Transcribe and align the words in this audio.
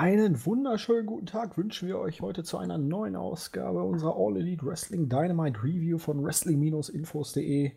Einen 0.00 0.46
wunderschönen 0.46 1.04
guten 1.04 1.26
Tag 1.26 1.58
wünschen 1.58 1.86
wir 1.86 1.98
euch 1.98 2.22
heute 2.22 2.42
zu 2.42 2.56
einer 2.56 2.78
neuen 2.78 3.16
Ausgabe 3.16 3.82
unserer 3.82 4.16
All 4.16 4.34
Elite 4.38 4.64
Wrestling 4.64 5.10
Dynamite 5.10 5.62
Review 5.62 5.98
von 5.98 6.24
wrestling-infos.de. 6.24 7.72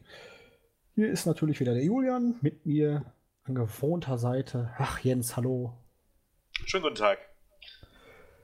Hier 0.96 1.12
ist 1.12 1.26
natürlich 1.26 1.60
wieder 1.60 1.74
der 1.74 1.84
Julian, 1.84 2.38
mit 2.40 2.66
mir 2.66 3.12
an 3.44 3.56
gewohnter 3.56 4.18
Seite. 4.18 4.74
Ach, 4.78 5.00
Jens, 5.00 5.36
hallo. 5.36 5.74
Schönen 6.66 6.84
guten 6.84 6.96
Tag. 6.96 7.18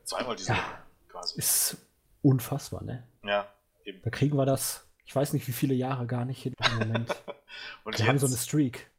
Zweimal 0.03 0.35
diese 0.35 0.51
ja, 0.51 0.83
quasi. 1.07 1.37
Ist 1.37 1.77
unfassbar, 2.21 2.83
ne? 2.83 3.07
Ja, 3.23 3.47
eben. 3.85 4.01
Da 4.01 4.09
kriegen 4.09 4.35
wir 4.35 4.45
das, 4.45 4.89
ich 5.05 5.15
weiß 5.15 5.31
nicht 5.31 5.47
wie 5.47 5.53
viele 5.53 5.73
Jahre 5.73 6.05
gar 6.05 6.25
nicht 6.25 6.43
hin 6.43 6.53
im 6.69 6.79
Moment. 6.79 7.11
Und 7.85 7.93
wir 7.93 7.99
jetzt, 7.99 8.09
haben 8.09 8.19
so 8.19 8.27
eine 8.27 8.35
Streak. 8.35 8.91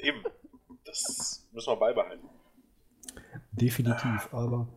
Eben. 0.00 0.22
Das 0.84 1.44
müssen 1.50 1.72
wir 1.72 1.76
beibehalten. 1.76 2.35
Definitiv, 3.60 4.28
aber 4.32 4.68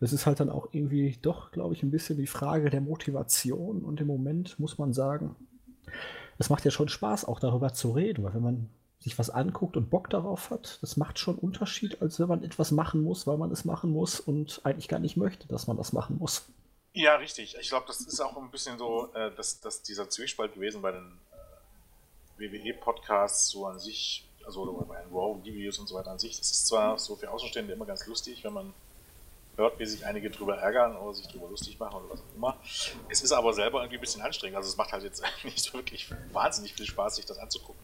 es 0.00 0.12
ist 0.12 0.26
halt 0.26 0.40
dann 0.40 0.50
auch 0.50 0.68
irgendwie 0.72 1.16
doch, 1.22 1.50
glaube 1.50 1.74
ich, 1.74 1.82
ein 1.82 1.90
bisschen 1.90 2.18
die 2.18 2.26
Frage 2.26 2.70
der 2.70 2.80
Motivation 2.80 3.82
und 3.82 4.00
im 4.00 4.06
Moment 4.06 4.58
muss 4.58 4.78
man 4.78 4.92
sagen, 4.92 5.34
es 6.38 6.50
macht 6.50 6.64
ja 6.64 6.70
schon 6.70 6.88
Spaß, 6.88 7.24
auch 7.24 7.40
darüber 7.40 7.72
zu 7.72 7.92
reden, 7.92 8.24
weil 8.24 8.34
wenn 8.34 8.42
man 8.42 8.68
sich 8.98 9.18
was 9.18 9.30
anguckt 9.30 9.76
und 9.76 9.88
Bock 9.90 10.10
darauf 10.10 10.50
hat, 10.50 10.78
das 10.82 10.96
macht 10.96 11.18
schon 11.18 11.36
Unterschied, 11.36 12.02
als 12.02 12.18
wenn 12.18 12.28
man 12.28 12.42
etwas 12.42 12.72
machen 12.72 13.02
muss, 13.02 13.26
weil 13.26 13.38
man 13.38 13.50
es 13.50 13.64
machen 13.64 13.90
muss 13.90 14.20
und 14.20 14.60
eigentlich 14.64 14.88
gar 14.88 14.98
nicht 14.98 15.16
möchte, 15.16 15.46
dass 15.48 15.66
man 15.66 15.76
das 15.76 15.92
machen 15.92 16.18
muss. 16.18 16.48
Ja, 16.92 17.16
richtig. 17.16 17.56
Ich 17.60 17.68
glaube, 17.68 17.86
das 17.86 18.00
ist 18.00 18.20
auch 18.20 18.36
ein 18.36 18.50
bisschen 18.50 18.78
so, 18.78 19.12
äh, 19.12 19.30
dass, 19.34 19.60
dass 19.60 19.82
dieser 19.82 20.08
Zwiespalt 20.08 20.54
gewesen 20.54 20.80
bei 20.80 20.92
den 20.92 21.20
äh, 22.38 22.50
WWE-Podcasts 22.50 23.50
so 23.50 23.66
an 23.66 23.78
sich 23.78 24.25
also 24.46 24.64
den 24.64 25.12
Raw-Reviews 25.12 25.78
und 25.78 25.88
so 25.88 25.96
weiter 25.96 26.12
an 26.12 26.18
sich. 26.18 26.38
Das 26.38 26.50
ist 26.50 26.66
zwar 26.68 26.98
so 26.98 27.16
für 27.16 27.30
Außenstehende 27.30 27.72
immer 27.72 27.84
ganz 27.84 28.06
lustig, 28.06 28.42
wenn 28.44 28.52
man 28.52 28.72
hört, 29.56 29.78
wie 29.78 29.86
sich 29.86 30.06
einige 30.06 30.30
drüber 30.30 30.56
ärgern 30.58 30.96
oder 30.96 31.14
sich 31.14 31.26
drüber 31.28 31.48
lustig 31.48 31.78
machen 31.78 31.96
oder 31.96 32.10
was 32.10 32.20
auch 32.20 32.36
immer. 32.36 32.56
Es 33.08 33.22
ist 33.22 33.32
aber 33.32 33.52
selber 33.52 33.80
irgendwie 33.80 33.98
ein 33.98 34.00
bisschen 34.00 34.22
anstrengend. 34.22 34.56
Also 34.56 34.68
es 34.68 34.76
macht 34.76 34.92
halt 34.92 35.02
jetzt 35.02 35.22
nicht 35.44 35.74
wirklich 35.74 36.10
wahnsinnig 36.32 36.74
viel 36.74 36.86
Spaß, 36.86 37.16
sich 37.16 37.26
das 37.26 37.38
anzugucken. 37.38 37.82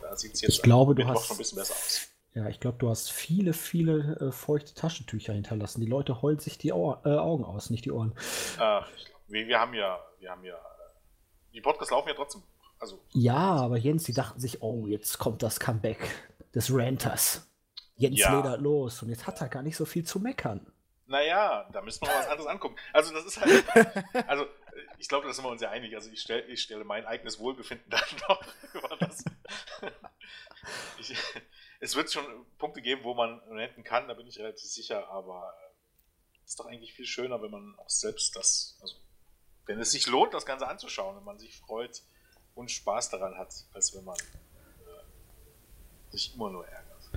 Da 0.00 0.16
sieht 0.16 0.34
es 0.34 0.40
jetzt 0.40 0.56
ich 0.56 0.62
glaube, 0.62 0.94
du 0.94 1.06
hast, 1.06 1.26
schon 1.26 1.36
ein 1.36 1.38
bisschen 1.38 1.58
besser 1.58 1.74
aus. 1.74 2.08
Ja, 2.34 2.48
ich 2.48 2.60
glaube, 2.60 2.78
du 2.78 2.88
hast 2.88 3.12
viele, 3.12 3.52
viele 3.52 4.16
äh, 4.16 4.32
feuchte 4.32 4.74
Taschentücher 4.74 5.34
hinterlassen. 5.34 5.82
Die 5.82 5.86
Leute 5.86 6.22
heulen 6.22 6.38
sich 6.38 6.56
die 6.58 6.72
Au 6.72 6.98
äh, 7.04 7.10
Augen 7.10 7.44
aus, 7.44 7.70
nicht 7.70 7.84
die 7.84 7.92
Ohren. 7.92 8.14
Ach, 8.58 8.86
glaub, 8.86 9.20
wir, 9.28 9.46
wir, 9.46 9.60
haben 9.60 9.74
ja, 9.74 10.00
wir 10.18 10.30
haben 10.30 10.44
ja, 10.44 10.56
die 11.52 11.60
Podcasts 11.60 11.90
laufen 11.90 12.08
ja 12.08 12.14
trotzdem 12.14 12.42
also, 12.82 13.00
ja, 13.12 13.36
aber 13.36 13.76
Jens, 13.76 14.02
die 14.02 14.12
dachten 14.12 14.40
sich, 14.40 14.60
oh, 14.60 14.88
jetzt 14.88 15.20
kommt 15.20 15.44
das 15.44 15.60
Comeback 15.60 16.00
des 16.52 16.68
Ranters. 16.72 17.48
Jens 17.94 18.18
ja. 18.18 18.36
ledert 18.36 18.60
los 18.60 19.04
und 19.04 19.08
jetzt 19.08 19.24
hat 19.28 19.40
er 19.40 19.48
gar 19.48 19.62
nicht 19.62 19.76
so 19.76 19.84
viel 19.84 20.04
zu 20.04 20.18
meckern. 20.18 20.66
Naja, 21.06 21.68
da 21.72 21.80
müssen 21.80 22.00
wir 22.02 22.08
mal 22.08 22.18
was 22.18 22.26
anderes 22.26 22.46
angucken. 22.48 22.74
Also 22.92 23.14
das 23.14 23.24
ist 23.24 23.40
halt, 23.40 23.64
also 24.26 24.46
ich 24.98 25.08
glaube, 25.08 25.28
da 25.28 25.32
sind 25.32 25.44
wir 25.44 25.50
uns 25.50 25.62
ja 25.62 25.70
einig. 25.70 25.94
Also 25.94 26.10
ich, 26.10 26.20
stell, 26.20 26.44
ich 26.50 26.60
stelle 26.60 26.82
mein 26.82 27.06
eigenes 27.06 27.38
Wohlbefinden 27.38 27.88
dann 27.90 28.00
noch 28.28 28.42
über 28.74 28.96
das. 28.96 29.24
Ich, 30.98 31.16
es 31.80 31.96
wird 31.96 32.12
schon 32.12 32.24
Punkte 32.56 32.82
geben, 32.82 33.02
wo 33.02 33.14
man 33.14 33.40
ranten 33.48 33.82
kann, 33.82 34.06
da 34.06 34.14
bin 34.14 34.28
ich 34.28 34.38
relativ 34.38 34.70
sicher, 34.70 35.08
aber 35.08 35.52
es 36.44 36.50
ist 36.50 36.60
doch 36.60 36.66
eigentlich 36.66 36.94
viel 36.94 37.06
schöner, 37.06 37.42
wenn 37.42 37.50
man 37.50 37.74
auch 37.80 37.90
selbst 37.90 38.36
das, 38.36 38.78
also 38.80 38.94
wenn 39.66 39.80
es 39.80 39.90
sich 39.90 40.06
lohnt, 40.06 40.34
das 40.34 40.46
Ganze 40.46 40.68
anzuschauen, 40.68 41.16
wenn 41.16 41.24
man 41.24 41.40
sich 41.40 41.56
freut, 41.56 42.04
und 42.54 42.70
Spaß 42.70 43.10
daran 43.10 43.36
hat, 43.36 43.54
als 43.72 43.94
wenn 43.94 44.04
man 44.04 44.16
äh, 44.16 46.12
sich 46.12 46.34
immer 46.34 46.50
nur 46.50 46.66
ärgert. 46.66 47.10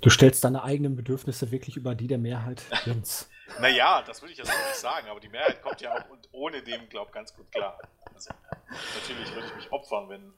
Du 0.00 0.10
stellst 0.10 0.44
deine 0.44 0.62
eigenen 0.62 0.96
Bedürfnisse 0.96 1.50
wirklich 1.50 1.76
über 1.76 1.94
die 1.94 2.06
der 2.06 2.18
Mehrheit, 2.18 2.62
Jens. 2.84 3.28
naja, 3.60 4.02
das 4.02 4.22
würde 4.22 4.32
ich 4.32 4.38
jetzt 4.38 4.48
nicht 4.48 4.76
sagen, 4.76 5.08
aber 5.08 5.20
die 5.20 5.28
Mehrheit 5.28 5.62
kommt 5.62 5.80
ja 5.80 5.94
auch 5.94 6.10
und 6.10 6.28
ohne 6.32 6.62
dem, 6.62 6.88
glaube 6.88 7.08
ich, 7.08 7.14
ganz 7.14 7.34
gut 7.34 7.50
klar. 7.50 7.78
Also, 8.14 8.30
natürlich 8.68 9.34
würde 9.34 9.48
ich 9.48 9.56
mich 9.56 9.72
opfern, 9.72 10.08
wenn 10.08 10.32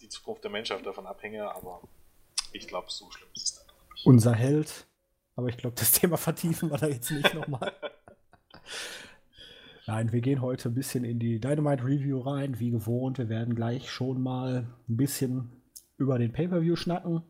die 0.00 0.08
Zukunft 0.08 0.44
der 0.44 0.50
Menschheit 0.50 0.84
davon 0.86 1.06
abhänge, 1.06 1.52
aber 1.54 1.82
ich 2.52 2.66
glaube, 2.66 2.86
so 2.90 3.10
schlimm 3.10 3.28
ist 3.34 3.44
es 3.44 3.54
dann 3.54 3.66
doch 3.68 3.94
nicht. 3.94 4.06
Unser 4.06 4.34
Held, 4.34 4.86
aber 5.36 5.48
ich 5.48 5.56
glaube, 5.56 5.76
das 5.76 5.92
Thema 5.92 6.16
vertiefen 6.16 6.70
wir 6.70 6.78
da 6.78 6.86
jetzt 6.86 7.10
nicht 7.10 7.34
nochmal. 7.34 7.72
Nein, 9.90 10.12
wir 10.12 10.20
gehen 10.20 10.40
heute 10.40 10.68
ein 10.68 10.74
bisschen 10.74 11.02
in 11.02 11.18
die 11.18 11.40
Dynamite 11.40 11.84
Review 11.84 12.20
rein, 12.20 12.60
wie 12.60 12.70
gewohnt. 12.70 13.18
Wir 13.18 13.28
werden 13.28 13.56
gleich 13.56 13.90
schon 13.90 14.22
mal 14.22 14.68
ein 14.88 14.96
bisschen 14.96 15.50
über 15.98 16.16
den 16.16 16.30
Pay-Per-View 16.30 16.76
schnacken. 16.76 17.22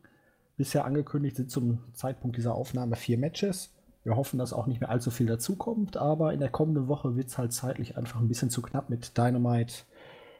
Bisher 0.57 0.85
angekündigt 0.85 1.37
sind 1.37 1.49
zum 1.49 1.79
Zeitpunkt 1.93 2.37
dieser 2.37 2.53
Aufnahme 2.53 2.97
vier 2.97 3.17
Matches. 3.17 3.73
Wir 4.03 4.15
hoffen, 4.15 4.37
dass 4.37 4.53
auch 4.53 4.67
nicht 4.67 4.79
mehr 4.79 4.91
allzu 4.91 5.09
viel 5.09 5.25
dazukommt, 5.25 5.97
aber 5.97 6.33
in 6.33 6.39
der 6.39 6.51
kommenden 6.51 6.87
Woche 6.87 7.15
wird 7.15 7.29
es 7.29 7.39
halt 7.39 7.51
zeitlich 7.51 7.97
einfach 7.97 8.19
ein 8.19 8.27
bisschen 8.27 8.51
zu 8.51 8.61
knapp 8.61 8.91
mit 8.91 9.17
Dynamite, 9.17 9.73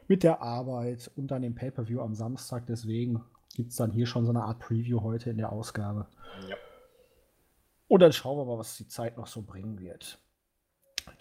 mit 0.06 0.22
der 0.22 0.42
Arbeit 0.42 1.10
und 1.16 1.32
dann 1.32 1.42
dem 1.42 1.56
Pay-Per-View 1.56 2.00
am 2.00 2.14
Samstag. 2.14 2.66
Deswegen 2.66 3.20
gibt 3.56 3.70
es 3.70 3.76
dann 3.78 3.90
hier 3.90 4.06
schon 4.06 4.26
so 4.26 4.30
eine 4.30 4.44
Art 4.44 4.60
Preview 4.60 5.02
heute 5.02 5.28
in 5.30 5.38
der 5.38 5.50
Ausgabe. 5.50 6.06
Ja. 6.48 6.54
Und 7.88 7.98
dann 7.98 8.12
schauen 8.12 8.38
wir 8.38 8.44
mal, 8.44 8.58
was 8.58 8.76
die 8.76 8.86
Zeit 8.86 9.16
noch 9.16 9.26
so 9.26 9.42
bringen 9.42 9.80
wird. 9.80 10.21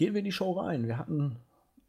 Gehen 0.01 0.15
wir 0.15 0.19
in 0.21 0.25
die 0.25 0.31
Show 0.31 0.53
rein. 0.53 0.87
Wir 0.87 0.97
hatten 0.97 1.35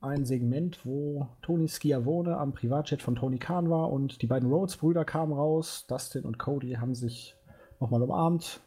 ein 0.03 0.27
Segment, 0.27 0.85
wo 0.85 1.31
Tony 1.41 1.67
Schiavone 1.67 2.37
am 2.37 2.53
Privatjet 2.53 3.01
von 3.01 3.15
Tony 3.15 3.39
Khan 3.39 3.71
war 3.71 3.91
und 3.91 4.21
die 4.21 4.27
beiden 4.27 4.51
Rhodes-Brüder 4.51 5.07
kamen 5.07 5.33
raus. 5.33 5.87
Dustin 5.87 6.27
und 6.27 6.39
Cody 6.39 6.73
haben 6.73 6.95
sich 6.95 7.37
nochmal 7.81 8.03
umarmt, 8.03 8.61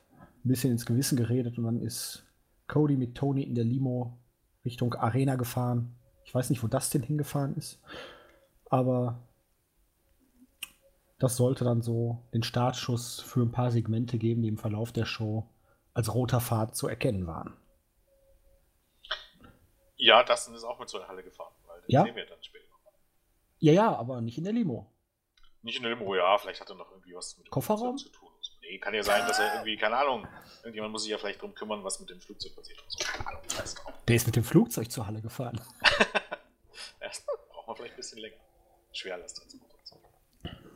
ein 0.43 0.47
bisschen 0.47 0.71
ins 0.71 0.87
Gewissen 0.87 1.15
geredet 1.15 1.59
und 1.59 1.65
dann 1.65 1.79
ist 1.79 2.25
Cody 2.67 2.97
mit 2.97 3.13
Tony 3.13 3.43
in 3.43 3.53
der 3.53 3.65
Limo 3.65 4.17
Richtung 4.65 4.95
Arena 4.95 5.35
gefahren. 5.35 5.93
Ich 6.23 6.33
weiß 6.33 6.49
nicht, 6.49 6.63
wo 6.63 6.67
Dustin 6.67 7.03
hingefahren 7.03 7.55
ist, 7.55 7.79
aber 8.71 9.19
das 11.19 11.37
sollte 11.37 11.65
dann 11.65 11.83
so 11.83 12.17
den 12.33 12.41
Startschuss 12.41 13.19
für 13.19 13.43
ein 13.43 13.51
paar 13.51 13.69
Segmente 13.69 14.17
geben, 14.17 14.41
die 14.41 14.47
im 14.47 14.57
Verlauf 14.57 14.91
der 14.91 15.05
Show 15.05 15.45
als 15.93 16.15
roter 16.15 16.41
Pfad 16.41 16.75
zu 16.75 16.87
erkennen 16.87 17.27
waren. 17.27 17.53
Ja, 19.97 20.23
Dustin 20.23 20.55
ist 20.55 20.63
auch 20.63 20.79
mit 20.79 20.89
zur 20.89 21.07
Halle 21.07 21.23
gefahren, 21.23 21.53
weil 21.67 21.81
den 21.81 21.91
ja? 21.91 22.03
sehen 22.03 22.15
wir 22.15 22.25
dann 22.25 22.43
später 22.43 22.65
nochmal. 22.69 22.93
Ja, 23.59 23.73
ja, 23.73 23.95
aber 23.95 24.21
nicht 24.21 24.37
in 24.37 24.43
der 24.43 24.53
Limo. 24.53 24.91
Nicht 25.61 25.77
in 25.77 25.83
der 25.83 25.95
Limo, 25.95 26.15
ja, 26.15 26.37
vielleicht 26.37 26.61
hat 26.61 26.69
er 26.69 26.75
noch 26.75 26.91
irgendwie 26.91 27.15
was 27.15 27.37
mit 27.37 27.47
dem 27.47 27.51
Kofferraum 27.51 27.97
zu 27.97 28.09
tun. 28.09 28.29
Nee, 28.69 28.79
kann 28.79 28.93
ja 28.93 29.03
sein, 29.03 29.27
dass 29.27 29.39
er 29.39 29.53
irgendwie, 29.53 29.77
keine 29.77 29.97
Ahnung, 29.97 30.27
irgendjemand 30.59 30.91
muss 30.91 31.03
sich 31.03 31.11
ja 31.11 31.17
vielleicht 31.17 31.41
drum 31.41 31.53
kümmern, 31.53 31.83
was 31.83 31.99
mit 31.99 32.09
dem 32.09 32.19
Flugzeug 32.19 32.55
passiert 32.55 32.83
so. 32.87 32.97
Keine 33.05 33.27
Ahnung, 33.27 33.41
weiß 33.55 33.75
Der 34.07 34.15
ist 34.15 34.25
mit 34.25 34.35
dem 34.35 34.43
Flugzeug 34.43 34.91
zur 34.91 35.05
Halle 35.05 35.21
gefahren. 35.21 35.61
Erst 36.99 37.27
braucht 37.51 37.67
man 37.67 37.75
vielleicht 37.75 37.93
ein 37.93 37.97
bisschen 37.97 38.19
länger. 38.19 38.37
Schwerlasttransport 38.91 39.71
und 39.71 39.87
so. 39.87 40.01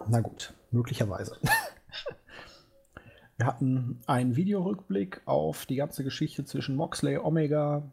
Na 0.08 0.22
gut, 0.22 0.53
möglicherweise. 0.72 1.40
Wir 3.38 3.46
hatten 3.46 4.02
einen 4.06 4.35
Videorückblick 4.35 5.22
auf 5.25 5.66
die 5.66 5.75
ganze 5.75 6.03
Geschichte 6.03 6.46
zwischen 6.46 6.75
Moxley, 6.75 7.18
Omega, 7.18 7.90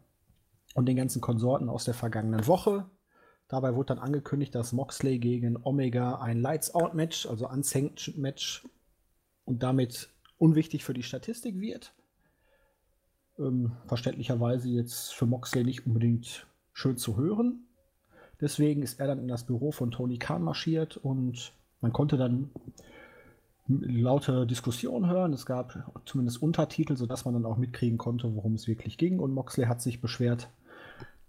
und 0.77 0.85
den 0.85 0.95
ganzen 0.95 1.21
Konsorten 1.21 1.69
aus 1.69 1.85
der 1.85 1.95
vergangenen 1.95 2.45
Woche. 2.45 2.85
Dabei 3.47 3.73
wurde 3.73 3.95
dann 3.95 3.97
angekündigt, 3.97 4.53
dass 4.53 4.73
Moxley 4.73 5.17
gegen 5.17 5.57
Omega 5.63 6.19
ein 6.19 6.39
Lights-Out-Match, 6.39 7.25
also 7.25 7.49
Unsanctioned-Match 7.49 8.63
und 9.43 9.63
damit 9.63 10.09
unwichtig 10.37 10.83
für 10.83 10.93
die 10.93 11.01
Statistik 11.01 11.59
wird. 11.59 11.95
Ähm, 13.39 13.71
verständlicherweise 13.87 14.69
jetzt 14.69 15.15
für 15.15 15.25
Moxley 15.25 15.63
nicht 15.63 15.87
unbedingt 15.87 16.45
schön 16.73 16.97
zu 16.97 17.17
hören. 17.17 17.65
Deswegen 18.39 18.83
ist 18.83 18.99
er 18.99 19.07
dann 19.07 19.17
in 19.17 19.27
das 19.27 19.45
Büro 19.47 19.71
von 19.71 19.89
Tony 19.89 20.19
Khan 20.19 20.43
marschiert 20.43 20.97
und 20.97 21.53
man 21.81 21.91
konnte 21.91 22.17
dann 22.17 22.51
laute 23.67 24.45
Diskussionen 24.45 25.09
hören. 25.09 25.33
Es 25.33 25.47
gab 25.47 25.91
zumindest 26.05 26.43
Untertitel, 26.43 26.95
sodass 26.97 27.25
man 27.25 27.33
dann 27.33 27.45
auch 27.45 27.57
mitkriegen 27.57 27.97
konnte, 27.97 28.35
worum 28.35 28.53
es 28.53 28.67
wirklich 28.67 28.99
ging. 28.99 29.17
Und 29.17 29.33
Moxley 29.33 29.65
hat 29.65 29.81
sich 29.81 30.01
beschwert, 30.01 30.49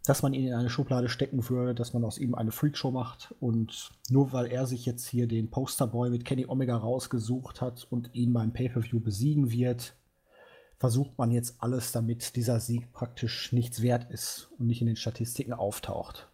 dass 0.08 0.22
man 0.22 0.32
ihn 0.32 0.46
in 0.46 0.54
eine 0.54 0.70
Schublade 0.70 1.10
stecken 1.10 1.46
würde, 1.50 1.74
dass 1.74 1.92
man 1.92 2.02
aus 2.02 2.16
ihm 2.16 2.34
eine 2.34 2.50
Freakshow 2.50 2.90
macht. 2.90 3.34
Und 3.40 3.90
nur 4.08 4.32
weil 4.32 4.46
er 4.46 4.66
sich 4.66 4.86
jetzt 4.86 5.06
hier 5.06 5.26
den 5.26 5.50
Posterboy 5.50 6.08
mit 6.08 6.24
Kenny 6.24 6.46
Omega 6.48 6.78
rausgesucht 6.78 7.60
hat 7.60 7.86
und 7.90 8.14
ihn 8.14 8.32
beim 8.32 8.54
Pay-Per-View 8.54 9.00
besiegen 9.00 9.50
wird, 9.50 9.94
versucht 10.78 11.18
man 11.18 11.30
jetzt 11.30 11.62
alles, 11.62 11.92
damit 11.92 12.36
dieser 12.36 12.58
Sieg 12.58 12.90
praktisch 12.94 13.52
nichts 13.52 13.82
wert 13.82 14.10
ist 14.10 14.50
und 14.58 14.66
nicht 14.66 14.80
in 14.80 14.86
den 14.86 14.96
Statistiken 14.96 15.52
auftaucht. 15.52 16.30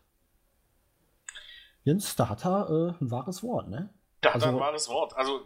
Jens, 1.82 2.15
da 2.15 2.29
hat 2.29 2.47
er 2.47 2.70
äh, 2.70 3.03
ein 3.03 3.11
wahres 3.11 3.43
Wort, 3.43 3.69
ne? 3.69 3.91
Da 4.20 4.31
also, 4.31 4.47
hat 4.47 4.53
er 4.53 4.56
ein 4.56 4.61
wahres 4.61 4.88
Wort. 4.88 5.17
Also 5.17 5.41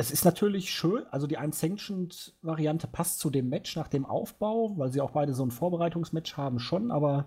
es 0.00 0.10
ist 0.10 0.24
natürlich 0.24 0.70
schön, 0.70 1.04
also 1.10 1.26
die 1.26 1.36
Unsanctioned-Variante 1.36 2.86
passt 2.86 3.18
zu 3.18 3.28
dem 3.28 3.50
Match 3.50 3.76
nach 3.76 3.88
dem 3.88 4.06
Aufbau, 4.06 4.72
weil 4.78 4.90
sie 4.90 5.02
auch 5.02 5.10
beide 5.10 5.34
so 5.34 5.44
ein 5.44 5.50
Vorbereitungsmatch 5.50 6.38
haben, 6.38 6.58
schon, 6.58 6.90
aber 6.90 7.26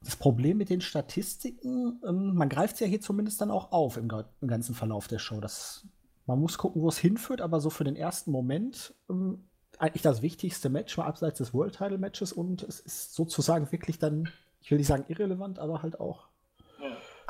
das 0.00 0.14
Problem 0.14 0.58
mit 0.58 0.70
den 0.70 0.80
Statistiken, 0.80 2.00
ähm, 2.06 2.34
man 2.36 2.48
greift 2.48 2.74
es 2.74 2.80
ja 2.80 2.86
hier 2.86 3.00
zumindest 3.00 3.40
dann 3.40 3.50
auch 3.50 3.72
auf 3.72 3.96
im, 3.96 4.08
ganzen 4.46 4.76
Verlauf 4.76 5.08
der 5.08 5.18
Show. 5.18 5.40
Das, 5.40 5.84
man 6.24 6.38
muss 6.38 6.56
gucken, 6.56 6.82
wo 6.82 6.88
es 6.88 6.98
hinführt, 6.98 7.40
aber 7.40 7.60
so 7.60 7.68
für 7.68 7.84
den 7.84 7.96
ersten 7.96 8.30
Moment 8.30 8.94
ähm, 9.10 9.44
eigentlich 9.76 10.02
das 10.02 10.22
wichtigste 10.22 10.68
Match, 10.68 10.96
mal 10.96 11.06
abseits 11.06 11.38
des 11.38 11.52
World 11.52 11.76
Title 11.76 11.98
Matches 11.98 12.32
und 12.32 12.62
es 12.62 12.78
ist 12.78 13.14
sozusagen 13.14 13.72
wirklich 13.72 13.98
dann, 13.98 14.28
ich 14.60 14.70
will 14.70 14.78
nicht 14.78 14.86
sagen 14.86 15.04
irrelevant, 15.08 15.58
aber 15.58 15.82
halt 15.82 15.98
auch 15.98 16.29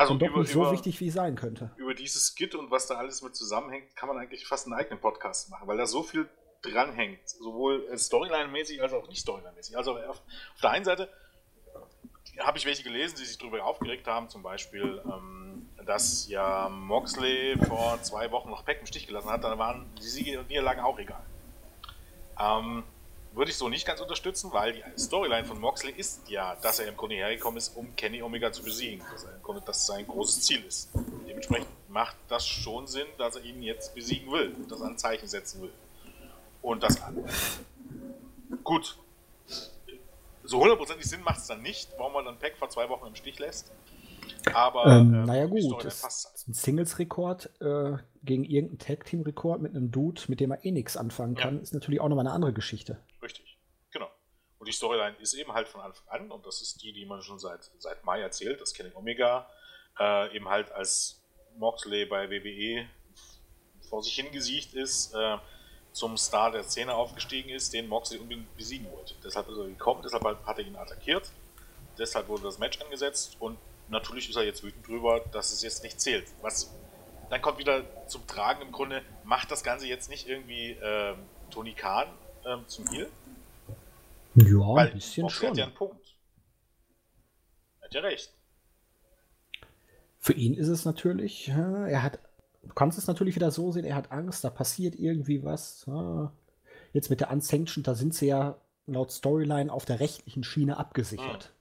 also 0.00 0.14
doch 0.14 0.28
über, 0.28 0.40
nicht 0.40 0.52
so 0.52 0.62
über, 0.62 0.72
wichtig, 0.72 0.98
wie 1.00 1.08
es 1.08 1.14
sein 1.14 1.36
könnte. 1.36 1.70
Über 1.76 1.94
dieses 1.94 2.34
Skit 2.34 2.54
und 2.54 2.70
was 2.70 2.86
da 2.86 2.96
alles 2.96 3.22
mit 3.22 3.36
zusammenhängt, 3.36 3.94
kann 3.96 4.08
man 4.08 4.18
eigentlich 4.18 4.46
fast 4.46 4.66
einen 4.66 4.74
eigenen 4.74 5.00
Podcast 5.00 5.50
machen, 5.50 5.66
weil 5.68 5.76
da 5.76 5.86
so 5.86 6.02
viel 6.02 6.28
dranhängt, 6.62 7.28
sowohl 7.28 7.86
Storyline-mäßig 7.94 8.82
als 8.82 8.92
auch 8.92 9.08
nicht 9.08 9.26
Storyline-mäßig. 9.26 9.76
Also 9.76 9.96
auf, 9.96 10.08
auf 10.08 10.60
der 10.62 10.70
einen 10.70 10.84
Seite 10.84 11.08
habe 12.38 12.58
ich 12.58 12.66
welche 12.66 12.82
gelesen, 12.82 13.16
die 13.18 13.24
sich 13.24 13.38
darüber 13.38 13.64
aufgeregt 13.64 14.06
haben, 14.06 14.28
zum 14.28 14.42
Beispiel, 14.42 15.02
ähm, 15.04 15.68
dass 15.84 16.28
ja 16.28 16.68
Moxley 16.68 17.56
vor 17.66 18.00
zwei 18.02 18.30
Wochen 18.30 18.50
noch 18.50 18.64
Peck 18.64 18.80
im 18.80 18.86
Stich 18.86 19.06
gelassen 19.06 19.30
hat, 19.30 19.44
dann 19.44 19.58
waren 19.58 19.86
die 19.98 20.08
Siege 20.08 20.40
und 20.40 20.48
Niederlagen 20.48 20.80
auch 20.80 20.98
egal. 20.98 21.22
Ähm, 22.38 22.84
würde 23.32 23.50
ich 23.50 23.56
so 23.56 23.68
nicht 23.68 23.86
ganz 23.86 24.00
unterstützen, 24.00 24.52
weil 24.52 24.72
die 24.72 24.82
Storyline 24.98 25.44
von 25.44 25.60
Moxley 25.60 25.92
ist 25.92 26.28
ja, 26.28 26.56
dass 26.56 26.78
er 26.80 26.88
im 26.88 26.96
Grunde 26.96 27.16
hergekommen 27.16 27.58
ist, 27.58 27.76
um 27.76 27.94
Kenny 27.96 28.22
Omega 28.22 28.50
zu 28.52 28.62
besiegen. 28.62 29.04
Dass 29.12 29.24
er 29.24 29.36
im 29.36 29.42
Grunde 29.42 29.62
das 29.64 29.86
sein 29.86 30.06
großes 30.06 30.42
Ziel 30.42 30.64
ist. 30.64 30.90
Dementsprechend 31.28 31.68
macht 31.88 32.16
das 32.28 32.46
schon 32.46 32.86
Sinn, 32.86 33.06
dass 33.18 33.36
er 33.36 33.44
ihn 33.44 33.62
jetzt 33.62 33.94
besiegen 33.94 34.30
will 34.32 34.54
und 34.56 34.70
das 34.70 34.82
an 34.82 34.98
Zeichen 34.98 35.28
setzen 35.28 35.62
will. 35.62 35.72
Und 36.62 36.82
das 36.82 37.00
an. 37.02 37.24
Gut, 38.64 38.98
so 40.50 40.60
hundertprozentig 40.60 41.08
Sinn 41.08 41.22
macht 41.22 41.38
es 41.38 41.46
dann 41.46 41.62
nicht, 41.62 41.90
warum 41.96 42.12
man 42.12 42.24
dann 42.24 42.38
Pack 42.38 42.56
vor 42.58 42.68
zwei 42.68 42.88
Wochen 42.88 43.06
im 43.06 43.14
Stich 43.14 43.38
lässt. 43.38 43.70
Aber 44.52 44.86
ähm, 44.86 45.14
ähm, 45.14 45.24
naja 45.24 45.46
gut, 45.46 45.84
das 45.84 46.02
ist 46.02 46.48
ein 46.48 46.54
Singles-Rekord 46.54 47.50
äh, 47.60 47.98
gegen 48.24 48.44
irgendeinen 48.44 48.78
Tag-Team-Rekord 48.78 49.62
mit 49.62 49.74
einem 49.74 49.90
Dude, 49.90 50.22
mit 50.28 50.40
dem 50.40 50.50
er 50.50 50.64
eh 50.64 50.72
nichts 50.72 50.96
anfangen 50.96 51.36
kann, 51.36 51.56
ja. 51.56 51.62
ist 51.62 51.74
natürlich 51.74 52.00
auch 52.00 52.08
nochmal 52.08 52.26
eine 52.26 52.34
andere 52.34 52.52
Geschichte. 52.52 52.98
Und 54.60 54.68
die 54.68 54.72
Storyline 54.72 55.16
ist 55.20 55.32
eben 55.32 55.54
halt 55.54 55.68
von 55.68 55.80
Anfang 55.80 56.06
an, 56.08 56.30
und 56.30 56.46
das 56.46 56.60
ist 56.60 56.82
die, 56.82 56.92
die 56.92 57.06
man 57.06 57.22
schon 57.22 57.38
seit, 57.38 57.70
seit 57.78 58.04
Mai 58.04 58.20
erzählt, 58.20 58.60
dass 58.60 58.74
Kenny 58.74 58.90
Omega 58.94 59.48
äh, 59.98 60.36
eben 60.36 60.48
halt 60.50 60.70
als 60.70 61.18
Moxley 61.56 62.04
bei 62.04 62.30
WWE 62.30 62.86
vor 63.88 64.02
sich 64.02 64.14
hingesiegt 64.14 64.74
ist, 64.74 65.14
äh, 65.14 65.38
zum 65.92 66.18
Star 66.18 66.52
der 66.52 66.62
Szene 66.62 66.94
aufgestiegen 66.94 67.48
ist, 67.48 67.72
den 67.72 67.88
Moxley 67.88 68.18
unbedingt 68.18 68.54
besiegen 68.54 68.86
wollte. 68.92 69.14
Deshalb 69.24 69.48
ist 69.48 69.56
er 69.56 69.64
gekommen, 69.64 70.02
deshalb 70.04 70.24
hat 70.24 70.58
er 70.58 70.64
ihn 70.66 70.76
attackiert, 70.76 71.30
deshalb 71.98 72.28
wurde 72.28 72.42
das 72.42 72.58
Match 72.58 72.78
angesetzt 72.82 73.38
und 73.40 73.58
natürlich 73.88 74.28
ist 74.28 74.36
er 74.36 74.44
jetzt 74.44 74.62
wütend 74.62 74.86
drüber, 74.86 75.20
dass 75.32 75.52
es 75.52 75.62
jetzt 75.62 75.82
nicht 75.82 75.98
zählt. 75.98 76.26
Was 76.42 76.70
dann 77.30 77.40
kommt 77.40 77.58
wieder 77.58 77.82
zum 78.08 78.26
Tragen 78.26 78.60
im 78.60 78.72
Grunde, 78.72 79.02
macht 79.24 79.50
das 79.50 79.64
Ganze 79.64 79.86
jetzt 79.86 80.10
nicht 80.10 80.28
irgendwie 80.28 80.76
ähm, 80.82 81.16
Tony 81.50 81.72
Khan 81.72 82.08
ähm, 82.44 82.64
zum 82.66 82.86
Heal? 82.88 83.10
Ja, 84.46 84.74
Weil 84.74 84.88
ein 84.88 84.94
bisschen 84.94 85.22
Moxley 85.22 85.40
schon. 85.40 85.50
hat 85.50 85.56
ja 85.56 85.64
einen 85.64 85.74
Punkt. 85.74 86.16
Hat 87.82 87.94
ja 87.94 88.00
recht. 88.00 88.32
Für 90.18 90.34
ihn 90.34 90.54
ist 90.54 90.68
es 90.68 90.84
natürlich, 90.84 91.48
er 91.48 92.02
hat 92.02 92.18
du 92.62 92.74
kannst 92.74 92.98
es 92.98 93.06
natürlich 93.06 93.34
wieder 93.34 93.50
so 93.50 93.72
sehen, 93.72 93.84
er 93.84 93.96
hat 93.96 94.12
Angst, 94.12 94.44
da 94.44 94.50
passiert 94.50 94.94
irgendwie 94.94 95.42
was. 95.44 95.86
Jetzt 96.92 97.10
mit 97.10 97.20
der 97.20 97.30
Unsanctioned, 97.30 97.86
da 97.86 97.94
sind 97.94 98.14
sie 98.14 98.26
ja 98.26 98.60
laut 98.86 99.12
Storyline 99.12 99.72
auf 99.72 99.84
der 99.84 100.00
rechtlichen 100.00 100.42
Schiene 100.42 100.76
abgesichert. 100.76 101.52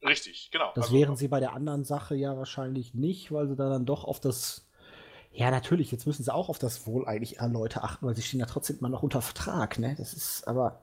Hm. 0.00 0.08
Richtig, 0.08 0.50
genau. 0.52 0.70
Das 0.74 0.86
also, 0.86 0.96
wären 0.96 1.16
sie 1.16 1.28
bei 1.28 1.40
der 1.40 1.54
anderen 1.54 1.84
Sache 1.84 2.14
ja 2.14 2.36
wahrscheinlich 2.36 2.94
nicht, 2.94 3.32
weil 3.32 3.48
sie 3.48 3.56
da 3.56 3.68
dann 3.68 3.84
doch 3.84 4.04
auf 4.04 4.20
das. 4.20 4.68
Ja, 5.32 5.50
natürlich, 5.50 5.90
jetzt 5.90 6.06
müssen 6.06 6.22
sie 6.22 6.32
auch 6.32 6.48
auf 6.48 6.58
das 6.58 6.86
Wohl 6.86 7.06
eigentlich 7.06 7.40
an 7.40 7.52
Leute 7.52 7.82
achten, 7.82 8.06
weil 8.06 8.14
sie 8.14 8.22
stehen 8.22 8.40
ja 8.40 8.46
trotzdem 8.46 8.78
immer 8.78 8.88
noch 8.88 9.02
unter 9.02 9.20
Vertrag, 9.22 9.78
ne? 9.78 9.94
Das 9.98 10.14
ist 10.14 10.46
aber. 10.46 10.82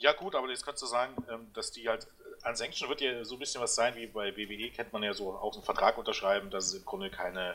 Ja, 0.00 0.14
gut, 0.14 0.34
aber 0.34 0.48
jetzt 0.48 0.64
kannst 0.64 0.82
du 0.82 0.86
sagen, 0.86 1.14
ähm, 1.30 1.52
dass 1.52 1.72
die 1.72 1.88
halt 1.88 2.06
an 2.42 2.56
Sanction 2.56 2.88
wird 2.88 3.02
ja 3.02 3.22
so 3.22 3.36
ein 3.36 3.38
bisschen 3.38 3.60
was 3.60 3.74
sein, 3.74 3.94
wie 3.96 4.06
bei 4.06 4.34
WWE 4.34 4.70
kennt 4.70 4.92
man 4.94 5.02
ja 5.02 5.12
so 5.12 5.32
auch 5.32 5.54
einen 5.54 5.62
Vertrag 5.62 5.98
unterschreiben, 5.98 6.50
dass 6.50 6.66
es 6.66 6.74
im 6.74 6.84
Grunde 6.86 7.10
keine, 7.10 7.54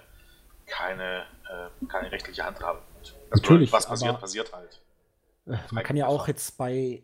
keine, 0.68 1.26
äh, 1.50 1.88
keine 1.88 2.12
rechtliche 2.12 2.46
Handhabe 2.46 2.82
gibt. 2.94 3.16
Also 3.32 3.42
Natürlich. 3.42 3.72
Was 3.72 3.88
passiert, 3.88 4.20
passiert 4.20 4.54
halt. 4.54 4.80
Äh, 5.48 5.58
man 5.72 5.84
kann 5.84 5.98
ja 5.98 6.06
auch 6.06 6.28
jetzt 6.28 6.56
bei 6.58 7.04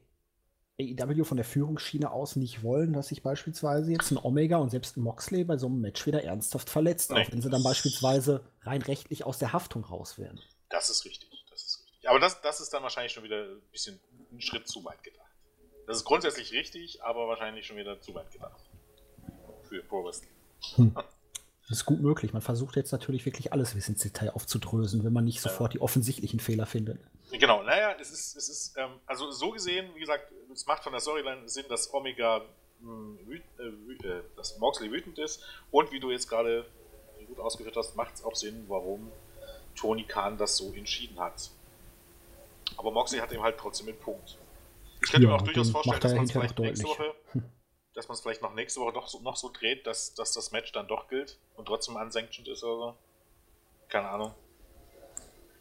AEW 0.80 1.24
von 1.24 1.38
der 1.38 1.46
Führungsschiene 1.46 2.12
aus 2.12 2.36
nicht 2.36 2.62
wollen, 2.62 2.94
dass 2.94 3.08
sich 3.08 3.24
beispielsweise 3.24 3.92
jetzt 3.92 4.12
ein 4.12 4.18
Omega 4.18 4.58
und 4.58 4.70
selbst 4.70 4.96
ein 4.96 5.02
Moxley 5.02 5.44
bei 5.44 5.58
so 5.58 5.66
einem 5.66 5.82
Match 5.82 6.06
wieder 6.06 6.24
ernsthaft 6.24 6.70
verletzt, 6.70 7.12
nee, 7.12 7.20
auch 7.22 7.32
wenn 7.32 7.42
sie 7.42 7.50
dann 7.50 7.64
beispielsweise 7.64 8.44
rein 8.62 8.84
rechtlich 8.84 9.26
aus 9.26 9.40
der 9.40 9.54
Haftung 9.54 9.84
raus 9.86 10.20
wären. 10.20 10.40
Das 10.70 10.92
ist 10.92 11.04
richtig, 11.06 11.30
das 11.50 11.64
ist 11.64 11.86
richtig. 11.86 12.10
Aber 12.10 12.20
das, 12.20 12.42
das 12.42 12.62
ist 12.62 12.72
dann 12.74 12.84
wahrscheinlich 12.84 13.12
schon 13.12 13.24
wieder 13.24 13.44
ein 13.44 13.62
bisschen 13.72 14.00
ein 14.32 14.42
Schritt 14.42 14.68
zu 14.68 14.84
weit 14.86 15.04
gedacht. 15.04 15.21
Das 15.88 15.98
ist 15.98 16.06
grundsätzlich 16.06 16.52
richtig, 16.54 17.04
aber 17.04 17.28
wahrscheinlich 17.28 17.66
schon 17.66 17.78
wieder 17.78 18.00
zu 18.02 18.14
weit 18.14 18.32
gedacht. 18.32 18.62
Für 19.68 19.82
Pro 19.84 20.04
Wrestling. 20.04 20.30
Hm. 20.76 20.94
Das 20.94 21.78
ist 21.78 21.86
gut 21.86 22.02
möglich. 22.02 22.34
Man 22.34 22.42
versucht 22.42 22.76
jetzt 22.76 22.92
natürlich 22.92 23.26
wirklich 23.26 23.54
alles 23.54 23.74
bis 23.74 23.88
ins 23.88 24.02
Detail 24.02 24.32
aufzudrösen, 24.32 25.04
wenn 25.04 25.14
man 25.14 25.24
nicht 25.24 25.40
sofort 25.40 25.74
die 25.74 25.80
offensichtlichen 25.80 26.40
Fehler 26.40 26.66
findet. 26.66 27.00
Genau, 27.32 27.64
naja, 27.64 27.96
es 28.00 28.12
ist, 28.12 28.36
es 28.36 28.50
ist 28.50 28.78
ähm, 28.78 28.92
also 29.06 29.32
so 29.32 29.52
gesehen, 29.52 29.90
wie 29.96 30.02
gesagt, 30.02 30.32
es 30.54 30.66
macht 30.66 30.84
von 30.84 30.92
der 30.92 31.00
Storyline 31.00 31.48
Sinn, 31.48 31.66
dass 31.70 31.94
Omega 31.94 32.42
hm, 32.82 33.18
äh, 33.30 34.08
äh, 34.08 34.24
dass 34.36 34.58
Moxley 34.58 34.92
wütend 34.92 35.18
ist 35.20 35.42
und 35.72 35.92
wie 35.92 36.00
du 36.00 36.12
jetzt 36.12 36.28
gerade 36.28 36.66
gut 37.28 37.40
ausgeführt 37.40 37.78
hast, 37.78 37.96
macht 37.96 38.16
es 38.16 38.24
auch 38.24 38.36
Sinn, 38.36 38.66
warum 38.68 39.12
Tony 39.76 40.04
Khan 40.04 40.38
das 40.38 40.58
so 40.58 40.74
entschieden 40.74 41.20
hat. 41.20 41.50
Aber 42.76 42.92
Moxley 42.92 43.20
hat 43.20 43.32
eben 43.32 43.44
halt 43.44 43.58
trotzdem 43.58 43.88
einen 43.88 44.00
Punkt. 44.00 44.38
Ich 45.04 45.12
könnte 45.12 45.28
ja, 45.28 45.34
mir 45.34 45.36
auch 45.36 45.42
durchaus 45.42 45.72
vorstellen, 45.72 46.00
dass 46.00 46.14
man 46.14 46.24
es 46.24 46.32
vielleicht 46.32 46.60
nächste 46.60 46.86
Woche, 46.86 47.16
dass 47.94 48.08
man 48.08 48.16
es 48.16 48.22
vielleicht 48.22 48.42
noch 48.42 48.54
nächste 48.54 48.80
Woche 48.82 48.94
doch 48.94 49.08
so, 49.08 49.20
noch 49.22 49.36
so 49.36 49.50
dreht, 49.52 49.88
dass, 49.88 50.14
dass 50.14 50.34
das 50.34 50.52
Match 50.52 50.72
dann 50.72 50.88
doch 50.88 51.08
gilt 51.08 51.38
und 51.56 51.66
trotzdem 51.66 51.96
unsanctioned 51.96 52.48
ist 52.48 52.64
oder 52.64 52.78
so. 52.78 52.98
Keine 53.90 54.10
Ahnung. 54.10 54.34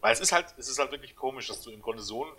Weil 0.00 0.12
es 0.12 0.20
ist 0.20 0.32
halt, 0.32 0.46
es 0.56 0.68
ist 0.68 0.78
halt 0.78 0.92
wirklich 0.92 1.16
komisch, 1.16 1.48
dass 1.48 1.62
du 1.62 1.70
im 1.70 1.82
Grunde 1.82 2.02
so 2.02 2.24
ein 2.24 2.32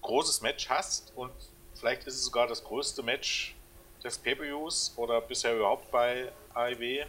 großes 0.00 0.40
Match 0.42 0.68
hast 0.68 1.12
und 1.16 1.32
vielleicht 1.74 2.06
ist 2.06 2.14
es 2.14 2.24
sogar 2.24 2.46
das 2.46 2.62
größte 2.64 3.02
Match 3.02 3.54
des 4.02 4.18
Pay-Per-Views 4.18 4.94
oder 4.96 5.20
bisher 5.20 5.54
überhaupt 5.54 5.90
bei 5.90 6.32
AEW, 6.54 7.04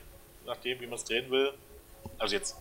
nachdem 0.46 0.80
wie 0.80 0.88
man 0.88 0.96
es 0.96 1.04
drehen 1.04 1.30
will. 1.30 1.54
Also 2.18 2.36
jetzt 2.36 2.58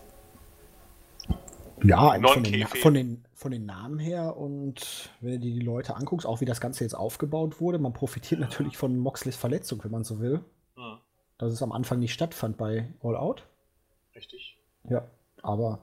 ja, 1.83 2.19
von 2.21 2.43
den, 2.43 2.67
von, 2.67 2.93
den, 2.93 3.25
von 3.33 3.51
den 3.51 3.65
Namen 3.65 3.99
her 3.99 4.37
und 4.37 5.09
wenn 5.21 5.33
du 5.33 5.39
dir 5.39 5.53
die 5.53 5.59
Leute 5.59 5.95
anguckst, 5.95 6.25
auch 6.25 6.41
wie 6.41 6.45
das 6.45 6.61
Ganze 6.61 6.83
jetzt 6.83 6.93
aufgebaut 6.93 7.59
wurde, 7.59 7.79
man 7.79 7.93
profitiert 7.93 8.39
natürlich 8.39 8.77
von 8.77 8.97
Moxleys 8.97 9.35
Verletzung, 9.35 9.83
wenn 9.83 9.91
man 9.91 10.03
so 10.03 10.19
will. 10.19 10.43
Mhm. 10.75 10.99
Dass 11.37 11.51
es 11.51 11.61
am 11.61 11.71
Anfang 11.71 11.99
nicht 11.99 12.13
stattfand 12.13 12.57
bei 12.57 12.93
All 13.01 13.17
Out. 13.17 13.47
Richtig. 14.15 14.57
Ja, 14.89 15.07
aber 15.41 15.79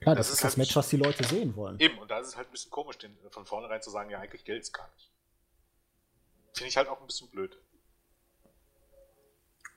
klar, 0.00 0.14
das, 0.14 0.26
das 0.26 0.28
ist, 0.28 0.32
ist 0.34 0.44
das 0.44 0.50
halt 0.52 0.58
Match, 0.58 0.76
was 0.76 0.88
die 0.88 0.96
Leute 0.96 1.24
sehen 1.24 1.56
wollen. 1.56 1.78
Eben, 1.80 1.98
und 1.98 2.10
da 2.10 2.18
ist 2.18 2.28
es 2.28 2.36
halt 2.36 2.48
ein 2.48 2.52
bisschen 2.52 2.70
komisch, 2.70 2.98
den, 2.98 3.16
von 3.30 3.44
vornherein 3.46 3.82
zu 3.82 3.90
sagen, 3.90 4.10
ja, 4.10 4.18
eigentlich 4.18 4.44
gilt 4.44 4.62
es 4.62 4.72
gar 4.72 4.88
nicht. 4.94 5.10
Finde 6.52 6.68
ich 6.68 6.76
halt 6.76 6.88
auch 6.88 7.00
ein 7.00 7.06
bisschen 7.06 7.28
blöd. 7.30 7.56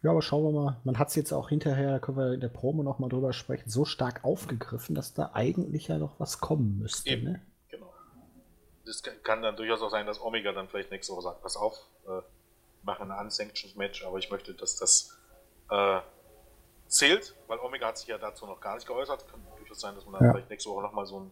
Ja, 0.06 0.12
aber 0.12 0.22
schauen 0.22 0.44
wir 0.44 0.52
mal. 0.52 0.78
Man 0.84 1.00
hat 1.00 1.08
es 1.08 1.16
jetzt 1.16 1.32
auch 1.32 1.50
hinterher, 1.50 1.94
da 1.94 1.98
können 1.98 2.18
wir 2.20 2.34
in 2.34 2.40
der 2.40 2.48
Promo 2.48 2.84
nochmal 2.84 3.10
drüber 3.10 3.34
sprechen, 3.34 3.72
so 3.72 3.86
stark 3.86 4.24
aufgegriffen, 4.24 4.94
dass 4.94 5.16
da 5.16 5.32
eigentlich 5.34 5.88
ja 5.88 5.98
noch 5.98 6.20
was 6.20 6.40
kommen 6.40 6.78
müsste. 6.78 7.10
Eben, 7.10 7.24
ne? 7.24 7.42
genau. 7.70 7.92
Das 8.86 9.02
kann 9.02 9.42
dann 9.42 9.56
durchaus 9.56 9.82
auch 9.82 9.90
sein, 9.90 10.06
dass 10.06 10.22
Omega 10.22 10.52
dann 10.52 10.68
vielleicht 10.68 10.92
nächste 10.92 11.12
Woche 11.12 11.24
sagt, 11.24 11.42
pass 11.42 11.58
auf, 11.58 11.88
äh, 12.08 12.22
mache 12.84 13.02
ein 13.02 13.10
Unsanctioned 13.10 13.78
Match, 13.78 14.06
aber 14.06 14.20
ich 14.20 14.30
möchte, 14.30 14.54
dass 14.54 14.76
das 14.76 15.18
äh, 15.72 16.02
zählt, 16.86 17.34
weil 17.48 17.58
Omega 17.58 17.88
hat 17.88 17.98
sich 17.98 18.08
ja 18.08 18.20
dazu 18.20 18.46
noch 18.46 18.62
gar 18.62 18.76
nicht 18.76 18.86
geäußert. 18.86 19.28
Kann 19.28 19.42
durchaus 19.58 19.80
sein, 19.80 19.96
dass 19.96 20.06
man 20.06 20.20
dann 20.20 20.26
ja. 20.26 20.34
vielleicht 20.34 20.52
nächste 20.52 20.70
Woche 20.70 20.84
nochmal 20.84 21.08
so 21.08 21.22
ein, 21.22 21.32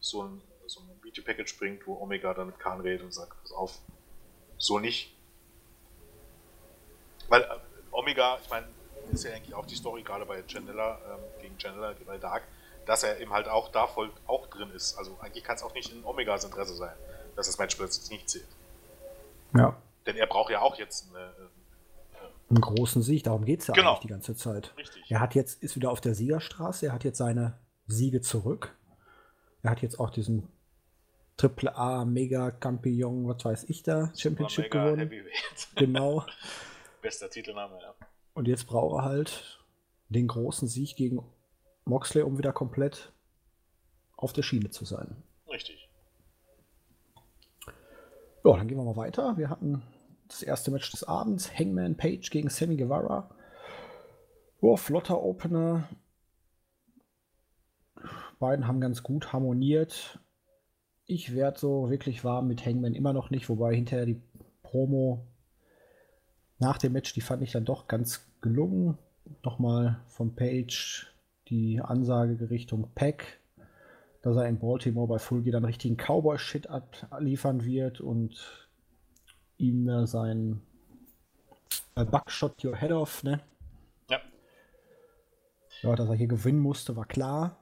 so 0.00 0.22
ein, 0.22 0.40
so 0.64 0.80
ein 0.80 0.88
Video-Package 1.02 1.58
bringt, 1.58 1.86
wo 1.86 2.00
Omega 2.00 2.32
dann 2.32 2.46
mit 2.46 2.58
Khan 2.58 2.80
redet 2.80 3.04
und 3.04 3.12
sagt, 3.12 3.38
pass 3.42 3.52
auf, 3.52 3.80
so 4.56 4.78
nicht. 4.78 5.14
Weil 7.28 7.42
äh, 7.42 7.73
Omega, 8.04 8.38
ich 8.42 8.50
meine, 8.50 8.66
ist 9.12 9.24
ja 9.24 9.32
eigentlich 9.32 9.54
auch 9.54 9.66
die 9.66 9.74
Story, 9.74 10.02
gerade 10.02 10.26
bei 10.26 10.42
Chandler, 10.42 10.98
ähm, 11.10 11.42
gegen 11.42 11.58
Chandler, 11.58 11.94
bei 12.06 12.18
Dark, 12.18 12.42
dass 12.86 13.02
er 13.02 13.18
eben 13.18 13.32
halt 13.32 13.48
auch 13.48 13.70
da 13.70 13.86
voll 13.86 14.10
auch 14.26 14.46
drin 14.48 14.70
ist. 14.70 14.96
Also 14.98 15.16
eigentlich 15.20 15.42
kann 15.42 15.56
es 15.56 15.62
auch 15.62 15.74
nicht 15.74 15.90
in 15.90 16.04
Omegas 16.04 16.44
Interesse 16.44 16.74
sein, 16.74 16.94
dass 17.34 17.46
das 17.46 17.58
Match 17.58 17.76
plötzlich 17.76 18.10
nicht 18.10 18.28
zählt. 18.28 18.46
Ja. 19.56 19.76
Denn 20.06 20.16
er 20.16 20.26
braucht 20.26 20.50
ja 20.50 20.60
auch 20.60 20.76
jetzt 20.78 21.08
eine, 21.10 21.24
äh, 21.24 22.50
einen 22.50 22.60
großen 22.60 23.02
Sieg, 23.02 23.24
darum 23.24 23.46
geht 23.46 23.60
es 23.60 23.68
ja 23.68 23.74
genau. 23.74 23.92
eigentlich 23.92 24.00
die 24.00 24.08
ganze 24.08 24.36
Zeit. 24.36 24.74
Richtig. 24.76 25.10
Er 25.10 25.20
hat 25.20 25.34
jetzt, 25.34 25.62
ist 25.62 25.76
wieder 25.76 25.90
auf 25.90 26.02
der 26.02 26.14
Siegerstraße, 26.14 26.86
er 26.86 26.92
hat 26.92 27.04
jetzt 27.04 27.18
seine 27.18 27.58
Siege 27.86 28.20
zurück. 28.20 28.76
Er 29.62 29.70
hat 29.70 29.80
jetzt 29.80 29.98
auch 29.98 30.10
diesen 30.10 30.48
Triple 31.38 31.74
A 31.74 32.04
Mega 32.04 32.50
Campion, 32.50 33.26
was 33.26 33.44
weiß 33.44 33.64
ich 33.64 33.82
da, 33.82 34.12
Championship 34.14 34.70
gewonnen. 34.70 35.10
Genau. 35.76 36.26
Bester 37.04 37.28
Titelname, 37.28 37.78
ja. 37.82 37.94
Und 38.32 38.48
jetzt 38.48 38.64
braucht 38.64 38.98
er 38.98 39.04
halt 39.04 39.62
den 40.08 40.26
großen 40.26 40.66
Sieg 40.66 40.96
gegen 40.96 41.22
Moxley, 41.84 42.22
um 42.22 42.38
wieder 42.38 42.54
komplett 42.54 43.12
auf 44.16 44.32
der 44.32 44.40
Schiene 44.40 44.70
zu 44.70 44.86
sein. 44.86 45.14
Richtig. 45.46 45.90
Ja, 48.42 48.56
dann 48.56 48.66
gehen 48.66 48.78
wir 48.78 48.84
mal 48.84 48.96
weiter. 48.96 49.36
Wir 49.36 49.50
hatten 49.50 49.82
das 50.28 50.42
erste 50.42 50.70
Match 50.70 50.90
des 50.92 51.04
Abends, 51.04 51.52
Hangman 51.58 51.94
Page 51.94 52.30
gegen 52.30 52.48
Sammy 52.48 52.78
Guevara. 52.78 53.28
Oh, 54.62 54.78
flotter 54.78 55.22
Opener. 55.22 55.86
Beiden 58.38 58.66
haben 58.66 58.80
ganz 58.80 59.02
gut 59.02 59.34
harmoniert. 59.34 60.18
Ich 61.04 61.34
werde 61.34 61.58
so 61.58 61.90
wirklich 61.90 62.24
warm 62.24 62.48
mit 62.48 62.64
Hangman 62.64 62.94
immer 62.94 63.12
noch 63.12 63.28
nicht, 63.28 63.50
wobei 63.50 63.74
hinterher 63.74 64.06
die 64.06 64.22
Promo 64.62 65.26
nach 66.64 66.78
dem 66.78 66.94
Match, 66.94 67.12
die 67.12 67.20
fand 67.20 67.42
ich 67.42 67.52
dann 67.52 67.66
doch 67.66 67.88
ganz 67.88 68.26
gelungen. 68.40 68.96
Nochmal 69.42 70.00
von 70.06 70.34
Page 70.34 71.12
die 71.48 71.80
Ansage 71.80 72.48
Richtung 72.48 72.88
Pack, 72.94 73.38
dass 74.22 74.36
er 74.36 74.48
in 74.48 74.58
Baltimore 74.58 75.06
bei 75.06 75.18
Full 75.18 75.42
Gear 75.42 75.52
dann 75.52 75.66
richtigen 75.66 75.96
Cowboy-Shit 75.96 76.68
abliefern 76.70 77.64
wird 77.64 78.00
und 78.00 78.68
ihm 79.58 80.06
sein 80.06 80.62
äh, 81.96 82.04
Buckshot 82.06 82.64
Your 82.64 82.76
Head 82.76 82.92
Off, 82.92 83.22
ne? 83.22 83.40
Ja. 84.08 84.20
Ja, 85.82 85.96
dass 85.96 86.08
er 86.08 86.14
hier 86.14 86.28
gewinnen 86.28 86.60
musste, 86.60 86.96
war 86.96 87.04
klar. 87.04 87.58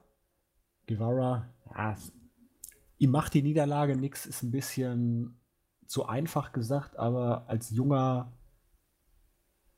Guevara, 0.87 1.49
ja, 1.75 1.97
ihm 2.99 3.11
macht 3.11 3.33
die 3.33 3.41
Niederlage 3.41 3.97
nichts, 3.97 4.25
ist 4.25 4.43
ein 4.43 4.51
bisschen 4.51 5.37
zu 5.87 6.05
einfach 6.05 6.53
gesagt, 6.53 6.97
aber 6.97 7.43
als 7.47 7.69
junger 7.69 8.31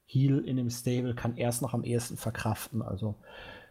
Heel 0.05 0.39
in 0.39 0.57
dem 0.57 0.69
Stable 0.69 1.15
kann 1.15 1.37
er 1.37 1.49
es 1.49 1.61
noch 1.61 1.73
am 1.73 1.83
ehesten 1.83 2.17
verkraften. 2.17 2.81
Also 2.81 3.15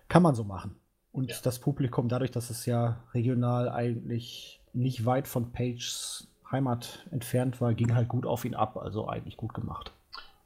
kann 0.08 0.22
man 0.22 0.34
so 0.34 0.44
machen. 0.44 0.76
Und 1.12 1.30
ja. 1.30 1.36
das 1.42 1.60
Publikum, 1.60 2.08
dadurch, 2.08 2.32
dass 2.32 2.50
es 2.50 2.66
ja 2.66 3.04
regional 3.14 3.68
eigentlich 3.68 4.60
nicht 4.72 5.06
weit 5.06 5.28
von 5.28 5.52
Pages 5.52 6.28
Heimat 6.50 7.06
entfernt 7.10 7.60
war, 7.60 7.74
ging 7.74 7.94
halt 7.94 8.08
gut 8.08 8.26
auf 8.26 8.44
ihn 8.44 8.54
ab. 8.54 8.76
Also 8.76 9.08
eigentlich 9.08 9.36
gut 9.36 9.54
gemacht. 9.54 9.92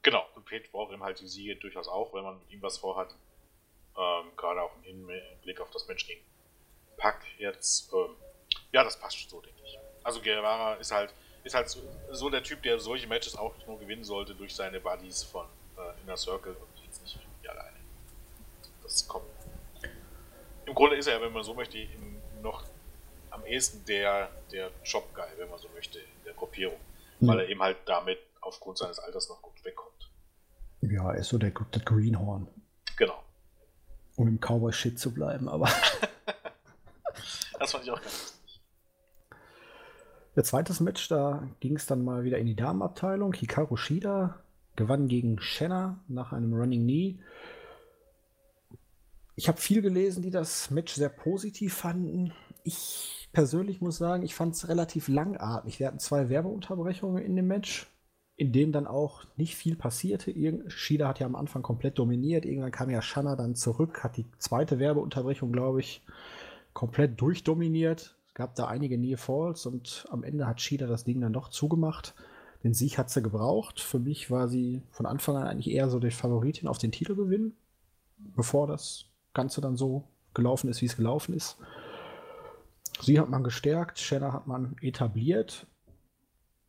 Genau, 0.01 0.23
und 0.35 0.45
Page 0.45 0.71
braucht 0.71 0.93
ihm 0.93 1.03
halt 1.03 1.19
die 1.19 1.27
Siege 1.27 1.55
durchaus 1.55 1.87
auch, 1.87 2.13
wenn 2.13 2.23
man 2.23 2.39
mit 2.39 2.51
ihm 2.51 2.61
was 2.61 2.77
vorhat. 2.77 3.13
Ähm, 3.97 4.27
gerade 4.37 4.61
auch 4.61 4.71
im 4.77 5.09
Hinblick 5.09 5.59
auf 5.59 5.71
das 5.71 5.87
Match 5.87 6.07
gegen 6.07 6.21
Pack 6.97 7.21
jetzt. 7.37 7.91
Ähm, 7.93 8.15
ja, 8.71 8.83
das 8.83 8.99
passt 8.99 9.29
so, 9.29 9.41
denke 9.41 9.59
ich. 9.65 9.77
Also 10.03 10.21
Guevara 10.21 10.75
ist 10.75 10.91
halt, 10.91 11.13
ist 11.43 11.55
halt 11.55 11.69
so, 11.69 11.81
so, 12.11 12.29
der 12.29 12.43
Typ, 12.43 12.61
der 12.63 12.79
solche 12.79 13.07
Matches 13.07 13.35
auch 13.35 13.53
nur 13.67 13.79
gewinnen 13.79 14.03
sollte 14.03 14.35
durch 14.35 14.55
seine 14.55 14.79
Buddies 14.79 15.23
von 15.23 15.45
Inner 16.03 16.17
Circle 16.17 16.53
und 16.53 16.83
jetzt 16.85 17.01
nicht 17.01 17.15
irgendwie 17.15 17.49
alleine. 17.49 17.77
Das 18.83 19.07
kommt. 19.07 19.25
Im 20.65 20.75
Grunde 20.75 20.97
ist 20.97 21.07
er 21.07 21.15
ja, 21.15 21.21
wenn 21.21 21.33
man 21.33 21.43
so 21.43 21.53
möchte, 21.53 21.77
noch 22.41 22.63
am 23.31 23.45
ehesten 23.45 23.83
der, 23.85 24.29
der 24.51 24.71
Job-Guy, 24.83 25.27
wenn 25.37 25.49
man 25.49 25.59
so 25.59 25.67
möchte, 25.73 25.99
in 25.99 26.23
der 26.25 26.33
Gruppierung. 26.33 26.77
Mhm. 27.19 27.27
Weil 27.27 27.39
er 27.39 27.49
eben 27.49 27.61
halt 27.61 27.77
damit 27.85 28.19
aufgrund 28.41 28.77
seines 28.77 28.99
Alters 28.99 29.29
noch 29.29 29.41
gut 29.41 29.63
wegkommt. 29.63 30.11
Ja, 30.81 31.11
er 31.11 31.19
ist 31.19 31.29
so 31.29 31.37
der, 31.37 31.51
der 31.51 31.81
Greenhorn. 31.81 32.47
Genau. 32.97 33.23
Um 34.15 34.27
im 34.27 34.39
Cowboy-Shit 34.39 34.99
zu 34.99 35.13
bleiben, 35.13 35.49
aber. 35.49 35.67
das 37.59 37.71
fand 37.71 37.83
ich 37.83 37.91
auch 37.91 38.01
ganz 38.01 38.13
lustig. 38.13 38.61
Der 40.35 40.43
zweite 40.43 40.83
Match, 40.83 41.07
da 41.09 41.47
ging 41.59 41.75
es 41.75 41.85
dann 41.85 42.03
mal 42.03 42.23
wieder 42.23 42.37
in 42.37 42.45
die 42.45 42.55
Damenabteilung. 42.55 43.33
Hikaru 43.33 43.75
Shida 43.75 44.39
gewann 44.79 45.09
gegen 45.09 45.39
Shanna 45.41 45.99
nach 46.07 46.31
einem 46.31 46.53
Running 46.53 46.83
Knee. 46.83 47.19
Ich 49.35 49.47
habe 49.47 49.59
viel 49.59 49.81
gelesen, 49.81 50.23
die 50.23 50.31
das 50.31 50.71
Match 50.71 50.93
sehr 50.93 51.09
positiv 51.09 51.73
fanden. 51.73 52.31
Ich 52.63 53.29
persönlich 53.33 53.81
muss 53.81 53.97
sagen, 53.97 54.23
ich 54.23 54.35
fand 54.35 54.55
es 54.55 54.69
relativ 54.69 55.09
langatmig. 55.09 55.79
Wir 55.79 55.87
hatten 55.87 55.99
zwei 55.99 56.29
Werbeunterbrechungen 56.29 57.21
in 57.23 57.35
dem 57.35 57.47
Match, 57.47 57.87
in 58.37 58.53
denen 58.53 58.71
dann 58.71 58.87
auch 58.87 59.25
nicht 59.35 59.55
viel 59.55 59.75
passierte. 59.75 60.31
Irgend 60.31 60.71
Shida 60.71 61.09
hat 61.09 61.19
ja 61.19 61.25
am 61.25 61.35
Anfang 61.35 61.61
komplett 61.61 61.99
dominiert. 61.99 62.45
Irgendwann 62.45 62.71
kam 62.71 62.89
ja 62.89 63.01
Shanna 63.01 63.35
dann 63.35 63.55
zurück, 63.55 64.01
hat 64.03 64.15
die 64.15 64.25
zweite 64.37 64.79
Werbeunterbrechung, 64.79 65.51
glaube 65.51 65.81
ich, 65.81 66.01
komplett 66.73 67.19
durchdominiert. 67.19 68.15
Es 68.27 68.33
gab 68.33 68.55
da 68.55 68.67
einige 68.67 68.97
Near 68.97 69.17
Falls 69.17 69.65
und 69.65 70.07
am 70.09 70.23
Ende 70.23 70.47
hat 70.47 70.61
Shida 70.61 70.87
das 70.87 71.03
Ding 71.03 71.19
dann 71.19 71.33
doch 71.33 71.49
zugemacht. 71.49 72.15
Den 72.63 72.73
Sieg 72.73 72.97
hat 72.97 73.09
sie 73.09 73.21
gebraucht. 73.21 73.79
Für 73.79 73.99
mich 73.99 74.29
war 74.29 74.47
sie 74.47 74.81
von 74.91 75.05
Anfang 75.05 75.37
an 75.37 75.47
eigentlich 75.47 75.73
eher 75.73 75.89
so 75.89 75.99
die 75.99 76.11
Favoritin 76.11 76.67
auf 76.67 76.77
den 76.77 76.91
Titelgewinn, 76.91 77.55
bevor 78.17 78.67
das 78.67 79.05
Ganze 79.33 79.61
dann 79.61 79.77
so 79.77 80.03
gelaufen 80.33 80.69
ist, 80.69 80.81
wie 80.81 80.85
es 80.85 80.97
gelaufen 80.97 81.33
ist. 81.33 81.57
Sie 83.01 83.19
hat 83.19 83.29
man 83.29 83.43
gestärkt, 83.43 83.99
Shanna 83.99 84.33
hat 84.33 84.47
man 84.47 84.75
etabliert. 84.81 85.67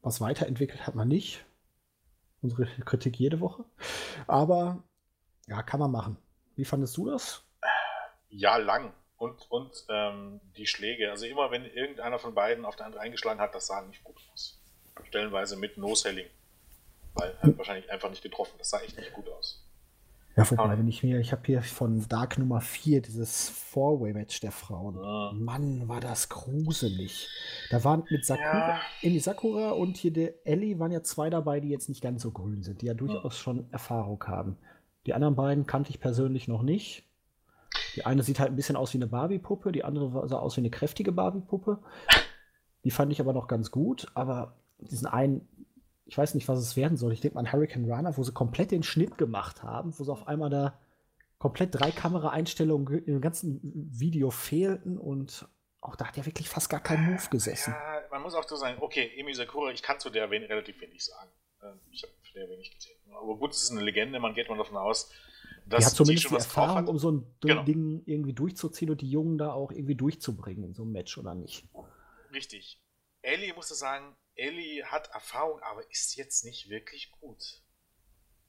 Was 0.02 0.20
weiterentwickelt 0.20 0.86
hat 0.86 0.94
man 0.94 1.08
nicht. 1.08 1.44
Unsere 2.40 2.66
Kritik 2.84 3.18
jede 3.18 3.40
Woche. 3.40 3.64
Aber 4.26 4.82
ja, 5.46 5.62
kann 5.62 5.80
man 5.80 5.90
machen. 5.90 6.16
Wie 6.54 6.64
fandest 6.64 6.96
du 6.96 7.10
das? 7.10 7.44
Ja, 8.28 8.56
lang. 8.56 8.94
Und, 9.16 9.50
und 9.50 9.84
ähm, 9.90 10.40
die 10.56 10.66
Schläge. 10.66 11.10
Also 11.10 11.26
immer 11.26 11.50
wenn 11.50 11.66
irgendeiner 11.66 12.18
von 12.18 12.32
beiden 12.32 12.64
auf 12.64 12.76
der 12.76 12.86
andere 12.86 13.02
eingeschlagen 13.02 13.40
hat, 13.40 13.54
das 13.54 13.66
sah 13.66 13.82
nicht 13.82 14.04
gut 14.04 14.16
aus 14.32 14.59
stellenweise 15.04 15.56
mit 15.56 15.76
No-Selling. 15.76 16.26
Weil 17.14 17.36
hat 17.38 17.58
wahrscheinlich 17.58 17.90
einfach 17.90 18.10
nicht 18.10 18.22
getroffen. 18.22 18.54
Das 18.58 18.70
sah 18.70 18.80
echt 18.80 18.96
nicht 18.96 19.12
gut 19.12 19.28
aus. 19.28 19.64
Ja, 20.36 20.48
wobei, 20.48 20.78
wenn 20.78 20.88
ich 20.88 21.02
mir, 21.02 21.18
ich 21.18 21.32
habe 21.32 21.42
hier 21.44 21.60
von 21.62 22.08
Dark 22.08 22.38
Nummer 22.38 22.60
4 22.60 23.02
dieses 23.02 23.48
Four-Way-Match 23.48 24.40
der 24.40 24.52
Frauen. 24.52 24.96
Ja. 24.96 25.32
Mann, 25.34 25.88
war 25.88 26.00
das 26.00 26.28
gruselig. 26.28 27.28
Da 27.70 27.82
waren 27.82 28.04
mit 28.08 28.24
Sakura, 28.24 28.68
ja. 28.76 28.80
Emi 29.02 29.18
Sakura 29.18 29.70
und 29.72 29.96
hier 29.96 30.12
der 30.12 30.46
Ellie 30.46 30.78
waren 30.78 30.92
ja 30.92 31.02
zwei 31.02 31.30
dabei, 31.30 31.58
die 31.60 31.68
jetzt 31.68 31.88
nicht 31.88 32.00
ganz 32.00 32.22
so 32.22 32.30
grün 32.30 32.62
sind, 32.62 32.80
die 32.80 32.86
ja 32.86 32.94
durchaus 32.94 33.34
ja. 33.34 33.42
schon 33.42 33.72
Erfahrung 33.72 34.22
haben. 34.24 34.56
Die 35.06 35.14
anderen 35.14 35.34
beiden 35.34 35.66
kannte 35.66 35.90
ich 35.90 36.00
persönlich 36.00 36.46
noch 36.46 36.62
nicht. 36.62 37.04
Die 37.96 38.06
eine 38.06 38.22
sieht 38.22 38.38
halt 38.38 38.50
ein 38.50 38.56
bisschen 38.56 38.76
aus 38.76 38.94
wie 38.94 38.98
eine 38.98 39.08
Barbie-Puppe, 39.08 39.72
die 39.72 39.84
andere 39.84 40.28
sah 40.28 40.38
aus 40.38 40.56
wie 40.56 40.60
eine 40.60 40.70
kräftige 40.70 41.12
Barbie-Puppe. 41.12 41.80
Die 42.84 42.90
fand 42.90 43.12
ich 43.12 43.20
aber 43.20 43.32
noch 43.32 43.48
ganz 43.48 43.70
gut, 43.70 44.06
aber 44.14 44.59
diesen 44.80 45.06
einen, 45.06 45.48
ich 46.06 46.16
weiß 46.16 46.34
nicht, 46.34 46.48
was 46.48 46.58
es 46.58 46.76
werden 46.76 46.96
soll. 46.96 47.12
Ich 47.12 47.20
denke 47.20 47.34
mal 47.34 47.40
an 47.40 47.52
Hurricane 47.52 47.90
Runner, 47.90 48.16
wo 48.16 48.22
sie 48.22 48.32
komplett 48.32 48.70
den 48.70 48.82
Schnitt 48.82 49.18
gemacht 49.18 49.62
haben, 49.62 49.98
wo 49.98 50.04
sie 50.04 50.12
auf 50.12 50.26
einmal 50.26 50.50
da 50.50 50.78
komplett 51.38 51.74
drei 51.74 51.90
Kameraeinstellungen 51.90 53.04
im 53.04 53.20
ganzen 53.20 53.60
Video 53.62 54.30
fehlten 54.30 54.98
und 54.98 55.48
auch 55.80 55.96
da 55.96 56.06
hat 56.06 56.18
er 56.18 56.26
wirklich 56.26 56.48
fast 56.48 56.68
gar 56.68 56.80
kein 56.80 57.04
Move 57.06 57.28
gesessen. 57.30 57.72
Ja, 57.72 58.02
man 58.10 58.22
muss 58.22 58.34
auch 58.34 58.46
so 58.46 58.56
sagen, 58.56 58.76
okay, 58.80 59.10
Emi 59.16 59.32
Sakura, 59.32 59.70
ich 59.70 59.82
kann 59.82 59.98
zu 59.98 60.10
der 60.10 60.30
wen 60.30 60.42
relativ 60.42 60.78
wenig 60.80 61.02
sagen. 61.02 61.30
Ähm, 61.62 61.80
ich 61.90 62.02
habe 62.02 62.12
von 62.22 62.34
der 62.34 62.50
wenig 62.50 62.70
gesehen. 62.70 62.96
Aber 63.14 63.36
gut, 63.36 63.52
es 63.52 63.62
ist 63.62 63.70
eine 63.70 63.80
Legende, 63.80 64.20
man 64.20 64.34
geht 64.34 64.50
mal 64.50 64.58
davon 64.58 64.76
aus, 64.76 65.10
dass 65.66 65.80
die 65.80 65.86
hat 65.86 65.92
zumindest 65.94 66.26
die, 66.26 66.28
die 66.28 66.34
Erfahrung, 66.34 66.88
um 66.88 66.98
so 66.98 67.10
ein 67.10 67.26
genau. 67.40 67.62
Ding 67.62 68.02
irgendwie 68.04 68.34
durchzuziehen 68.34 68.90
und 68.90 69.00
die 69.00 69.10
Jungen 69.10 69.38
da 69.38 69.52
auch 69.52 69.72
irgendwie 69.72 69.94
durchzubringen 69.94 70.64
in 70.64 70.74
so 70.74 70.82
einem 70.82 70.92
Match, 70.92 71.16
oder 71.16 71.34
nicht? 71.34 71.66
Richtig. 72.32 72.80
Ellie 73.22 73.54
musste 73.54 73.74
sagen, 73.74 74.16
Ellie 74.40 74.84
hat 74.84 75.10
Erfahrung, 75.12 75.60
aber 75.62 75.88
ist 75.90 76.16
jetzt 76.16 76.44
nicht 76.44 76.70
wirklich 76.70 77.12
gut. 77.20 77.62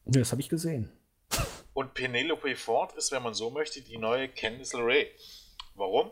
Das 0.06 0.32
habe 0.32 0.42
ich 0.42 0.50
gesehen. 0.50 0.92
Und 1.74 1.94
Penelope 1.94 2.56
Ford 2.56 2.94
ist, 2.94 3.12
wenn 3.12 3.24
man 3.24 3.34
so 3.34 3.50
möchte, 3.50 3.82
die 3.82 3.98
neue 3.98 4.30
Candice 4.30 4.74
LeRae. 4.74 5.08
Warum? 5.76 6.12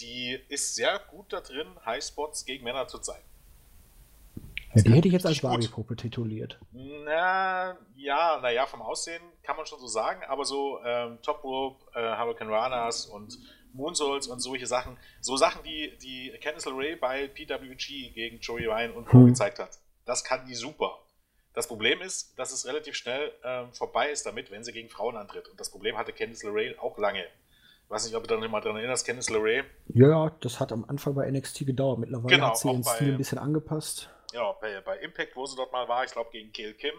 Die 0.00 0.38
ist 0.48 0.74
sehr 0.74 0.98
gut 1.10 1.32
da 1.32 1.40
drin, 1.40 1.68
Highspots 1.84 2.44
gegen 2.44 2.64
Männer 2.64 2.86
zu 2.88 2.98
zeigen. 2.98 3.24
Ja, 4.74 4.82
die 4.82 4.92
hätte 4.92 5.08
ich 5.08 5.14
jetzt 5.14 5.24
als 5.24 5.40
Barbie-Puppe 5.40 5.96
tituliert. 5.96 6.58
Na, 6.72 7.78
ja, 7.94 8.38
naja, 8.42 8.66
vom 8.66 8.82
Aussehen 8.82 9.22
kann 9.42 9.56
man 9.56 9.64
schon 9.64 9.80
so 9.80 9.86
sagen, 9.86 10.22
aber 10.24 10.44
so 10.44 10.80
ähm, 10.84 11.18
Top 11.22 11.42
Rope, 11.44 11.82
äh, 11.94 12.16
Hurricane 12.18 12.50
Ranas 12.50 13.06
und 13.06 13.38
Moonsaults 13.76 14.26
und 14.26 14.40
solche 14.40 14.66
Sachen. 14.66 14.96
So 15.20 15.36
Sachen, 15.36 15.62
die, 15.62 15.96
die 15.98 16.32
Candice 16.40 16.66
LeRae 16.66 16.96
bei 16.96 17.28
PWG 17.28 18.10
gegen 18.12 18.40
Joey 18.40 18.66
Ryan 18.66 18.92
und 18.92 19.06
Co. 19.06 19.18
Hm. 19.18 19.26
gezeigt 19.28 19.58
hat. 19.58 19.78
Das 20.04 20.24
kann 20.24 20.46
die 20.46 20.54
super. 20.54 20.98
Das 21.54 21.68
Problem 21.68 22.02
ist, 22.02 22.38
dass 22.38 22.52
es 22.52 22.66
relativ 22.66 22.96
schnell 22.96 23.32
ähm, 23.42 23.72
vorbei 23.72 24.10
ist 24.10 24.26
damit, 24.26 24.50
wenn 24.50 24.62
sie 24.62 24.72
gegen 24.72 24.90
Frauen 24.90 25.16
antritt. 25.16 25.48
Und 25.48 25.58
das 25.58 25.70
Problem 25.70 25.96
hatte 25.96 26.12
Candice 26.12 26.44
LeRae 26.44 26.78
auch 26.78 26.98
lange. 26.98 27.24
Ich 27.84 27.90
weiß 27.90 28.04
nicht, 28.04 28.14
ob 28.14 28.26
du 28.26 28.36
da 28.36 28.48
mal 28.48 28.60
dran 28.60 28.76
erinnerst, 28.76 29.06
Candice 29.06 29.30
LeRae. 29.30 29.64
Ja, 29.94 30.30
das 30.40 30.60
hat 30.60 30.72
am 30.72 30.84
Anfang 30.84 31.14
bei 31.14 31.30
NXT 31.30 31.64
gedauert. 31.66 31.98
Mittlerweile 31.98 32.34
genau, 32.34 32.48
hat 32.48 32.58
sie 32.58 32.68
den 32.68 32.84
Stil 32.84 33.12
ein 33.12 33.16
bisschen 33.16 33.38
angepasst. 33.38 34.10
Ja, 34.32 34.52
bei, 34.60 34.80
bei 34.80 34.98
Impact, 34.98 35.34
wo 35.36 35.46
sie 35.46 35.56
dort 35.56 35.72
mal 35.72 35.88
war, 35.88 36.04
ich 36.04 36.10
glaube 36.10 36.30
gegen 36.30 36.52
Gail 36.52 36.74
Kim. 36.74 36.94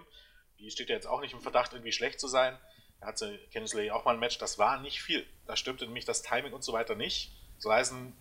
Die 0.60 0.72
steht 0.72 0.90
ja 0.90 0.96
jetzt 0.96 1.08
auch 1.08 1.22
nicht 1.22 1.34
im 1.34 1.42
Verdacht, 1.42 1.74
irgendwie 1.74 1.92
schlecht 1.92 2.20
zu 2.20 2.28
sein. 2.28 2.58
Da 3.00 3.08
hatte 3.08 3.40
LeRae 3.54 3.92
auch 3.92 4.06
mal 4.06 4.14
ein 4.14 4.20
Match, 4.20 4.38
das 4.38 4.58
war 4.58 4.82
nicht 4.82 5.02
viel. 5.02 5.26
Da 5.46 5.56
stimmte 5.56 5.86
nämlich 5.86 6.06
das 6.06 6.22
Timing 6.22 6.54
und 6.54 6.64
so 6.64 6.74
weiter 6.74 6.96
nicht. 6.96 7.32
So 7.58 7.72
heißen, 7.72 8.14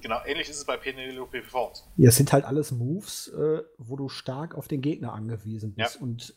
genau, 0.00 0.20
ähnlich 0.24 0.48
ist 0.48 0.58
es 0.58 0.64
bei 0.64 0.76
Penelope 0.76 1.42
Ford. 1.42 1.84
Ja, 1.96 2.08
es 2.08 2.16
sind 2.16 2.32
halt 2.32 2.44
alles 2.44 2.72
Moves, 2.72 3.28
äh, 3.28 3.62
wo 3.78 3.96
du 3.96 4.08
stark 4.08 4.54
auf 4.54 4.68
den 4.68 4.82
Gegner 4.82 5.12
angewiesen 5.12 5.74
bist. 5.74 5.96
Ja. 5.96 6.00
Und 6.00 6.34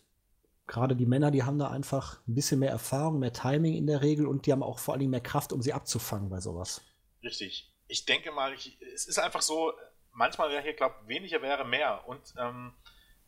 gerade 0.67 0.95
die 0.95 1.05
Männer, 1.05 1.31
die 1.31 1.43
haben 1.43 1.59
da 1.59 1.69
einfach 1.69 2.19
ein 2.27 2.35
bisschen 2.35 2.59
mehr 2.59 2.71
Erfahrung, 2.71 3.19
mehr 3.19 3.33
Timing 3.33 3.75
in 3.75 3.87
der 3.87 4.01
Regel 4.01 4.27
und 4.27 4.45
die 4.45 4.51
haben 4.51 4.63
auch 4.63 4.79
vor 4.79 4.93
allem 4.93 5.09
mehr 5.09 5.21
Kraft, 5.21 5.51
um 5.51 5.61
sie 5.61 5.73
abzufangen 5.73 6.29
bei 6.29 6.39
sowas. 6.39 6.81
Richtig. 7.23 7.73
Ich 7.87 8.05
denke 8.05 8.31
mal, 8.31 8.53
ich, 8.53 8.79
es 8.93 9.07
ist 9.07 9.19
einfach 9.19 9.41
so, 9.41 9.73
manchmal 10.11 10.51
wäre 10.51 10.61
hier, 10.61 10.75
glaube 10.75 10.95
ich, 11.01 11.07
weniger 11.07 11.41
wäre 11.41 11.65
mehr. 11.65 12.07
Und 12.07 12.33
ähm, 12.37 12.73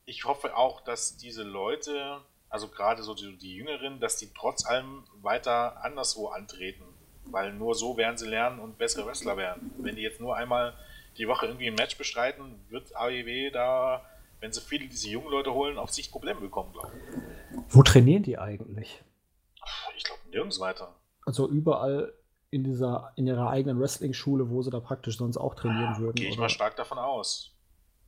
ich 0.05 0.25
hoffe 0.25 0.55
auch, 0.55 0.81
dass 0.81 1.17
diese 1.17 1.43
Leute, 1.43 2.21
also 2.51 2.67
gerade 2.67 3.01
so 3.01 3.15
die, 3.15 3.38
die 3.38 3.55
Jüngeren, 3.55 4.00
dass 4.00 4.17
die 4.17 4.29
trotz 4.34 4.65
allem 4.65 5.03
weiter 5.22 5.84
anderswo 5.84 6.27
antreten. 6.27 6.84
Weil 7.25 7.53
nur 7.53 7.75
so 7.75 7.98
werden 7.98 8.17
sie 8.17 8.27
lernen 8.27 8.60
und 8.60 8.77
bessere 8.77 9.05
Wrestler 9.08 9.38
werden. 9.38 9.72
Wenn 9.77 9.96
die 9.96 10.01
jetzt 10.01 10.20
nur 10.20 10.36
einmal 10.36 10.74
die 11.17 11.27
Woche 11.27 11.46
irgendwie 11.46 11.67
ein 11.67 11.75
Match 11.75 11.98
bestreiten, 11.98 12.60
wird 12.70 12.93
AEW 12.96 13.51
da, 13.51 14.03
wenn 14.41 14.51
sie 14.51 14.60
viele 14.60 14.88
diese 14.88 15.08
jungen 15.10 15.29
Leute 15.29 15.53
holen, 15.53 15.77
auf 15.77 15.91
sich 15.91 16.12
Probleme 16.12 16.41
bekommen, 16.41 16.74
glaube 16.74 16.91
ich. 16.93 17.58
Wo 17.70 17.84
trainieren 17.84 18.24
die 18.24 18.38
eigentlich? 18.38 19.01
Ich 19.96 20.03
glaube 20.03 20.22
nirgends 20.29 20.60
weiter. 20.60 20.93
Also 21.25 21.48
überall 21.48 22.13
in 22.50 22.65
dieser, 22.65 23.13
in 23.15 23.27
ihrer 23.27 23.50
eigenen 23.50 23.79
Wrestling-Schule, 23.79 24.50
wo 24.50 24.62
sie 24.62 24.72
da 24.72 24.81
praktisch 24.81 25.17
sonst 25.17 25.38
auch 25.38 25.55
trainieren 25.55 25.93
ja, 25.93 26.00
würden. 26.00 26.15
Gehe 26.15 26.27
ich 26.27 26.34
oder? 26.34 26.41
mal 26.41 26.50
stark 26.50 26.75
davon 26.75 26.98
aus. 26.98 27.55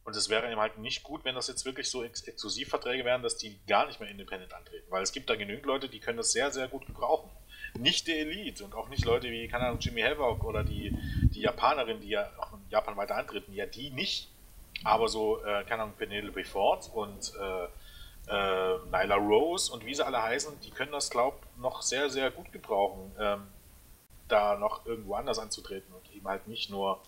Und 0.06 0.16
es 0.16 0.30
wäre 0.30 0.52
eben 0.52 0.60
halt 0.60 0.78
nicht 0.78 1.04
gut, 1.04 1.24
wenn 1.24 1.36
das 1.36 1.48
jetzt 1.48 1.66
wirklich 1.66 1.90
so 1.90 2.04
Ex 2.04 2.22
Exklusivverträge 2.22 3.06
wären, 3.06 3.24
dass 3.24 3.38
die 3.38 3.58
gar 3.68 3.88
nicht 3.88 4.00
mehr 4.00 4.10
independent 4.10 4.54
antreten. 4.54 4.86
Weil 4.90 5.02
es 5.02 5.14
gibt 5.14 5.30
da 5.30 5.36
genügend 5.36 5.66
Leute, 5.66 5.88
die 5.88 6.00
können 6.00 6.18
das 6.18 6.32
sehr, 6.32 6.52
sehr 6.52 6.68
gut 6.68 6.86
gebrauchen. 6.86 7.30
Nicht 7.80 8.08
die 8.08 8.18
Elite 8.18 8.64
und 8.66 8.76
auch 8.76 8.90
nicht 8.90 9.06
Leute 9.06 9.32
wie, 9.32 9.48
keine 9.48 9.66
Ahnung, 9.66 9.80
Jimmy 9.80 10.02
Havoc 10.02 10.44
oder 10.44 10.64
die, 10.64 10.96
die 11.34 11.42
Japanerin, 11.42 12.02
die 12.02 12.10
ja 12.10 12.30
auch 12.38 12.54
in 12.54 12.60
Japan 12.70 12.98
weiter 12.98 13.16
antreten. 13.16 13.54
Ja, 13.54 13.66
die 13.66 13.90
nicht. 13.90 14.30
Aber 14.84 15.08
so, 15.08 15.42
äh, 15.44 15.64
keine 15.64 15.84
Ahnung, 15.84 15.96
Penelope 15.98 16.44
Ford 16.44 16.90
und 16.94 17.34
äh, 17.40 17.68
äh, 18.28 18.78
Nyla 18.92 19.16
Rose 19.16 19.72
und 19.72 19.86
wie 19.86 19.96
sie 19.96 20.06
alle 20.06 20.22
heißen, 20.22 20.60
die 20.62 20.72
können 20.72 20.92
das, 20.92 21.10
glaub 21.10 21.42
noch 21.58 21.82
sehr, 21.82 22.10
sehr 22.10 22.32
gut 22.32 22.52
gebrauchen, 22.52 23.12
ähm, 23.20 23.48
da 24.28 24.56
noch 24.58 24.86
irgendwo 24.86 25.16
anders 25.16 25.40
anzutreten 25.40 25.94
und 25.94 26.14
eben 26.14 26.28
halt 26.28 26.48
nicht 26.48 26.70
nur 26.70 27.02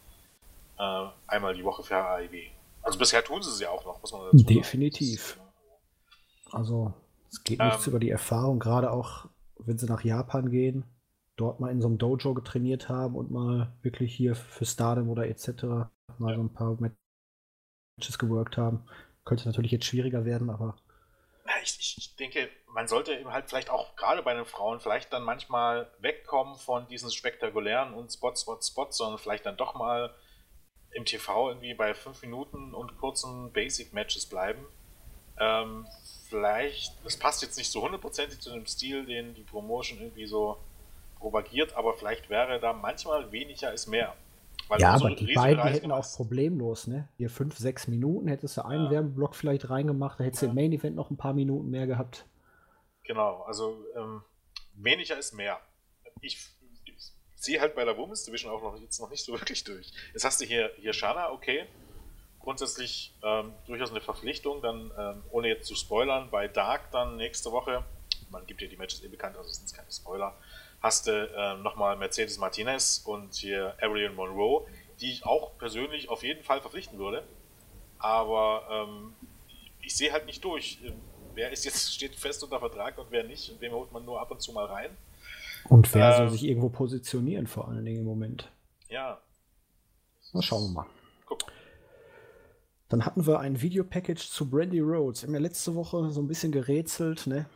äh, 0.77 1.05
einmal 1.27 1.53
die 1.53 1.63
Woche 1.63 1.83
für 1.83 1.95
AIW. 1.95 2.49
Also 2.85 2.99
bisher 2.99 3.23
tun 3.23 3.41
sie 3.41 3.49
es 3.49 3.59
ja 3.59 3.69
auch 3.69 3.83
noch, 3.83 3.99
muss 3.99 4.11
man 4.11 4.25
dazu 4.25 4.37
sagen. 4.37 4.53
Definitiv. 4.53 5.39
Also 6.51 6.93
es 7.31 7.43
geht 7.43 7.59
nichts 7.59 7.87
ähm, 7.87 7.91
über 7.91 7.99
die 7.99 8.11
Erfahrung, 8.11 8.59
gerade 8.59 8.91
auch 8.91 9.27
wenn 9.57 9.77
sie 9.77 9.87
nach 9.87 10.03
Japan 10.03 10.51
gehen, 10.51 10.85
dort 11.35 11.59
mal 11.59 11.71
in 11.71 11.81
so 11.81 11.87
einem 11.87 11.97
Dojo 11.97 12.35
getrainiert 12.35 12.87
haben 12.87 13.15
und 13.15 13.31
mal 13.31 13.73
wirklich 13.81 14.15
hier 14.15 14.35
für 14.35 14.65
Stardom 14.65 15.09
oder 15.09 15.27
etc. 15.27 15.63
mal 16.19 16.29
ja. 16.29 16.35
so 16.35 16.41
ein 16.41 16.53
paar 16.53 16.77
Matches 16.79 18.19
geworkt 18.19 18.57
haben. 18.57 18.85
Könnte 19.25 19.47
natürlich 19.47 19.71
jetzt 19.71 19.85
schwieriger 19.85 20.23
werden, 20.23 20.51
aber. 20.51 20.77
Ich, 21.63 21.77
ich, 21.79 21.97
ich 21.97 22.15
denke, 22.15 22.49
man 22.67 22.87
sollte 22.87 23.13
eben 23.13 23.31
halt 23.31 23.49
vielleicht 23.49 23.71
auch 23.71 23.95
gerade 23.95 24.21
bei 24.21 24.35
den 24.35 24.45
Frauen 24.45 24.79
vielleicht 24.79 25.11
dann 25.11 25.23
manchmal 25.23 25.91
wegkommen 25.99 26.57
von 26.57 26.87
diesen 26.87 27.09
spektakulären 27.09 27.93
und 27.93 28.11
Spot, 28.11 28.35
Spot, 28.35 28.59
Spot, 28.61 28.91
sondern 28.91 29.17
vielleicht 29.17 29.45
dann 29.45 29.57
doch 29.57 29.73
mal 29.73 30.13
im 30.95 31.05
TV 31.05 31.49
irgendwie 31.49 31.73
bei 31.73 31.93
fünf 31.93 32.21
Minuten 32.21 32.73
und 32.73 32.97
kurzen 32.97 33.51
Basic-Matches 33.51 34.25
bleiben. 34.27 34.65
Ähm, 35.37 35.85
vielleicht, 36.29 36.93
das 37.03 37.17
passt 37.17 37.41
jetzt 37.41 37.57
nicht 37.57 37.69
so 37.69 37.83
hundertprozentig 37.83 38.39
zu 38.39 38.51
dem 38.51 38.65
Stil, 38.65 39.05
den 39.05 39.33
die 39.33 39.43
Promotion 39.43 39.99
irgendwie 39.99 40.25
so 40.25 40.57
propagiert, 41.19 41.75
aber 41.75 41.93
vielleicht 41.95 42.29
wäre 42.29 42.59
da 42.59 42.71
manchmal 42.71 43.29
weniger 43.31 43.73
ist 43.73 43.87
mehr. 43.87 44.15
ja, 44.77 44.91
aber 44.91 45.09
so 45.09 45.15
die 45.15 45.33
beiden 45.33 45.59
Reise 45.59 45.79
hätten 45.79 45.91
auch 45.91 46.09
problemlos, 46.15 46.87
ne? 46.87 47.09
Hier 47.17 47.29
fünf, 47.29 47.57
sechs 47.57 47.87
Minuten 47.87 48.29
hättest 48.29 48.55
du 48.57 48.65
einen 48.65 48.85
ja. 48.85 48.91
Werbeblock 48.91 49.35
vielleicht 49.35 49.69
reingemacht, 49.69 50.19
da 50.19 50.23
hättest 50.23 50.43
du 50.43 50.45
ja. 50.45 50.51
im 50.51 50.55
Main 50.55 50.71
Event 50.71 50.95
noch 50.95 51.09
ein 51.09 51.17
paar 51.17 51.33
Minuten 51.33 51.69
mehr 51.69 51.87
gehabt. 51.87 52.25
Genau, 53.03 53.41
also 53.41 53.83
ähm, 53.97 54.21
weniger 54.75 55.17
ist 55.17 55.33
mehr. 55.33 55.59
Ich, 56.21 56.39
sehe 57.45 57.61
halt 57.61 57.75
bei 57.75 57.85
der 57.85 57.97
Women's 57.97 58.25
Division 58.25 58.51
auch 58.51 58.61
noch 58.61 58.79
jetzt 58.79 58.99
noch 58.99 59.09
nicht 59.09 59.23
so 59.23 59.33
wirklich 59.39 59.63
durch. 59.63 59.91
Jetzt 60.13 60.25
hast 60.25 60.41
du 60.41 60.45
hier, 60.45 60.71
hier 60.77 60.93
Shana, 60.93 61.31
okay, 61.31 61.65
grundsätzlich 62.39 63.13
ähm, 63.23 63.53
durchaus 63.65 63.91
eine 63.91 64.01
Verpflichtung, 64.01 64.61
dann 64.61 64.91
ähm, 64.97 65.23
ohne 65.31 65.47
jetzt 65.47 65.67
zu 65.67 65.75
spoilern, 65.75 66.29
bei 66.29 66.47
Dark 66.47 66.91
dann 66.91 67.17
nächste 67.17 67.51
Woche, 67.51 67.83
man 68.29 68.45
gibt 68.45 68.61
ja 68.61 68.67
die 68.67 68.77
Matches 68.77 69.03
eh 69.03 69.07
bekannt, 69.07 69.37
also 69.37 69.49
sind 69.49 69.65
es 69.65 69.73
keine 69.73 69.91
Spoiler, 69.91 70.35
hast 70.81 71.07
du 71.07 71.11
ähm, 71.35 71.63
nochmal 71.63 71.95
Mercedes 71.95 72.37
Martinez 72.37 73.01
und 73.05 73.33
hier 73.33 73.75
Ariel 73.81 74.11
Monroe, 74.11 74.67
die 74.99 75.11
ich 75.11 75.25
auch 75.25 75.57
persönlich 75.57 76.09
auf 76.09 76.23
jeden 76.23 76.43
Fall 76.43 76.61
verpflichten 76.61 76.99
würde, 76.99 77.23
aber 77.97 78.67
ähm, 78.69 79.15
ich 79.81 79.95
sehe 79.95 80.11
halt 80.11 80.25
nicht 80.25 80.43
durch. 80.43 80.79
Wer 81.33 81.51
ist 81.51 81.65
jetzt, 81.65 81.93
steht 81.95 82.15
fest 82.15 82.43
unter 82.43 82.59
Vertrag 82.59 82.97
und 82.97 83.07
wer 83.09 83.23
nicht 83.23 83.49
und 83.49 83.61
wem 83.61 83.73
holt 83.73 83.91
man 83.91 84.05
nur 84.05 84.19
ab 84.19 84.31
und 84.31 84.41
zu 84.41 84.51
mal 84.51 84.65
rein. 84.65 84.95
Und 85.69 85.93
wer 85.93 86.13
soll 86.13 86.27
ähm, 86.27 86.31
sich 86.31 86.45
irgendwo 86.45 86.69
positionieren, 86.69 87.47
vor 87.47 87.67
allen 87.67 87.85
Dingen 87.85 87.99
im 87.99 88.05
Moment? 88.05 88.51
Ja. 88.89 89.19
Na, 90.33 90.41
schauen 90.41 90.63
wir 90.63 90.81
mal. 90.81 90.85
Guck. 91.25 91.39
Dann 92.89 93.05
hatten 93.05 93.25
wir 93.25 93.39
ein 93.39 93.61
Videopackage 93.61 94.29
zu 94.29 94.49
Brandy 94.49 94.79
Rhodes. 94.79 95.23
Wir 95.23 95.27
haben 95.27 95.33
ja 95.33 95.41
letzte 95.41 95.75
Woche 95.75 96.09
so 96.11 96.21
ein 96.21 96.27
bisschen 96.27 96.51
gerätselt, 96.51 97.27
ne? 97.27 97.47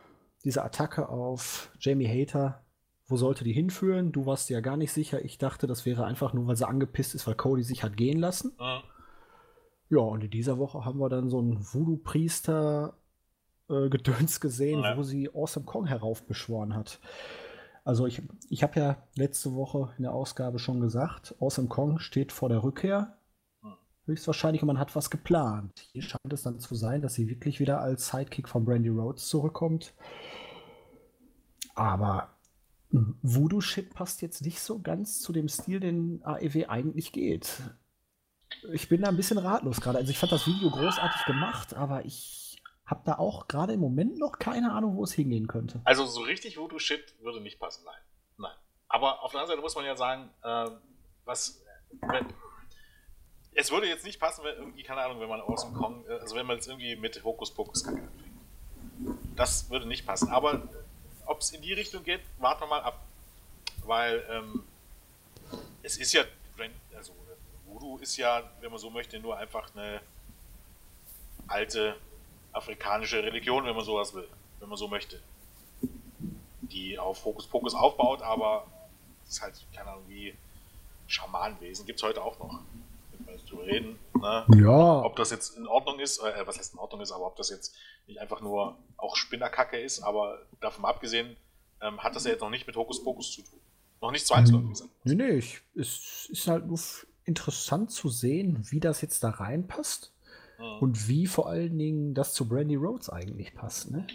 Diese 0.44 0.64
Attacke 0.64 1.08
auf 1.08 1.70
Jamie 1.78 2.08
Hater. 2.08 2.64
Wo 3.06 3.16
sollte 3.16 3.44
die 3.44 3.52
hinführen? 3.52 4.12
Du 4.12 4.26
warst 4.26 4.50
ja 4.50 4.60
gar 4.60 4.76
nicht 4.76 4.92
sicher. 4.92 5.24
Ich 5.24 5.38
dachte, 5.38 5.66
das 5.66 5.84
wäre 5.84 6.04
einfach 6.04 6.32
nur, 6.32 6.46
weil 6.46 6.56
sie 6.56 6.66
angepisst 6.66 7.14
ist, 7.14 7.26
weil 7.26 7.34
Cody 7.34 7.62
sich 7.62 7.82
hat 7.82 7.96
gehen 7.96 8.18
lassen. 8.18 8.52
Mhm. 8.58 8.82
Ja, 9.90 9.98
und 9.98 10.22
in 10.22 10.30
dieser 10.30 10.58
Woche 10.58 10.84
haben 10.84 11.00
wir 11.00 11.08
dann 11.08 11.28
so 11.28 11.40
einen 11.40 11.58
Voodoo-Priester 11.60 12.94
äh, 13.68 13.88
gesehen, 13.88 14.82
ja. 14.82 14.96
wo 14.96 15.02
sie 15.02 15.28
Awesome 15.34 15.66
Kong 15.66 15.86
heraufbeschworen 15.86 16.74
hat. 16.74 17.00
Also 17.84 18.06
ich, 18.06 18.22
ich 18.48 18.62
habe 18.62 18.78
ja 18.78 18.96
letzte 19.16 19.54
Woche 19.54 19.92
in 19.96 20.02
der 20.04 20.12
Ausgabe 20.12 20.58
schon 20.58 20.80
gesagt, 20.80 21.34
Awesome 21.40 21.68
Kong 21.68 21.98
steht 21.98 22.32
vor 22.32 22.48
der 22.48 22.62
Rückkehr 22.62 23.16
höchstwahrscheinlich 24.10 24.62
und 24.62 24.66
man 24.66 24.78
hat 24.78 24.94
was 24.94 25.10
geplant. 25.10 25.86
Hier 25.92 26.02
scheint 26.02 26.32
es 26.32 26.42
dann 26.42 26.58
zu 26.58 26.74
sein, 26.74 27.00
dass 27.00 27.14
sie 27.14 27.28
wirklich 27.28 27.60
wieder 27.60 27.80
als 27.80 28.08
Sidekick 28.08 28.48
von 28.48 28.64
Brandy 28.64 28.88
Rhodes 28.88 29.28
zurückkommt. 29.28 29.94
Aber 31.74 32.34
Voodoo-Shit 32.90 33.94
passt 33.94 34.20
jetzt 34.20 34.42
nicht 34.42 34.60
so 34.60 34.80
ganz 34.80 35.20
zu 35.20 35.32
dem 35.32 35.48
Stil, 35.48 35.80
den 35.80 36.22
AEW 36.24 36.66
eigentlich 36.68 37.12
geht. 37.12 37.62
Ich 38.72 38.88
bin 38.88 39.02
da 39.02 39.08
ein 39.08 39.16
bisschen 39.16 39.38
ratlos 39.38 39.80
gerade. 39.80 39.98
Also 39.98 40.10
ich 40.10 40.18
fand 40.18 40.32
das 40.32 40.46
Video 40.46 40.70
großartig 40.70 41.24
gemacht, 41.24 41.74
aber 41.74 42.04
ich 42.04 42.49
habe 42.90 43.02
da 43.04 43.18
auch 43.18 43.48
gerade 43.48 43.72
im 43.72 43.80
Moment 43.80 44.18
noch 44.18 44.38
keine 44.38 44.72
Ahnung, 44.72 44.96
wo 44.96 45.04
es 45.04 45.12
hingehen 45.12 45.46
könnte. 45.46 45.80
Also 45.84 46.04
so 46.06 46.22
richtig 46.22 46.58
Voodoo-Shit 46.58 47.14
würde 47.20 47.40
nicht 47.40 47.58
passen, 47.58 47.84
nein. 47.84 48.00
Nein. 48.36 48.56
Aber 48.88 49.22
auf 49.22 49.30
der 49.30 49.40
anderen 49.40 49.56
Seite 49.56 49.62
muss 49.62 49.74
man 49.76 49.84
ja 49.84 49.96
sagen, 49.96 50.30
äh, 50.42 50.70
was, 51.24 51.62
wenn, 52.00 52.26
es 53.54 53.70
würde 53.70 53.86
jetzt 53.86 54.04
nicht 54.04 54.18
passen, 54.18 54.44
wenn 54.44 54.56
irgendwie, 54.56 54.82
keine 54.82 55.02
Ahnung, 55.02 55.20
wenn 55.20 55.28
man 55.28 55.40
aus 55.40 55.62
dem 55.62 55.74
Kong, 55.74 56.04
äh, 56.08 56.14
also 56.14 56.34
wenn 56.34 56.46
man 56.46 56.56
jetzt 56.56 56.66
irgendwie 56.66 56.96
mit 56.96 57.22
Hokuspokus 57.22 57.84
Kacke 57.84 58.02
anfängt. 58.02 58.30
Das 59.36 59.70
würde 59.70 59.86
nicht 59.86 60.04
passen. 60.04 60.28
Aber 60.30 60.68
ob 61.26 61.40
es 61.40 61.52
in 61.52 61.62
die 61.62 61.72
Richtung 61.72 62.02
geht, 62.02 62.20
warten 62.38 62.62
wir 62.62 62.66
mal 62.66 62.82
ab. 62.82 63.04
Weil 63.84 64.24
ähm, 64.28 64.64
es 65.82 65.96
ist 65.96 66.12
ja, 66.12 66.24
also 66.94 67.14
Voodoo 67.66 67.98
ist 67.98 68.16
ja, 68.16 68.42
wenn 68.60 68.70
man 68.70 68.78
so 68.78 68.90
möchte, 68.90 69.18
nur 69.20 69.36
einfach 69.38 69.74
eine 69.74 70.00
alte 71.46 71.96
afrikanische 72.52 73.22
Religion, 73.22 73.64
wenn 73.64 73.76
man 73.76 73.84
sowas 73.84 74.14
will, 74.14 74.28
wenn 74.58 74.68
man 74.68 74.78
so 74.78 74.88
möchte. 74.88 75.20
Die 76.62 76.98
auf 76.98 77.24
Hokuspokus 77.24 77.74
aufbaut, 77.74 78.22
aber 78.22 78.66
es 79.24 79.30
ist 79.30 79.42
halt, 79.42 79.54
keine 79.74 79.90
Ahnung, 79.90 80.04
wie 80.08 80.34
Schamanenwesen 81.06 81.86
gibt 81.86 81.98
es 81.98 82.02
heute 82.02 82.22
auch 82.22 82.38
noch 82.38 82.60
zu 83.46 83.56
reden. 83.56 83.98
Ne? 84.20 84.46
Ja. 84.62 85.02
Ob 85.02 85.16
das 85.16 85.30
jetzt 85.30 85.56
in 85.56 85.66
Ordnung 85.66 85.98
ist, 85.98 86.18
äh, 86.18 86.46
was 86.46 86.58
heißt 86.58 86.74
in 86.74 86.78
Ordnung 86.78 87.00
ist, 87.00 87.12
aber 87.12 87.26
ob 87.26 87.36
das 87.36 87.50
jetzt 87.50 87.74
nicht 88.06 88.20
einfach 88.20 88.40
nur 88.40 88.76
auch 88.96 89.16
Spinnerkacke 89.16 89.78
ist, 89.78 90.02
aber 90.02 90.38
davon 90.60 90.84
abgesehen, 90.84 91.36
ähm, 91.80 92.02
hat 92.02 92.14
das 92.14 92.24
ja 92.24 92.32
jetzt 92.32 92.40
noch 92.40 92.50
nicht 92.50 92.66
mit 92.66 92.76
Hokuspokus 92.76 93.32
zu 93.32 93.42
tun. 93.42 93.60
Noch 94.00 94.12
nicht 94.12 94.26
zwangsläufig. 94.26 94.80
Ähm, 94.80 94.90
nee, 95.04 95.14
nee, 95.14 95.30
ich, 95.38 95.60
es 95.74 96.28
ist 96.30 96.46
halt 96.46 96.66
nur 96.66 96.78
interessant 97.24 97.90
zu 97.90 98.08
sehen, 98.08 98.64
wie 98.70 98.80
das 98.80 99.00
jetzt 99.02 99.22
da 99.22 99.30
reinpasst 99.30 100.12
mhm. 100.60 100.78
und 100.80 101.08
wie 101.08 101.26
vor 101.26 101.48
allen 101.48 101.78
Dingen 101.78 102.14
das 102.14 102.34
zu 102.34 102.48
Brandy 102.48 102.76
Rhodes 102.76 103.10
eigentlich 103.10 103.54
passt. 103.54 103.90
Ne? 103.90 104.06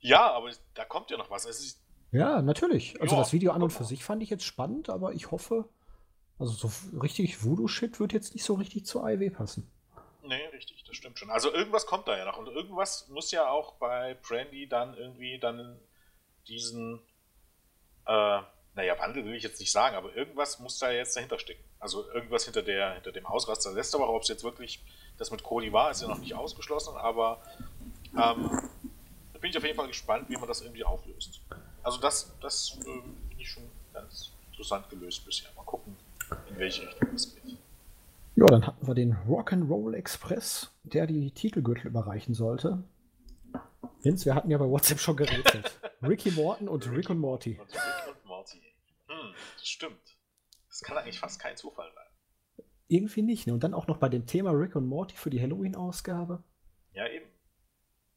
Ja, 0.00 0.32
aber 0.32 0.50
da 0.74 0.84
kommt 0.84 1.10
ja 1.10 1.16
noch 1.16 1.30
was. 1.30 1.44
Ist, 1.44 1.82
ja, 2.12 2.42
natürlich. 2.42 3.00
Also 3.00 3.14
ja, 3.14 3.20
das 3.20 3.32
Video 3.32 3.52
an 3.52 3.62
und 3.62 3.70
für 3.70 3.84
sich 3.84 4.04
fand 4.04 4.22
ich 4.22 4.30
jetzt 4.30 4.44
spannend, 4.44 4.88
aber 4.88 5.12
ich 5.12 5.30
hoffe, 5.30 5.68
also 6.38 6.52
so 6.68 6.98
richtig 6.98 7.44
Voodoo-Shit 7.44 8.00
wird 8.00 8.12
jetzt 8.12 8.34
nicht 8.34 8.44
so 8.44 8.54
richtig 8.54 8.86
zur 8.86 9.04
AIW 9.04 9.30
passen. 9.30 9.70
Nee, 10.22 10.46
richtig, 10.52 10.84
das 10.84 10.96
stimmt 10.96 11.18
schon. 11.18 11.30
Also 11.30 11.52
irgendwas 11.52 11.86
kommt 11.86 12.08
da 12.08 12.16
ja 12.16 12.24
noch. 12.24 12.38
Und 12.38 12.48
irgendwas 12.48 13.08
muss 13.08 13.30
ja 13.30 13.48
auch 13.48 13.74
bei 13.74 14.14
Brandy 14.14 14.68
dann 14.68 14.96
irgendwie 14.96 15.38
dann 15.38 15.78
diesen, 16.48 17.00
äh, 18.06 18.40
naja, 18.76 18.98
Wandel 18.98 19.24
will 19.24 19.34
ich 19.34 19.42
jetzt 19.42 19.58
nicht 19.58 19.72
sagen, 19.72 19.96
aber 19.96 20.14
irgendwas 20.14 20.60
muss 20.60 20.78
da 20.78 20.90
jetzt 20.90 21.16
dahinter 21.16 21.38
stecken. 21.38 21.64
Also 21.80 22.08
irgendwas 22.12 22.44
hinter, 22.44 22.62
der, 22.62 22.94
hinter 22.94 23.10
dem 23.10 23.24
Ausraster 23.26 23.74
Woche, 23.74 24.12
ob 24.12 24.22
es 24.22 24.28
jetzt 24.28 24.44
wirklich 24.44 24.84
das 25.16 25.30
mit 25.30 25.42
Cody 25.42 25.72
war, 25.72 25.90
ist 25.90 26.02
ja 26.02 26.08
noch 26.08 26.18
nicht 26.18 26.34
ausgeschlossen, 26.34 26.94
aber 26.96 27.40
ähm, 28.12 28.68
da 29.32 29.38
bin 29.40 29.50
ich 29.50 29.56
auf 29.56 29.64
jeden 29.64 29.76
Fall 29.76 29.88
gespannt, 29.88 30.28
wie 30.28 30.36
man 30.36 30.46
das 30.46 30.60
irgendwie 30.60 30.84
auflöst. 30.84 31.40
Also 31.82 31.98
das, 32.00 32.32
das 32.40 32.78
äh, 32.80 32.84
finde 32.84 33.42
ich 33.42 33.48
schon 33.48 33.64
ganz 33.94 34.32
interessant 34.50 34.88
gelöst 34.90 35.24
bisher. 35.24 35.48
Mal 35.56 35.64
gucken, 35.64 35.96
in 36.50 36.58
welche 36.58 36.86
Richtung 36.86 37.08
das 37.12 37.34
geht. 37.34 37.56
Ja, 38.36 38.44
dann 38.44 38.66
hatten 38.66 38.86
wir 38.86 38.94
den 38.94 39.16
Rock'n'Roll 39.26 39.94
Express, 39.94 40.70
der 40.82 41.06
die 41.06 41.30
Titelgürtel 41.30 41.86
überreichen 41.86 42.34
sollte. 42.34 42.82
Vince, 44.02 44.26
wir 44.26 44.34
hatten 44.34 44.50
ja 44.50 44.58
bei 44.58 44.66
WhatsApp 44.66 45.00
schon 45.00 45.16
gerätselt. 45.16 45.78
Ricky 46.02 46.30
Morton 46.32 46.68
und 46.68 46.90
Rick 46.90 47.08
und 47.08 47.18
Morty. 47.18 47.58
Und 47.58 47.72
Rick 47.72 48.08
und 48.08 48.25
Morty. 48.25 48.25
Hm, 49.28 49.34
das 49.58 49.68
stimmt. 49.68 50.16
Das 50.68 50.80
kann 50.80 50.96
eigentlich 50.96 51.18
fast 51.18 51.40
kein 51.40 51.56
Zufall 51.56 51.90
sein. 51.94 52.66
Irgendwie 52.88 53.22
nicht. 53.22 53.46
Ne? 53.46 53.54
Und 53.54 53.64
dann 53.64 53.74
auch 53.74 53.86
noch 53.86 53.98
bei 53.98 54.08
dem 54.08 54.26
Thema 54.26 54.50
Rick 54.50 54.76
und 54.76 54.86
Morty 54.86 55.16
für 55.16 55.30
die 55.30 55.40
Halloween-Ausgabe. 55.40 56.42
Ja, 56.92 57.08
eben. 57.08 57.26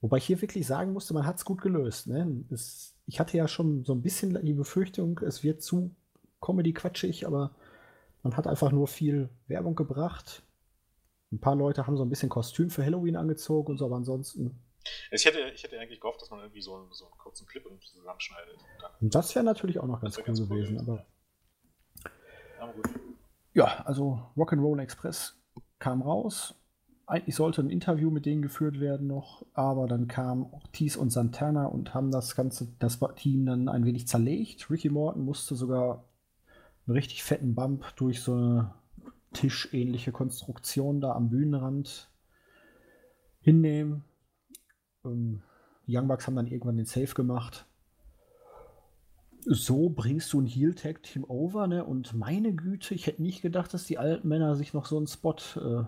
Wobei 0.02 0.18
ich 0.18 0.26
hier 0.26 0.42
wirklich 0.42 0.66
sagen 0.66 0.94
musste, 0.94 1.14
man 1.14 1.26
hat 1.26 1.38
es 1.38 1.46
gut 1.46 1.62
gelöst. 1.62 2.08
Ne? 2.08 2.46
Es, 2.50 2.96
ich 3.06 3.20
hatte 3.20 3.38
ja 3.38 3.48
schon 3.48 3.84
so 3.84 3.94
ein 3.94 4.02
bisschen 4.02 4.46
die 4.46 4.54
Befürchtung, 4.54 5.20
es 5.20 5.44
wird 5.44 5.62
zu 5.62 5.96
Comedy-quatschig, 6.42 7.28
aber 7.28 7.56
man 8.24 8.38
hat 8.38 8.48
einfach 8.48 8.72
nur 8.72 8.88
viel 8.88 9.30
Werbung 9.48 9.76
gebracht. 9.76 10.44
Ein 11.32 11.40
paar 11.40 11.56
Leute 11.56 11.86
haben 11.86 11.98
so 11.98 12.04
ein 12.04 12.10
bisschen 12.10 12.30
Kostüm 12.30 12.70
für 12.70 12.84
Halloween 12.84 13.16
angezogen 13.16 13.72
und 13.72 13.78
so, 13.78 13.86
aber 13.86 13.98
ansonsten. 13.98 14.60
Ich 15.12 15.26
hätte, 15.26 15.40
ich 15.54 15.64
hätte 15.64 15.80
eigentlich 15.80 16.00
gehofft, 16.00 16.22
dass 16.22 16.30
man 16.30 16.40
irgendwie 16.40 16.62
so 16.62 16.76
einen, 16.76 16.92
so 16.92 17.06
einen 17.06 17.18
kurzen 17.18 17.48
Clip 17.48 17.64
zusammenschneidet. 17.82 18.58
Das 19.02 19.36
wäre 19.36 19.46
natürlich 19.46 19.80
auch 19.80 19.88
noch 19.88 20.02
ganz 20.02 20.18
cool 20.18 20.24
ganz 20.24 20.40
gewesen, 20.40 20.80
cool 20.88 21.06
aber. 22.60 22.72
aber 22.72 22.74
ja, 23.54 23.84
also 23.86 24.22
Rock'n'Roll 24.38 24.82
Express 24.82 25.36
kam 25.80 26.02
raus. 26.02 26.56
Eigentlich 27.08 27.36
sollte 27.36 27.62
ein 27.62 27.72
Interview 27.72 28.12
mit 28.12 28.28
denen 28.28 28.44
geführt 28.44 28.80
werden 28.80 29.08
noch, 29.08 29.44
aber 29.54 29.88
dann 29.88 30.08
kamen 30.08 30.46
Ortiz 30.52 30.96
und 30.96 31.10
Santana 31.10 31.66
und 31.66 31.96
haben 31.96 32.12
das 32.12 32.36
ganze 32.36 32.68
das 32.78 33.00
Team 33.16 33.48
dann 33.48 33.68
ein 33.68 33.84
wenig 33.84 34.08
zerlegt. 34.08 34.70
Ricky 34.70 34.90
Morton 34.90 35.26
musste 35.26 35.56
sogar 35.56 36.04
einen 36.86 36.96
richtig 36.96 37.24
fetten 37.24 37.56
Bump 37.56 37.96
durch 37.96 38.22
so 38.22 38.34
eine 38.34 38.74
tischähnliche 39.34 40.12
Konstruktion 40.12 41.02
da 41.02 41.14
am 41.14 41.30
Bühnenrand 41.30 42.10
hinnehmen. 43.42 44.04
Ähm, 45.06 45.42
Young 45.88 46.08
Bucks 46.08 46.28
haben 46.28 46.36
dann 46.36 46.48
irgendwann 46.48 46.78
den 46.78 46.86
Safe 46.86 47.14
gemacht. 47.14 47.66
So 49.46 49.90
bringst 49.90 50.34
du 50.34 50.42
ein 50.42 50.46
Heel-Tag-Team 50.46 51.24
over, 51.24 51.68
ne? 51.68 51.86
Und 51.86 52.14
meine 52.14 52.54
Güte, 52.54 52.94
ich 52.94 53.08
hätte 53.08 53.22
nicht 53.22 53.42
gedacht, 53.42 53.74
dass 53.74 53.86
die 53.86 53.98
alten 53.98 54.28
Männer 54.28 54.56
sich 54.56 54.74
noch 54.74 54.86
so 54.86 54.98
einen 54.98 55.08
Spot 55.08 55.36
äh, 55.56 55.84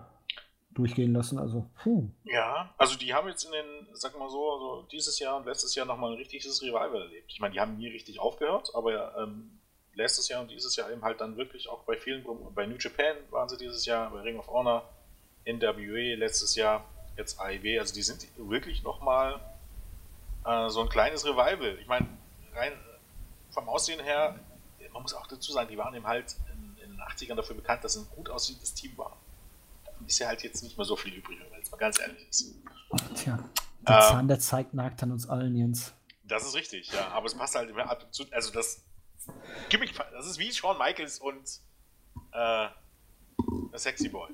durchgehen 0.74 1.12
lassen. 1.12 1.38
Also, 1.38 1.68
puh. 1.82 2.08
Ja, 2.24 2.74
also 2.78 2.96
die 2.96 3.12
haben 3.12 3.28
jetzt 3.28 3.44
in 3.44 3.52
den, 3.52 3.86
sag 3.92 4.18
mal 4.18 4.30
so, 4.30 4.52
also 4.52 4.88
dieses 4.90 5.18
Jahr 5.18 5.36
und 5.36 5.46
letztes 5.46 5.74
Jahr 5.74 5.86
nochmal 5.86 6.12
ein 6.12 6.16
richtiges 6.16 6.62
Revival 6.62 7.02
erlebt. 7.02 7.30
Ich 7.30 7.40
meine, 7.40 7.52
die 7.52 7.60
haben 7.60 7.76
nie 7.76 7.88
richtig 7.88 8.18
aufgehört, 8.20 8.70
aber 8.74 9.16
ähm, 9.18 9.58
letztes 9.94 10.28
Jahr 10.28 10.40
und 10.40 10.50
dieses 10.50 10.74
Jahr 10.76 10.90
eben 10.90 11.02
halt 11.02 11.20
dann 11.20 11.36
wirklich 11.36 11.68
auch 11.68 11.84
bei 11.84 11.96
vielen, 11.96 12.24
bei 12.54 12.66
New 12.66 12.76
Japan 12.78 13.16
waren 13.30 13.48
sie 13.48 13.58
dieses 13.58 13.84
Jahr, 13.86 14.10
bei 14.10 14.20
Ring 14.20 14.38
of 14.38 14.48
Honor, 14.48 14.88
NWE 15.46 16.14
letztes 16.14 16.54
Jahr, 16.54 16.84
jetzt 17.16 17.40
AEW, 17.40 17.78
also 17.80 17.94
die 17.94 18.02
sind 18.02 18.26
wirklich 18.36 18.82
nochmal 18.82 19.40
äh, 20.44 20.68
so 20.68 20.82
ein 20.82 20.88
kleines 20.88 21.24
Revival. 21.24 21.78
Ich 21.80 21.86
meine, 21.86 22.06
rein 22.54 22.72
vom 23.50 23.68
Aussehen 23.68 24.00
her, 24.00 24.38
man 24.92 25.02
muss 25.02 25.14
auch 25.14 25.26
dazu 25.26 25.52
sagen, 25.52 25.68
die 25.68 25.78
waren 25.78 25.94
eben 25.94 26.06
halt 26.06 26.36
in, 26.52 26.84
in 26.84 26.90
den 26.92 27.00
80ern 27.00 27.34
dafür 27.34 27.56
bekannt, 27.56 27.84
dass 27.84 27.94
sie 27.94 28.00
ein 28.00 28.08
gut 28.14 28.28
aussehendes 28.28 28.74
Team 28.74 28.96
war. 28.96 29.16
Davon 29.84 30.06
ist 30.06 30.18
ja 30.18 30.28
halt 30.28 30.42
jetzt 30.42 30.62
nicht 30.62 30.76
mehr 30.76 30.84
so 30.84 30.96
viel 30.96 31.14
übrig, 31.14 31.38
wenn 31.50 31.60
es 31.60 31.70
mal 31.70 31.76
ganz 31.76 32.00
ehrlich 32.00 32.26
ist. 32.28 32.54
Tja, 33.14 33.38
der 33.86 33.96
ähm, 33.96 34.02
Zahn 34.02 34.28
der 34.28 34.38
Zeit 34.40 34.74
nagt 34.74 35.02
an 35.02 35.12
uns 35.12 35.28
allen, 35.28 35.54
Jens. 35.56 35.92
Das 36.24 36.46
ist 36.46 36.54
richtig, 36.54 36.90
ja, 36.92 37.08
aber 37.08 37.26
es 37.26 37.34
passt 37.34 37.54
halt 37.54 37.68
immer 37.68 37.90
ab 37.90 38.04
und 38.04 38.14
zu, 38.14 38.24
also 38.30 38.52
das 38.52 38.82
Gimmick, 39.68 39.94
das 40.12 40.26
ist 40.26 40.38
wie 40.38 40.52
Shawn 40.52 40.78
Michaels 40.78 41.18
und 41.18 41.60
äh, 42.32 42.68
Sexy 43.76 44.08
Boy. 44.08 44.30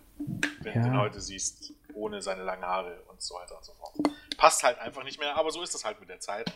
Wenn 0.61 0.75
ja. 0.75 0.83
du 0.83 0.88
ihn 0.88 0.99
heute 0.99 1.21
siehst, 1.21 1.73
ohne 1.98 2.22
seine 2.22 2.42
langen 2.42 2.64
Haare 2.64 3.00
und 3.08 3.20
so 3.20 3.34
weiter 3.34 3.56
und 3.56 3.64
so 3.64 3.72
fort. 3.74 3.94
Passt 4.37 4.62
halt 4.62 4.78
einfach 4.78 5.04
nicht 5.04 5.18
mehr, 5.18 5.37
aber 5.37 5.50
so 5.50 5.62
ist 5.62 5.74
das 5.74 5.84
halt 5.84 6.00
mit 6.00 6.08
der 6.08 6.20
Zeit. 6.20 6.52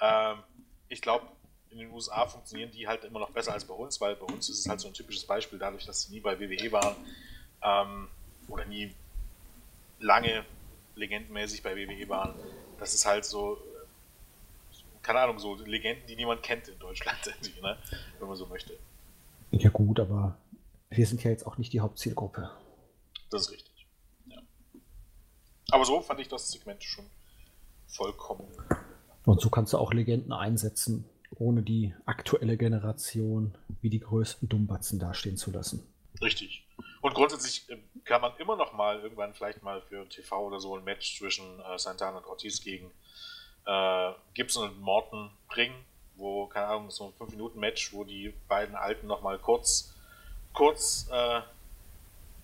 Ähm, 0.00 0.42
ich 0.88 1.02
glaube, 1.02 1.26
in 1.70 1.78
den 1.78 1.90
USA 1.90 2.26
funktionieren 2.26 2.70
die 2.70 2.86
halt 2.86 3.04
immer 3.04 3.18
noch 3.18 3.30
besser 3.30 3.52
als 3.52 3.64
bei 3.64 3.74
uns, 3.74 4.00
weil 4.00 4.16
bei 4.16 4.26
uns 4.26 4.48
ist 4.48 4.60
es 4.60 4.68
halt 4.68 4.80
so 4.80 4.88
ein 4.88 4.94
typisches 4.94 5.26
Beispiel, 5.26 5.58
dadurch, 5.58 5.84
dass 5.86 6.02
sie 6.02 6.12
nie 6.12 6.20
bei 6.20 6.38
WWE 6.38 6.72
waren 6.72 6.96
ähm, 7.62 8.08
oder 8.48 8.64
nie 8.64 8.94
lange 9.98 10.44
legendenmäßig 10.94 11.62
bei 11.62 11.76
WWE 11.76 12.08
waren. 12.08 12.34
Das 12.78 12.94
ist 12.94 13.06
halt 13.06 13.24
so 13.24 13.58
keine 15.04 15.20
Ahnung, 15.20 15.38
so 15.38 15.54
Legenden, 15.54 16.06
die 16.08 16.16
niemand 16.16 16.42
kennt 16.42 16.66
in 16.66 16.78
Deutschland, 16.78 17.18
ne? 17.62 17.76
wenn 18.18 18.26
man 18.26 18.36
so 18.36 18.46
möchte. 18.46 18.76
Ja 19.52 19.70
gut, 19.70 20.00
aber 20.00 20.36
wir 20.90 21.06
sind 21.06 21.22
ja 21.22 21.30
jetzt 21.30 21.46
auch 21.46 21.58
nicht 21.58 21.72
die 21.72 21.80
Hauptzielgruppe. 21.80 22.50
Das 23.30 23.42
ist 23.42 23.52
richtig. 23.52 23.73
Aber 25.70 25.84
so 25.84 26.00
fand 26.00 26.20
ich 26.20 26.28
das 26.28 26.50
Segment 26.50 26.82
schon 26.82 27.06
vollkommen. 27.86 28.46
Und 29.24 29.40
so 29.40 29.48
kannst 29.50 29.72
du 29.72 29.78
auch 29.78 29.92
Legenden 29.92 30.32
einsetzen, 30.32 31.08
ohne 31.36 31.62
die 31.62 31.94
aktuelle 32.04 32.56
Generation 32.56 33.54
wie 33.80 33.90
die 33.90 34.00
größten 34.00 34.48
Dummbatzen 34.48 34.98
dastehen 34.98 35.36
zu 35.36 35.50
lassen. 35.50 35.86
Richtig. 36.20 36.66
Und 37.00 37.14
grundsätzlich 37.14 37.68
äh, 37.70 37.78
kann 38.04 38.20
man 38.20 38.36
immer 38.38 38.56
noch 38.56 38.72
mal 38.72 39.00
irgendwann 39.00 39.34
vielleicht 39.34 39.62
mal 39.62 39.82
für 39.82 40.08
TV 40.08 40.46
oder 40.46 40.60
so 40.60 40.76
ein 40.76 40.84
Match 40.84 41.18
zwischen 41.18 41.60
äh, 41.60 41.78
Santana 41.78 42.18
und 42.18 42.26
Ortiz 42.26 42.62
gegen 42.62 42.90
äh, 43.66 44.12
Gibson 44.34 44.70
und 44.70 44.80
Morton 44.80 45.30
bringen, 45.48 45.74
wo, 46.16 46.46
keine 46.46 46.66
Ahnung, 46.66 46.90
so 46.90 47.06
ein 47.06 47.26
5-Minuten-Match, 47.26 47.92
wo 47.92 48.04
die 48.04 48.32
beiden 48.48 48.74
Alten 48.76 49.06
nochmal 49.06 49.38
kurz, 49.38 49.92
kurz 50.52 51.08
äh, 51.10 51.40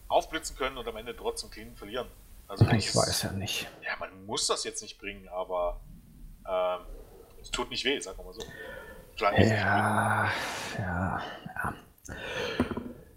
aufblitzen 0.08 0.56
können 0.56 0.76
und 0.76 0.88
am 0.88 0.96
Ende 0.96 1.16
trotzdem 1.16 1.50
clean 1.50 1.76
verlieren. 1.76 2.08
Also 2.50 2.66
ich 2.66 2.88
ist, 2.88 2.96
weiß 2.96 3.22
ja 3.22 3.32
nicht. 3.32 3.68
Ja, 3.84 3.92
man 4.00 4.26
muss 4.26 4.48
das 4.48 4.64
jetzt 4.64 4.82
nicht 4.82 4.98
bringen, 4.98 5.28
aber 5.28 5.80
äh, 6.44 6.78
es 7.40 7.50
tut 7.52 7.70
nicht 7.70 7.84
weh, 7.84 8.00
sagen 8.00 8.18
wir 8.18 8.24
mal 8.24 8.34
so. 8.34 8.42
Ja, 9.18 9.40
ja, 9.40 10.30
ja. 10.76 11.22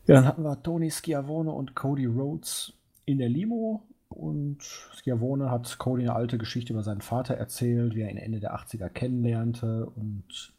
Ja, 0.06 0.16
dann 0.16 0.26
hatten 0.26 0.44
wir 0.44 0.62
Tony 0.62 0.92
Schiavone 0.92 1.52
und 1.52 1.76
Cody 1.76 2.06
Rhodes 2.06 2.74
in 3.06 3.18
der 3.18 3.30
Limo 3.30 3.82
und 4.10 4.62
Schiavone 4.62 5.50
hat 5.50 5.80
Cody 5.80 6.04
eine 6.04 6.14
alte 6.14 6.38
Geschichte 6.38 6.74
über 6.74 6.84
seinen 6.84 7.02
Vater 7.02 7.34
erzählt, 7.34 7.96
wie 7.96 8.02
er 8.02 8.12
ihn 8.12 8.18
Ende 8.18 8.40
der 8.40 8.54
80er 8.54 8.90
kennenlernte 8.90 9.88
und 9.88 10.54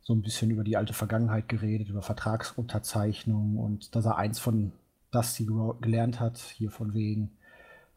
so 0.00 0.14
ein 0.14 0.22
bisschen 0.22 0.50
über 0.50 0.64
die 0.64 0.78
alte 0.78 0.94
Vergangenheit 0.94 1.50
geredet, 1.50 1.90
über 1.90 2.00
Vertragsunterzeichnung 2.00 3.58
und 3.58 3.94
dass 3.94 4.06
er 4.06 4.16
eins 4.16 4.38
von 4.38 4.72
Dusty 5.10 5.46
gelernt 5.82 6.18
hat, 6.18 6.38
hier 6.38 6.70
von 6.70 6.94
wegen, 6.94 7.36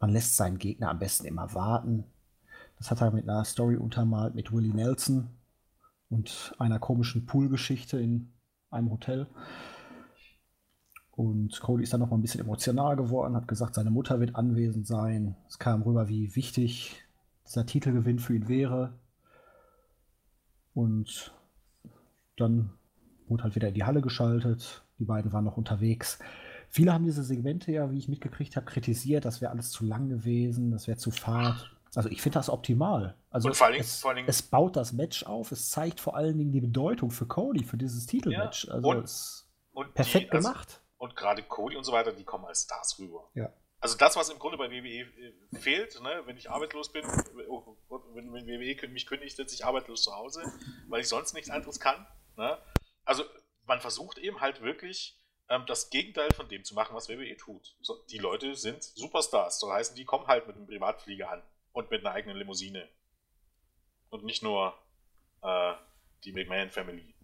man 0.00 0.10
lässt 0.10 0.36
seinen 0.36 0.58
Gegner 0.58 0.90
am 0.90 0.98
besten 0.98 1.26
immer 1.26 1.54
warten. 1.54 2.04
Das 2.76 2.90
hat 2.90 3.00
er 3.00 3.10
mit 3.10 3.28
einer 3.28 3.44
Story 3.44 3.76
untermalt 3.76 4.34
mit 4.34 4.52
Willie 4.52 4.74
Nelson 4.74 5.28
und 6.10 6.54
einer 6.58 6.78
komischen 6.78 7.26
Poolgeschichte 7.26 7.98
in 7.98 8.32
einem 8.70 8.90
Hotel. 8.90 9.26
Und 11.12 11.60
Cody 11.60 11.82
ist 11.82 11.92
dann 11.92 11.98
noch 11.98 12.10
mal 12.10 12.16
ein 12.16 12.22
bisschen 12.22 12.40
emotional 12.40 12.94
geworden, 12.94 13.34
hat 13.34 13.48
gesagt, 13.48 13.74
seine 13.74 13.90
Mutter 13.90 14.20
wird 14.20 14.36
anwesend 14.36 14.86
sein. 14.86 15.34
Es 15.48 15.58
kam 15.58 15.82
rüber, 15.82 16.08
wie 16.08 16.36
wichtig 16.36 17.02
dieser 17.44 17.66
Titelgewinn 17.66 18.20
für 18.20 18.36
ihn 18.36 18.46
wäre. 18.46 18.92
Und 20.74 21.34
dann 22.36 22.70
wurde 23.26 23.42
halt 23.42 23.56
wieder 23.56 23.66
in 23.66 23.74
die 23.74 23.82
Halle 23.82 24.00
geschaltet. 24.00 24.84
Die 25.00 25.04
beiden 25.04 25.32
waren 25.32 25.44
noch 25.44 25.56
unterwegs. 25.56 26.20
Viele 26.68 26.92
haben 26.92 27.04
diese 27.04 27.22
Segmente 27.22 27.72
ja, 27.72 27.90
wie 27.90 27.98
ich 27.98 28.08
mitgekriegt 28.08 28.56
habe, 28.56 28.66
kritisiert. 28.66 29.24
Das 29.24 29.40
wäre 29.40 29.50
alles 29.50 29.70
zu 29.70 29.84
lang 29.84 30.08
gewesen, 30.08 30.70
das 30.70 30.86
wäre 30.86 30.98
zu 30.98 31.10
fad. 31.10 31.70
Also 31.94 32.10
ich 32.10 32.20
finde 32.20 32.38
das 32.38 32.50
optimal. 32.50 33.16
Also 33.30 33.52
vor 33.52 33.66
allem, 33.66 33.80
es, 33.80 34.00
vor 34.00 34.10
allem, 34.10 34.26
es, 34.26 34.42
baut 34.42 34.76
das 34.76 34.92
Match 34.92 35.24
auf, 35.24 35.52
es 35.52 35.70
zeigt 35.70 36.00
vor 36.00 36.16
allen 36.16 36.36
Dingen 36.36 36.52
die 36.52 36.60
Bedeutung 36.60 37.10
für 37.10 37.26
Cody, 37.26 37.64
für 37.64 37.76
dieses 37.76 38.06
Titelmatch. 38.06 38.66
Ja, 38.66 38.74
also 38.74 38.88
und, 38.88 39.10
und 39.72 39.94
perfekt 39.94 40.26
die, 40.26 40.32
also, 40.32 40.48
gemacht. 40.48 40.82
Und 40.98 41.16
gerade 41.16 41.42
Cody 41.42 41.76
und 41.76 41.84
so 41.84 41.92
weiter, 41.92 42.12
die 42.12 42.24
kommen 42.24 42.44
als 42.44 42.64
Stars 42.64 42.98
rüber. 42.98 43.30
Ja. 43.34 43.52
Also 43.80 43.96
das, 43.96 44.16
was 44.16 44.28
im 44.28 44.38
Grunde 44.38 44.58
bei 44.58 44.70
WWE 44.70 44.86
äh, 44.86 45.58
fehlt, 45.58 46.00
ne, 46.02 46.22
wenn 46.26 46.36
ich 46.36 46.50
arbeitslos 46.50 46.92
bin, 46.92 47.04
oh 47.48 47.76
wenn, 48.14 48.32
wenn 48.32 48.46
WWE 48.46 48.88
mich 48.88 49.06
kündigt, 49.06 49.36
sitze 49.36 49.54
ich 49.54 49.64
arbeitslos 49.64 50.02
zu 50.02 50.14
Hause, 50.14 50.42
weil 50.88 51.00
ich 51.00 51.08
sonst 51.08 51.32
nichts 51.32 51.48
anderes 51.48 51.78
kann. 51.78 52.06
Ne? 52.36 52.58
Also 53.04 53.24
man 53.66 53.80
versucht 53.80 54.18
eben 54.18 54.40
halt 54.40 54.62
wirklich 54.62 55.18
ähm, 55.48 55.64
das 55.66 55.90
Gegenteil 55.90 56.30
von 56.34 56.48
dem 56.48 56.64
zu 56.64 56.74
machen, 56.74 56.94
was 56.94 57.08
WWE 57.08 57.36
tut. 57.36 57.76
So, 57.80 57.96
die 58.10 58.18
Leute 58.18 58.54
sind 58.54 58.82
Superstars, 58.82 59.60
so 59.60 59.72
heißen 59.72 59.96
die 59.96 60.04
kommen 60.04 60.26
halt 60.26 60.46
mit 60.46 60.56
einem 60.56 60.66
Privatflieger 60.66 61.30
an 61.30 61.42
und 61.72 61.90
mit 61.90 62.04
einer 62.04 62.14
eigenen 62.14 62.36
Limousine. 62.36 62.88
Und 64.10 64.24
nicht 64.24 64.42
nur 64.42 64.74
äh, 65.42 65.74
die 66.24 66.32
McMahon 66.32 66.70
Family. 66.70 67.14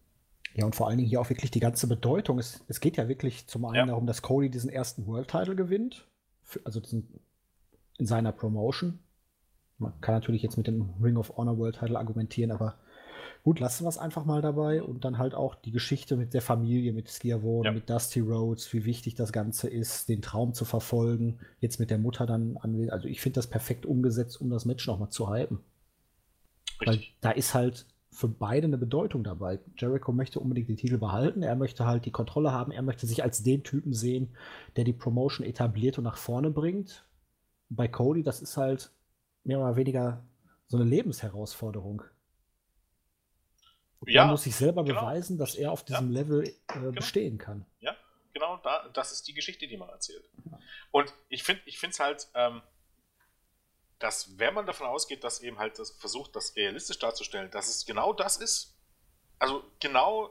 Ja, 0.54 0.64
und 0.64 0.76
vor 0.76 0.86
allen 0.88 0.98
Dingen 0.98 1.08
hier 1.08 1.20
auch 1.20 1.30
wirklich 1.30 1.50
die 1.50 1.60
ganze 1.60 1.86
Bedeutung. 1.88 2.38
Es, 2.38 2.62
es 2.68 2.80
geht 2.80 2.96
ja 2.96 3.08
wirklich 3.08 3.46
zum 3.46 3.64
einen 3.64 3.74
ja. 3.74 3.86
darum, 3.86 4.06
dass 4.06 4.22
Cody 4.22 4.50
diesen 4.50 4.70
ersten 4.70 5.06
World 5.06 5.28
Title 5.28 5.56
gewinnt. 5.56 6.06
Für, 6.42 6.60
also 6.64 6.80
in 7.98 8.06
seiner 8.06 8.32
Promotion. 8.32 9.00
Man 9.78 10.00
kann 10.00 10.14
natürlich 10.14 10.42
jetzt 10.42 10.56
mit 10.56 10.66
dem 10.66 10.94
Ring 11.02 11.16
of 11.16 11.36
Honor 11.36 11.58
World 11.58 11.76
Title 11.76 11.98
argumentieren, 11.98 12.52
aber 12.52 12.78
Gut, 13.44 13.60
lassen 13.60 13.84
wir 13.84 13.90
es 13.90 13.98
einfach 13.98 14.24
mal 14.24 14.40
dabei 14.40 14.82
und 14.82 15.04
dann 15.04 15.18
halt 15.18 15.34
auch 15.34 15.54
die 15.54 15.70
Geschichte 15.70 16.16
mit 16.16 16.32
der 16.32 16.40
Familie, 16.40 16.94
mit 16.94 17.10
Skiavone, 17.10 17.66
Ja. 17.66 17.72
mit 17.72 17.90
Dusty 17.90 18.20
Rhodes, 18.20 18.72
wie 18.72 18.86
wichtig 18.86 19.16
das 19.16 19.34
Ganze 19.34 19.68
ist, 19.68 20.08
den 20.08 20.22
Traum 20.22 20.54
zu 20.54 20.64
verfolgen, 20.64 21.38
jetzt 21.60 21.78
mit 21.78 21.90
der 21.90 21.98
Mutter 21.98 22.24
dann 22.24 22.56
anwesend. 22.56 22.92
Also 22.92 23.06
ich 23.06 23.20
finde 23.20 23.34
das 23.36 23.46
perfekt 23.46 23.84
umgesetzt, 23.84 24.40
um 24.40 24.48
das 24.48 24.64
Match 24.64 24.86
nochmal 24.86 25.10
zu 25.10 25.30
hypen. 25.30 25.58
Weil 26.78 26.94
Richtig. 26.94 27.16
da 27.20 27.32
ist 27.32 27.52
halt 27.52 27.84
für 28.10 28.28
beide 28.28 28.66
eine 28.66 28.78
Bedeutung 28.78 29.22
dabei. 29.24 29.58
Jericho 29.76 30.12
möchte 30.12 30.40
unbedingt 30.40 30.70
den 30.70 30.78
Titel 30.78 30.96
behalten, 30.96 31.42
er 31.42 31.54
möchte 31.54 31.84
halt 31.84 32.06
die 32.06 32.12
Kontrolle 32.12 32.50
haben, 32.50 32.72
er 32.72 32.82
möchte 32.82 33.06
sich 33.06 33.22
als 33.22 33.42
den 33.42 33.62
Typen 33.62 33.92
sehen, 33.92 34.30
der 34.76 34.84
die 34.84 34.92
Promotion 34.94 35.46
etabliert 35.46 35.98
und 35.98 36.04
nach 36.04 36.16
vorne 36.16 36.50
bringt. 36.50 37.04
Bei 37.68 37.88
Cody, 37.88 38.22
das 38.22 38.40
ist 38.40 38.56
halt 38.56 38.90
mehr 39.42 39.58
oder 39.58 39.76
weniger 39.76 40.24
so 40.66 40.78
eine 40.78 40.86
Lebensherausforderung. 40.86 42.04
Ja, 44.06 44.24
er 44.24 44.30
muss 44.30 44.42
sich 44.42 44.56
selber 44.56 44.84
genau. 44.84 45.00
beweisen, 45.00 45.38
dass 45.38 45.54
er 45.54 45.72
auf 45.72 45.84
diesem 45.84 46.10
Level 46.10 46.44
äh, 46.68 46.92
bestehen 46.92 47.38
kann. 47.38 47.66
genau, 48.32 48.58
da, 48.58 48.88
das 48.92 49.12
ist 49.12 49.26
die 49.28 49.34
Geschichte, 49.34 49.66
die 49.66 49.76
man 49.76 49.88
erzählt. 49.88 50.28
Und 50.90 51.12
ich 51.28 51.42
finde 51.42 51.62
ich 51.66 51.82
es 51.82 52.00
halt, 52.00 52.28
ähm, 52.34 52.62
dass 53.98 54.38
wenn 54.38 54.54
man 54.54 54.66
davon 54.66 54.86
ausgeht, 54.86 55.24
dass 55.24 55.40
eben 55.40 55.58
halt 55.58 55.78
das 55.78 55.92
versucht, 55.92 56.36
das 56.36 56.54
realistisch 56.56 56.98
darzustellen, 56.98 57.50
dass 57.50 57.68
es 57.68 57.86
genau 57.86 58.12
das 58.12 58.36
ist, 58.36 58.76
also 59.38 59.64
genau 59.80 60.30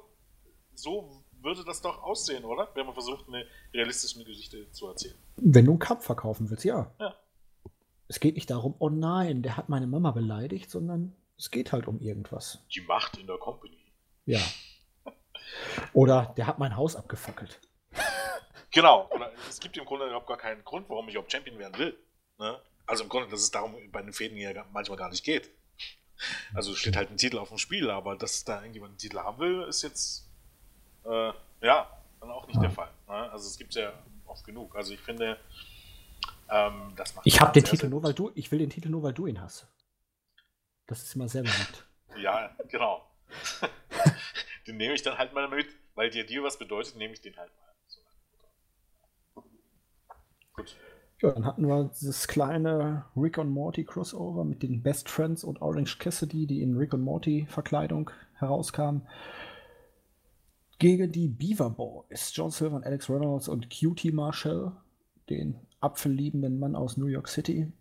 so 0.76 1.24
würde 1.42 1.64
das 1.66 1.82
doch 1.82 2.02
aussehen, 2.02 2.46
oder? 2.46 2.70
Wenn 2.74 2.86
man 2.86 2.94
versucht, 2.94 3.28
eine 3.28 3.46
realistische 3.74 4.24
Geschichte 4.24 4.72
zu 4.72 4.88
erzählen. 4.88 5.16
Wenn 5.36 5.66
du 5.66 5.72
einen 5.72 5.80
Cup 5.80 6.04
verkaufen 6.04 6.50
willst, 6.50 6.64
ja. 6.64 6.94
Ja. 7.00 7.16
Es 8.08 8.20
geht 8.20 8.36
nicht 8.36 8.50
darum, 8.50 8.76
oh 8.80 8.90
nein, 8.90 9.44
der 9.44 9.58
hat 9.58 9.70
meine 9.70 9.88
Mama 9.88 10.12
beleidigt, 10.12 10.70
sondern 10.70 11.16
es 11.38 11.52
geht 11.52 11.72
halt 11.72 11.88
um 11.88 12.00
irgendwas. 12.00 12.60
Die 12.74 12.82
Macht 12.82 13.17
in 13.17 13.28
der 13.28 13.38
Company. 13.38 13.78
Ja. 14.26 14.39
Oder 15.93 16.34
der 16.38 16.48
hat 16.48 16.60
mein 16.60 16.76
Haus 16.76 16.96
abgefackelt. 16.96 17.60
Genau, 18.72 19.08
oder 19.12 19.32
es 19.50 19.60
gibt 19.60 19.78
im 19.78 19.86
Grunde 19.86 20.06
überhaupt 20.08 20.28
gar 20.28 20.38
keinen 20.38 20.63
Grund, 20.63 20.89
warum 20.89 21.08
ich 21.08 21.13
überhaupt 21.13 21.32
Champion 21.32 21.60
werden 21.60 21.78
will. 21.78 21.98
Ne? 22.39 22.60
Also 22.88 23.04
im 23.04 23.10
Grunde, 23.10 23.30
dass 23.30 23.41
es 23.41 23.52
darum 23.52 23.76
bei 23.91 24.02
den 24.02 24.13
Fäden 24.13 24.38
ja 24.38 24.65
manchmal 24.74 24.98
gar 24.98 25.10
nicht 25.10 25.24
geht. 25.24 25.52
Also 26.54 26.74
steht 26.76 26.96
halt 26.96 27.12
ein 27.12 27.17
Titel 27.17 27.38
auf 27.38 27.50
dem 27.50 27.58
Spiel, 27.58 27.89
aber 27.89 28.15
dass 28.15 28.43
da 28.43 28.58
irgendjemand 28.62 28.91
einen 28.91 28.98
Titel 28.98 29.19
haben 29.19 29.38
will, 29.39 29.63
ist 29.63 29.82
jetzt 29.84 30.28
äh, 31.06 31.32
ja 31.62 31.88
dann 32.19 32.32
auch 32.32 32.48
nicht 32.48 32.56
Ja. 32.56 32.62
der 32.62 32.72
Fall. 32.72 32.89
Ne? 33.08 33.32
Also 33.32 33.48
es 33.48 33.58
gibt 33.58 33.76
ja 33.76 33.93
oft 34.26 34.43
genug. 34.46 34.76
Also 34.76 34.93
ich 34.93 35.02
finde, 35.02 35.38
ähm, 36.50 36.93
das 36.96 37.13
macht 37.13 37.28
Ich 37.28 37.36
habe 37.41 37.50
man 37.50 37.54
den 37.54 37.63
sehr, 37.65 37.72
Titel 37.72 37.82
sehr 37.82 37.89
nur, 37.89 38.04
weil 38.04 38.13
du, 38.13 38.32
ich 38.36 38.52
will 38.52 38.60
den 38.60 38.69
Titel 38.69 38.89
nur, 38.89 39.04
weil 39.04 39.13
du 39.13 39.28
ihn 39.28 39.39
hast. 39.41 39.67
Das 40.88 41.04
ist 41.04 41.15
immer 41.15 41.28
sehr 41.28 41.43
beliebt. 41.43 41.86
Ja, 42.17 42.56
genau. 42.69 43.08
den 44.67 44.78
nehme 44.78 44.93
ich 44.93 45.02
dann 45.02 45.17
halt 45.17 45.34
mal 45.34 45.48
mit, 45.48 45.67
weil 45.96 46.10
dir 46.10 46.26
dir 46.26 46.43
was 46.43 46.58
bedeutet, 46.58 46.96
nehme 46.96 47.13
ich 47.13 47.22
den 47.22 47.36
halt 47.38 47.52
mal. 47.58 47.74
So. 47.88 49.43
Gut. 50.54 50.76
Ja, 51.22 51.32
dann 51.32 51.46
hatten 51.46 51.67
wir 51.67 51.86
dieses 51.86 52.28
kleine 52.28 53.06
Rick 53.15 53.38
und 53.38 53.50
Morty 53.50 53.86
Crossover 53.86 54.43
mit 54.43 54.62
den 54.62 54.84
Best 54.84 55.08
Friends 55.08 55.46
und 55.46 55.62
Orange 55.62 55.98
Cassidy, 55.98 56.46
die 56.46 56.62
in 56.62 56.76
Rick 56.76 56.93
und 56.93 57.02
Morty 57.02 57.48
Verkleidung 57.50 58.12
herauskamen. 58.34 59.08
Gegen 60.80 61.13
die 61.13 61.30
Beaver 61.30 61.69
Boys, 61.69 62.36
John 62.36 62.52
Silver 62.52 62.76
und 62.76 62.86
Alex 62.86 63.10
Reynolds 63.10 63.48
und 63.48 63.69
Cutie 63.69 64.12
Marshall, 64.12 64.74
den 65.30 65.56
apfelliebenden 65.80 66.60
Mann 66.60 66.76
aus 66.76 66.98
New 66.98 67.06
York 67.06 67.30
City. 67.30 67.72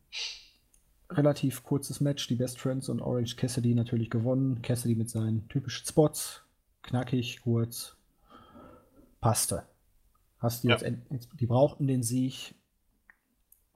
Relativ 1.17 1.63
kurzes 1.63 2.01
Match, 2.01 2.27
die 2.29 2.35
Best 2.37 2.61
Friends 2.61 2.89
und 2.89 3.01
Orange 3.01 3.37
Cassidy 3.37 3.75
natürlich 3.75 4.11
gewonnen. 4.11 4.63
Cassidy 4.63 4.95
mit 4.95 5.11
seinen 5.11 5.49
typischen 5.49 5.87
Spots, 5.87 6.43
knackig, 6.83 7.41
kurz, 7.43 7.97
passte. 9.21 9.67
Hast 10.39 10.65
die, 10.65 10.69
Ja. 10.69 10.77
jetzt, 10.77 11.29
die 11.39 11.47
brauchten 11.47 11.87
den 11.87 12.03
Sieg, 12.03 12.55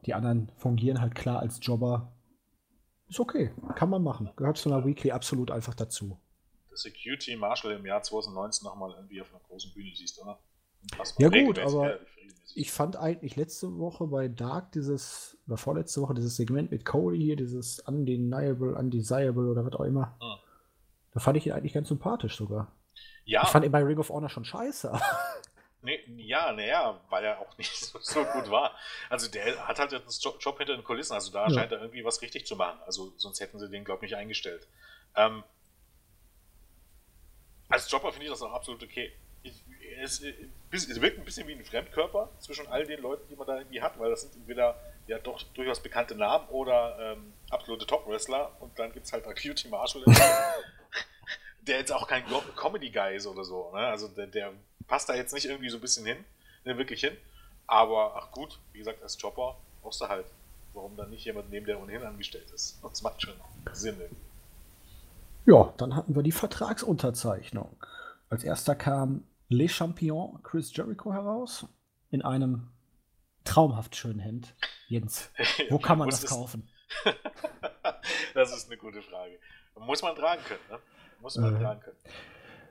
die 0.05 0.15
anderen 0.15 0.51
fungieren 0.57 1.01
halt 1.01 1.15
klar 1.15 1.41
als 1.41 1.59
Jobber. 1.63 2.13
Ist 3.09 3.21
okay, 3.21 3.53
kann 3.77 3.89
man 3.91 4.03
machen. 4.03 4.31
Gehört 4.37 4.59
zu 4.59 4.73
einer 4.73 4.85
Weekly 4.85 5.13
absolut 5.13 5.51
einfach 5.51 5.75
dazu. 5.75 6.19
der 6.71 6.77
Security 6.77 7.37
Marshall 7.37 7.73
im 7.73 7.87
Jahr 7.87 8.03
2019 8.03 8.65
nochmal 8.67 8.93
irgendwie 8.97 9.21
auf 9.23 9.31
einer 9.31 9.41
großen 9.49 9.73
Bühne 9.73 9.91
siehst, 9.95 10.21
oder? 10.21 10.39
Ja, 11.19 11.29
gut, 11.29 11.59
aber 11.59 11.99
Ich 12.55 12.73
fand 12.73 12.97
eigentlich 12.97 13.37
letzte 13.37 13.77
Woche 13.79 14.07
bei 14.07 14.29
Dark 14.29 14.73
dieses, 14.73 15.37
oder 15.47 15.57
vorletzte 15.59 16.01
Woche 16.01 16.15
dieses 16.15 16.37
Segment 16.37 16.71
mit 16.71 16.85
Cody 16.87 17.19
hier, 17.19 17.37
dieses 17.37 17.81
Undeniable, 17.81 18.75
Undesirable 18.75 19.51
oder 19.51 19.65
was 19.65 19.75
auch 19.75 19.85
immer. 19.85 20.17
Hm. 20.21 20.37
Da 21.13 21.21
fand 21.21 21.37
ich 21.37 21.47
ihn 21.47 21.53
eigentlich 21.53 21.73
ganz 21.75 21.89
sympathisch 21.89 22.37
sogar. 22.37 22.73
ja, 23.25 23.43
Ich 23.45 23.49
fand 23.51 23.65
ihn 23.65 23.73
bei 23.73 23.83
Ring 23.83 23.99
of 23.99 24.09
Honor 24.11 24.29
schon 24.31 24.45
scheiße. 24.45 24.93
nee, 25.83 26.01
ja, 26.17 26.53
naja, 26.53 27.01
weil 27.11 27.25
er 27.25 27.41
auch 27.41 27.57
nicht 27.59 27.75
so, 27.77 27.99
so 28.01 28.25
gut 28.25 28.51
war. 28.51 28.75
Also 29.11 29.31
der 29.31 29.67
hat 29.69 29.79
halt 29.79 29.93
einen 29.93 30.05
Job, 30.21 30.37
Job 30.41 30.57
hinter 30.59 30.75
den 30.77 30.85
Kulissen, 30.85 31.13
also 31.15 31.31
da 31.33 31.49
Ja. 31.49 31.51
scheint 31.51 31.73
er 31.73 31.81
irgendwie 31.81 32.05
was 32.05 32.23
richtig 32.23 32.47
zu 32.47 32.57
machen. 32.57 32.79
Also 32.87 33.13
sonst 33.17 33.41
hätten 33.41 33.59
sie 33.59 33.69
den, 33.69 33.85
glaube 33.85 34.05
ich, 34.05 34.11
nicht 34.13 34.19
eingestellt. 34.19 34.67
Ähm, 35.15 35.43
als 37.69 37.91
Jobber 37.91 38.13
finde 38.13 38.27
ich 38.27 38.31
das 38.33 38.43
auch 38.43 38.53
absolut 38.53 38.83
okay. 38.83 39.13
Ich, 39.47 39.65
es, 40.03 40.23
es 40.71 41.01
wirkt 41.01 41.19
ein 41.19 41.25
bisschen 41.25 41.47
wie 41.49 41.53
ein 41.53 41.65
Fremdkörper 41.65 42.31
zwischen 42.39 42.67
all 42.69 42.85
den 42.87 43.01
Leuten, 43.01 43.27
die 43.29 43.37
man 43.37 43.47
da 43.47 43.59
irgendwie 43.59 43.81
hat, 43.81 43.99
weil 43.99 44.11
das 44.11 44.23
sind 44.23 44.35
entweder 44.37 44.79
ja 45.07 45.19
doch 45.19 45.43
durchaus 45.55 45.81
bekannte 45.81 46.15
Namen 46.15 46.49
oder 46.49 46.99
ähm, 47.01 47.33
absolute 47.51 47.87
Top-Wrestler 47.87 48.53
und 48.61 48.79
dann 48.79 48.93
gibt 48.93 49.07
es 49.07 49.13
halt 49.13 49.27
Acuity 49.27 49.69
Marshall, 49.69 50.03
der 51.63 51.79
jetzt 51.79 51.93
auch 51.93 52.07
kein 52.09 52.25
Comedy-Guy 52.57 53.17
ist 53.17 53.27
oder 53.27 53.45
so. 53.45 53.71
Ne? 53.73 53.79
Also 53.79 54.09
der, 54.09 54.27
der 54.27 54.53
passt 54.87 55.09
da 55.09 55.15
jetzt 55.15 55.33
nicht 55.33 55.47
irgendwie 55.47 55.71
so 55.71 55.79
ein 55.79 55.81
bisschen 55.81 56.05
hin, 56.05 56.19
ne, 56.65 56.77
wirklich 56.77 57.01
hin. 57.01 57.17
Aber 57.67 58.15
ach 58.17 58.31
gut, 58.31 58.59
wie 58.73 58.79
gesagt, 58.79 59.03
als 59.03 59.21
Jobber 59.21 59.57
brauchst 59.83 60.01
du 60.01 60.09
halt. 60.09 60.27
Warum 60.73 60.95
dann 60.95 61.09
nicht 61.09 61.25
jemand 61.25 61.49
nehmen, 61.49 61.65
der 61.65 61.81
ohnehin 61.81 62.03
angestellt 62.03 62.51
ist? 62.55 62.79
Das 62.83 63.01
macht 63.01 63.23
schon 63.23 63.33
Sinn. 63.73 63.97
irgendwie. 63.99 64.17
Ja, 65.47 65.73
dann 65.79 65.97
hatten 65.97 66.15
wir 66.15 66.23
die 66.23 66.33
Vertragsunterzeichnung. 66.33 67.75
Als 68.29 68.45
erster 68.45 68.75
kam 68.75 69.25
Les 69.49 69.69
Champions 69.69 70.41
Chris 70.43 70.73
Jericho 70.75 71.13
heraus 71.13 71.67
in 72.11 72.23
einem 72.23 72.69
traumhaft 73.45 73.95
schönen 73.95 74.19
Hemd. 74.19 74.55
Jens, 74.89 75.31
wo 75.71 75.79
kann 75.79 75.99
man 75.99 76.09
das 76.11 76.27
kaufen? 76.27 76.69
das 78.35 78.57
ist 78.57 78.67
eine 78.69 78.77
gute 78.77 79.03
Frage. 79.03 79.39
Muss 79.79 80.03
man 80.03 80.15
tragen 80.17 80.43
können, 80.45 80.61
ne? 80.71 80.79
Muss 81.21 81.37
man 81.37 81.57
Äh. 81.57 81.59
tragen 81.61 81.81
können. 81.81 81.97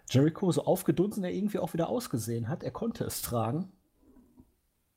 Jericho, 0.10 0.52
so 0.52 0.66
aufgedunsen 0.66 1.24
er 1.24 1.32
irgendwie 1.32 1.60
auch 1.60 1.74
wieder 1.74 1.90
ausgesehen 1.90 2.48
hat, 2.48 2.64
er 2.64 2.72
konnte 2.72 3.04
es 3.06 3.22
tragen. 3.22 3.72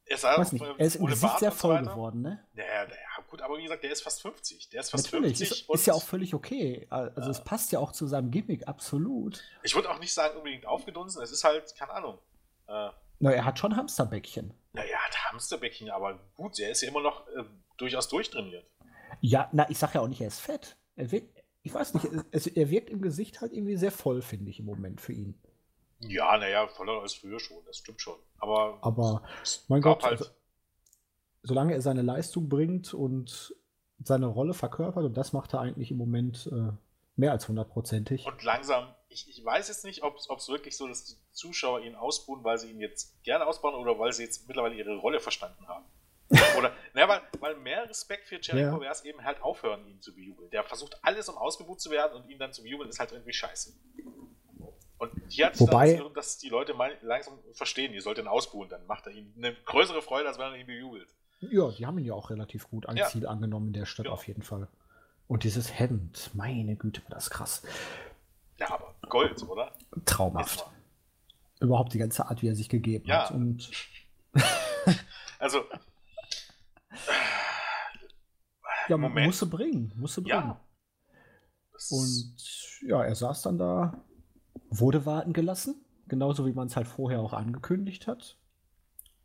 Er 0.04 0.16
nicht, 0.52 0.64
er 0.64 0.78
ist 0.86 0.96
im 0.96 1.06
Gesicht 1.06 1.22
Bart 1.22 1.40
sehr 1.40 1.50
so 1.50 1.56
voll 1.58 1.82
geworden, 1.82 2.22
ne? 2.22 2.44
Naja, 2.54 2.84
naja, 2.84 3.17
gut, 3.28 3.42
aber 3.42 3.58
wie 3.58 3.62
gesagt, 3.62 3.82
der 3.84 3.92
ist 3.92 4.02
fast 4.02 4.22
50. 4.22 4.70
Der 4.70 4.80
ist 4.80 4.90
fast 4.90 5.04
Natürlich, 5.12 5.38
50. 5.38 5.60
ist, 5.68 5.70
ist 5.70 5.86
ja 5.86 5.94
auch 5.94 6.02
völlig 6.02 6.34
okay. 6.34 6.86
Also 6.90 7.20
Ja. 7.20 7.28
es 7.30 7.44
passt 7.44 7.72
ja 7.72 7.78
auch 7.78 7.92
zu 7.92 8.06
seinem 8.06 8.30
Gimmick, 8.30 8.66
absolut. 8.68 9.42
ich 9.62 9.74
würde 9.74 9.90
auch 9.90 9.98
nicht 9.98 10.12
sagen 10.14 10.36
unbedingt 10.38 10.66
aufgedunsen, 10.66 11.22
es 11.22 11.30
ist 11.32 11.44
halt, 11.44 11.74
keine 11.76 11.92
Ahnung. 11.92 12.18
Äh, 12.66 12.90
Na, 13.20 13.30
er 13.32 13.44
hat 13.44 13.58
schon 13.58 13.76
Hamsterbäckchen. 13.76 14.52
naja, 14.72 14.98
der 15.12 15.30
Hamsterbäckchen, 15.30 15.90
aber 15.90 16.18
gut, 16.34 16.58
der 16.58 16.70
ist 16.70 16.82
ja 16.82 16.88
immer 16.88 17.00
noch 17.02 17.26
äh, 17.28 17.44
durchaus 17.76 18.08
durchtrainiert. 18.08 18.66
Ja, 19.20 19.48
na, 19.52 19.68
ich 19.70 19.78
sag 19.78 19.94
ja 19.94 20.00
auch 20.02 20.08
nicht, 20.08 20.20
er 20.20 20.28
ist 20.28 20.40
fett. 20.40 20.76
Er 20.96 21.10
wirkt, 21.10 21.42
ich 21.62 21.72
weiß 21.74 21.94
nicht, 21.94 22.06
es, 22.30 22.46
er 22.46 22.70
wirkt 22.70 22.90
im 22.90 23.00
Gesicht 23.02 23.40
halt 23.40 23.52
irgendwie 23.52 23.76
sehr 23.76 23.92
voll, 23.92 24.20
finde 24.22 24.50
ich 24.50 24.58
im 24.60 24.66
Moment 24.66 25.00
für 25.00 25.12
ihn. 25.12 25.34
Ja, 26.00 26.36
naja, 26.38 26.68
voller 26.68 27.00
als 27.02 27.14
früher 27.14 27.40
schon, 27.40 27.56
das 27.66 27.78
stimmt 27.78 28.00
schon. 28.00 28.14
Aber, 28.38 28.78
Aber 28.82 29.22
mein 29.66 29.80
Gott, 29.82 30.04
also, 30.04 30.26
solange 31.42 31.74
er 31.74 31.80
seine 31.80 32.02
Leistung 32.02 32.48
bringt 32.48 32.94
und 32.94 33.54
seine 34.02 34.26
Rolle 34.26 34.54
verkörpert, 34.54 35.04
und 35.04 35.14
das 35.16 35.32
macht 35.32 35.54
er 35.54 35.60
eigentlich 35.60 35.90
im 35.90 35.96
Moment 35.96 36.48
äh, 36.52 36.72
mehr 37.16 37.32
als 37.32 37.48
hundertprozentig. 37.48 38.26
Und 38.26 38.42
langsam, 38.44 38.94
ich, 39.08 39.28
ich 39.28 39.44
weiß 39.44 39.68
jetzt 39.68 39.84
nicht, 39.84 40.02
ob 40.02 40.16
es 40.16 40.48
wirklich 40.48 40.76
so 40.76 40.86
ist, 40.86 41.08
dass 41.08 41.16
die 41.16 41.32
Zuschauer 41.32 41.80
ihn 41.80 41.94
ausbuhen, 41.96 42.44
weil 42.44 42.58
sie 42.58 42.70
ihn 42.70 42.80
jetzt 42.80 43.22
gerne 43.24 43.46
ausbauen 43.46 43.74
oder 43.74 43.98
weil 43.98 44.12
sie 44.12 44.22
jetzt 44.22 44.46
mittlerweile 44.46 44.74
ihre 44.76 44.96
Rolle 44.96 45.18
verstanden 45.20 45.66
haben. 45.66 45.84
Oder, 46.58 46.74
naja, 46.92 47.08
weil, 47.08 47.20
weil 47.40 47.56
mehr 47.56 47.88
Respekt 47.88 48.28
für 48.28 48.34
Jericho 48.38 48.74
Ja. 48.76 48.80
wäre 48.82 48.92
es 48.92 49.02
eben 49.02 49.24
halt 49.24 49.40
aufhören, 49.40 49.86
ihn 49.86 50.02
zu 50.02 50.14
bejubeln. 50.14 50.50
Der 50.50 50.62
versucht 50.62 51.02
alles, 51.02 51.26
um 51.30 51.38
ausgebucht 51.38 51.80
zu 51.80 51.90
werden 51.90 52.20
und 52.20 52.28
ihn 52.28 52.38
dann 52.38 52.52
zu 52.52 52.62
bejubeln, 52.62 52.90
ist 52.90 53.00
halt 53.00 53.12
irgendwie 53.12 53.32
scheiße. 53.32 53.72
Und 54.98 55.10
hier 55.28 55.46
hat 55.46 55.54
es 55.54 55.60
Wobei- 55.62 55.94
dann, 55.96 56.12
dass 56.12 56.36
die 56.36 56.50
Leute 56.50 56.74
mal 56.74 56.98
langsam 57.00 57.38
verstehen, 57.54 57.94
ihr 57.94 58.02
sollt 58.02 58.18
ihn 58.18 58.26
ausbuhen, 58.28 58.68
dann 58.68 58.84
macht 58.86 59.06
er 59.06 59.12
ihnen 59.12 59.32
eine 59.38 59.54
größere 59.64 60.02
Freude, 60.02 60.28
als 60.28 60.38
wenn 60.38 60.52
er 60.52 60.56
ihn 60.56 60.66
bejubelt. 60.66 61.08
Ja, 61.40 61.70
die 61.70 61.86
haben 61.86 61.98
ihn 61.98 62.04
ja 62.06 62.14
auch 62.14 62.30
relativ 62.30 62.68
gut 62.68 62.86
als 62.86 62.98
Ja. 62.98 63.06
Ziel 63.06 63.26
angenommen 63.26 63.68
in 63.68 63.72
der 63.74 63.86
Stadt 63.86 64.06
Ja. 64.06 64.12
auf 64.12 64.26
jeden 64.26 64.42
Fall. 64.42 64.68
Und 65.28 65.44
dieses 65.44 65.78
Hemd, 65.78 66.30
meine 66.34 66.74
Güte, 66.76 67.02
war 67.04 67.10
das 67.10 67.30
krass. 67.30 67.62
Ja, 68.58 68.72
aber 68.72 68.94
Gold, 69.08 69.42
oder? 69.48 69.72
Traumhaft. 70.04 70.66
Überhaupt 71.60 71.92
die 71.92 71.98
ganze 71.98 72.26
Art, 72.26 72.42
wie 72.42 72.48
er 72.48 72.56
sich 72.56 72.68
gegeben 72.68 73.06
Ja. 73.06 73.24
hat. 73.24 73.30
Und 73.32 73.70
Also, 75.38 75.60
ja, 78.88 78.96
Moment. 78.96 79.26
musst 79.26 79.42
du 79.42 79.48
bringen, 79.50 79.92
musst 79.96 80.16
du 80.16 80.22
bringen. 80.22 80.36
Ja. 80.38 80.60
Und 81.90 82.34
ja, 82.86 83.04
er 83.04 83.14
saß 83.14 83.42
dann 83.42 83.58
da, 83.58 84.02
wurde 84.70 85.06
warten 85.06 85.32
gelassen, 85.32 85.84
genauso 86.08 86.46
wie 86.46 86.52
man 86.52 86.66
es 86.66 86.76
halt 86.76 86.88
vorher 86.88 87.20
auch 87.20 87.32
angekündigt 87.32 88.06
hat. 88.06 88.36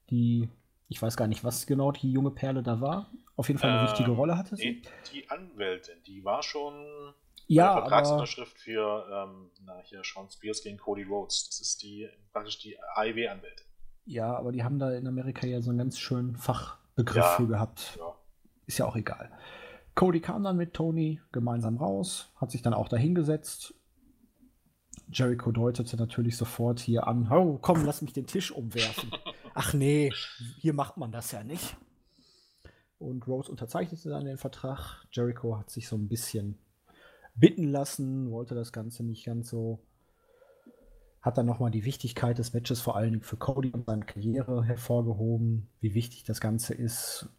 Die, 0.10 0.50
ich 0.90 1.02
weiß 1.02 1.18
gar 1.18 1.28
nicht, 1.28 1.44
was 1.44 1.66
genau 1.66 1.92
die 1.92 2.12
junge 2.12 2.32
Perle 2.32 2.64
da 2.64 2.82
war. 2.82 3.12
Auf 3.36 3.48
jeden 3.48 3.60
Fall 3.60 3.72
eine 3.72 3.88
äh, 3.88 3.92
wichtige 3.92 4.12
Rolle 4.12 4.38
hatte 4.38 4.56
sie. 4.56 4.82
Die 5.12 5.30
Anwältin, 5.30 5.96
die 6.06 6.24
war 6.24 6.44
schon 6.44 7.14
ja, 7.48 7.74
Vertragsunterschrift 7.74 8.58
für 8.58 9.06
ähm, 9.12 9.50
na, 9.66 9.80
hier 9.84 10.02
Sean 10.04 10.30
Spears 10.30 10.62
gegen 10.64 10.78
Cody 10.78 11.04
Rhodes. 11.04 11.50
Das 11.50 11.60
ist 11.60 11.82
die 11.84 12.10
praktisch 12.32 12.60
die 12.60 12.78
AIW-Anwältin. 12.96 13.66
Ja, 14.06 14.36
aber 14.36 14.52
die 14.52 14.64
haben 14.64 14.80
da 14.80 14.92
in 14.92 15.08
Amerika 15.08 15.48
ja 15.48 15.62
so 15.62 15.70
einen 15.70 15.80
ganz 15.80 15.98
schönen 15.98 16.36
Fachbegriff 16.36 17.18
ja, 17.18 17.36
für 17.36 17.48
gehabt. 17.48 17.98
Ja. 17.98 18.16
Ist 18.66 18.78
ja 18.78 18.86
auch 18.86 18.96
egal. 18.96 19.32
Cody 19.96 20.20
kam 20.20 20.44
dann 20.44 20.58
mit 20.58 20.74
Tony 20.74 21.22
gemeinsam 21.32 21.78
raus, 21.78 22.32
hat 22.36 22.52
sich 22.52 22.62
dann 22.62 22.74
auch 22.74 22.90
dahingesetzt. 22.90 23.74
Jericho 25.12 25.52
deutete 25.52 25.98
natürlich 25.98 26.38
sofort 26.38 26.80
hier 26.80 27.08
an, 27.08 27.30
oh, 27.32 27.60
komm, 27.62 27.86
lass 27.86 28.02
mich 28.02 28.14
den 28.14 28.26
Tisch 28.26 28.52
umwerfen. 28.52 29.12
Ach 29.54 29.74
nee, 29.74 30.12
hier 30.60 30.74
macht 30.74 30.98
man 30.98 31.12
das 31.12 31.32
ja 31.32 31.44
nicht. 31.44 31.78
Und 32.98 33.28
Rose 33.28 33.52
unterzeichnete 33.52 34.10
dann 34.10 34.26
den 34.26 34.38
Vertrag. 34.38 35.06
Jericho 35.12 35.58
hat 35.58 35.70
sich 35.70 35.88
so 35.88 35.96
ein 35.96 36.08
bisschen 36.08 36.58
bitten 37.36 37.68
lassen, 37.68 38.32
wollte 38.32 38.56
das 38.56 38.72
Ganze 38.72 39.04
nicht 39.04 39.26
ganz 39.26 39.50
so. 39.50 39.80
Hat 41.22 41.38
dann 41.38 41.46
nochmal 41.46 41.72
die 41.72 41.86
Wichtigkeit 41.86 42.38
des 42.38 42.54
Matches 42.54 42.82
vor 42.82 42.96
allen 42.96 43.12
Dingen 43.12 43.24
für 43.24 43.38
Cody 43.38 43.72
und 43.72 43.86
seine 43.86 44.06
Karriere 44.06 44.64
hervorgehoben, 44.64 45.70
wie 45.80 45.94
wichtig 45.94 46.24
das 46.24 46.42
Ganze 46.42 46.74
ist 46.74 47.30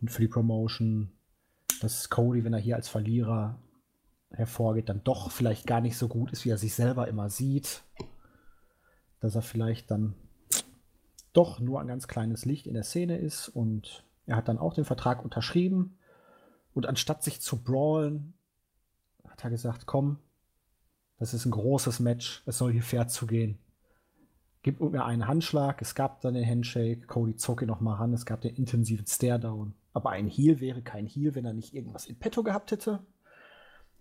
und 0.00 0.10
für 0.10 0.22
die 0.22 0.28
Promotion, 0.28 1.12
dass 1.80 2.10
Cody, 2.10 2.44
wenn 2.44 2.52
er 2.52 2.60
hier 2.60 2.76
als 2.76 2.88
Verlierer 2.88 3.58
hervorgeht, 4.30 4.88
dann 4.88 5.02
doch 5.04 5.30
vielleicht 5.30 5.66
gar 5.66 5.80
nicht 5.80 5.96
so 5.96 6.08
gut 6.08 6.32
ist, 6.32 6.44
wie 6.44 6.50
er 6.50 6.58
sich 6.58 6.74
selber 6.74 7.08
immer 7.08 7.30
sieht. 7.30 7.82
Dass 9.20 9.34
er 9.34 9.42
vielleicht 9.42 9.90
dann 9.90 10.14
doch 11.34 11.60
nur 11.60 11.80
ein 11.80 11.86
ganz 11.86 12.08
kleines 12.08 12.46
Licht 12.46 12.66
in 12.66 12.74
der 12.74 12.84
Szene 12.84 13.18
ist 13.18 13.48
und 13.48 14.04
er 14.26 14.36
hat 14.36 14.48
dann 14.48 14.58
auch 14.58 14.72
den 14.72 14.86
Vertrag 14.86 15.22
unterschrieben. 15.22 15.98
Und 16.72 16.86
anstatt 16.86 17.22
sich 17.22 17.40
zu 17.40 17.62
brawlen, 17.62 18.34
hat 19.28 19.44
er 19.44 19.50
gesagt, 19.50 19.86
komm, 19.86 20.18
das 21.18 21.34
ist 21.34 21.44
ein 21.44 21.50
großes 21.50 22.00
Match, 22.00 22.42
es 22.46 22.58
soll 22.58 22.72
hier 22.72 22.82
fair 22.82 23.06
zugehen. 23.08 23.58
Gib 24.62 24.80
mir 24.80 25.04
einen 25.04 25.28
Handschlag, 25.28 25.82
es 25.82 25.94
gab 25.94 26.22
dann 26.22 26.34
den 26.34 26.48
Handshake, 26.48 27.06
Cody 27.06 27.36
zog 27.36 27.62
ihn 27.62 27.68
nochmal 27.68 27.96
ran, 27.96 28.14
es 28.14 28.24
gab 28.24 28.40
den 28.40 28.56
intensiven 28.56 29.06
Stare-Down. 29.06 29.74
Aber 29.92 30.10
ein 30.10 30.26
Heal 30.26 30.60
wäre 30.60 30.82
kein 30.82 31.06
Heal, 31.06 31.34
wenn 31.34 31.44
er 31.44 31.52
nicht 31.52 31.74
irgendwas 31.74 32.06
in 32.06 32.18
petto 32.18 32.42
gehabt 32.42 32.72
hätte. 32.72 33.04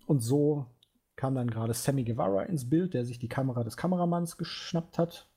Und 0.05 0.21
so 0.21 0.67
kam 1.15 1.35
dann 1.35 1.49
gerade 1.49 1.73
Sammy 1.73 2.03
Guevara 2.03 2.43
ins 2.43 2.69
Bild, 2.69 2.93
der 2.93 3.05
sich 3.05 3.19
die 3.19 3.27
Kamera 3.27 3.63
des 3.63 3.77
Kameramanns 3.77 4.37
geschnappt 4.37 4.97
hat. 4.97 5.27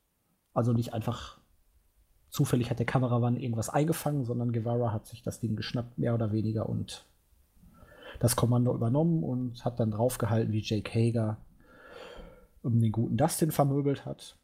Also 0.54 0.72
nicht 0.72 0.94
einfach 0.94 1.40
zufällig 2.36 2.68
hat 2.68 2.78
der 2.78 2.86
Kameramann 2.86 3.38
irgendwas 3.38 3.70
eingefangen, 3.70 4.26
sondern 4.26 4.52
Guevara 4.52 4.92
hat 4.92 5.06
sich 5.06 5.22
das 5.22 5.40
Ding 5.40 5.56
geschnappt, 5.56 5.96
mehr 5.96 6.12
oder 6.14 6.32
weniger, 6.32 6.68
und 6.68 7.06
das 8.20 8.36
Kommando 8.36 8.74
übernommen 8.74 9.24
und 9.24 9.64
hat 9.64 9.80
dann 9.80 9.90
draufgehalten, 9.90 10.52
wie 10.52 10.60
Jake 10.60 10.92
Hager 10.92 11.38
um 12.62 12.78
den 12.78 12.92
guten 12.92 13.16
Dustin 13.16 13.52
vermöbelt 13.52 14.04
hat. 14.04 14.36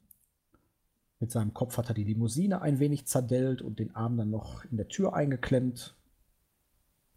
Mit 1.20 1.31
seinem 1.31 1.52
Kopf 1.52 1.76
hat 1.76 1.90
er 1.90 1.94
die 1.94 2.05
Limousine 2.05 2.62
ein 2.62 2.78
wenig 2.78 3.07
zerdellt 3.07 3.61
und 3.61 3.78
den 3.78 3.94
Arm 3.94 4.16
dann 4.16 4.31
noch 4.31 4.64
in 4.64 4.78
der 4.78 4.88
Tür 4.88 5.12
eingeklemmt. 5.12 5.94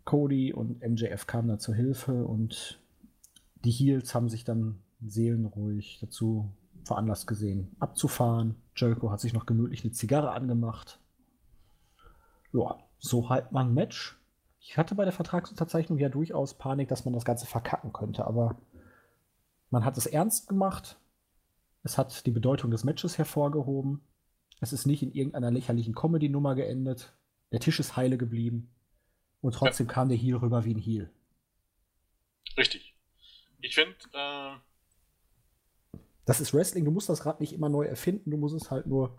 Cody 0.04 0.52
und 0.52 0.82
MJF 0.82 1.26
kamen 1.26 1.48
da 1.48 1.58
zur 1.58 1.76
Hilfe 1.76 2.26
und 2.26 2.82
die 3.64 3.72
Heels 3.72 4.14
haben 4.14 4.28
sich 4.28 4.44
dann 4.44 4.80
seelenruhig 5.02 6.00
dazu 6.02 6.52
veranlasst 6.86 7.28
gesehen, 7.28 7.76
abzufahren. 7.80 8.56
Jericho 8.76 9.12
hat 9.12 9.20
sich 9.20 9.34
noch 9.34 9.46
gemütlich 9.46 9.84
eine 9.84 9.92
Zigarre 9.92 10.32
angemacht. 10.32 11.00
Ja, 12.54 12.78
so 13.00 13.30
halt 13.30 13.52
man 13.52 13.68
ein 13.68 13.74
Match. 13.74 14.18
Ich 14.60 14.78
hatte 14.78 14.96
bei 14.96 15.04
der 15.04 15.14
Vertragsunterzeichnung 15.14 16.00
ja 16.00 16.10
durchaus 16.10 16.56
Panik, 16.56 16.88
dass 16.88 17.06
man 17.06 17.14
das 17.14 17.26
Ganze 17.26 17.46
verkacken 17.46 17.94
könnte, 17.94 18.26
aber 18.26 18.58
man 19.70 19.86
hat 19.86 19.98
es 19.98 20.06
ernst 20.06 20.48
gemacht. 20.48 20.98
Es 21.84 21.98
hat 21.98 22.26
die 22.26 22.32
Bedeutung 22.32 22.72
des 22.72 22.84
Matches 22.84 23.18
hervorgehoben. 23.18 24.02
Es 24.60 24.74
ist 24.74 24.86
nicht 24.86 25.04
in 25.04 25.12
irgendeiner 25.12 25.52
lächerlichen 25.52 25.94
Comedy-Nummer 25.94 26.56
geendet. 26.56 27.14
Der 27.52 27.60
Tisch 27.60 27.80
ist 27.80 27.96
heile 27.96 28.18
geblieben. 28.18 28.74
Und 29.42 29.54
trotzdem 29.54 29.88
ja. 29.88 29.94
kam 29.94 30.10
der 30.10 30.18
Heal 30.18 30.38
rüber 30.38 30.66
wie 30.66 30.74
ein 30.74 30.80
Heal. 30.80 31.12
Richtig. 32.58 32.96
Ich 33.60 33.76
finde, 33.76 33.96
äh, 34.14 34.56
das 36.26 36.40
ist 36.40 36.54
Wrestling, 36.54 36.86
du 36.86 36.92
musst 36.92 37.10
das 37.10 37.26
Rad 37.26 37.40
nicht 37.40 37.54
immer 37.54 37.70
neu 37.70 37.86
erfinden, 37.86 38.32
du 38.32 38.38
musst 38.38 38.56
es 38.56 38.72
halt 38.72 38.88
nur 38.88 39.18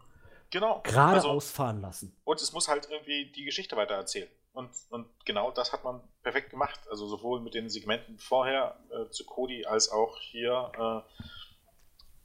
genau. 0.51 0.81
gerade 0.83 1.17
also, 1.17 1.29
ausfahren 1.29 1.81
lassen. 1.81 2.17
Und 2.25 2.41
es 2.41 2.53
muss 2.53 2.69
halt 2.69 2.89
irgendwie 2.91 3.33
die 3.33 3.45
Geschichte 3.45 3.77
weiter 3.77 3.95
erzählen. 3.95 4.29
Und, 4.53 4.71
und 4.89 5.07
genau 5.27 5.51
das 5.51 5.73
hat 5.73 5.85
man 5.85 6.01
perfekt 6.23 6.51
gemacht. 6.51 6.81
Also 6.91 7.07
sowohl 7.07 7.41
mit 7.41 7.55
den 7.55 7.69
Segmenten 7.69 8.19
vorher 8.19 8.79
äh, 8.91 9.11
zu 9.11 9.27
Cody 9.27 9.67
als 9.67 9.91
auch 9.91 10.19
hier. 10.19 10.73
Äh, 10.75 11.23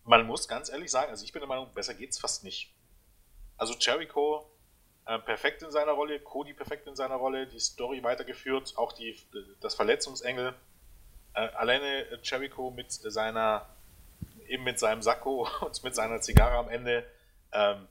man 0.05 0.25
muss 0.25 0.47
ganz 0.47 0.69
ehrlich 0.69 0.89
sagen, 0.89 1.09
also 1.09 1.25
ich 1.25 1.33
bin 1.33 1.41
der 1.41 1.49
Meinung, 1.49 1.67
besser 1.73 1.93
geht's 1.93 2.17
fast 2.17 2.43
nicht. 2.43 2.73
Also 3.57 3.75
Jericho 3.77 4.49
äh, 5.05 5.19
perfekt 5.19 5.61
in 5.61 5.71
seiner 5.71 5.91
Rolle, 5.91 6.19
Cody 6.21 6.53
perfekt 6.53 6.87
in 6.87 6.95
seiner 6.95 7.15
Rolle, 7.15 7.47
die 7.47 7.59
Story 7.59 8.01
weitergeführt, 8.01 8.77
auch 8.77 8.93
die, 8.93 9.15
das 9.59 9.75
Verletzungsengel. 9.75 10.55
Äh, 11.33 11.49
alleine 11.49 12.07
Jericho 12.23 12.71
mit 12.71 12.91
seiner 12.91 13.67
eben 14.51 14.63
mit 14.63 14.79
seinem 14.79 15.01
Sakko 15.01 15.47
und 15.61 15.83
mit 15.83 15.95
seiner 15.95 16.21
Zigarre 16.21 16.57
am 16.57 16.69
Ende. 16.69 17.05
Ähm, 17.53 17.87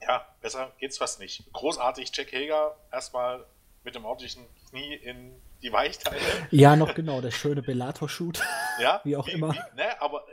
ja, 0.00 0.26
besser 0.40 0.72
geht's 0.78 0.98
fast 0.98 1.20
nicht. 1.20 1.44
Großartig, 1.52 2.10
Jack 2.14 2.32
Hager 2.32 2.76
erstmal 2.92 3.44
mit 3.84 3.94
dem 3.94 4.04
ordentlichen 4.04 4.44
Knie 4.68 4.94
in 4.94 5.40
die 5.62 5.72
Weichteile. 5.72 6.20
Ja, 6.50 6.76
noch 6.76 6.94
genau, 6.94 7.20
der 7.20 7.30
schöne 7.30 7.62
Bellator-Shoot. 7.62 8.40
Ja, 8.80 9.00
wie 9.02 9.16
auch 9.16 9.26
wie, 9.26 9.32
immer. 9.32 9.52
Wie, 9.52 9.76
ne, 9.76 10.00
aber 10.00 10.24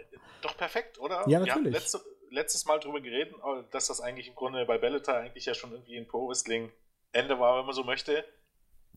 doch 0.41 0.55
perfekt, 0.55 0.99
oder? 0.99 1.27
Ja, 1.27 1.39
natürlich. 1.39 1.73
Letzte, 1.73 1.99
letztes 2.29 2.65
Mal 2.65 2.79
drüber 2.79 3.01
geredet, 3.01 3.33
dass 3.71 3.87
das 3.87 4.01
eigentlich 4.01 4.27
im 4.27 4.35
Grunde 4.35 4.63
bei 4.65 4.77
Bellator 4.77 5.15
eigentlich 5.15 5.47
ja 5.47 5.55
schon 5.55 5.71
irgendwie 5.71 5.97
ein 5.97 6.07
Pro-Wrestling 6.07 6.71
Ende 7.11 7.39
war, 7.39 7.57
wenn 7.57 7.65
man 7.65 7.73
so 7.73 7.83
möchte. 7.83 8.23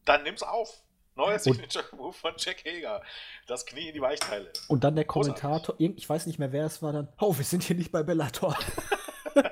Dann 0.05 0.23
nimm's 0.23 0.42
auf. 0.42 0.83
Neuer 1.18 1.38
Signature 1.38 1.85
Move 1.96 2.12
von 2.12 2.33
Jack 2.38 2.64
Hager. 2.64 3.02
Das 3.48 3.66
Knie 3.66 3.88
in 3.88 3.94
die 3.94 4.00
Weichteile. 4.00 4.52
Und 4.68 4.85
dann 4.85 4.94
der 4.94 5.04
Kommentator, 5.04 5.74
ich 5.78 6.09
weiß 6.09 6.26
nicht 6.26 6.38
mehr, 6.38 6.52
wer 6.52 6.64
es 6.64 6.81
war, 6.81 6.92
dann, 6.92 7.09
oh, 7.20 7.37
wir 7.37 7.44
sind 7.44 7.64
hier 7.64 7.76
nicht 7.76 7.90
bei 7.90 8.04
Bellator. 8.04 8.57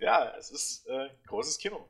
ja, 0.00 0.32
es 0.38 0.50
ist 0.50 0.86
äh, 0.86 1.08
großes 1.26 1.56
Kino. 1.58 1.88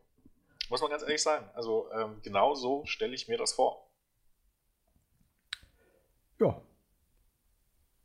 Muss 0.70 0.80
man 0.80 0.90
ganz 0.90 1.02
ehrlich 1.02 1.22
sagen. 1.22 1.50
Also 1.54 1.90
ähm, 1.92 2.20
genau 2.22 2.54
so 2.54 2.86
stelle 2.86 3.14
ich 3.14 3.26
mir 3.26 3.36
das 3.36 3.52
vor. 3.52 3.90
Ja. 6.40 6.62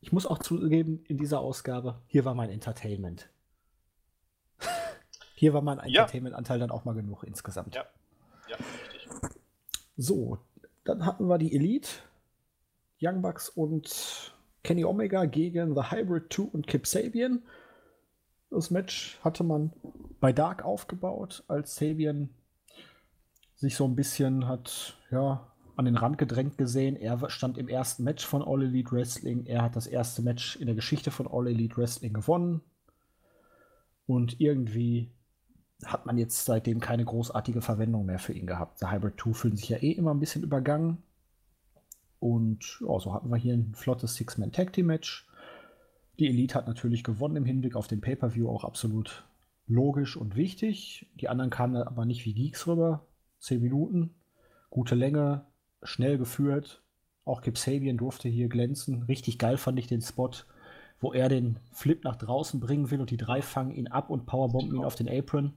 Ich 0.01 0.12
muss 0.12 0.25
auch 0.25 0.39
zugeben, 0.39 1.03
in 1.07 1.17
dieser 1.17 1.41
Ausgabe, 1.41 2.01
hier 2.07 2.25
war 2.25 2.33
mein 2.33 2.49
Entertainment. 2.49 3.29
hier 5.35 5.53
war 5.53 5.62
mein 5.62 5.77
Entertainment-Anteil 5.77 6.57
dann 6.57 6.71
auch 6.71 6.85
mal 6.85 6.95
genug 6.95 7.23
insgesamt. 7.23 7.75
Ja, 7.75 7.85
ja. 8.47 8.57
So, 10.01 10.38
dann 10.85 11.05
hatten 11.05 11.27
wir 11.27 11.38
die 11.38 11.53
Elite, 11.53 11.89
Young 13.01 13.21
Bucks 13.21 13.49
und 13.49 14.33
Kenny 14.63 14.85
Omega 14.85 15.25
gegen 15.25 15.75
The 15.75 15.91
Hybrid 15.91 16.31
2 16.31 16.43
und 16.43 16.67
Kip 16.67 16.88
Sabian. 16.88 17.43
Das 18.49 18.71
Match 18.71 19.19
hatte 19.25 19.43
man 19.43 19.73
bei 20.21 20.31
Dark 20.31 20.63
aufgebaut, 20.63 21.43
als 21.50 21.75
Sabian 21.75 22.29
sich 23.56 23.75
so 23.75 23.83
ein 23.83 23.97
bisschen 23.97 24.47
hat, 24.47 24.97
ja, 25.12 25.52
an 25.75 25.83
den 25.83 25.97
Rand 25.97 26.17
gedrängt 26.17 26.58
gesehen. 26.58 26.95
Er 26.95 27.29
stand 27.29 27.58
im 27.58 27.67
ersten 27.67 28.06
Match 28.06 28.25
von 28.25 28.41
All 28.41 28.63
Elite 28.63 28.93
Wrestling. 28.93 29.45
Er 29.47 29.63
hat 29.63 29.75
das 29.75 29.85
erste 29.85 30.21
Match 30.21 30.56
in 30.56 30.67
der 30.67 30.75
Geschichte 30.75 31.12
von 31.12 31.27
All 31.27 31.47
Elite 31.47 31.75
Wrestling 31.75 32.13
gewonnen. 32.13 32.62
Und 34.06 34.39
irgendwie 34.39 35.12
hat 35.86 36.06
man 36.06 36.17
jetzt 36.17 36.46
seitdem 36.46 36.80
keine 36.80 37.06
großartige 37.06 37.62
Verwendung 37.62 38.06
mehr 38.06 38.19
für 38.19 38.34
ihn 38.34 38.48
gehabt. 38.48 38.82
Der 38.82 38.92
Hybrid 38.92 39.19
2 39.19 39.34
fühlt 39.34 39.58
sich 39.58 39.69
ja 39.69 39.77
eh 39.77 39.92
immer 39.92 40.13
ein 40.13 40.19
bisschen 40.19 40.44
übergangen. 40.44 41.04
Und 42.19 42.80
ja, 42.82 43.00
so 43.00 43.13
hatten 43.13 43.30
wir 43.30 43.38
hier 43.38 43.54
ein 43.54 43.73
flottes 43.73 44.15
Six-Man-Tag-Team-Match. 44.15 45.27
Die 46.19 46.27
Elite 46.27 46.56
hat 46.56 46.67
natürlich 46.67 47.04
gewonnen 47.06 47.38
im 47.38 47.46
Hinblick 47.46 47.77
auf 47.77 47.88
den 47.88 48.02
Pay-Per-View, 48.02 48.50
auch 48.50 48.65
absolut 48.65 49.25
logisch 49.67 50.17
und 50.17 50.36
wichtig. 50.36 51.08
Die 51.15 51.30
anderen 51.30 51.50
kamen 51.50 51.82
aber 51.82 52.06
nicht 52.06 52.25
wie 52.25 52.34
Geeks 52.34 52.67
rüber. 52.67 53.06
Zehn 53.40 53.62
Minuten, 53.62 54.15
gute 54.69 54.96
Länge, 54.96 55.46
schnell 55.82 56.17
geführt. 56.17 56.84
Auch 57.23 57.42
Kip 57.42 57.58
Sabian 57.58 57.98
durfte 57.98 58.27
hier 58.27 58.50
glänzen. 58.50 59.04
Richtig 59.04 59.38
geil 59.38 59.58
fand 59.58 59.80
ich 59.80 59.88
den 59.88 60.02
Spot, 60.02 60.32
wo 61.00 61.13
er 61.13 61.30
den 61.30 61.60
Flip 61.71 62.04
nach 62.04 62.17
draußen 62.17 62.60
bringen 62.60 62.92
will 62.92 63.00
und 63.00 63.12
die 63.12 63.17
drei 63.17 63.42
fangen 63.42 63.71
ihn 63.71 63.88
ab 63.88 64.10
und 64.10 64.25
powerbomben 64.25 64.75
ihn 64.75 64.84
auf 64.84 64.96
den 64.96 65.08
Apron. 65.08 65.54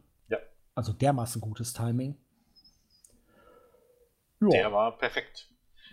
Also 0.75 0.93
dermaßen 0.93 1.41
gutes 1.41 1.73
Timing. 1.73 2.17
Ja. 4.41 4.49
Der 4.49 4.73
war 4.73 4.99
perfekt. 4.99 5.51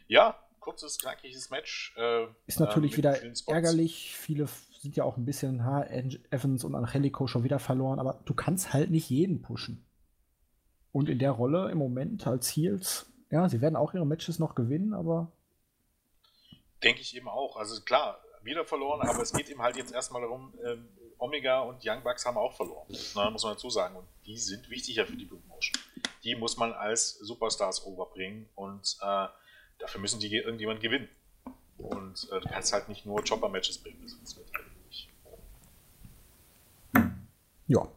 Ja, 0.08 0.40
kurzes, 0.60 0.98
knackiges 0.98 1.50
Match. 1.50 1.94
Äh, 1.98 2.28
ist 2.48 2.60
natürlich 2.60 2.94
äh, 2.94 2.98
wieder 2.98 3.18
ärgerlich. 3.48 4.16
Viele 4.16 4.48
sind 4.80 4.96
ja 4.96 5.04
auch 5.04 5.18
ein 5.18 5.26
bisschen, 5.26 5.66
ha, 5.66 5.84
Evans 5.84 6.64
und 6.64 6.76
Angelico 6.76 7.28
schon 7.28 7.44
wieder 7.44 7.60
verloren, 7.60 8.00
aber 8.00 8.22
du 8.26 8.34
kannst 8.34 8.74
halt 8.74 8.90
nicht 8.90 9.10
jeden 9.10 9.42
pushen. 9.42 9.86
Und 10.92 11.10
in 11.10 11.20
der 11.20 11.32
Rolle 11.32 11.70
im 11.70 11.78
Moment 11.78 12.26
als 12.26 12.50
Heels, 12.50 13.12
ja, 13.30 13.48
sie 13.50 13.62
werden 13.62 13.76
auch 13.76 13.94
ihre 13.94 14.08
Matches 14.08 14.40
noch 14.40 14.56
gewinnen, 14.56 14.94
aber. 14.94 15.32
Denke 16.82 17.02
ich 17.02 17.16
eben 17.16 17.28
auch. 17.28 17.58
Also 17.58 17.82
klar, 17.84 18.20
wieder 18.42 18.66
verloren, 18.66 19.08
aber 19.08 19.22
es 19.22 19.34
geht 19.34 19.50
eben 19.50 19.62
halt 19.62 19.76
jetzt 19.76 19.94
erstmal 19.94 20.22
darum, 20.22 20.54
ähm, 20.66 20.88
Omega 21.20 21.59
und 21.59 21.86
Young 21.86 22.01
Bucks 22.03 22.26
haben 22.26 22.38
auch 22.38 22.55
verloren. 22.55 22.88
Na, 23.15 23.30
muss 23.30 23.43
man 23.43 23.53
dazu 23.53 23.70
sagen. 23.70 23.95
Und 23.95 24.07
die 24.26 24.38
sind 24.38 24.70
wichtiger 24.70 25.05
für 25.05 25.15
die 25.15 25.26
Blue 25.26 25.41
Motion. 25.47 25.82
Die 26.24 26.36
muss 26.36 26.57
man 26.57 26.74
als 26.74 27.20
Superstars 27.20 27.86
overbringen 27.86 28.49
und 28.55 28.97
äh, 29.01 29.28
dafür 29.78 30.01
müssen 30.01 30.20
die 30.20 30.34
irgendjemand 30.36 30.82
gewinnen. 30.82 31.09
Und 31.78 32.28
äh, 32.32 32.39
du 32.39 32.49
kannst 32.49 32.74
halt 32.74 32.89
nicht 32.89 33.05
nur 33.05 33.24
Chopper-Matches 33.24 33.78
bringen. 33.78 34.01
Wird 34.01 34.53
halt. 34.53 34.65
Ja, 37.67 37.88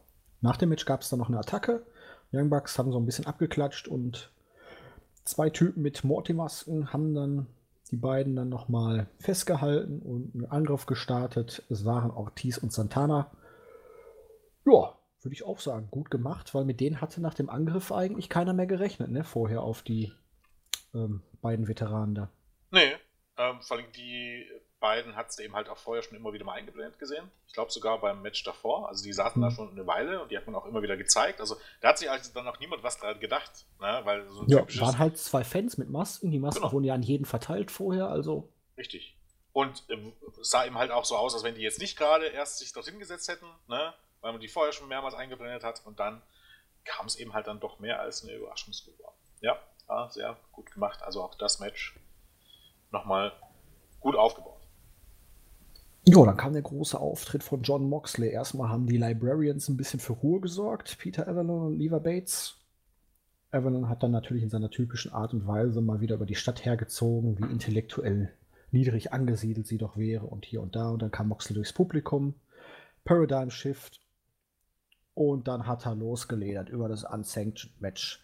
nach 0.41 0.57
dem 0.57 0.69
Match 0.69 0.85
gab 0.85 1.01
es 1.01 1.09
dann 1.09 1.19
noch 1.19 1.29
eine 1.29 1.39
Attacke. 1.39 1.85
Young 2.31 2.49
Bucks 2.49 2.77
haben 2.77 2.91
so 2.91 2.99
ein 2.99 3.05
bisschen 3.05 3.25
abgeklatscht 3.25 3.87
und 3.87 4.31
zwei 5.25 5.49
Typen 5.49 5.81
mit 5.81 6.03
Morty-Masken 6.03 6.93
haben 6.93 7.15
dann 7.15 7.47
die 7.93 7.97
beiden 7.97 8.35
dann 8.35 8.49
nochmal 8.49 9.05
festgehalten 9.19 10.01
und 10.01 10.33
einen 10.33 10.47
Angriff 10.47 10.87
gestartet. 10.87 11.61
Es 11.69 11.85
waren 11.85 12.09
Ortiz 12.09 12.57
und 12.57 12.73
Santana. 12.73 13.29
Ja, 14.65 14.97
würde 15.21 15.33
ich 15.33 15.45
auch 15.45 15.59
sagen, 15.59 15.89
gut 15.91 16.09
gemacht, 16.09 16.55
weil 16.55 16.65
mit 16.65 16.79
denen 16.79 17.01
hatte 17.01 17.21
nach 17.21 17.35
dem 17.35 17.51
Angriff 17.51 17.91
eigentlich 17.91 18.29
keiner 18.29 18.53
mehr 18.53 18.65
gerechnet, 18.65 19.11
ne? 19.11 19.23
Vorher 19.23 19.61
auf 19.61 19.83
die 19.83 20.11
ähm, 20.95 21.21
beiden 21.43 21.67
Veteranen 21.67 22.15
da. 22.15 22.31
Nee, 22.71 22.93
ähm, 23.37 23.61
vor 23.61 23.77
allem 23.77 23.91
die 23.95 24.43
beiden 24.83 25.15
hat 25.15 25.29
es 25.29 25.39
eben 25.39 25.55
halt 25.55 25.69
auch 25.69 25.77
vorher 25.77 26.03
schon 26.03 26.17
immer 26.17 26.33
wieder 26.33 26.43
mal 26.43 26.55
eingeblendet 26.55 26.99
gesehen. 26.99 27.31
Ich 27.47 27.53
glaube 27.53 27.71
sogar 27.71 28.01
beim 28.01 28.21
Match 28.21 28.43
davor. 28.43 28.89
Also 28.89 29.05
die 29.05 29.13
saßen 29.13 29.41
mhm. 29.41 29.45
da 29.45 29.51
schon 29.51 29.71
eine 29.71 29.87
Weile 29.87 30.21
und 30.21 30.29
die 30.29 30.35
hat 30.35 30.45
man 30.45 30.55
auch 30.55 30.65
immer 30.65 30.81
wieder 30.81 30.97
gezeigt. 30.97 31.39
Also 31.39 31.55
da 31.79 31.87
hat 31.87 31.97
sich 31.97 32.11
also 32.11 32.33
dann 32.33 32.45
auch 32.49 32.59
niemand 32.59 32.83
was 32.83 32.97
dran 32.97 33.17
gedacht. 33.17 33.65
Ne? 33.79 34.01
Weil 34.03 34.29
so 34.29 34.43
ja, 34.47 34.65
waren 34.81 34.99
halt 34.99 35.17
zwei 35.17 35.45
Fans 35.45 35.77
mit 35.77 35.89
Masken. 35.89 36.31
Die 36.31 36.39
Masken 36.39 36.63
genau. 36.63 36.73
wurden 36.73 36.83
ja 36.83 36.95
an 36.95 37.01
jeden 37.01 37.23
verteilt 37.23 37.71
vorher. 37.71 38.09
Also 38.09 38.51
Richtig. 38.77 39.15
Und 39.53 39.85
ähm, 39.87 40.11
sah 40.41 40.65
eben 40.65 40.77
halt 40.77 40.91
auch 40.91 41.05
so 41.05 41.15
aus, 41.15 41.33
als 41.33 41.43
wenn 41.43 41.55
die 41.55 41.61
jetzt 41.61 41.79
nicht 41.79 41.97
gerade 41.97 42.25
erst 42.25 42.59
sich 42.59 42.73
dorthin 42.73 42.99
gesetzt 42.99 43.29
hätten, 43.29 43.47
ne? 43.69 43.93
weil 44.19 44.33
man 44.33 44.41
die 44.41 44.49
vorher 44.49 44.73
schon 44.73 44.89
mehrmals 44.89 45.15
eingeblendet 45.15 45.63
hat 45.63 45.81
und 45.85 45.99
dann 45.99 46.21
kam 46.83 47.05
es 47.05 47.15
eben 47.15 47.33
halt 47.33 47.47
dann 47.47 47.61
doch 47.61 47.79
mehr 47.79 48.01
als 48.01 48.23
eine 48.23 48.33
Überraschungsgruppe. 48.33 49.03
Ja, 49.39 49.57
sehr 50.09 50.37
gut 50.51 50.71
gemacht. 50.71 51.01
Also 51.03 51.23
auch 51.23 51.35
das 51.35 51.59
Match 51.59 51.95
nochmal 52.91 53.31
gut 54.01 54.15
aufgebaut. 54.15 54.62
Ja, 56.05 56.25
dann 56.25 56.35
kam 56.35 56.51
der 56.51 56.61
große 56.61 56.99
Auftritt 56.99 57.43
von 57.43 57.61
John 57.61 57.87
Moxley. 57.87 58.29
Erstmal 58.29 58.69
haben 58.69 58.87
die 58.87 58.97
Librarians 58.97 59.69
ein 59.69 59.77
bisschen 59.77 60.01
für 60.01 60.13
Ruhe 60.13 60.41
gesorgt, 60.41 60.97
Peter 60.99 61.27
Avalon 61.29 61.67
und 61.67 61.77
Lever 61.77 62.01
Bates. 62.01 62.57
Avalon 63.51 63.87
hat 63.87 64.03
dann 64.03 64.11
natürlich 64.11 64.43
in 64.43 64.49
seiner 64.49 64.69
typischen 64.69 65.13
Art 65.13 65.33
und 65.33 65.47
Weise 65.47 65.79
mal 65.79 66.01
wieder 66.01 66.15
über 66.15 66.25
die 66.25 66.35
Stadt 66.35 66.65
hergezogen, 66.65 67.37
wie 67.39 67.49
intellektuell 67.49 68.33
niedrig 68.71 69.13
angesiedelt 69.13 69.65
sie 69.65 69.77
doch 69.77 69.95
wäre 69.95 70.25
und 70.25 70.45
hier 70.45 70.61
und 70.61 70.75
da. 70.75 70.89
Und 70.89 71.01
dann 71.01 71.11
kam 71.11 71.29
Moxley 71.29 71.55
durchs 71.55 71.71
Publikum, 71.71 72.33
Paradigm 73.05 73.49
Shift 73.49 74.01
und 75.13 75.47
dann 75.47 75.67
hat 75.67 75.85
er 75.85 75.95
losgeledert 75.95 76.67
über 76.67 76.89
das 76.89 77.05
Unsanctioned 77.05 77.79
Match. 77.79 78.21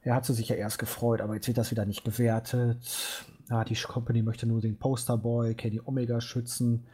Er 0.00 0.14
hatte 0.14 0.32
sich 0.32 0.48
ja 0.48 0.56
erst 0.56 0.78
gefreut, 0.78 1.20
aber 1.20 1.34
jetzt 1.34 1.48
wird 1.48 1.58
das 1.58 1.70
wieder 1.70 1.84
nicht 1.84 2.04
gewertet 2.04 3.26
ah, 3.48 3.64
die 3.64 3.74
Company 3.74 4.22
möchte 4.22 4.46
nur 4.46 4.60
den 4.60 4.78
Posterboy, 4.78 5.54
Kenny 5.54 5.80
Omega 5.84 6.20
schützen. 6.20 6.86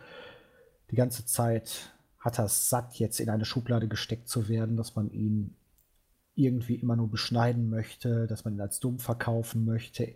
Die 0.90 0.96
ganze 0.96 1.24
Zeit 1.26 1.92
hat 2.18 2.38
er 2.38 2.46
es 2.46 2.68
satt, 2.68 2.94
jetzt 2.94 3.20
in 3.20 3.30
eine 3.30 3.44
Schublade 3.44 3.88
gesteckt 3.88 4.28
zu 4.28 4.48
werden, 4.48 4.76
dass 4.76 4.96
man 4.96 5.10
ihn 5.10 5.56
irgendwie 6.34 6.76
immer 6.76 6.96
nur 6.96 7.10
beschneiden 7.10 7.70
möchte, 7.70 8.26
dass 8.26 8.44
man 8.44 8.54
ihn 8.54 8.60
als 8.60 8.80
dumm 8.80 8.98
verkaufen 8.98 9.64
möchte. 9.64 10.14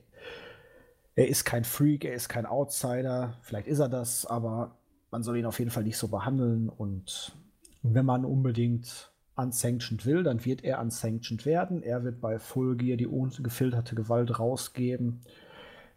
Er 1.14 1.28
ist 1.28 1.44
kein 1.44 1.64
Freak, 1.64 2.04
er 2.04 2.14
ist 2.14 2.28
kein 2.28 2.46
Outsider, 2.46 3.38
vielleicht 3.42 3.68
ist 3.68 3.78
er 3.78 3.88
das, 3.88 4.26
aber 4.26 4.76
man 5.10 5.22
soll 5.22 5.36
ihn 5.36 5.46
auf 5.46 5.58
jeden 5.58 5.70
Fall 5.70 5.84
nicht 5.84 5.98
so 5.98 6.08
behandeln 6.08 6.68
und 6.68 7.36
wenn 7.82 8.06
man 8.06 8.24
unbedingt 8.24 9.12
unsanctioned 9.36 10.06
will, 10.06 10.22
dann 10.22 10.44
wird 10.44 10.64
er 10.64 10.80
unsanctioned 10.80 11.44
werden. 11.44 11.82
Er 11.82 12.04
wird 12.04 12.20
bei 12.20 12.38
Full 12.38 12.76
Gear 12.76 12.96
die 12.96 13.06
ungefilterte 13.06 13.94
Gewalt 13.94 14.38
rausgeben. 14.38 15.20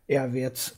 Er 0.07 0.33
wird 0.33 0.75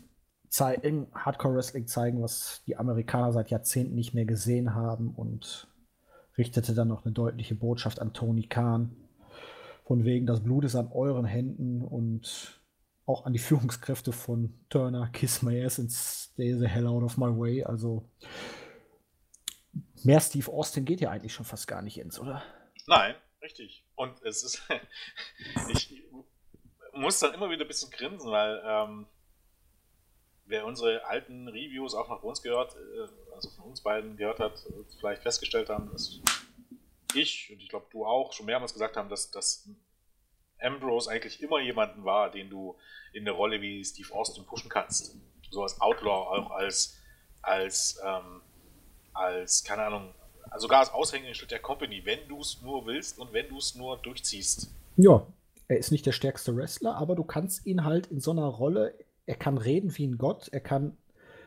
im 0.82 1.08
Hardcore 1.14 1.56
Wrestling 1.56 1.88
zeigen, 1.88 2.22
was 2.22 2.64
die 2.66 2.76
Amerikaner 2.76 3.32
seit 3.32 3.52
Jahrzehnten 3.52 3.96
nicht 3.96 4.14
mehr 4.14 4.26
gesehen 4.26 4.74
haben 4.74 5.12
und 5.12 5.68
richtete 6.38 6.74
dann 6.74 6.88
noch 6.88 7.06
eine 7.06 7.14
deutliche 7.14 7.54
Botschaft 7.54 8.00
an 8.00 8.14
Tony 8.14 8.48
Khan. 8.48 8.96
Von 9.86 10.06
wegen, 10.06 10.26
das 10.26 10.44
Blut 10.44 10.66
ist 10.66 10.76
an 10.76 10.92
euren 10.92 11.26
Händen 11.26 11.84
und 11.84 12.60
auch 13.06 13.26
an 13.26 13.34
die 13.34 13.40
Führungskräfte 13.48 14.12
von 14.12 14.54
Turner, 14.70 15.10
Kiss 15.10 15.42
My 15.44 15.64
Ass 15.64 15.80
and 15.80 15.92
Stay 15.92 16.54
the 16.54 16.68
Hell 16.68 16.88
Out 16.88 17.04
of 17.04 17.18
My 17.18 17.28
Way. 17.28 17.64
Also 17.64 18.10
mehr 20.04 20.20
Steve 20.20 20.52
Austin 20.52 20.86
geht 20.86 21.02
ja 21.02 21.12
eigentlich 21.12 21.34
schon 21.34 21.46
fast 21.46 21.68
gar 21.68 21.82
nicht 21.82 22.00
ins, 22.00 22.20
oder? 22.20 22.42
Nein, 22.88 23.16
richtig. 23.42 23.86
Und 23.96 24.22
es 24.24 24.44
ist, 24.44 24.64
ich 25.72 26.04
muss 26.94 27.20
dann 27.20 27.34
immer 27.34 27.50
wieder 27.50 27.66
ein 27.66 27.68
bisschen 27.68 27.92
grinsen, 27.92 28.32
weil 28.32 28.62
ähm, 28.66 29.06
wer 30.50 30.66
unsere 30.66 31.06
alten 31.06 31.48
Reviews 31.48 31.94
auch 31.94 32.10
nach 32.10 32.24
uns 32.24 32.42
gehört, 32.42 32.76
äh, 32.76 33.34
also 33.36 33.50
von 33.52 33.66
uns 33.66 33.82
beiden 33.82 34.18
gehört 34.18 34.40
hat, 34.40 34.66
vielleicht 35.00 35.22
festgestellt 35.22 35.70
haben, 35.70 35.90
dass 35.92 36.20
ich 37.16 37.50
und 37.52 37.62
ich 37.62 37.70
glaube 37.70 37.88
du 37.92 38.06
auch 38.06 38.34
schon 38.34 38.46
mehrmals 38.46 38.74
gesagt 38.74 38.98
haben, 38.98 39.10
dass, 39.10 39.32
dass 39.32 39.70
Ambrose 40.60 41.10
eigentlich 41.10 41.42
immer 41.42 41.60
jemanden 41.60 42.04
war, 42.04 42.30
den 42.30 42.50
du 42.50 42.76
in 43.14 43.24
eine 43.24 43.32
Rolle 43.32 43.62
wie 43.62 43.84
Steve 43.84 44.14
Austin 44.14 44.46
pushen 44.46 44.70
kannst. 44.70 45.16
So 45.50 45.64
als 45.64 45.80
Outlaw, 45.82 46.30
auch 46.30 46.52
als, 46.52 46.98
als, 47.42 48.00
ähm, 48.06 48.42
als, 49.14 49.64
keine 49.64 49.84
Ahnung, 49.84 50.14
sogar 50.58 50.80
als 50.80 50.92
Aushängeschild 50.92 51.52
der 51.52 51.60
Company, 51.60 52.06
wenn 52.06 52.28
du 52.28 52.42
es 52.42 52.62
nur 52.62 52.86
willst 52.86 53.18
und 53.18 53.34
wenn 53.34 53.48
du 53.50 53.58
es 53.58 53.76
nur 53.76 53.98
durchziehst. 53.98 54.72
Ja, 54.98 55.26
er 55.68 55.78
ist 55.78 55.92
nicht 55.92 56.06
der 56.06 56.12
stärkste 56.12 56.56
Wrestler, 56.56 56.96
aber 56.96 57.16
du 57.16 57.24
kannst 57.24 57.66
ihn 57.66 57.84
halt 57.84 58.08
in 58.08 58.20
so 58.20 58.32
einer 58.32 58.46
Rolle 58.46 58.94
er 59.30 59.36
kann 59.36 59.60
reden 59.60 59.96
wie 59.96 60.08
ein 60.08 60.18
Gott, 60.18 60.48
er 60.48 60.60
kann 60.60 60.98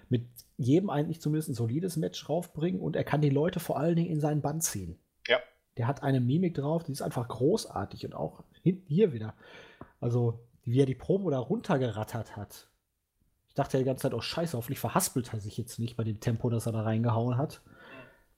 mit 0.09 0.29
jedem 0.57 0.89
eigentlich 0.89 1.21
zumindest 1.21 1.49
ein 1.49 1.55
solides 1.55 1.97
Match 1.97 2.29
raufbringen 2.29 2.81
und 2.81 2.95
er 2.95 3.03
kann 3.03 3.21
die 3.21 3.29
Leute 3.29 3.59
vor 3.59 3.77
allen 3.77 3.97
Dingen 3.97 4.11
in 4.11 4.21
seinen 4.21 4.41
Band 4.41 4.63
ziehen. 4.63 5.01
Ja. 5.27 5.41
Der 5.77 5.89
hat 5.89 6.05
eine 6.05 6.21
Mimik 6.21 6.55
drauf, 6.55 6.85
die 6.85 6.93
ist 6.93 7.03
einfach 7.03 7.27
großartig 7.27 8.07
und 8.07 8.15
auch 8.15 8.45
hier 8.63 9.13
wieder. 9.13 9.35
Also, 10.01 10.47
wie 10.63 10.81
er 10.81 10.87
die 10.87 10.95
Promo 10.95 11.29
da 11.31 11.41
runtergerattert 11.41 12.37
hat. 12.37 12.69
Ich 13.49 13.55
dachte 13.55 13.77
ja 13.77 13.81
die 13.81 13.87
ganze 13.87 14.03
Zeit, 14.03 14.15
oh 14.15 14.21
Scheiße, 14.21 14.57
hoffentlich 14.57 14.79
verhaspelt 14.79 15.33
er 15.35 15.41
sich 15.41 15.57
jetzt 15.57 15.81
nicht 15.81 15.97
bei 15.97 16.05
dem 16.05 16.21
Tempo, 16.21 16.51
das 16.51 16.67
er 16.67 16.73
da 16.73 16.83
reingehauen 16.83 17.37
hat. 17.37 17.63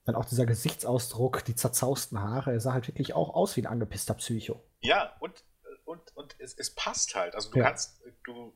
Dann 0.05 0.15
auch 0.15 0.25
dieser 0.25 0.47
Gesichtsausdruck, 0.47 1.45
die 1.45 1.55
zerzausten 1.55 2.19
Haare, 2.19 2.51
er 2.51 2.59
sah 2.59 2.73
halt 2.73 2.87
wirklich 2.87 3.13
auch 3.13 3.35
aus 3.35 3.55
wie 3.57 3.61
ein 3.61 3.67
angepisster 3.67 4.15
Psycho. 4.15 4.63
Ja, 4.81 5.15
und, 5.19 5.43
und, 5.85 6.15
und 6.15 6.35
es, 6.39 6.55
es 6.55 6.73
passt 6.73 7.13
halt. 7.13 7.35
Also 7.35 7.51
du 7.51 7.59
ja. 7.59 7.65
kannst, 7.65 8.01
du, 8.23 8.51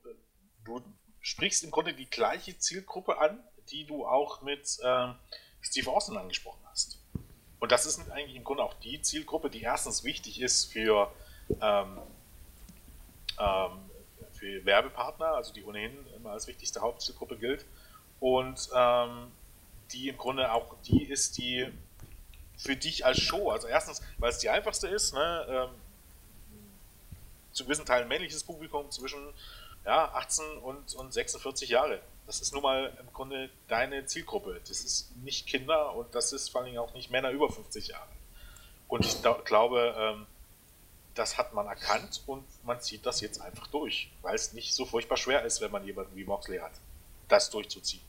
du 0.66 0.82
sprichst 1.22 1.64
im 1.64 1.72
Grunde 1.72 1.93
die 1.93 2.10
gleiche 2.10 2.57
Zielgruppe 2.57 3.20
an, 3.20 3.39
die 3.72 3.86
du 3.86 4.05
auch 4.05 4.41
mit 4.41 4.78
ähm, 4.84 5.16
Steve 5.62 5.91
Austin 5.91 6.18
angesprochen 6.18 6.62
hast. 6.70 6.99
Und 7.60 7.72
das 7.72 7.86
ist 7.86 8.10
eigentlich 8.12 8.36
im 8.36 8.43
Grunde 8.43 8.64
auch 8.64 8.74
die 8.76 9.01
Zielgruppe, 9.01 9.49
die 9.49 9.62
erstens 9.62 10.03
wichtig 10.03 10.41
ist 10.41 10.72
für, 10.72 11.12
ähm, 11.62 11.99
ähm, 13.38 13.72
für 14.34 14.66
Werbepartner, 14.66 15.28
also 15.28 15.53
die 15.53 15.64
ohnehin 15.64 15.93
immer 16.16 16.32
als 16.32 16.47
wichtigste 16.47 16.80
Hauptzielgruppe 16.82 17.38
gilt. 17.38 17.66
Und 18.20 18.70
ähm, 18.74 19.32
die 19.91 20.10
im 20.10 20.18
Grunde 20.18 20.51
auch 20.53 20.76
die 20.86 21.03
ist, 21.03 21.38
die 21.38 21.68
für 22.57 22.76
dich 22.76 23.05
als 23.05 23.20
Show, 23.20 23.51
also 23.51 23.68
erstens, 23.68 24.01
weil 24.18 24.30
es 24.30 24.39
die 24.39 24.49
einfachste 24.49 24.88
ist, 24.88 25.14
ne, 25.14 25.45
ähm, 25.49 25.70
zu 27.51 27.64
gewissen 27.64 27.86
Teilen 27.86 28.07
männliches 28.07 28.43
Publikum 28.43 28.89
zwischen 28.91 29.34
ja, 29.89 30.11
18 30.13 30.45
und, 30.59 30.93
und 30.93 31.11
46 31.11 31.67
Jahre. 31.67 31.99
Das 32.27 32.41
ist 32.41 32.53
nun 32.53 32.61
mal 32.61 32.95
im 32.99 33.11
Grunde 33.11 33.49
deine 33.67 34.05
Zielgruppe. 34.05 34.61
Das 34.67 34.81
ist 34.81 35.15
nicht 35.23 35.47
Kinder 35.47 35.95
und 35.95 36.13
das 36.13 36.31
ist 36.31 36.49
vor 36.49 36.61
allem 36.61 36.77
auch 36.77 36.93
nicht 36.93 37.09
Männer 37.09 37.31
über 37.31 37.49
50 37.49 37.87
Jahre. 37.87 38.11
Und 38.87 39.03
ich 39.03 39.19
glaube, 39.45 39.95
ähm, 39.97 40.27
das 41.15 41.39
hat 41.39 41.55
man 41.55 41.65
erkannt 41.65 42.21
und 42.27 42.43
man 42.63 42.79
zieht 42.81 43.03
das 43.03 43.19
jetzt 43.21 43.41
einfach 43.41 43.65
durch, 43.65 44.11
weil 44.21 44.35
es 44.35 44.53
nicht 44.53 44.75
so 44.75 44.85
furchtbar 44.85 45.17
schwer 45.17 45.43
ist, 45.43 45.59
wenn 45.59 45.71
man 45.71 45.83
jemanden 45.83 46.15
wie 46.15 46.23
Moxley 46.23 46.59
hat, 46.59 46.73
das 47.27 47.49
durchzuziehen. 47.49 48.03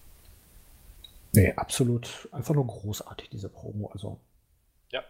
Nee, 1.32 1.54
absolut. 1.54 2.28
Einfach 2.30 2.54
nur 2.54 2.66
großartig, 2.66 3.30
diese 3.30 3.48
Promo. 3.48 3.88
Also. 3.88 4.20
Ja. 4.90 5.02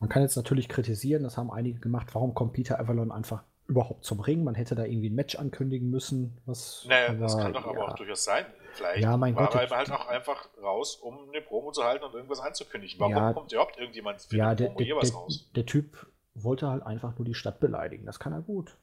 Man 0.00 0.10
kann 0.10 0.22
jetzt 0.22 0.34
natürlich 0.34 0.68
kritisieren, 0.68 1.22
das 1.22 1.36
haben 1.36 1.52
einige 1.52 1.78
gemacht, 1.78 2.08
warum 2.12 2.34
kommt 2.34 2.54
Peter 2.54 2.80
Avalon 2.80 3.12
einfach 3.12 3.44
überhaupt 3.68 4.04
zum 4.04 4.18
Ring. 4.20 4.42
Man 4.42 4.54
hätte 4.54 4.74
da 4.74 4.84
irgendwie 4.84 5.10
ein 5.10 5.14
Match 5.14 5.36
ankündigen 5.36 5.88
müssen. 5.90 6.40
Was, 6.46 6.84
naja, 6.88 7.10
aber, 7.10 7.18
das 7.18 7.38
kann 7.38 7.52
doch 7.52 7.64
ja. 7.64 7.70
aber 7.70 7.88
auch 7.88 7.94
durchaus 7.94 8.24
sein. 8.24 8.46
Vielleicht 8.72 9.02
ja, 9.02 9.16
mein 9.16 9.36
war 9.36 9.46
Gott, 9.50 9.54
er 9.70 9.76
halt 9.76 9.90
auch 9.92 10.06
einfach 10.08 10.48
raus, 10.62 10.96
um 10.96 11.28
eine 11.28 11.40
Promo 11.42 11.70
zu 11.72 11.84
halten 11.84 12.04
und 12.04 12.14
irgendwas 12.14 12.40
anzukündigen. 12.40 12.98
Warum 12.98 13.12
Ja. 13.14 13.32
kommt 13.32 13.52
überhaupt 13.52 13.78
irgendjemand 13.78 14.22
für 14.22 14.36
ja, 14.36 14.48
eine 14.48 14.56
Promo 14.56 14.76
der, 14.78 14.84
hier 14.86 14.96
was 14.96 15.10
der, 15.10 15.18
raus? 15.18 15.50
der 15.54 15.66
Typ 15.66 16.06
wollte 16.34 16.68
halt 16.68 16.82
einfach 16.82 17.16
nur 17.18 17.24
die 17.24 17.34
Stadt 17.34 17.60
beleidigen. 17.60 18.06
Das 18.06 18.18
kann 18.18 18.32
er 18.32 18.40
gut. 18.42 18.76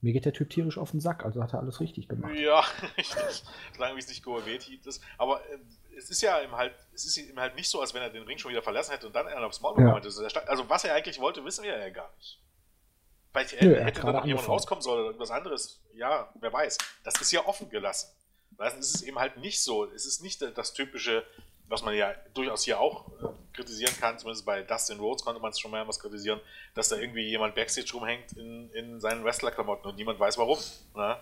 Mir 0.00 0.12
geht 0.12 0.24
der 0.26 0.32
Typ 0.34 0.50
tierisch 0.50 0.76
auf 0.78 0.90
den 0.90 1.00
Sack, 1.00 1.24
also 1.24 1.42
hat 1.42 1.54
er 1.54 1.60
alles 1.60 1.80
richtig 1.80 2.08
gemacht. 2.08 2.34
Ja, 2.34 2.60
richtig. 2.98 3.42
Solange 3.74 3.94
wie 3.96 4.00
es 4.00 4.08
nicht 4.08 4.22
Goa-Weti 4.22 4.80
ist. 4.84 5.02
Aber 5.16 5.40
äh, 5.50 5.58
es 5.96 6.10
ist 6.10 6.20
ja 6.22 6.40
ihm 6.40 6.52
halt, 6.52 6.74
es 6.92 7.04
ist 7.06 7.16
ihm 7.16 7.38
halt 7.40 7.54
nicht 7.56 7.68
so, 7.70 7.80
als 7.80 7.94
wenn 7.94 8.02
er 8.02 8.10
den 8.10 8.24
Ring 8.24 8.36
schon 8.38 8.50
wieder 8.50 8.62
verlassen 8.62 8.92
hätte 8.92 9.06
und 9.06 9.14
dann 9.16 9.26
einen 9.26 9.44
aufs 9.44 9.60
Maul 9.60 9.72
Ja. 9.78 9.84
bekommen 9.84 10.02
hätte. 10.02 10.20
Der 10.22 10.28
Sta- 10.28 10.40
Also 10.46 10.68
was 10.68 10.84
er 10.84 10.94
eigentlich 10.94 11.20
wollte, 11.20 11.44
wissen 11.44 11.64
wir 11.64 11.78
ja 11.78 11.88
gar 11.90 12.10
nicht. 12.18 12.40
Vielleicht 13.34 13.60
Nö, 13.60 13.74
hätte, 13.74 14.00
da 14.00 14.12
noch 14.12 14.24
jemand 14.24 14.48
rauskommen 14.48 14.80
sollen 14.80 15.00
oder 15.00 15.06
irgendwas 15.08 15.32
anderes. 15.32 15.80
Ja, 15.94 16.32
wer 16.40 16.52
weiß. 16.52 16.78
Das 17.02 17.20
ist 17.20 17.32
ja 17.32 17.44
offen 17.44 17.68
gelassen. 17.68 18.14
Weißt, 18.52 18.76
du, 18.76 18.80
es 18.80 18.94
ist 18.94 19.02
eben 19.02 19.18
halt 19.18 19.38
nicht 19.38 19.60
so. 19.60 19.86
Es 19.86 20.06
ist 20.06 20.22
nicht 20.22 20.40
das 20.40 20.72
typische, 20.72 21.26
was 21.66 21.82
man 21.82 21.96
ja 21.96 22.14
durchaus 22.32 22.62
hier 22.62 22.78
auch 22.78 23.08
äh, 23.08 23.26
kritisieren 23.52 23.92
kann, 23.98 24.18
zumindest 24.20 24.46
bei 24.46 24.62
Dustin 24.62 25.00
Rhodes 25.00 25.24
konnte 25.24 25.40
man 25.40 25.50
es 25.50 25.58
schon 25.58 25.72
mehrmals 25.72 25.98
kritisieren, 25.98 26.40
dass 26.74 26.90
da 26.90 26.96
irgendwie 26.96 27.28
jemand 27.28 27.56
Backstage 27.56 27.90
rumhängt 27.92 28.32
in, 28.34 28.70
in 28.70 29.00
seinen 29.00 29.24
Wrestler-Klamotten 29.24 29.88
und 29.88 29.96
niemand 29.96 30.20
weiß 30.20 30.38
warum. 30.38 30.58
Ne? 30.94 31.20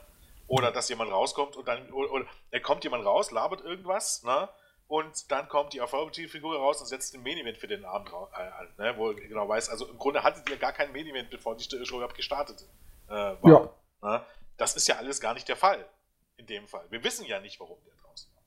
Oder 0.48 0.70
dass 0.70 0.90
jemand 0.90 1.10
rauskommt 1.10 1.56
und 1.56 1.66
dann, 1.66 1.90
oder, 1.92 2.12
oder 2.12 2.26
er 2.50 2.60
kommt 2.60 2.84
jemand 2.84 3.06
raus, 3.06 3.30
labert 3.30 3.62
irgendwas, 3.62 4.22
ne? 4.22 4.50
Und 4.92 5.30
dann 5.30 5.48
kommt 5.48 5.72
die 5.72 5.80
Authority-Figur 5.80 6.54
raus 6.54 6.82
und 6.82 6.86
setzt 6.86 7.14
den 7.14 7.22
Main-Event 7.22 7.56
für 7.56 7.66
den 7.66 7.82
Abend 7.86 8.10
äh, 8.10 8.42
an, 8.42 8.68
ne? 8.76 8.94
Wo 8.98 9.14
genau 9.14 9.48
weiß, 9.48 9.70
also 9.70 9.88
im 9.88 9.96
Grunde 9.96 10.22
hattet 10.22 10.50
ihr 10.50 10.58
gar 10.58 10.74
kein 10.74 10.92
Main-Event, 10.92 11.30
bevor 11.30 11.56
die 11.56 11.64
Show 11.64 11.96
überhaupt 11.96 12.14
gestartet 12.14 12.68
äh, 13.08 13.12
war. 13.12 13.72
Ja. 14.02 14.18
Ne? 14.18 14.26
Das 14.58 14.76
ist 14.76 14.86
ja 14.88 14.96
alles 14.96 15.18
gar 15.18 15.32
nicht 15.32 15.48
der 15.48 15.56
Fall. 15.56 15.88
In 16.36 16.44
dem 16.44 16.66
Fall. 16.66 16.84
Wir 16.90 17.02
wissen 17.02 17.24
ja 17.24 17.40
nicht, 17.40 17.58
warum 17.58 17.78
der 17.86 17.94
draußen 18.04 18.30
war. 18.34 18.42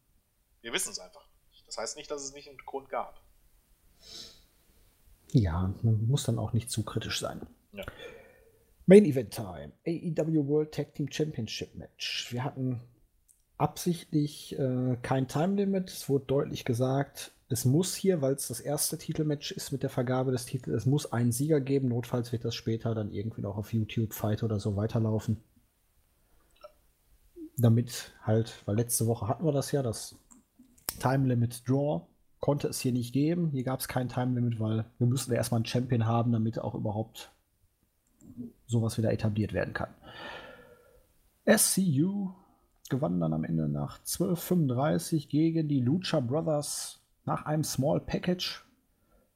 Wir 0.61 0.71
wissen 0.71 0.91
es 0.91 0.99
einfach 0.99 1.25
nicht. 1.49 1.67
Das 1.67 1.79
heißt 1.79 1.97
nicht, 1.97 2.11
dass 2.11 2.21
es 2.21 2.31
nicht 2.35 2.47
einen 2.47 2.59
Grund 2.59 2.89
gab. 2.89 3.19
Ja, 5.31 5.73
man 5.81 6.05
muss 6.05 6.25
dann 6.25 6.37
auch 6.37 6.53
nicht 6.53 6.69
zu 6.69 6.85
kritisch 6.85 7.21
sein. 7.21 7.41
Ja. 7.71 7.85
Main 8.85 9.05
Event 9.05 9.33
Time. 9.33 9.71
AEW 9.87 10.47
World 10.47 10.75
Tag 10.75 10.93
Team 10.93 11.11
Championship 11.11 11.73
Match. 11.73 12.31
Wir 12.31 12.43
hatten 12.43 12.81
absichtlich 13.57 14.57
äh, 14.59 14.97
kein 15.01 15.27
Time 15.27 15.55
Limit. 15.55 15.89
Es 15.89 16.09
wurde 16.09 16.25
deutlich 16.25 16.65
gesagt, 16.65 17.31
es 17.47 17.65
muss 17.65 17.93
hier, 17.93 18.21
weil 18.21 18.33
es 18.33 18.47
das 18.47 18.59
erste 18.59 18.97
Titelmatch 18.97 19.51
ist 19.51 19.71
mit 19.71 19.83
der 19.83 19.89
Vergabe 19.89 20.31
des 20.31 20.45
Titels, 20.45 20.75
es 20.75 20.85
muss 20.85 21.11
einen 21.11 21.31
Sieger 21.31 21.61
geben. 21.61 21.89
Notfalls 21.89 22.31
wird 22.31 22.43
das 22.43 22.55
später 22.55 22.95
dann 22.95 23.11
irgendwie 23.11 23.41
noch 23.41 23.57
auf 23.57 23.73
YouTube 23.73 24.13
Fight 24.13 24.43
oder 24.43 24.59
so 24.59 24.75
weiterlaufen. 24.75 25.43
Damit 27.57 28.13
halt, 28.23 28.63
weil 28.65 28.75
letzte 28.75 29.07
Woche 29.07 29.27
hatten 29.27 29.45
wir 29.45 29.53
das 29.53 29.71
ja, 29.71 29.81
das 29.81 30.15
Time 30.99 31.27
Limit 31.27 31.67
Draw 31.67 32.01
konnte 32.39 32.67
es 32.67 32.79
hier 32.79 32.91
nicht 32.91 33.13
geben. 33.13 33.49
Hier 33.49 33.63
gab 33.63 33.79
es 33.79 33.87
kein 33.87 34.09
Time 34.09 34.35
Limit, 34.35 34.59
weil 34.59 34.85
wir 34.97 35.07
müssen 35.07 35.31
ja 35.31 35.37
erstmal 35.37 35.59
einen 35.59 35.65
Champion 35.65 36.05
haben, 36.05 36.31
damit 36.31 36.59
auch 36.59 36.75
überhaupt 36.75 37.31
sowas 38.65 38.97
wieder 38.97 39.11
etabliert 39.13 39.53
werden 39.53 39.73
kann. 39.73 39.89
SCU 41.47 42.33
gewann 42.89 43.19
dann 43.19 43.33
am 43.33 43.43
Ende 43.43 43.67
nach 43.67 43.99
12:35 44.03 45.27
gegen 45.29 45.67
die 45.67 45.81
Lucha 45.81 46.19
Brothers 46.19 47.01
nach 47.25 47.45
einem 47.45 47.63
Small 47.63 47.99
Package. 47.99 48.63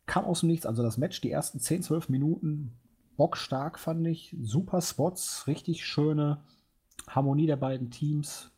Kam 0.05 0.25
aus 0.25 0.41
dem 0.41 0.49
Nichts, 0.49 0.65
also 0.65 0.83
das 0.83 0.97
Match, 0.97 1.21
die 1.21 1.31
ersten 1.31 1.59
10, 1.59 1.83
12 1.83 2.09
Minuten 2.09 2.73
bockstark 3.17 3.79
fand 3.79 4.05
ich. 4.07 4.35
Super 4.41 4.81
Spots, 4.81 5.45
richtig 5.47 5.85
schöne 5.85 6.41
Harmonie 7.07 7.47
der 7.47 7.57
beiden 7.57 7.91
Teams. 7.91 8.51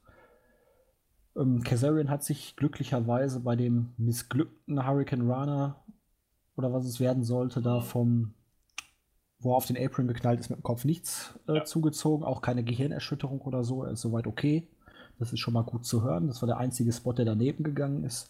Ähm, 1.35 1.63
Kazarian 1.63 2.09
hat 2.09 2.23
sich 2.23 2.55
glücklicherweise 2.55 3.39
bei 3.39 3.55
dem 3.55 3.93
missglückten 3.97 4.85
Hurricane 4.85 5.29
Runner 5.29 5.83
oder 6.55 6.73
was 6.73 6.85
es 6.85 6.99
werden 6.99 7.23
sollte, 7.23 7.61
da 7.61 7.79
vom, 7.81 8.33
wo 9.39 9.53
er 9.53 9.57
auf 9.57 9.65
den 9.65 9.77
Apron 9.77 10.07
geknallt 10.07 10.39
ist, 10.39 10.49
mit 10.49 10.59
dem 10.59 10.63
Kopf 10.63 10.85
nichts 10.85 11.39
äh, 11.47 11.55
Ja. 11.57 11.63
zugezogen, 11.63 12.23
auch 12.25 12.41
keine 12.41 12.63
Gehirnerschütterung 12.63 13.41
oder 13.41 13.63
so. 13.63 13.83
Er 13.83 13.91
ist 13.91 14.01
soweit 14.01 14.27
okay. 14.27 14.67
Das 15.21 15.31
ist 15.31 15.39
schon 15.39 15.53
mal 15.53 15.63
gut 15.63 15.85
zu 15.85 16.03
hören. 16.03 16.27
Das 16.27 16.41
war 16.41 16.47
der 16.47 16.57
einzige 16.57 16.91
Spot, 16.91 17.13
der 17.13 17.25
daneben 17.25 17.63
gegangen 17.63 18.03
ist. 18.03 18.29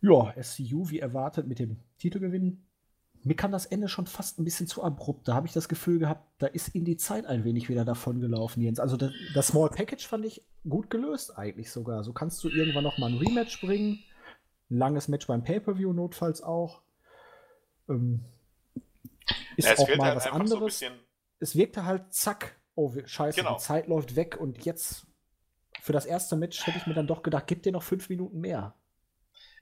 Ja, 0.00 0.34
SCU 0.40 0.88
wie 0.90 0.98
erwartet 1.00 1.46
mit 1.46 1.58
dem 1.58 1.76
Titelgewinn. 1.98 2.62
Mir 3.22 3.34
kam 3.34 3.50
das 3.50 3.66
Ende 3.66 3.88
schon 3.88 4.06
fast 4.06 4.38
ein 4.38 4.44
bisschen 4.44 4.66
zu 4.66 4.82
abrupt. 4.84 5.26
Da 5.26 5.34
habe 5.34 5.46
ich 5.46 5.52
das 5.52 5.68
Gefühl 5.68 5.98
gehabt, 5.98 6.22
da 6.38 6.46
ist 6.46 6.74
ihm 6.74 6.84
die 6.84 6.96
Zeit 6.96 7.26
ein 7.26 7.44
wenig 7.44 7.68
wieder 7.68 7.84
davon 7.84 8.20
gelaufen, 8.20 8.62
Jens. 8.62 8.78
Also 8.78 8.96
das, 8.96 9.12
das 9.34 9.48
Small 9.48 9.68
Package 9.70 10.06
fand 10.06 10.24
ich 10.24 10.44
gut 10.68 10.90
gelöst 10.90 11.36
eigentlich 11.36 11.70
sogar. 11.70 12.04
So 12.04 12.12
kannst 12.12 12.42
du 12.44 12.48
irgendwann 12.48 12.84
noch 12.84 12.98
mal 12.98 13.10
ein 13.10 13.18
Rematch 13.18 13.60
bringen. 13.60 13.98
Ein 14.70 14.78
langes 14.78 15.08
Match 15.08 15.26
beim 15.26 15.42
Pay-Per-View 15.42 15.92
notfalls 15.92 16.42
auch. 16.42 16.82
Ähm, 17.88 18.20
ist 19.56 19.66
Ja, 19.66 19.72
es 19.74 19.80
auch 19.80 19.96
mal 19.96 20.06
halt 20.08 20.16
was 20.16 20.24
so 20.24 20.30
anderes. 20.30 20.64
bisschen. 20.64 20.94
es 21.40 21.56
wirkte 21.56 21.84
halt 21.84 22.12
zack. 22.14 22.56
Oh, 22.76 22.92
scheiße, 23.04 23.40
Genau. 23.40 23.54
die 23.56 23.62
Zeit 23.62 23.88
läuft 23.88 24.14
weg 24.16 24.36
und 24.40 24.64
jetzt 24.64 25.06
für 25.86 25.92
das 25.92 26.04
erste 26.04 26.34
Match 26.34 26.66
hätte 26.66 26.78
ich 26.78 26.86
mir 26.88 26.94
dann 26.94 27.06
doch 27.06 27.22
gedacht, 27.22 27.44
gib 27.46 27.62
dir 27.62 27.70
noch 27.70 27.84
fünf 27.84 28.08
Minuten 28.08 28.40
mehr. 28.40 28.74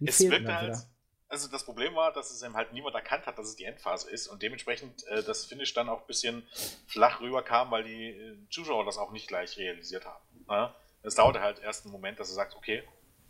Die 0.01 0.09
Es 0.09 0.16
dann 0.16 0.49
halt. 0.49 0.68
wieder. 0.68 0.83
Also 1.29 1.49
das 1.49 1.64
Problem 1.66 1.95
war, 1.97 2.14
dass 2.14 2.31
es 2.31 2.43
eben 2.43 2.55
halt 2.55 2.72
niemand 2.72 2.95
erkannt 2.95 3.27
hat, 3.27 3.37
dass 3.37 3.47
es 3.47 3.57
die 3.57 3.64
Endphase 3.64 4.09
ist 4.11 4.29
und 4.29 4.43
dementsprechend 4.43 5.07
äh, 5.09 5.22
das 5.22 5.45
Finish 5.45 5.75
dann 5.75 5.91
auch 5.91 6.01
ein 6.01 6.07
bisschen 6.07 6.43
flach 6.87 7.20
rüberkam, 7.20 7.70
weil 7.70 7.85
die 7.85 8.09
äh, 8.09 8.39
Zuschauer 8.49 8.87
das 8.87 8.97
auch 8.97 9.11
nicht 9.11 9.29
gleich 9.29 9.59
realisiert 9.59 10.07
haben. 10.07 10.25
Ne? 10.49 10.75
Es 11.03 11.14
dauerte 11.14 11.43
halt 11.43 11.59
erst 11.59 11.85
einen 11.85 11.93
Moment, 11.93 12.18
dass 12.18 12.29
du 12.29 12.35
sagst, 12.35 12.57
okay, 12.57 12.83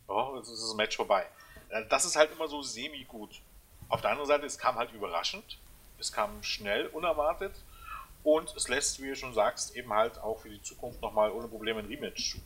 oh, 0.06 0.34
jetzt 0.36 0.48
ist 0.48 0.62
das 0.62 0.74
Match 0.74 0.96
vorbei. 0.96 1.26
Äh, 1.70 1.86
Das 1.88 2.04
ist 2.04 2.14
halt 2.14 2.30
immer 2.30 2.46
so 2.46 2.62
semi-gut. 2.62 3.40
Auf 3.88 4.02
der 4.02 4.10
anderen 4.10 4.28
Seite, 4.28 4.46
es 4.46 4.56
kam 4.56 4.76
halt 4.76 4.92
überraschend, 4.92 5.58
es 5.98 6.12
kam 6.12 6.44
schnell, 6.44 6.86
unerwartet 6.86 7.56
und 8.22 8.54
es 8.54 8.68
lässt, 8.68 9.02
wie 9.02 9.08
du 9.08 9.16
schon 9.16 9.34
sagst, 9.34 9.74
eben 9.74 9.92
halt 9.92 10.18
auch 10.18 10.38
für 10.38 10.48
die 10.48 10.62
Zukunft 10.62 11.02
nochmal 11.02 11.32
ohne 11.32 11.48
Probleme 11.48 11.80
ein 11.80 11.86
Rematch 11.86 12.30
zu. 12.30 12.38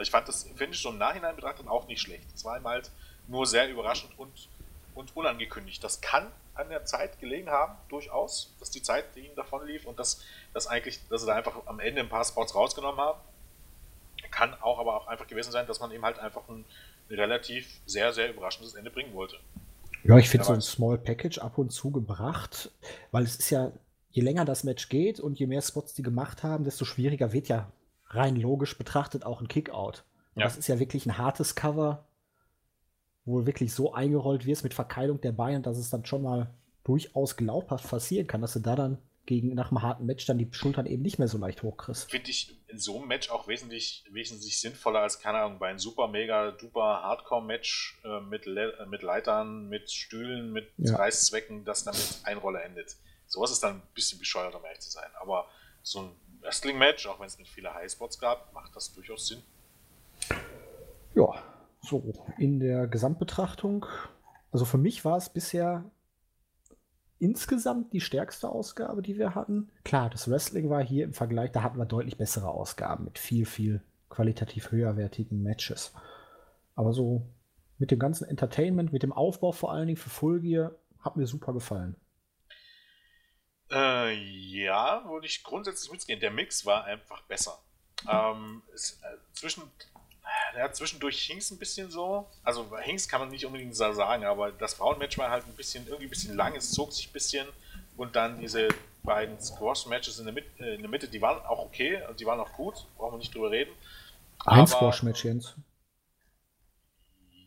Ich 0.00 0.10
fand 0.10 0.28
das 0.28 0.48
Finish 0.56 0.82
so 0.82 0.90
im 0.90 0.98
Nachhinein 0.98 1.36
betrachtet 1.36 1.68
auch 1.68 1.86
nicht 1.88 2.00
schlecht. 2.00 2.26
Es 2.34 2.44
war 2.44 2.58
ihm 2.58 2.66
halt 2.66 2.90
nur 3.28 3.46
sehr 3.46 3.68
überraschend 3.68 4.12
und, 4.18 4.48
und 4.94 5.16
unangekündigt. 5.16 5.82
Das 5.82 6.00
kann 6.00 6.30
an 6.54 6.68
der 6.68 6.84
Zeit 6.84 7.18
gelegen 7.20 7.50
haben, 7.50 7.74
durchaus, 7.88 8.54
dass 8.58 8.70
die 8.70 8.82
Zeit 8.82 9.04
ihm 9.16 9.34
davon 9.36 9.66
lief 9.66 9.86
und 9.86 9.98
dass, 9.98 10.22
dass 10.54 10.66
eigentlich, 10.66 11.00
dass 11.08 11.22
sie 11.22 11.26
da 11.26 11.34
einfach 11.34 11.66
am 11.66 11.80
Ende 11.80 12.00
ein 12.00 12.08
paar 12.08 12.24
Spots 12.24 12.54
rausgenommen 12.54 13.00
haben. 13.00 13.20
Kann 14.30 14.54
auch 14.60 14.78
aber 14.78 14.96
auch 14.96 15.06
einfach 15.06 15.26
gewesen 15.26 15.52
sein, 15.52 15.66
dass 15.66 15.80
man 15.80 15.90
eben 15.92 16.04
halt 16.04 16.18
einfach 16.18 16.48
ein, 16.48 16.64
ein 17.10 17.14
relativ 17.14 17.80
sehr, 17.86 18.12
sehr 18.12 18.30
überraschendes 18.30 18.74
Ende 18.74 18.90
bringen 18.90 19.14
wollte. 19.14 19.36
Ja, 20.04 20.16
ich 20.18 20.28
finde 20.28 20.46
so 20.46 20.52
ein 20.52 20.62
Small 20.62 20.98
Package 20.98 21.38
ab 21.38 21.58
und 21.58 21.70
zu 21.70 21.90
gebracht, 21.90 22.70
weil 23.10 23.24
es 23.24 23.36
ist 23.36 23.50
ja, 23.50 23.72
je 24.10 24.22
länger 24.22 24.44
das 24.44 24.64
Match 24.64 24.88
geht 24.88 25.20
und 25.20 25.38
je 25.38 25.46
mehr 25.46 25.62
Spots 25.62 25.94
die 25.94 26.02
gemacht 26.02 26.42
haben, 26.42 26.64
desto 26.64 26.84
schwieriger 26.84 27.32
wird 27.32 27.48
ja 27.48 27.70
rein 28.08 28.36
logisch 28.36 28.76
betrachtet 28.78 29.24
auch 29.24 29.40
ein 29.40 29.48
Kickout. 29.48 30.04
Ja. 30.34 30.44
das 30.44 30.56
ist 30.58 30.68
ja 30.68 30.78
wirklich 30.78 31.06
ein 31.06 31.16
hartes 31.18 31.54
Cover, 31.54 32.06
wo 33.24 33.46
wirklich 33.46 33.72
so 33.72 33.94
eingerollt 33.94 34.46
wirst 34.46 34.64
mit 34.64 34.74
Verkeilung 34.74 35.20
der 35.20 35.32
Beine, 35.32 35.60
dass 35.62 35.78
es 35.78 35.90
dann 35.90 36.04
schon 36.04 36.22
mal 36.22 36.54
durchaus 36.84 37.36
glaubhaft 37.36 37.88
passieren 37.88 38.26
kann, 38.26 38.42
dass 38.42 38.52
du 38.52 38.60
da 38.60 38.76
dann 38.76 38.98
gegen 39.24 39.54
nach 39.54 39.72
einem 39.72 39.82
harten 39.82 40.06
Match 40.06 40.24
dann 40.26 40.38
die 40.38 40.48
Schultern 40.52 40.86
eben 40.86 41.02
nicht 41.02 41.18
mehr 41.18 41.26
so 41.26 41.36
leicht 41.36 41.64
hochkriegst. 41.64 42.08
Finde 42.08 42.30
ich 42.30 42.56
in 42.68 42.78
so 42.78 42.98
einem 42.98 43.08
Match 43.08 43.28
auch 43.30 43.48
wesentlich, 43.48 44.04
wesentlich 44.10 44.60
sinnvoller 44.60 45.00
als, 45.00 45.18
keine 45.18 45.38
Ahnung, 45.38 45.58
bei 45.58 45.68
einem 45.68 45.80
super, 45.80 46.06
mega, 46.06 46.52
duper 46.52 47.02
Hardcore-Match 47.02 48.00
äh, 48.04 48.20
mit, 48.20 48.46
Le 48.46 48.78
äh, 48.78 48.86
mit 48.86 49.02
Leitern, 49.02 49.68
mit 49.68 49.90
Stühlen, 49.90 50.52
mit 50.52 50.68
Ja. 50.76 50.94
Reißzwecken, 50.96 51.64
das 51.64 51.82
dann 51.82 51.96
mit 51.96 52.20
Einroller 52.22 52.62
endet. 52.62 52.96
Sowas 53.26 53.50
ist 53.50 53.64
dann 53.64 53.76
ein 53.76 53.82
bisschen 53.94 54.20
bescheuert, 54.20 54.54
um 54.54 54.64
ehrlich 54.64 54.80
zu 54.80 54.90
sein. 54.90 55.10
Aber 55.20 55.46
so 55.82 56.02
ein 56.02 56.10
Wrestling-Match, 56.46 57.06
auch 57.08 57.18
wenn 57.18 57.26
es 57.26 57.38
mit 57.38 57.48
vielen 57.48 57.74
Highspots 57.74 58.18
gab, 58.18 58.52
macht 58.54 58.74
das 58.76 58.92
durchaus 58.92 59.26
Sinn. 59.26 59.42
Ja, 61.14 61.42
so 61.80 62.12
in 62.38 62.60
der 62.60 62.86
Gesamtbetrachtung. 62.86 63.86
Also 64.52 64.64
für 64.64 64.78
mich 64.78 65.04
war 65.04 65.16
es 65.16 65.28
bisher 65.28 65.84
insgesamt 67.18 67.92
die 67.92 68.00
stärkste 68.00 68.48
Ausgabe, 68.48 69.02
die 69.02 69.18
wir 69.18 69.34
hatten. 69.34 69.70
Klar, 69.84 70.10
das 70.10 70.30
Wrestling 70.30 70.70
war 70.70 70.84
hier 70.84 71.04
im 71.04 71.14
Vergleich, 71.14 71.50
da 71.50 71.62
hatten 71.62 71.78
wir 71.78 71.86
deutlich 71.86 72.16
bessere 72.16 72.48
Ausgaben 72.48 73.04
mit 73.04 73.18
viel, 73.18 73.46
viel 73.46 73.82
qualitativ 74.08 74.70
höherwertigen 74.70 75.42
Matches. 75.42 75.92
Aber 76.74 76.92
so 76.92 77.26
mit 77.78 77.90
dem 77.90 77.98
ganzen 77.98 78.28
Entertainment, 78.28 78.92
mit 78.92 79.02
dem 79.02 79.12
Aufbau 79.12 79.52
vor 79.52 79.72
allen 79.72 79.86
Dingen 79.86 79.96
für 79.96 80.10
Full 80.10 80.40
Gear, 80.40 80.72
hat 81.00 81.16
mir 81.16 81.26
super 81.26 81.52
gefallen. 81.52 81.96
Äh, 83.70 84.12
ja, 84.12 85.02
würde 85.06 85.26
ich 85.26 85.42
grundsätzlich 85.42 85.90
mitgehen. 85.90 86.20
Der 86.20 86.30
Mix 86.30 86.64
war 86.64 86.84
einfach 86.84 87.22
besser. 87.22 87.58
Ähm, 88.08 88.62
es, 88.74 89.00
äh, 89.02 89.16
zwischen, 89.32 89.62
ja, 90.56 90.70
zwischendurch 90.72 91.20
hing 91.22 91.38
es 91.38 91.50
ein 91.50 91.58
bisschen 91.58 91.90
so. 91.90 92.26
Also 92.44 92.76
hing's 92.78 93.08
kann 93.08 93.20
man 93.20 93.30
nicht 93.30 93.44
unbedingt 93.44 93.74
so 93.74 93.92
sagen, 93.92 94.24
aber 94.24 94.52
das 94.52 94.74
Frauenmatch 94.74 95.18
war 95.18 95.30
halt 95.30 95.46
ein 95.46 95.54
bisschen, 95.54 95.86
irgendwie 95.86 96.06
ein 96.06 96.10
bisschen 96.10 96.36
lang, 96.36 96.54
es 96.54 96.72
zog 96.72 96.92
sich 96.92 97.08
ein 97.08 97.12
bisschen 97.12 97.46
und 97.96 98.14
dann 98.14 98.38
diese 98.38 98.68
beiden 99.02 99.40
Squash-Matches 99.40 100.18
in, 100.18 100.28
äh, 100.28 100.74
in, 100.74 100.82
der 100.82 100.90
Mitte, 100.90 101.08
die 101.08 101.20
waren 101.20 101.44
auch 101.46 101.60
okay, 101.60 101.96
also 102.02 102.14
die 102.14 102.26
waren 102.26 102.40
auch 102.40 102.52
gut, 102.52 102.86
brauchen 102.96 103.14
wir 103.14 103.18
nicht 103.18 103.34
drüber 103.34 103.50
reden. 103.50 103.72
Ein 104.44 104.66
Squash-Match, 104.66 105.24
Jens. 105.24 105.54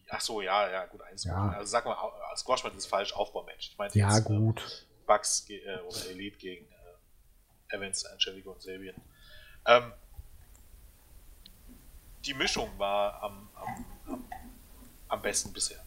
Ach 0.09 0.21
so, 0.21 0.41
ja, 0.41 0.69
ja, 0.69 0.85
gut, 0.85 1.01
ein 1.03 1.17
Squash. 1.17 1.31
Ja. 1.31 1.49
Also 1.51 1.69
sag 1.69 1.85
mal, 1.85 1.95
Squash-Match 2.35 2.75
ist 2.75 2.87
falsch, 2.87 3.13
Aufbaumatch. 3.13 3.75
Ja, 3.93 4.15
jetzt, 4.15 4.25
gut. 4.25 4.87
Bugs 5.09 5.49
äh, 5.49 5.79
oder 5.79 6.05
Elite 6.11 6.37
gegen 6.37 6.65
äh, 6.65 7.75
Evans, 7.75 8.05
Angelico 8.05 8.51
und 8.51 8.61
Sabian. 8.61 8.95
Ähm, 9.65 9.91
die 12.25 12.35
Mischung 12.35 12.69
war 12.77 13.23
am, 13.23 13.49
am, 13.55 13.85
am, 14.05 14.29
am 15.07 15.21
besten 15.21 15.51
bisher. 15.51 15.83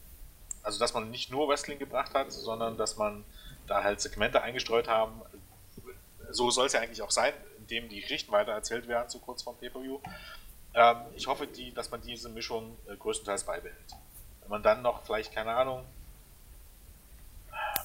Also, 0.64 0.80
dass 0.80 0.92
man 0.92 1.10
nicht 1.10 1.30
nur 1.30 1.48
Wrestling 1.48 1.78
gebracht 1.78 2.14
hat, 2.14 2.32
sondern 2.32 2.76
dass 2.76 2.96
man 2.96 3.24
da 3.68 3.84
halt 3.84 4.00
Segmente 4.00 4.42
eingestreut 4.42 4.88
haben. 4.88 5.22
So 6.30 6.50
soll 6.50 6.66
es 6.66 6.72
ja 6.72 6.80
eigentlich 6.80 7.02
auch 7.02 7.10
sein, 7.12 7.32
indem 7.58 7.88
die 7.88 8.00
Geschichten 8.00 8.32
weiter 8.32 8.52
erzählt 8.52 8.88
werden, 8.88 9.08
so 9.08 9.20
kurz 9.20 9.42
vorm 9.42 9.56
Pay-Per-View. 9.58 10.00
Ähm, 10.74 10.96
ich 11.14 11.28
hoffe, 11.28 11.46
die, 11.46 11.72
dass 11.72 11.90
man 11.92 12.00
diese 12.02 12.28
Mischung 12.28 12.76
äh, 12.88 12.96
größtenteils 12.96 13.44
beibehält. 13.44 13.92
Wenn 14.40 14.50
man 14.50 14.62
dann 14.64 14.82
noch 14.82 15.04
vielleicht, 15.04 15.32
keine 15.32 15.52
Ahnung. 15.52 15.86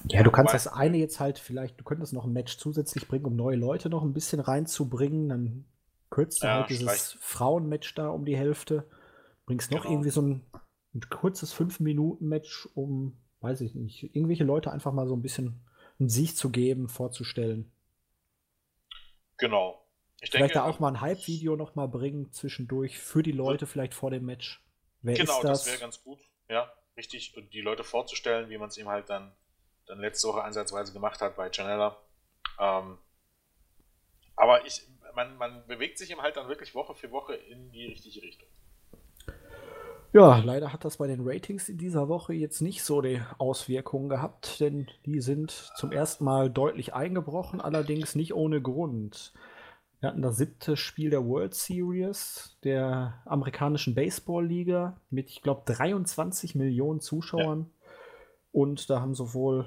Ja, 0.05 0.23
du 0.23 0.31
kannst 0.31 0.53
das 0.53 0.67
eine 0.67 0.97
jetzt 0.97 1.19
halt 1.19 1.39
vielleicht, 1.39 1.79
du 1.79 1.83
könntest 1.83 2.13
noch 2.13 2.25
ein 2.25 2.33
Match 2.33 2.57
zusätzlich 2.57 3.07
bringen, 3.07 3.25
um 3.25 3.35
neue 3.35 3.55
Leute 3.55 3.89
noch 3.89 4.03
ein 4.03 4.13
bisschen 4.13 4.39
reinzubringen. 4.39 5.29
Dann 5.29 5.65
kürzt 6.09 6.43
du 6.43 6.47
ja, 6.47 6.59
halt 6.59 6.69
dieses 6.69 7.17
Frauenmatch 7.19 7.95
da 7.95 8.09
um 8.09 8.25
die 8.25 8.37
Hälfte. 8.37 8.87
Bringst 9.45 9.71
noch 9.71 9.81
genau. 9.83 9.93
irgendwie 9.93 10.09
so 10.09 10.21
ein, 10.21 10.45
ein 10.93 11.01
kurzes 11.09 11.55
5-Minuten-Match, 11.55 12.69
um, 12.75 13.17
weiß 13.41 13.61
ich 13.61 13.75
nicht, 13.75 14.03
irgendwelche 14.15 14.43
Leute 14.43 14.71
einfach 14.71 14.93
mal 14.93 15.07
so 15.07 15.15
ein 15.15 15.21
bisschen 15.21 15.61
einen 15.99 16.09
Sieg 16.09 16.35
zu 16.35 16.49
geben, 16.49 16.89
vorzustellen. 16.89 17.71
Genau. 19.37 19.83
Ich 20.19 20.31
vielleicht 20.31 20.55
denke, 20.55 20.65
da 20.65 20.65
auch 20.65 20.79
mal 20.79 20.89
ein 20.89 21.01
Hype-Video 21.01 21.55
noch 21.55 21.75
mal 21.75 21.87
bringen 21.87 22.31
zwischendurch 22.31 22.97
für 22.97 23.21
die 23.21 23.31
Leute 23.31 23.67
vielleicht 23.67 23.93
vor 23.93 24.09
dem 24.09 24.25
Match. 24.25 24.63
Wer 25.01 25.15
genau, 25.15 25.41
das? 25.41 25.63
das 25.63 25.67
wäre 25.67 25.79
ganz 25.79 26.03
gut. 26.03 26.19
Ja, 26.49 26.71
richtig. 26.95 27.37
Und 27.37 27.53
die 27.53 27.61
Leute 27.61 27.83
vorzustellen, 27.83 28.49
wie 28.49 28.57
man 28.57 28.69
es 28.69 28.77
eben 28.77 28.89
halt 28.89 29.09
dann, 29.09 29.31
dann 29.87 29.99
letzte 29.99 30.27
Woche 30.27 30.43
einsatzweise 30.43 30.93
gemacht 30.93 31.21
hat 31.21 31.35
bei 31.35 31.49
Janella. 31.51 31.97
Ähm, 32.59 32.97
aber 34.35 34.65
ich, 34.65 34.87
man, 35.15 35.37
man 35.37 35.65
bewegt 35.67 35.97
sich 35.97 36.11
eben 36.11 36.21
halt 36.21 36.37
dann 36.37 36.47
wirklich 36.47 36.75
Woche 36.75 36.93
für 36.93 37.11
Woche 37.11 37.33
in 37.33 37.71
die 37.71 37.87
richtige 37.87 38.21
Richtung. 38.21 38.47
Ja, 40.13 40.37
leider 40.37 40.71
hat 40.71 40.85
das 40.85 40.97
bei 40.97 41.07
den 41.07 41.27
Ratings 41.27 41.67
in 41.69 41.77
dieser 41.77 42.07
Woche 42.07 42.33
jetzt 42.33 42.61
nicht 42.61 42.83
so 42.83 43.01
die 43.01 43.21
Auswirkungen 43.37 44.09
gehabt, 44.09 44.59
denn 44.59 44.87
die 45.05 45.19
sind 45.19 45.51
zum 45.75 45.91
ersten 45.91 46.23
Mal 46.23 46.49
deutlich 46.49 46.93
eingebrochen, 46.93 47.59
allerdings 47.59 48.15
nicht 48.15 48.33
ohne 48.33 48.61
Grund. 48.61 49.33
Wir 49.99 50.09
hatten 50.09 50.21
das 50.21 50.37
siebte 50.37 50.77
Spiel 50.77 51.09
der 51.09 51.25
World 51.25 51.55
Series 51.55 52.57
der 52.63 53.21
amerikanischen 53.25 53.95
Baseball-Liga 53.95 55.01
mit, 55.09 55.29
ich 55.29 55.41
glaube, 55.41 55.63
23 55.65 56.55
Millionen 56.55 57.01
Zuschauern. 57.01 57.69
Ja. 57.69 57.89
Und 58.51 58.89
da 58.89 59.01
haben 59.01 59.13
sowohl 59.13 59.65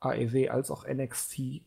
AEW 0.00 0.48
als 0.50 0.70
auch 0.70 0.86
NXT 0.86 1.62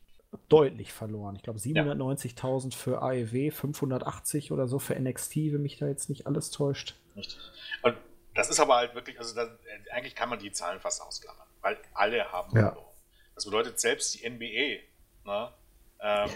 deutlich 0.49 0.91
verloren. 0.91 1.35
Ich 1.35 1.43
glaube 1.43 1.59
790.000 1.59 2.73
für 2.75 3.01
AEW, 3.01 3.51
580 3.51 4.51
oder 4.51 4.67
so 4.67 4.79
für 4.79 4.99
NXT, 4.99 5.35
wenn 5.53 5.61
mich 5.61 5.77
da 5.77 5.87
jetzt 5.87 6.09
nicht 6.09 6.27
alles 6.27 6.49
täuscht. 6.49 6.95
Richtig. 7.15 7.39
Und 7.83 7.95
das 8.33 8.49
ist 8.49 8.59
aber 8.59 8.77
halt 8.77 8.95
wirklich, 8.95 9.19
also 9.19 9.35
das, 9.35 9.49
eigentlich 9.91 10.15
kann 10.15 10.29
man 10.29 10.39
die 10.39 10.51
Zahlen 10.51 10.79
fast 10.79 11.01
ausklammern, 11.01 11.47
weil 11.61 11.77
alle 11.93 12.31
haben 12.31 12.55
ja. 12.55 12.69
verloren. 12.69 12.93
Das 13.35 13.45
bedeutet 13.45 13.79
selbst 13.79 14.15
die 14.15 14.27
NBA, 14.27 14.81
ne, 15.25 15.53
ähm, 16.01 16.29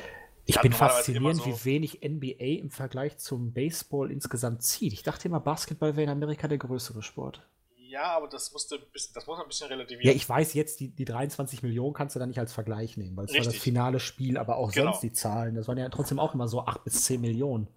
ich 0.49 0.59
bin 0.61 0.71
faszinierend, 0.71 1.35
so 1.35 1.45
wie 1.45 1.65
wenig 1.65 2.01
NBA 2.01 2.61
im 2.61 2.69
Vergleich 2.71 3.17
zum 3.17 3.51
Baseball 3.51 4.11
insgesamt 4.11 4.63
zieht. 4.63 4.93
Ich 4.93 5.03
dachte 5.03 5.27
immer, 5.27 5.41
Basketball 5.41 5.97
wäre 5.97 6.05
in 6.05 6.09
Amerika 6.09 6.47
der 6.47 6.57
größere 6.57 7.03
Sport. 7.03 7.45
Ja, 7.87 8.17
aber 8.17 8.27
das, 8.27 8.51
musste, 8.51 8.79
das 8.93 9.25
muss 9.27 9.39
ein 9.39 9.47
bisschen 9.47 9.67
relativieren. 9.67 10.07
Ja, 10.07 10.13
ich 10.13 10.27
weiß 10.27 10.53
jetzt, 10.53 10.79
die, 10.79 10.89
die 10.89 11.05
23 11.05 11.63
Millionen 11.63 11.93
kannst 11.93 12.15
du 12.15 12.19
da 12.19 12.25
nicht 12.25 12.39
als 12.39 12.51
Vergleich 12.51 12.97
nehmen, 12.97 13.15
weil 13.15 13.25
es 13.25 13.33
war 13.33 13.43
das 13.43 13.55
finale 13.55 13.99
Spiel, 13.99 14.37
aber 14.37 14.57
auch 14.57 14.71
genau. 14.71 14.91
sonst 14.91 15.01
die 15.01 15.13
Zahlen. 15.13 15.55
Das 15.55 15.67
waren 15.67 15.77
ja 15.77 15.87
trotzdem 15.89 16.19
auch 16.19 16.33
immer 16.33 16.47
so 16.47 16.61
8 16.61 16.83
bis 16.83 17.05
10 17.05 17.21
Millionen. 17.21 17.67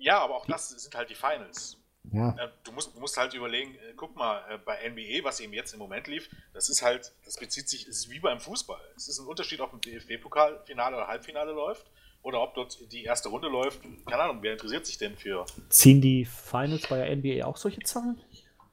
Ja, 0.00 0.20
aber 0.20 0.36
auch 0.36 0.46
das 0.46 0.68
sind 0.68 0.94
halt 0.94 1.08
die 1.08 1.14
Finals. 1.14 1.78
Ja. 2.12 2.30
Äh, 2.38 2.48
du, 2.64 2.72
musst, 2.72 2.94
du 2.94 3.00
musst 3.00 3.16
halt 3.16 3.34
überlegen, 3.34 3.74
äh, 3.74 3.94
guck 3.96 4.16
mal, 4.16 4.42
äh, 4.50 4.58
bei 4.58 4.88
NBA, 4.88 5.24
was 5.24 5.40
eben 5.40 5.52
jetzt 5.52 5.72
im 5.72 5.78
Moment 5.78 6.06
lief, 6.06 6.28
das 6.52 6.68
ist 6.68 6.82
halt, 6.82 7.12
das 7.24 7.36
bezieht 7.36 7.68
sich, 7.68 7.82
es 7.86 7.98
ist 7.98 8.10
wie 8.10 8.20
beim 8.20 8.40
Fußball. 8.40 8.80
Es 8.96 9.08
ist 9.08 9.18
ein 9.18 9.26
Unterschied, 9.26 9.60
ob 9.60 9.72
ein 9.72 9.80
DFB-Pokalfinale 9.80 10.96
oder 10.96 11.06
Halbfinale 11.06 11.52
läuft 11.52 11.86
oder 12.22 12.42
ob 12.42 12.54
dort 12.54 12.78
die 12.92 13.04
erste 13.04 13.28
Runde 13.28 13.48
läuft. 13.48 13.80
Keine 14.06 14.22
Ahnung, 14.22 14.38
wer 14.42 14.52
interessiert 14.52 14.86
sich 14.86 14.98
denn 14.98 15.16
für. 15.16 15.44
Ziehen 15.68 16.00
die 16.00 16.24
Finals 16.24 16.86
bei 16.86 16.98
der 16.98 17.16
NBA 17.16 17.44
auch 17.44 17.56
solche 17.56 17.80
Zahlen? 17.80 18.20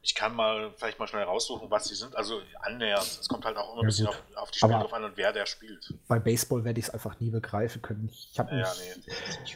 Ich 0.05 0.13
kann 0.13 0.35
mal 0.35 0.71
vielleicht 0.77 0.99
mal 0.99 1.07
schnell 1.07 1.23
raussuchen, 1.23 1.71
was 1.71 1.87
sie 1.87 1.95
sind. 1.95 2.15
Also 2.15 2.39
annähernd. 2.61 3.07
Es 3.19 3.27
kommt 3.27 3.43
halt 3.43 3.57
auch 3.57 3.73
immer 3.73 3.81
ein 3.81 3.87
bisschen 3.87 4.05
auf, 4.05 4.21
auf, 4.35 4.51
die 4.51 4.59
Spiele 4.59 4.73
drauf 4.73 4.93
an 4.93 5.03
und 5.03 5.17
wer 5.17 5.33
der 5.33 5.47
spielt. 5.47 5.95
Bei 6.07 6.19
Baseball 6.19 6.63
werde 6.63 6.79
ich 6.79 6.85
es 6.85 6.89
einfach 6.91 7.19
nie 7.19 7.31
begreifen 7.31 7.81
können. 7.81 8.11
Ich 8.11 8.37
habe 8.37 8.55
ja, 8.55 8.71
nee. 8.71 9.55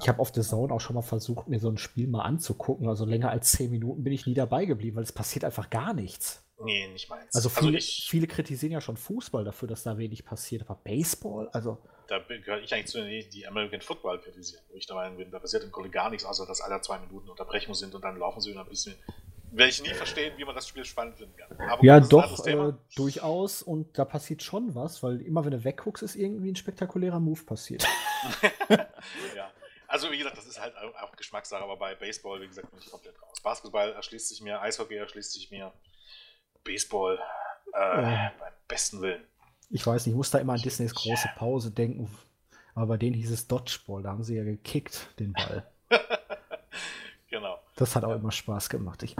Ich 0.00 0.08
habe 0.08 0.18
auf 0.18 0.32
der 0.32 0.44
Zone 0.44 0.72
auch 0.72 0.80
schon 0.80 0.94
mal 0.94 1.02
versucht, 1.02 1.48
mir 1.48 1.60
so 1.60 1.68
ein 1.68 1.76
Spiel 1.76 2.08
mal 2.08 2.22
anzugucken. 2.22 2.88
Also 2.88 3.04
länger 3.04 3.28
als 3.28 3.52
zehn 3.52 3.70
Minuten 3.70 4.02
bin 4.02 4.14
ich 4.14 4.24
nie 4.24 4.32
dabei 4.32 4.64
geblieben, 4.64 4.96
weil 4.96 5.02
es 5.02 5.12
passiert 5.12 5.44
einfach 5.44 5.68
gar 5.68 5.92
nichts. 5.92 6.42
Nee, 6.64 6.88
nicht 6.88 7.10
meins. 7.10 7.34
Also, 7.34 7.50
also 7.50 7.60
viele, 7.60 7.76
also 7.76 7.78
ich, 7.78 8.06
viele, 8.08 8.26
kritisieren 8.26 8.72
ja 8.72 8.80
schon 8.80 8.96
Fußball 8.96 9.44
dafür, 9.44 9.68
dass 9.68 9.82
da 9.82 9.98
wenig 9.98 10.24
passiert. 10.24 10.62
Aber 10.62 10.80
Baseball, 10.82 11.50
also. 11.52 11.76
Da 12.08 12.18
gehöre 12.18 12.62
ich 12.62 12.72
eigentlich 12.72 12.86
zu 12.86 13.04
denen, 13.04 13.28
die 13.28 13.46
American 13.46 13.82
Football 13.82 14.20
kritisieren, 14.20 14.64
wo 14.70 14.76
ich 14.76 14.86
der 14.86 14.96
Meinung 14.96 15.18
bin, 15.18 15.30
da 15.30 15.38
passiert 15.38 15.64
im 15.64 15.70
Grunde 15.70 15.90
gar 15.90 16.08
nichts, 16.08 16.24
außer 16.24 16.46
dass 16.46 16.62
alle 16.62 16.80
zwei 16.80 16.98
Minuten 16.98 17.28
Unterbrechung 17.28 17.74
sind 17.74 17.94
und 17.94 18.02
dann 18.02 18.16
laufen 18.16 18.40
sie 18.40 18.50
wieder 18.50 18.62
ein 18.62 18.68
bisschen. 18.68 18.94
Werde 19.54 19.70
ich 19.70 19.82
nie 19.82 19.92
verstehen, 19.92 20.32
wie 20.38 20.44
man 20.46 20.54
das 20.54 20.66
Spiel 20.66 20.84
spannend 20.84 21.18
finden 21.18 21.36
kann. 21.36 21.60
Aber 21.68 21.84
ja, 21.84 22.00
doch, 22.00 22.46
äh, 22.46 22.72
durchaus. 22.96 23.62
Und 23.62 23.98
da 23.98 24.06
passiert 24.06 24.42
schon 24.42 24.74
was, 24.74 25.02
weil 25.02 25.20
immer, 25.20 25.44
wenn 25.44 25.50
du 25.50 25.62
wegguckst, 25.62 26.02
ist 26.02 26.16
irgendwie 26.16 26.50
ein 26.50 26.56
spektakulärer 26.56 27.20
Move 27.20 27.42
passiert. 27.42 27.86
ja. 29.36 29.50
Also 29.88 30.10
wie 30.10 30.16
gesagt, 30.16 30.38
das 30.38 30.46
ist 30.46 30.58
halt 30.58 30.74
auch 30.76 31.14
Geschmackssache, 31.16 31.62
aber 31.62 31.76
bei 31.76 31.94
Baseball, 31.94 32.40
wie 32.40 32.46
gesagt, 32.48 32.70
bin 32.70 32.80
ich 32.80 32.90
komplett 32.90 33.20
raus. 33.20 33.42
Basketball 33.42 33.92
erschließt 33.92 34.30
sich 34.30 34.40
mir, 34.40 34.58
Eishockey 34.62 34.94
erschließt 34.94 35.34
sich 35.34 35.50
mir, 35.50 35.70
Baseball 36.64 37.18
äh, 37.74 38.00
äh. 38.00 38.30
beim 38.38 38.52
besten 38.68 39.02
Willen. 39.02 39.22
Ich 39.68 39.86
weiß 39.86 40.06
nicht, 40.06 40.14
ich 40.14 40.16
muss 40.16 40.30
da 40.30 40.38
immer 40.38 40.54
an 40.54 40.62
Disneys 40.62 40.94
große 40.94 41.28
Pause 41.36 41.70
denken, 41.70 42.10
aber 42.74 42.86
bei 42.86 42.96
denen 42.96 43.16
hieß 43.16 43.30
es 43.32 43.48
Dodgeball, 43.48 44.02
da 44.02 44.12
haben 44.12 44.24
sie 44.24 44.36
ja 44.36 44.44
gekickt, 44.44 45.08
den 45.18 45.34
Ball. 45.34 45.70
Das 47.76 47.96
hat 47.96 48.04
auch 48.04 48.14
immer 48.14 48.32
Spaß 48.32 48.68
gemacht. 48.68 49.02
Ich, 49.02 49.16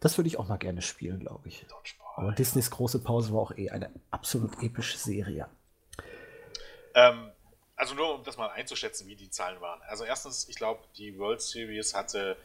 das 0.00 0.18
würde 0.18 0.28
ich 0.28 0.38
auch 0.38 0.48
mal 0.48 0.56
gerne 0.56 0.82
spielen, 0.82 1.20
glaube 1.20 1.48
ich. 1.48 1.64
Aber 2.16 2.32
Disneys 2.32 2.70
große 2.70 2.98
Pause 2.98 3.32
war 3.32 3.40
auch 3.40 3.56
eh 3.56 3.70
eine 3.70 3.90
absolut 4.10 4.62
epische 4.62 4.98
Serie. 4.98 5.48
Ähm, 6.94 7.30
also 7.76 7.94
nur 7.94 8.14
um 8.14 8.24
das 8.24 8.36
mal 8.36 8.48
einzuschätzen, 8.50 9.08
wie 9.08 9.16
die 9.16 9.30
Zahlen 9.30 9.60
waren. 9.60 9.80
Also 9.88 10.04
erstens, 10.04 10.48
ich 10.48 10.56
glaube, 10.56 10.80
die 10.96 11.18
World 11.18 11.40
Series 11.40 11.94
hatte 11.94 12.36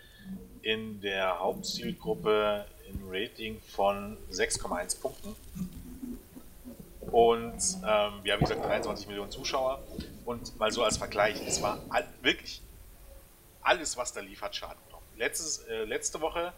in 0.62 1.01
der 1.01 1.39
Hauptzielgruppe 1.39 2.66
ein 2.88 3.01
Rating 3.08 3.62
von 3.62 4.18
6,1 4.32 4.99
Punkten. 5.01 5.36
Und 7.12 7.53
ähm, 7.53 8.24
wir 8.24 8.34
haben, 8.34 8.39
wie 8.39 8.45
gesagt, 8.45 8.64
23 8.64 9.08
Millionen 9.08 9.32
Zuschauer. 9.32 9.84
Und 10.26 10.58
mal 10.60 10.72
so 10.72 10.84
als 10.84 10.97
Vergleich, 10.97 11.41
es 11.45 11.62
war 11.62 11.80
all, 11.89 12.05
wirklich 12.22 12.62
alles, 13.62 13.95
was 13.97 14.14
da 14.14 14.22
lief, 14.22 14.41
hat 14.41 14.55
Schaden. 14.55 14.82
Letztes, 15.18 15.59
äh, 15.65 15.84
letzte 15.84 16.22
Woche 16.22 16.53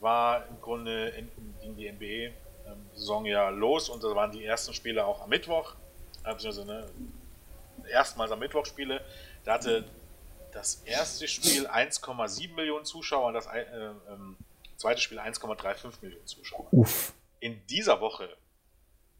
war 0.00 0.46
im 0.48 0.60
Grunde 0.60 1.08
in, 1.08 1.30
in 1.62 1.76
die 1.76 1.90
NBA-Saison 1.90 3.24
ähm, 3.24 3.30
ja 3.32 3.48
los 3.48 3.88
und 3.88 4.02
da 4.02 4.14
waren 4.14 4.32
die 4.32 4.44
ersten 4.44 4.74
Spiele 4.74 5.04
auch 5.04 5.22
am 5.22 5.30
Mittwoch. 5.30 5.74
Also, 6.22 6.64
ne, 6.64 6.88
erstmals 7.90 8.30
am 8.30 8.38
Mittwoch 8.38 8.66
spiele. 8.66 9.04
Da 9.44 9.54
hatte 9.54 9.84
das 10.52 10.82
erste 10.84 11.28
Spiel 11.28 11.66
1,7 11.66 12.54
Millionen 12.54 12.84
Zuschauer 12.84 13.26
und 13.26 13.34
das 13.34 13.46
äh, 13.46 13.64
ähm, 14.08 14.36
zweite 14.76 15.00
Spiel 15.00 15.18
1,35 15.18 16.02
Millionen 16.02 16.26
Zuschauer. 16.26 16.66
Uff. 16.70 17.12
In 17.40 17.66
dieser 17.66 18.00
Woche 18.00 18.28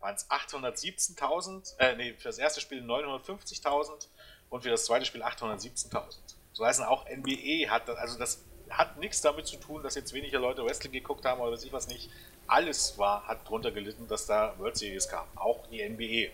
waren 0.00 0.14
es 0.14 0.30
817.000, 0.30 1.78
äh, 1.78 1.96
nee, 1.96 2.14
für 2.14 2.28
das 2.28 2.38
erste 2.38 2.60
Spiel 2.60 2.82
950.000 2.82 4.08
und 4.50 4.62
für 4.62 4.70
das 4.70 4.84
zweite 4.84 5.04
Spiel 5.04 5.22
817.000. 5.22 6.18
So 6.52 6.64
heißt 6.64 6.82
auch 6.82 7.06
NBA 7.08 7.70
hat, 7.70 7.88
also 7.90 8.18
das 8.18 8.44
hat 8.70 8.98
nichts 8.98 9.20
damit 9.20 9.46
zu 9.46 9.56
tun, 9.56 9.82
dass 9.82 9.94
jetzt 9.94 10.12
weniger 10.12 10.38
Leute 10.38 10.64
Wrestling 10.64 10.92
geguckt 10.92 11.24
haben 11.24 11.40
oder 11.40 11.52
weiß 11.52 11.64
ich 11.64 11.72
was 11.72 11.88
nicht. 11.88 12.10
Alles 12.46 12.98
war, 12.98 13.26
hat 13.26 13.48
drunter 13.48 13.70
gelitten, 13.70 14.06
dass 14.08 14.26
da 14.26 14.54
World 14.58 14.76
Series 14.76 15.08
kam. 15.08 15.26
Auch 15.34 15.66
die 15.68 15.86
NBA. 15.88 16.30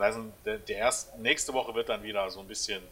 Heißt, 0.00 0.18
der, 0.44 0.58
der 0.58 0.76
erst, 0.76 1.18
nächste 1.18 1.52
Woche 1.52 1.74
wird 1.74 1.88
dann 1.88 2.02
wieder 2.02 2.30
so 2.30 2.40
ein 2.40 2.46
bisschen 2.46 2.82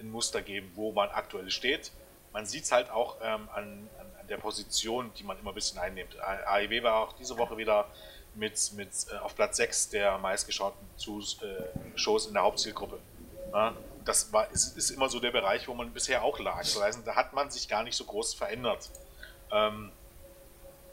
ein 0.00 0.10
Muster 0.10 0.42
geben, 0.42 0.70
wo 0.74 0.92
man 0.92 1.08
aktuell 1.10 1.50
steht. 1.50 1.92
Man 2.32 2.46
sieht 2.46 2.64
es 2.64 2.72
halt 2.72 2.90
auch 2.90 3.16
ähm, 3.22 3.48
an, 3.54 3.88
an, 3.98 4.06
an, 4.20 4.28
der 4.28 4.36
Position, 4.36 5.10
die 5.18 5.24
man 5.24 5.38
immer 5.38 5.52
ein 5.52 5.54
bisschen 5.54 5.78
einnimmt. 5.78 6.20
AEW 6.20 6.82
war 6.82 6.96
auch 6.96 7.12
diese 7.12 7.38
Woche 7.38 7.56
wieder 7.56 7.86
mit, 8.34 8.72
mit 8.76 8.90
äh, 9.12 9.16
auf 9.18 9.34
Platz 9.34 9.56
6 9.56 9.90
der 9.90 10.18
meistgeschauten 10.18 10.86
Zus, 10.96 11.40
äh, 11.42 11.96
Shows 11.98 12.26
in 12.26 12.34
der 12.34 12.42
Hauptzielgruppe. 12.42 12.98
Ja, 13.52 13.74
das 14.08 14.32
war, 14.32 14.50
ist, 14.50 14.76
ist, 14.76 14.90
immer 14.90 15.08
so 15.08 15.20
der 15.20 15.30
Bereich, 15.30 15.68
wo 15.68 15.74
man 15.74 15.92
bisher 15.92 16.22
auch 16.22 16.38
lag. 16.38 16.60
Das 16.60 16.80
heißt, 16.80 17.06
da 17.06 17.14
hat 17.14 17.34
man 17.34 17.50
sich 17.50 17.68
gar 17.68 17.82
nicht 17.82 17.94
so 17.94 18.04
groß 18.04 18.34
verändert. 18.34 18.90
Ähm, 19.52 19.92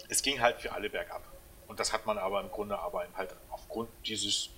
es 0.10 0.22
ging 0.22 0.42
halt 0.42 0.60
für 0.60 0.74
alle 0.74 0.90
bergab. 0.90 1.24
Und 1.68 1.80
das 1.80 1.94
hat 1.94 2.06
man 2.06 2.18
aber 2.18 2.42
im 2.42 2.50
Grunde 2.50 2.78
aber 2.78 3.08
halt 3.16 3.34
aufgrund 3.50 3.90
dieses, 4.06 4.50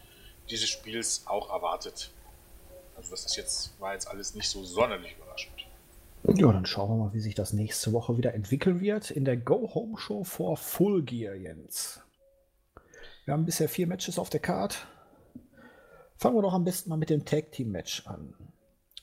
dieses 0.49 0.69
Spiels 0.69 1.23
auch 1.27 1.51
erwartet. 1.51 2.11
Also 2.95 3.11
das 3.11 3.25
ist 3.25 3.37
jetzt, 3.37 3.79
war 3.79 3.93
jetzt 3.93 4.07
alles 4.07 4.33
nicht 4.33 4.49
so 4.49 4.63
sonderlich 4.63 5.15
überraschend. 5.15 5.67
Ja, 6.23 6.51
dann 6.51 6.65
schauen 6.65 6.89
wir 6.89 7.05
mal, 7.05 7.13
wie 7.13 7.19
sich 7.19 7.35
das 7.35 7.53
nächste 7.53 7.93
Woche 7.93 8.17
wieder 8.17 8.33
entwickeln 8.33 8.81
wird 8.81 9.11
in 9.11 9.23
der 9.23 9.37
Go-Home-Show 9.37 10.23
vor 10.23 10.57
Full 10.57 11.03
Gear, 11.03 11.35
Jens. 11.35 12.01
Wir 13.25 13.33
haben 13.33 13.45
bisher 13.45 13.69
vier 13.69 13.87
Matches 13.87 14.17
auf 14.17 14.29
der 14.29 14.39
Card. 14.39 14.87
Fangen 16.17 16.35
wir 16.35 16.41
doch 16.41 16.53
am 16.53 16.65
besten 16.65 16.89
mal 16.89 16.97
mit 16.97 17.11
dem 17.11 17.23
Tag 17.23 17.51
Team 17.51 17.71
Match 17.71 18.05
an. 18.07 18.33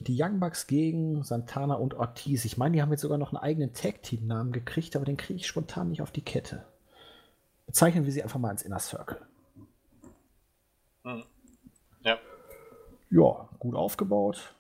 Die 0.07 0.21
Young 0.21 0.39
Bucks 0.39 0.67
gegen 0.67 1.23
Santana 1.23 1.75
und 1.75 1.95
Ortiz. 1.95 2.45
Ich 2.45 2.59
meine, 2.59 2.77
die 2.77 2.83
haben 2.83 2.91
jetzt 2.91 3.01
sogar 3.01 3.19
noch 3.19 3.33
einen 3.33 3.43
eigenen 3.43 3.73
Tag 3.73 4.03
Team 4.03 4.27
Namen 4.27 4.53
gekriegt, 4.53 4.97
aber 4.97 5.05
den 5.05 5.17
kriege 5.17 5.39
ich 5.39 5.47
spontan 5.47 5.89
nicht 5.89 6.03
auf 6.03 6.11
die 6.11 6.23
Kette. 6.23 6.65
Bezeichnen 7.67 8.05
wir 8.05 8.13
sie 8.13 8.23
einfach 8.23 8.39
mal 8.39 8.51
als 8.51 8.63
Inner 8.63 8.79
Circle. 8.79 9.21
Ja. 12.03 12.19
Ja, 13.11 13.49
gut 13.59 13.75
aufgebaut. 13.75 14.55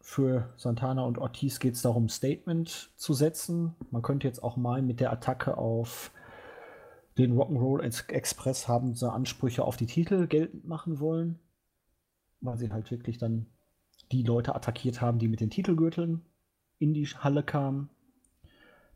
Für 0.00 0.52
Santana 0.56 1.02
und 1.04 1.18
Ortiz 1.18 1.60
geht 1.60 1.74
es 1.74 1.82
darum, 1.82 2.08
Statement 2.08 2.90
zu 2.96 3.12
setzen. 3.12 3.76
Man 3.90 4.02
könnte 4.02 4.26
jetzt 4.26 4.42
auch 4.42 4.56
mal 4.56 4.82
mit 4.82 5.00
der 5.00 5.12
Attacke 5.12 5.56
auf 5.56 6.10
den 7.18 7.36
Rock'n'Roll 7.36 7.82
Express 8.10 8.68
haben 8.68 8.94
sie 8.94 9.10
Ansprüche 9.10 9.64
auf 9.64 9.76
die 9.76 9.86
Titel 9.86 10.28
geltend 10.28 10.64
machen 10.66 11.00
wollen, 11.00 11.40
weil 12.40 12.56
sie 12.56 12.70
halt 12.70 12.90
wirklich 12.92 13.18
dann 13.18 13.46
die 14.12 14.22
Leute 14.22 14.54
attackiert 14.54 15.00
haben, 15.00 15.18
die 15.18 15.28
mit 15.28 15.40
den 15.40 15.50
Titelgürteln 15.50 16.22
in 16.78 16.94
die 16.94 17.06
Halle 17.06 17.42
kamen. 17.42 17.90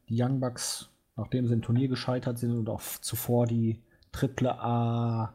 Die 0.08 0.20
Young 0.20 0.40
Bucks, 0.40 0.90
nachdem 1.16 1.46
sie 1.46 1.54
im 1.54 1.62
Turnier 1.62 1.88
gescheitert 1.88 2.38
sind 2.38 2.52
und 2.52 2.68
auch 2.68 2.82
zuvor 3.00 3.46
die 3.46 3.80
Triple 4.10 4.58
A 4.58 5.34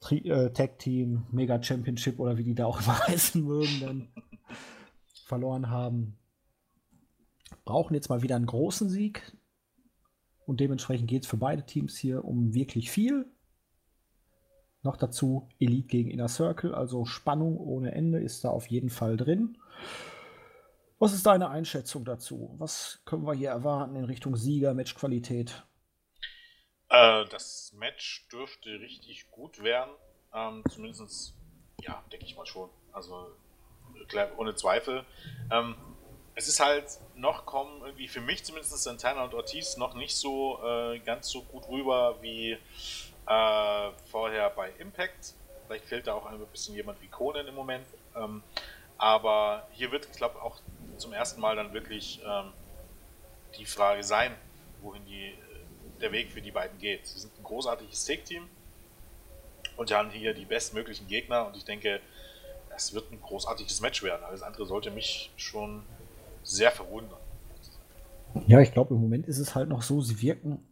Tri 0.00 0.18
äh, 0.28 0.52
Tag 0.52 0.78
Team 0.80 1.26
Mega 1.30 1.62
Championship 1.62 2.18
oder 2.18 2.36
wie 2.36 2.44
die 2.44 2.54
da 2.54 2.66
auch 2.66 2.80
immer 2.82 2.98
heißen 3.08 3.42
mögen, 3.42 3.80
dann 3.80 4.08
verloren 5.24 5.70
haben, 5.70 6.18
brauchen 7.64 7.94
jetzt 7.94 8.08
mal 8.08 8.22
wieder 8.22 8.36
einen 8.36 8.46
großen 8.46 8.88
Sieg. 8.88 9.22
Und 10.44 10.58
dementsprechend 10.58 11.08
geht 11.08 11.22
es 11.22 11.28
für 11.28 11.36
beide 11.36 11.64
Teams 11.64 11.96
hier 11.96 12.24
um 12.24 12.52
wirklich 12.52 12.90
viel. 12.90 13.26
Noch 14.82 14.96
dazu 14.96 15.48
Elite 15.60 15.88
gegen 15.88 16.10
Inner 16.10 16.28
Circle, 16.28 16.74
also 16.74 17.04
Spannung 17.04 17.56
ohne 17.56 17.92
Ende 17.92 18.18
ist 18.20 18.44
da 18.44 18.50
auf 18.50 18.66
jeden 18.66 18.90
Fall 18.90 19.16
drin. 19.16 19.56
Was 20.98 21.12
ist 21.12 21.26
deine 21.26 21.50
Einschätzung 21.50 22.04
dazu? 22.04 22.54
Was 22.58 23.02
können 23.04 23.26
wir 23.26 23.34
hier 23.34 23.50
erwarten 23.50 23.96
in 23.96 24.04
Richtung 24.04 24.36
Sieger, 24.36 24.74
Matchqualität? 24.74 25.64
Äh, 26.88 27.24
das 27.30 27.72
Match 27.76 28.28
dürfte 28.30 28.70
richtig 28.80 29.30
gut 29.30 29.62
werden. 29.62 29.90
Ähm, 30.34 30.62
zumindest, 30.70 31.34
ja, 31.80 32.02
denke 32.12 32.26
ich 32.26 32.36
mal 32.36 32.46
schon. 32.46 32.70
Also 32.92 33.28
ohne 34.36 34.54
Zweifel. 34.54 35.04
Ähm, 35.50 35.74
es 36.34 36.48
ist 36.48 36.60
halt 36.60 36.84
noch 37.14 37.46
kommen 37.46 37.82
irgendwie 37.82 38.08
für 38.08 38.20
mich 38.20 38.44
zumindest 38.44 38.76
Santana 38.82 39.24
und 39.24 39.34
Ortiz 39.34 39.76
noch 39.76 39.94
nicht 39.94 40.16
so 40.16 40.60
äh, 40.64 40.98
ganz 41.00 41.28
so 41.28 41.42
gut 41.42 41.68
rüber 41.68 42.18
wie 42.22 42.56
äh, 43.26 43.90
vorher 44.10 44.50
bei 44.50 44.70
Impact. 44.78 45.34
Vielleicht 45.66 45.84
fehlt 45.84 46.06
da 46.06 46.14
auch 46.14 46.26
ein 46.26 46.38
bisschen 46.52 46.74
jemand 46.74 47.00
wie 47.00 47.08
Conan 47.08 47.46
im 47.46 47.54
Moment. 47.54 47.86
Ähm, 48.16 48.42
aber 48.98 49.66
hier 49.72 49.90
wird, 49.90 50.06
ich 50.10 50.16
glaube, 50.16 50.40
auch 50.42 50.60
zum 50.96 51.12
ersten 51.12 51.40
Mal 51.40 51.56
dann 51.56 51.72
wirklich 51.72 52.20
ähm, 52.26 52.52
die 53.58 53.64
Frage 53.64 54.04
sein, 54.04 54.32
wohin 54.82 55.04
die, 55.06 55.28
äh, 55.28 55.36
der 56.00 56.12
Weg 56.12 56.30
für 56.30 56.40
die 56.40 56.50
beiden 56.50 56.78
geht. 56.78 57.06
Sie 57.06 57.18
sind 57.18 57.32
ein 57.38 57.42
großartiges 57.42 58.04
Take-Team 58.04 58.48
und 59.76 59.92
haben 59.92 60.10
hier 60.10 60.34
die 60.34 60.44
bestmöglichen 60.44 61.08
Gegner 61.08 61.46
und 61.46 61.56
ich 61.56 61.64
denke, 61.64 62.00
es 62.74 62.94
wird 62.94 63.10
ein 63.12 63.20
großartiges 63.20 63.80
Match 63.80 64.02
werden. 64.02 64.24
Alles 64.24 64.42
andere 64.42 64.66
sollte 64.66 64.90
mich 64.90 65.30
schon 65.36 65.82
sehr 66.42 66.70
verwundern. 66.70 67.18
Ja, 68.46 68.60
ich 68.60 68.72
glaube, 68.72 68.94
im 68.94 69.00
Moment 69.00 69.26
ist 69.26 69.38
es 69.38 69.54
halt 69.54 69.68
noch 69.68 69.82
so, 69.82 70.00
sie 70.00 70.20
wirken. 70.22 70.66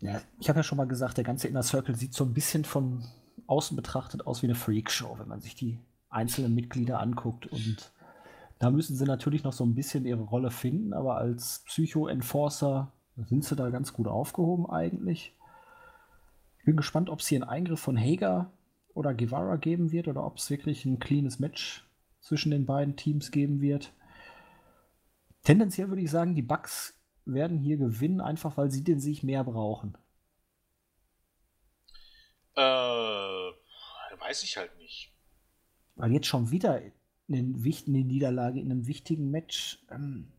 Ja, 0.00 0.20
ich 0.38 0.48
habe 0.48 0.60
ja 0.60 0.62
schon 0.62 0.78
mal 0.78 0.86
gesagt, 0.86 1.16
der 1.16 1.24
ganze 1.24 1.48
Inner 1.48 1.62
Circle 1.62 1.96
sieht 1.96 2.14
so 2.14 2.24
ein 2.24 2.32
bisschen 2.32 2.64
von 2.64 3.04
außen 3.46 3.76
betrachtet 3.76 4.26
aus 4.26 4.42
wie 4.42 4.46
eine 4.46 4.54
Freakshow, 4.54 5.18
wenn 5.18 5.28
man 5.28 5.40
sich 5.40 5.54
die 5.54 5.80
einzelnen 6.08 6.54
Mitglieder 6.54 7.00
anguckt. 7.00 7.46
Und 7.46 7.92
da 8.58 8.70
müssen 8.70 8.96
sie 8.96 9.04
natürlich 9.04 9.44
noch 9.44 9.52
so 9.52 9.64
ein 9.64 9.74
bisschen 9.74 10.04
ihre 10.04 10.22
Rolle 10.22 10.50
finden, 10.50 10.92
aber 10.92 11.16
als 11.16 11.62
Psycho-Enforcer 11.66 12.92
sind 13.16 13.44
sie 13.44 13.56
da 13.56 13.70
ganz 13.70 13.92
gut 13.92 14.06
aufgehoben 14.06 14.66
eigentlich. 14.70 15.34
Ich 16.58 16.64
bin 16.64 16.76
gespannt, 16.76 17.10
ob 17.10 17.20
es 17.20 17.26
hier 17.26 17.42
einen 17.42 17.50
Eingriff 17.50 17.80
von 17.80 17.98
Hager 17.98 18.52
oder 18.94 19.14
Guevara 19.14 19.56
geben 19.56 19.90
wird 19.90 20.08
oder 20.08 20.24
ob 20.24 20.38
es 20.38 20.50
wirklich 20.50 20.84
ein 20.84 20.98
cleanes 20.98 21.38
Match 21.38 21.88
zwischen 22.20 22.50
den 22.50 22.66
beiden 22.66 22.96
Teams 22.96 23.30
geben 23.30 23.60
wird. 23.60 23.92
Tendenziell 25.44 25.88
würde 25.88 26.02
ich 26.02 26.10
sagen, 26.10 26.34
die 26.34 26.42
Bucks 26.42 26.97
werden 27.32 27.58
hier 27.58 27.76
gewinnen, 27.76 28.20
einfach 28.20 28.56
weil 28.56 28.70
sie 28.70 28.84
den 28.84 29.00
Sieg 29.00 29.22
mehr 29.22 29.44
brauchen. 29.44 29.96
Äh, 32.56 32.60
weiß 34.20 34.42
ich 34.42 34.56
halt 34.56 34.76
nicht. 34.78 35.12
Weil 35.96 36.12
jetzt 36.12 36.26
schon 36.26 36.50
wieder 36.50 36.80
eine, 37.28 37.54
eine 37.54 38.04
Niederlage 38.04 38.60
in 38.60 38.70
einem 38.70 38.86
wichtigen 38.86 39.30
Match. 39.30 39.84
Ähm, 39.90 40.32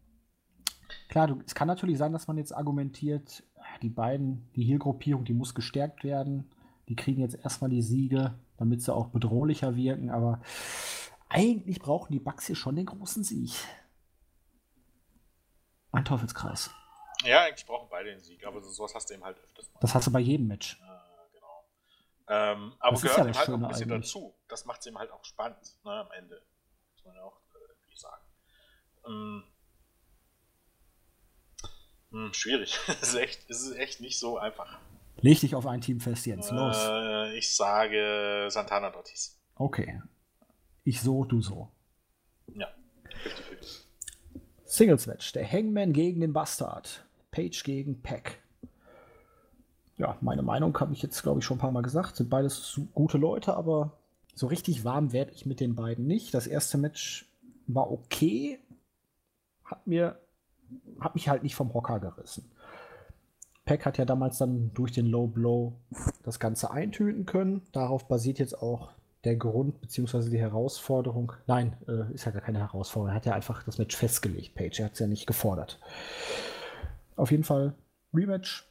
klar, 1.07 1.27
du, 1.27 1.41
es 1.45 1.55
kann 1.55 1.67
natürlich 1.67 1.97
sein, 1.97 2.13
dass 2.13 2.27
man 2.27 2.37
jetzt 2.37 2.53
argumentiert, 2.53 3.43
die 3.81 3.89
beiden, 3.89 4.49
die 4.55 4.63
Heal-Gruppierung, 4.63 5.25
die 5.25 5.33
muss 5.33 5.55
gestärkt 5.55 6.03
werden. 6.03 6.49
Die 6.87 6.95
kriegen 6.95 7.21
jetzt 7.21 7.37
erstmal 7.43 7.69
die 7.69 7.81
Siege, 7.81 8.33
damit 8.57 8.81
sie 8.81 8.93
auch 8.93 9.07
bedrohlicher 9.07 9.75
wirken. 9.75 10.09
Aber 10.09 10.41
eigentlich 11.29 11.79
brauchen 11.79 12.11
die 12.11 12.19
Bucks 12.19 12.47
hier 12.47 12.55
schon 12.55 12.75
den 12.75 12.87
großen 12.87 13.23
Sieg. 13.23 13.51
Ein 15.91 16.05
Teufelskreis. 16.05 16.69
Ja, 17.23 17.43
eigentlich 17.43 17.65
brauchen 17.65 17.87
beide 17.89 18.11
den 18.11 18.21
Sieg, 18.21 18.45
aber 18.45 18.61
sowas 18.61 18.93
hast 18.95 19.09
du 19.09 19.13
eben 19.13 19.23
halt 19.23 19.37
öfters 19.43 19.71
mal. 19.73 19.79
Das 19.81 19.93
hast 19.93 20.07
du 20.07 20.11
bei 20.11 20.19
jedem 20.19 20.47
Match. 20.47 20.79
Ja, 20.79 21.03
genau. 21.33 21.65
Ähm, 22.27 22.73
aber 22.79 22.91
das 22.93 23.01
gehört 23.01 23.17
ja 23.17 23.23
halt 23.25 23.49
auch 23.49 23.53
ein 23.53 23.67
bisschen 23.67 23.91
eigentlich. 23.91 24.07
dazu. 24.07 24.35
Das 24.47 24.65
macht 24.65 24.79
es 24.81 24.87
eben 24.87 24.97
halt 24.97 25.11
auch 25.11 25.25
spannend, 25.25 25.77
ne, 25.83 25.91
am 25.91 26.11
Ende. 26.11 26.41
Muss 26.93 27.05
man 27.05 27.15
ja 27.15 27.23
auch 27.23 27.41
äh, 27.55 27.97
sagen. 27.97 28.23
Ähm, 29.05 29.43
mh, 32.11 32.25
hm, 32.25 32.33
schwierig. 32.33 32.79
es, 32.87 33.01
ist 33.01 33.15
echt, 33.15 33.49
es 33.49 33.61
ist 33.63 33.75
echt 33.75 33.99
nicht 33.99 34.17
so 34.17 34.37
einfach. 34.37 34.79
Leg 35.17 35.41
dich 35.41 35.55
auf 35.55 35.65
ein 35.65 35.81
Team 35.81 35.99
fest, 35.99 36.25
Jens. 36.25 36.49
Los. 36.51 36.77
Äh, 36.79 37.37
ich 37.37 37.53
sage 37.53 38.47
Santana 38.49 38.89
Dottis. 38.89 39.37
Okay. 39.55 40.01
Ich 40.85 41.01
so, 41.01 41.25
du 41.25 41.41
so. 41.41 41.69
Ja. 42.53 42.69
50-50. 44.69 44.71
Singles 44.71 45.07
Match. 45.07 45.33
Der 45.33 45.51
Hangman 45.51 45.93
gegen 45.93 46.21
den 46.21 46.31
Bastard. 46.31 47.05
Page 47.31 47.63
gegen 47.63 48.01
Pack. 48.01 48.39
Ja, 49.97 50.17
meine 50.21 50.43
Meinung 50.43 50.79
habe 50.79 50.93
ich 50.93 51.01
jetzt, 51.01 51.21
glaube 51.23 51.39
ich, 51.39 51.45
schon 51.45 51.57
ein 51.57 51.61
paar 51.61 51.71
Mal 51.71 51.81
gesagt. 51.81 52.15
Sind 52.15 52.29
beides 52.29 52.79
gute 52.93 53.17
Leute, 53.17 53.55
aber 53.55 53.97
so 54.33 54.47
richtig 54.47 54.85
warm 54.85 55.11
werde 55.11 55.31
ich 55.33 55.45
mit 55.45 55.59
den 55.59 55.75
beiden 55.75 56.07
nicht. 56.07 56.33
Das 56.33 56.47
erste 56.47 56.77
Match 56.77 57.29
war 57.67 57.91
okay. 57.91 58.59
Hat 59.65 59.85
mir, 59.85 60.17
hat 60.99 61.15
mich 61.15 61.27
halt 61.27 61.43
nicht 61.43 61.55
vom 61.55 61.73
Hocker 61.73 61.99
gerissen. 61.99 62.49
Pack 63.65 63.85
hat 63.85 63.97
ja 63.97 64.05
damals 64.05 64.37
dann 64.37 64.71
durch 64.73 64.93
den 64.93 65.05
Low 65.05 65.27
Blow 65.27 65.73
das 66.23 66.39
Ganze 66.39 66.71
eintüten 66.71 67.25
können. 67.25 67.61
Darauf 67.71 68.07
basiert 68.07 68.39
jetzt 68.39 68.59
auch 68.59 68.89
der 69.23 69.35
Grund 69.35 69.81
bzw. 69.81 70.29
die 70.29 70.39
Herausforderung. 70.39 71.33
Nein, 71.47 71.75
äh, 71.87 72.13
ist 72.13 72.25
ja 72.25 72.31
gar 72.31 72.41
keine 72.41 72.59
Herausforderung. 72.59 73.09
Er 73.11 73.15
hat 73.15 73.25
ja 73.25 73.33
einfach 73.33 73.63
das 73.63 73.77
Match 73.77 73.95
festgelegt, 73.95 74.55
Page. 74.55 74.79
Er 74.79 74.85
hat 74.85 74.93
es 74.93 74.99
ja 74.99 75.07
nicht 75.07 75.27
gefordert. 75.27 75.79
Auf 77.15 77.31
jeden 77.31 77.43
Fall 77.43 77.75
Rematch. 78.13 78.65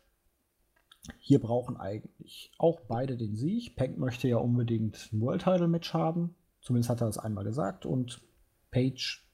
Hier 1.19 1.41
brauchen 1.41 1.77
eigentlich 1.77 2.53
auch 2.59 2.81
beide 2.81 3.17
den 3.17 3.37
Sieg. 3.37 3.77
Pank 3.77 3.99
möchte 3.99 4.29
ja 4.29 4.39
unbedingt 4.39 5.11
ein 5.13 5.21
World 5.21 5.43
Title 5.43 5.69
Match 5.69 5.95
haben. 5.95 6.35
Zumindest 6.61 6.91
hat 6.91 7.01
er 7.01 7.07
das 7.07 7.19
einmal 7.19 7.45
gesagt. 7.45 7.87
Und 7.87 8.21
Page 8.71 9.25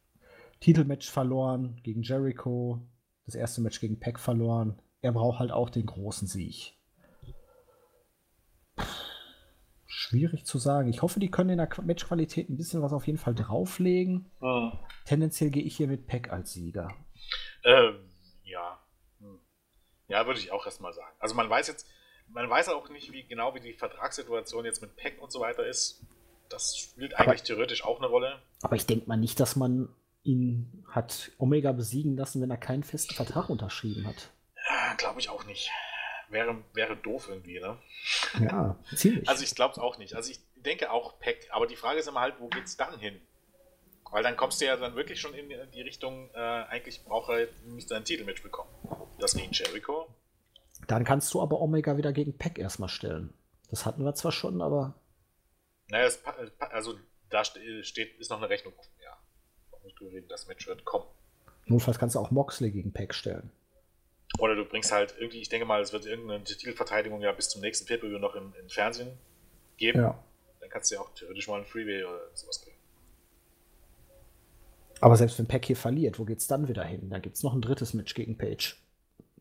Titelmatch 0.60 1.10
verloren 1.10 1.80
gegen 1.82 2.02
Jericho. 2.02 2.80
Das 3.26 3.34
erste 3.34 3.60
Match 3.60 3.80
gegen 3.80 3.98
Pack 3.98 4.20
verloren. 4.20 4.78
Er 5.00 5.12
braucht 5.12 5.38
halt 5.38 5.52
auch 5.52 5.70
den 5.70 5.86
großen 5.86 6.28
Sieg. 6.28 6.74
Schwierig 10.04 10.44
zu 10.44 10.58
sagen. 10.58 10.88
Ich 10.90 11.00
hoffe, 11.00 11.18
die 11.18 11.30
können 11.30 11.50
in 11.50 11.56
der 11.56 11.68
Matchqualität 11.82 12.50
ein 12.50 12.58
bisschen 12.58 12.82
was 12.82 12.92
auf 12.92 13.06
jeden 13.06 13.18
Fall 13.18 13.34
drauflegen. 13.34 14.30
Hm. 14.40 14.72
Tendenziell 15.06 15.48
gehe 15.48 15.62
ich 15.62 15.76
hier 15.76 15.88
mit 15.88 16.06
Peck 16.06 16.30
als 16.30 16.52
Sieger. 16.52 16.94
Ähm, 17.64 18.10
ja. 18.42 18.78
Hm. 19.20 19.38
Ja, 20.08 20.26
würde 20.26 20.40
ich 20.40 20.52
auch 20.52 20.66
erstmal 20.66 20.92
sagen. 20.92 21.16
Also 21.18 21.34
man 21.34 21.48
weiß 21.48 21.68
jetzt, 21.68 21.88
man 22.28 22.50
weiß 22.50 22.68
auch 22.68 22.90
nicht, 22.90 23.12
wie 23.12 23.24
genau 23.24 23.54
wie 23.54 23.60
die 23.60 23.72
Vertragssituation 23.72 24.66
jetzt 24.66 24.82
mit 24.82 24.94
Peck 24.94 25.22
und 25.22 25.32
so 25.32 25.40
weiter 25.40 25.64
ist. 25.64 26.04
Das 26.50 26.76
spielt 26.76 27.14
eigentlich 27.14 27.40
aber, 27.40 27.46
theoretisch 27.46 27.82
auch 27.84 27.96
eine 27.96 28.06
Rolle. 28.06 28.42
Aber 28.60 28.76
ich 28.76 28.84
denke 28.84 29.08
mal 29.08 29.16
nicht, 29.16 29.40
dass 29.40 29.56
man 29.56 29.88
ihn 30.22 30.84
hat 30.86 31.30
Omega 31.38 31.72
besiegen 31.72 32.14
lassen, 32.14 32.42
wenn 32.42 32.50
er 32.50 32.58
keinen 32.58 32.84
festen 32.84 33.14
Vertrag 33.14 33.48
unterschrieben 33.48 34.06
hat. 34.06 34.30
Ja, 34.68 34.94
glaube 34.96 35.20
ich 35.20 35.30
auch 35.30 35.46
nicht. 35.46 35.70
Wäre, 36.28 36.62
wäre 36.72 36.96
doof 36.96 37.28
irgendwie, 37.28 37.60
ne? 37.60 37.78
Ja, 38.40 38.76
ziemlich. 38.94 39.28
Also 39.28 39.44
ich 39.44 39.54
glaube 39.54 39.72
es 39.72 39.78
auch 39.78 39.98
nicht. 39.98 40.14
Also 40.14 40.30
ich 40.30 40.40
denke 40.56 40.90
auch 40.90 41.18
Peck, 41.18 41.48
aber 41.50 41.66
die 41.66 41.76
Frage 41.76 42.00
ist 42.00 42.08
immer 42.08 42.20
halt, 42.20 42.34
wo 42.38 42.48
geht 42.48 42.64
es 42.64 42.76
dann 42.76 42.98
hin? 42.98 43.20
Weil 44.10 44.22
dann 44.22 44.36
kommst 44.36 44.60
du 44.60 44.66
ja 44.66 44.76
dann 44.76 44.94
wirklich 44.94 45.20
schon 45.20 45.34
in 45.34 45.48
die 45.72 45.80
Richtung, 45.80 46.30
äh, 46.34 46.38
eigentlich 46.38 47.04
braucht 47.04 47.30
er 47.30 47.48
nicht 47.66 47.88
seinen 47.88 48.04
Titelmatch 48.04 48.42
bekommen. 48.42 48.70
Das 49.18 49.34
gegen 49.34 49.52
Jericho. 49.52 50.06
Dann 50.86 51.04
kannst 51.04 51.32
du 51.34 51.42
aber 51.42 51.60
Omega 51.60 51.96
wieder 51.96 52.12
gegen 52.12 52.36
Peck 52.36 52.58
erstmal 52.58 52.88
stellen. 52.88 53.34
Das 53.70 53.86
hatten 53.86 54.04
wir 54.04 54.14
zwar 54.14 54.32
schon, 54.32 54.62
aber. 54.62 54.94
Naja, 55.88 56.06
es, 56.06 56.22
also 56.58 56.94
da 57.28 57.44
steht, 57.44 58.18
ist 58.20 58.30
noch 58.30 58.38
eine 58.38 58.48
Rechnung 58.48 58.72
offen, 58.78 58.92
ja. 59.02 59.16
Das 60.28 60.46
Match 60.46 60.66
wird 60.66 60.84
kommen. 60.84 61.06
Notfalls 61.66 61.98
kannst 61.98 62.14
du 62.14 62.20
auch 62.20 62.30
Moxley 62.30 62.70
gegen 62.70 62.92
Peck 62.92 63.14
stellen. 63.14 63.50
Oder 64.38 64.56
du 64.56 64.64
bringst 64.64 64.90
halt 64.92 65.14
irgendwie, 65.18 65.40
ich 65.40 65.48
denke 65.48 65.64
mal, 65.64 65.80
es 65.80 65.92
wird 65.92 66.06
irgendeine 66.06 66.42
Titelverteidigung 66.42 67.20
ja 67.20 67.32
bis 67.32 67.48
zum 67.48 67.60
nächsten 67.60 67.86
pay 67.86 67.98
noch 68.18 68.34
im, 68.34 68.52
im, 68.60 68.68
Fernsehen 68.68 69.16
geben. 69.76 70.00
Ja. 70.00 70.24
Dann 70.60 70.70
kannst 70.70 70.90
du 70.90 70.96
ja 70.96 71.00
auch 71.00 71.14
theoretisch 71.14 71.46
mal 71.46 71.60
ein 71.60 71.66
Freeway 71.66 72.02
oder 72.04 72.20
sowas 72.34 72.60
bringen. 72.60 72.76
Aber 75.00 75.16
selbst 75.16 75.38
wenn 75.38 75.46
Peck 75.46 75.66
hier 75.66 75.76
verliert, 75.76 76.18
wo 76.18 76.24
geht's 76.24 76.46
dann 76.46 76.66
wieder 76.66 76.84
hin? 76.84 77.10
Da 77.10 77.18
gibt 77.18 77.36
es 77.36 77.42
noch 77.42 77.52
ein 77.52 77.60
drittes 77.60 77.94
Match 77.94 78.14
gegen 78.14 78.38
Page. 78.38 78.76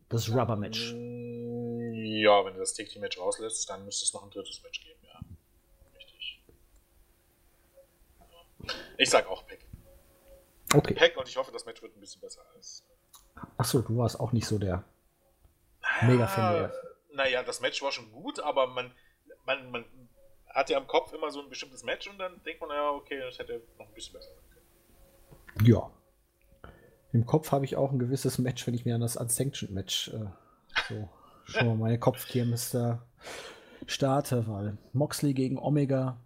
Das 0.10 0.30
Rubber-Match. 0.30 0.92
Ja, 0.92 2.46
wenn 2.46 2.54
du 2.54 2.60
das 2.60 2.74
Take-Team-Match 2.74 3.18
rauslässt, 3.18 3.70
dann 3.70 3.86
müsste 3.86 4.06
es 4.06 4.14
noch 4.14 4.24
ein 4.24 4.30
drittes 4.30 4.62
Match 4.62 4.84
geben, 4.84 5.00
ja. 5.04 5.20
Richtig. 5.96 6.44
Ich 8.98 9.10
sag 9.10 9.28
auch 9.28 9.46
Peck. 9.48 9.66
Okay. 10.74 10.94
Peck 10.94 11.18
und 11.18 11.28
ich 11.28 11.38
hoffe, 11.38 11.52
das 11.52 11.66
Match 11.66 11.82
wird 11.82 11.96
ein 11.96 12.00
bisschen 12.00 12.22
besser 12.22 12.42
als. 12.56 12.84
Achso, 13.58 13.82
du 13.82 13.98
warst 13.98 14.20
auch 14.20 14.32
nicht 14.32 14.48
so 14.48 14.58
der 14.58 14.84
Mega-Fan. 16.02 16.72
Naja, 17.14 17.44
das 17.44 17.62
Match 17.62 17.82
war 17.82 17.92
schon 17.92 18.12
gut, 18.12 18.40
aber 18.40 18.68
man, 18.68 18.92
man, 19.46 19.72
man 19.72 19.86
hat 20.50 20.70
ja 20.70 20.78
im 20.78 20.88
Kopf 20.88 21.14
immer 21.14 21.32
so 21.32 21.42
ein 21.42 21.50
bestimmtes 21.50 21.84
Match 21.84 22.08
und 22.08 22.18
dann 22.18 22.42
denkt 22.44 22.62
man, 22.62 22.70
ja, 22.70 22.92
okay, 22.92 23.20
das 23.20 23.40
hätte 23.40 23.62
noch 23.78 23.88
ein 23.88 23.94
bisschen 23.94 24.14
besser 24.14 24.30
sein 24.30 24.44
können. 25.56 25.66
Ja. 25.68 25.92
Im 27.12 27.26
Kopf 27.26 27.52
habe 27.52 27.66
ich 27.66 27.76
auch 27.76 27.92
ein 27.92 28.00
gewisses 28.00 28.40
Match, 28.40 28.66
wenn 28.66 28.74
ich 28.74 28.86
mir 28.86 28.96
an 28.96 29.02
das 29.02 29.18
Unsanctioned-Match 29.18 30.10
äh, 30.10 30.26
so 30.90 31.10
schon 31.46 31.68
mal 31.68 31.76
meine 31.76 32.00
Kopfkirmes 32.00 32.72
da 32.72 33.06
starte, 33.86 34.48
weil 34.48 34.78
Moxley 34.94 35.34
gegen 35.34 35.60
Omega, 35.60 36.18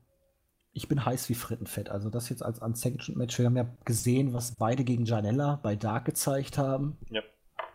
ich 0.78 0.88
bin 0.88 1.03
heiß 1.03 1.28
wie 1.30 1.34
Frittenfett. 1.34 1.89
Also 1.89 2.11
das 2.11 2.30
jetzt 2.30 2.43
als 2.43 2.59
Unsanctioned-Match. 2.59 3.39
Wir 3.39 3.47
haben 3.47 3.57
ja 3.57 3.67
gesehen, 3.84 4.34
was 4.34 4.53
beide 4.55 4.84
gegen 4.84 5.05
Janella 5.05 5.55
bei 5.55 5.75
Dark 5.75 6.05
gezeigt 6.05 6.59
haben. 6.59 6.99
Ja. 7.09 7.23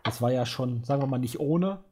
Das 0.03 0.21
war 0.21 0.31
ja 0.31 0.45
schon, 0.45 0.85
sagen 0.85 1.01
wir 1.01 1.07
mal, 1.07 1.17
nicht 1.17 1.37
ohne. 1.37 1.83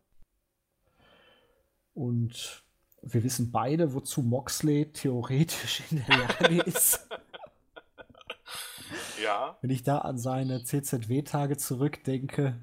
Und 1.93 2.63
wir 3.01 3.25
wissen 3.25 3.51
beide, 3.51 3.93
wozu 3.93 4.21
Moxley 4.21 4.93
theoretisch 4.93 5.83
in 5.91 6.01
der 6.07 6.17
Lage 6.17 6.61
ist. 6.65 7.05
Ja. 9.21 9.57
Wenn 9.59 9.69
ich 9.69 9.83
da 9.83 9.97
an 9.97 10.17
seine 10.17 10.63
CZW-Tage 10.63 11.57
zurückdenke. 11.57 12.57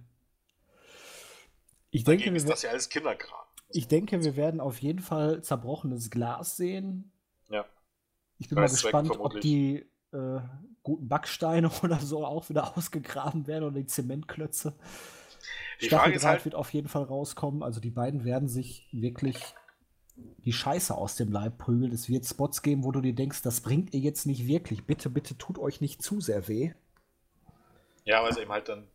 Ich 1.90 2.05
denke, 2.05 2.30
ist 2.30 2.49
das 2.49 2.62
ja 2.62 2.70
alles 2.70 2.88
Kinderkram. 2.88 3.44
Ich 3.68 3.88
denke, 3.88 4.24
wir 4.24 4.36
werden 4.36 4.61
auf 4.61 4.80
jeden 4.80 5.01
Fall 5.01 5.42
zerbrochenes 5.42 6.09
Glas 6.09 6.57
sehen. 6.57 7.12
Ich 8.39 8.49
bin 8.49 8.57
mal 8.57 8.68
gespannt, 8.68 9.18
ob 9.18 9.41
die 9.41 9.86
äh, 10.12 10.41
guten 10.82 11.09
Backsteine 11.09 11.70
oder 11.82 11.99
so 11.99 12.24
auch 12.24 12.49
wieder 12.49 12.76
ausgegraben 12.76 13.47
werden 13.47 13.64
oder 13.64 13.80
die 13.80 13.86
Zementklötze. 13.86 14.74
Die 15.80 15.86
Staffeldraht 15.86 16.22
halt, 16.22 16.45
wird 16.45 16.55
auf 16.55 16.72
jeden 16.72 16.89
Fall 16.89 17.05
rauskommen. 17.05 17.62
Also 17.62 17.80
die 17.80 17.91
beiden 17.91 18.24
werden 18.24 18.49
sich 18.49 18.89
wirklich 18.93 19.55
die 20.45 20.53
Scheiße 20.53 20.95
aus 20.95 21.16
dem 21.16 21.30
Leib 21.30 21.59
prügeln. 21.59 21.93
Es 21.93 22.09
wird 22.09 22.26
Spots 22.26 22.62
geben, 22.62 22.84
wo 22.84 22.91
du 22.91 23.01
dir 23.01 23.14
denkst, 23.14 23.43
das 23.43 23.61
bringt 23.61 23.95
ihr 23.95 24.01
jetzt 24.01 24.26
nicht 24.26 24.47
wirklich. 24.47 24.86
Bitte, 24.86 25.11
bitte 25.11 25.39
tut 25.39 25.59
euch 25.59 25.80
nicht 25.80 26.03
zu 26.03 26.20
sehr 26.20 26.49
weh. 26.49 26.72
Ja, 28.05 28.22
weil 28.22 28.32
sie 28.32 28.41
eben 28.41 28.51
halt 28.51 28.68
dann 28.68 28.89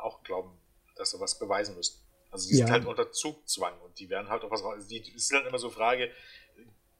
auch 0.00 0.22
glauben, 0.22 0.52
dass 0.96 1.10
sie 1.10 1.20
was 1.20 1.38
beweisen 1.38 1.76
müssen. 1.76 2.00
Also 2.30 2.48
die 2.48 2.56
ja. 2.56 2.66
sind 2.66 2.72
halt 2.72 2.86
unter 2.86 3.10
Zugzwang 3.10 3.78
und 3.80 3.98
die 3.98 4.08
werden 4.08 4.28
halt 4.28 4.44
auch 4.44 4.50
was. 4.50 4.62
Also 4.62 4.88
die, 4.88 4.98
ist 4.98 5.32
dann 5.32 5.46
immer 5.46 5.58
so 5.58 5.68
Frage, 5.68 6.10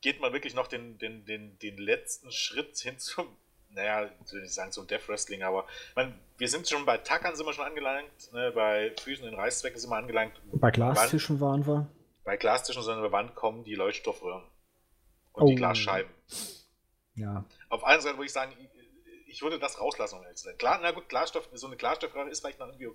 geht 0.01 0.21
man 0.21 0.33
wirklich 0.33 0.55
noch 0.55 0.67
den, 0.67 0.99
den, 0.99 1.25
den, 1.25 1.59
den 1.59 1.79
letzten 1.79 2.33
Schritt 2.33 2.77
hin 2.79 2.99
zum, 2.99 3.29
naja, 3.71 4.11
ich 4.25 4.33
will 4.33 4.43
nicht 4.43 4.55
sagen 4.55 4.73
zum 4.73 4.87
Death 4.87 5.09
Wrestling, 5.09 5.43
aber 5.43 5.67
man, 5.95 6.19
wir 6.39 6.49
sind 6.49 6.69
schon 6.69 6.85
bei 6.85 6.99
Tackern 6.99 7.37
sind 7.37 7.47
wir 7.47 7.53
schon 7.53 7.67
angelangt, 7.67 8.33
ne, 8.33 8.53
bei 8.53 8.95
Füßen 9.01 9.27
in 9.27 9.35
Reißzwecken 9.35 9.79
sind 9.79 9.91
wir 9.91 9.97
angelangt. 9.97 10.41
Bei 10.53 10.71
Glastischen 10.71 11.41
waren 11.41 11.67
wir 11.67 11.89
bei 12.25 12.37
Glastischen, 12.37 12.83
sondern 12.83 13.05
an 13.05 13.11
der 13.11 13.13
Wand 13.13 13.35
kommen 13.35 13.65
die 13.65 13.75
Leuchtstoffröhren 13.75 14.45
und 15.33 15.43
oh. 15.43 15.47
die 15.47 15.55
Glasscheiben. 15.55 16.13
Ja. 17.15 17.45
Auf 17.69 17.83
einer 17.85 18.01
Seite 18.01 18.17
würde 18.17 18.27
ich 18.27 18.33
sagen, 18.33 18.53
ich 19.27 19.43
würde 19.43 19.59
das 19.59 19.81
rauslassen, 19.81 20.17
um 20.17 20.23
ehrlich 20.23 20.39
zu 20.39 20.45
sein. 20.45 20.59
Klar, 20.59 20.79
na 20.83 20.93
gut, 20.93 21.09
Glasstoff, 21.09 21.49
so 21.53 21.67
eine 21.67 21.77
Glasstoffröhre 21.77 22.29
ist 22.29 22.41
vielleicht 22.41 22.59
noch 22.59 22.69
irgendwie 22.69 22.91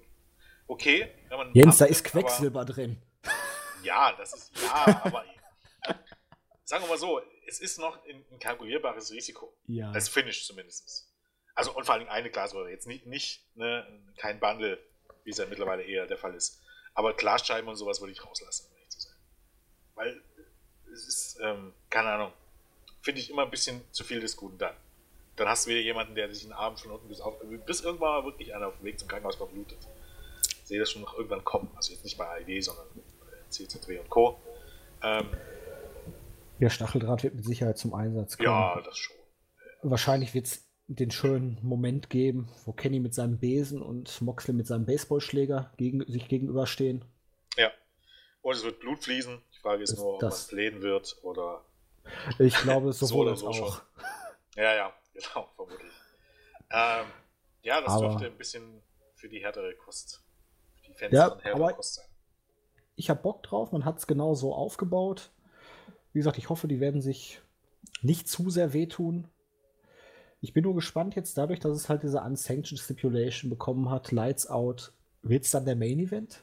okay. 0.67 1.09
Jens, 1.53 1.77
da 1.77 1.85
ist 1.85 2.03
Quecksilber 2.03 2.61
aber, 2.61 2.73
drin. 2.73 3.01
Ja, 3.83 4.13
das 4.17 4.33
ist, 4.33 4.51
ja, 4.61 5.01
aber 5.03 5.25
sagen 6.65 6.83
wir 6.83 6.89
mal 6.89 6.97
so, 6.97 7.21
es 7.47 7.59
ist 7.59 7.79
noch 7.79 8.03
ein, 8.05 8.25
ein 8.31 8.39
kalkulierbares 8.39 9.11
Risiko. 9.11 9.53
Ja. 9.67 9.91
Als 9.91 10.09
Finish 10.09 10.45
zumindest. 10.45 11.07
Also 11.53 11.73
und 11.73 11.85
vor 11.85 11.95
allem 11.95 12.09
eine 12.09 12.29
Glasröhre, 12.29 12.69
jetzt 12.69 12.87
nicht, 12.87 13.05
nicht 13.05 13.45
ne, 13.55 13.85
kein 14.17 14.39
Bundle, 14.39 14.77
wie 15.23 15.29
es 15.29 15.37
ja 15.37 15.45
mittlerweile 15.45 15.83
eher 15.83 16.05
der 16.07 16.17
Fall 16.17 16.35
ist. 16.35 16.61
Aber 16.93 17.13
Glasscheiben 17.13 17.69
und 17.69 17.75
sowas 17.77 18.01
würde 18.01 18.11
ich 18.11 18.25
rauslassen. 18.25 18.67
Weil 19.93 20.21
es 20.91 21.07
ist, 21.07 21.39
ähm, 21.41 21.73
keine 21.89 22.09
Ahnung, 22.09 22.33
finde 23.01 23.21
ich 23.21 23.29
immer 23.29 23.43
ein 23.43 23.51
bisschen 23.51 23.81
zu 23.91 24.03
viel 24.03 24.19
des 24.19 24.35
Guten 24.35 24.57
dann. 24.57 24.75
Dann 25.37 25.47
hast 25.47 25.65
du 25.65 25.69
wieder 25.69 25.81
jemanden, 25.81 26.15
der 26.15 26.33
sich 26.33 26.43
den 26.43 26.53
Arm 26.53 26.77
von 26.77 26.91
unten 26.91 27.07
bis 27.07 27.21
auf, 27.21 27.35
bis 27.65 27.81
irgendwann 27.81 28.11
mal 28.11 28.25
wirklich 28.25 28.53
einer 28.53 28.67
auf 28.67 28.77
dem 28.77 28.85
Weg 28.85 28.99
zum 28.99 29.07
Krankenhaus 29.07 29.35
verblutet. 29.35 29.77
Ich 30.41 30.67
sehe 30.67 30.79
das 30.79 30.91
schon 30.91 31.01
noch 31.01 31.13
irgendwann 31.15 31.43
kommen. 31.43 31.71
Also 31.75 31.93
jetzt 31.93 32.03
nicht 32.03 32.17
bei 32.17 32.27
AID, 32.27 32.63
sondern 32.63 32.87
CCTW 33.49 33.99
und 33.99 34.09
Co. 34.09 34.39
Ähm, 35.03 35.29
ja, 36.59 36.69
Stacheldraht 36.69 37.23
wird 37.23 37.35
mit 37.35 37.45
Sicherheit 37.45 37.77
zum 37.77 37.93
Einsatz 37.93 38.37
kommen. 38.37 38.49
Ja, 38.49 38.81
das 38.81 38.97
schon. 38.97 39.15
Wahrscheinlich 39.81 40.33
wird 40.33 40.47
es 40.47 40.65
den 40.87 41.11
schönen 41.11 41.59
Moment 41.63 42.09
geben, 42.09 42.49
wo 42.65 42.71
Kenny 42.71 42.99
mit 42.99 43.13
seinem 43.13 43.39
Besen 43.39 43.81
und 43.81 44.21
Moxley 44.21 44.53
mit 44.53 44.67
seinem 44.67 44.85
Baseballschläger 44.85 45.73
gegen, 45.77 46.05
sich 46.11 46.27
gegenüberstehen. 46.27 47.05
Ja. 47.57 47.71
Und 48.41 48.55
es 48.55 48.63
wird 48.63 48.79
Blut 48.79 49.03
fließen. 49.03 49.41
Frage 49.65 49.81
ist, 49.81 49.93
ist 49.93 49.97
nur, 49.97 50.15
ob 50.15 50.21
man 50.21 50.31
lehnen 50.51 50.81
wird 50.83 51.17
oder. 51.23 51.65
Ich 52.37 52.55
glaube, 52.57 52.93
sowohl 52.93 53.35
so 53.35 53.47
oder 53.47 53.55
so 53.55 53.63
auch. 53.63 53.75
Schon. 53.75 53.81
Ja, 54.57 54.75
ja, 54.75 54.93
genau, 55.13 55.49
vermutlich. 55.55 55.91
Ähm, 56.71 57.05
ja, 57.63 57.81
das 57.81 57.93
aber, 57.93 58.09
dürfte 58.09 58.27
ein 58.27 58.37
bisschen 58.37 58.83
für 59.15 59.27
die 59.27 59.43
härtere 59.43 59.73
Kost. 59.73 60.23
Für 60.75 60.83
die 60.83 60.93
Fans 60.93 61.13
ja, 61.13 61.35
härtere 61.41 61.73
Kost 61.73 61.95
sein. 61.95 62.05
Ich 62.95 63.09
habe 63.09 63.21
Bock 63.21 63.41
drauf, 63.41 63.71
man 63.71 63.85
hat 63.85 63.97
es 63.97 64.05
genau 64.05 64.35
so 64.35 64.53
aufgebaut. 64.53 65.31
Wie 66.15 66.19
gesagt, 66.19 66.37
ich 66.37 66.47
hoffe, 66.47 66.69
die 66.69 66.79
werden 66.79 67.01
sich 67.01 67.41
nicht 68.01 68.29
zu 68.29 68.49
sehr 68.49 68.71
wehtun. 68.71 69.27
Ich 70.39 70.53
bin 70.53 70.63
nur 70.63 70.73
gespannt 70.73 71.13
jetzt 71.17 71.37
dadurch, 71.37 71.59
dass 71.59 71.75
es 71.75 71.89
halt 71.89 72.03
diese 72.03 72.21
Unsanctioned 72.21 72.79
Stipulation 72.79 73.49
bekommen 73.49 73.89
hat, 73.89 74.13
Lights 74.13 74.47
Out. 74.47 74.93
Wird 75.23 75.43
es 75.43 75.51
dann 75.51 75.65
der 75.65 75.75
Main 75.75 75.99
Event? 75.99 76.41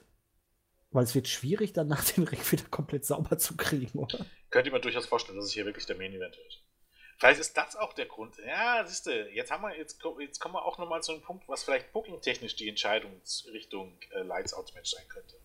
Weil 0.90 1.04
es 1.04 1.14
wird 1.14 1.26
schwierig, 1.26 1.72
dann 1.72 1.88
nach 1.88 2.04
dem 2.12 2.24
Ring 2.24 2.40
wieder 2.50 2.64
komplett 2.70 3.06
sauber 3.06 3.38
zu 3.38 3.56
kriegen, 3.56 3.98
oder? 3.98 4.26
Könnte 4.50 4.68
ich 4.68 4.74
mir 4.74 4.80
durchaus 4.80 5.06
vorstellen, 5.06 5.38
dass 5.38 5.46
es 5.46 5.52
hier 5.52 5.64
wirklich 5.64 5.86
der 5.86 5.96
Main 5.96 6.12
Event 6.12 6.36
wird. 6.36 6.62
Vielleicht 7.16 7.40
ist 7.40 7.56
das 7.56 7.74
auch 7.74 7.94
der 7.94 8.04
Grund. 8.04 8.36
Ja, 8.46 8.84
siehst 8.86 9.06
du, 9.06 9.28
jetzt 9.30 9.50
haben 9.50 9.62
wir, 9.62 9.74
jetzt, 9.78 10.02
jetzt 10.20 10.38
kommen 10.38 10.54
wir 10.54 10.66
auch 10.66 10.76
nochmal 10.76 11.02
zu 11.02 11.12
einem 11.12 11.22
Punkt, 11.22 11.48
was 11.48 11.64
vielleicht 11.64 11.94
booking-technisch 11.94 12.56
die 12.56 12.68
Entscheidungsrichtung 12.68 13.96
äh, 14.10 14.20
Lights 14.20 14.52
Out 14.52 14.74
Match 14.74 14.90
sein 14.90 15.08
könnte. 15.08 15.36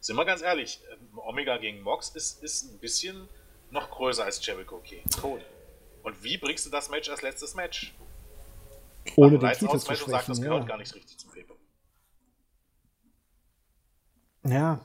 Sind 0.00 0.16
wir 0.16 0.24
ganz 0.24 0.40
ehrlich, 0.40 0.80
ähm, 0.90 1.18
Omega 1.18 1.58
gegen 1.58 1.82
Mox 1.82 2.08
ist, 2.10 2.42
ist 2.42 2.72
ein 2.72 2.78
bisschen 2.78 3.28
noch 3.70 3.90
größer 3.90 4.24
als 4.24 4.44
Jericho 4.44 4.80
gegen 4.80 5.08
Cody. 5.10 5.44
Und 6.02 6.22
wie 6.22 6.38
bringst 6.38 6.66
du 6.66 6.70
das 6.70 6.88
Match 6.88 7.08
als 7.10 7.22
letztes 7.22 7.54
Match? 7.54 7.94
Ohne 9.16 9.32
den 9.32 9.40
Lights 9.40 9.60
Titel 9.60 9.72
zu 9.72 9.80
sprechen, 9.80 10.04
und 10.04 10.10
sagt, 10.10 10.28
das 10.28 10.40
gehört 10.40 10.62
ja. 10.62 10.68
gar 10.68 10.78
nicht 10.78 10.94
richtig 10.94 11.18
zum 11.18 11.30
Paper. 11.30 11.54
Ja, 14.44 14.80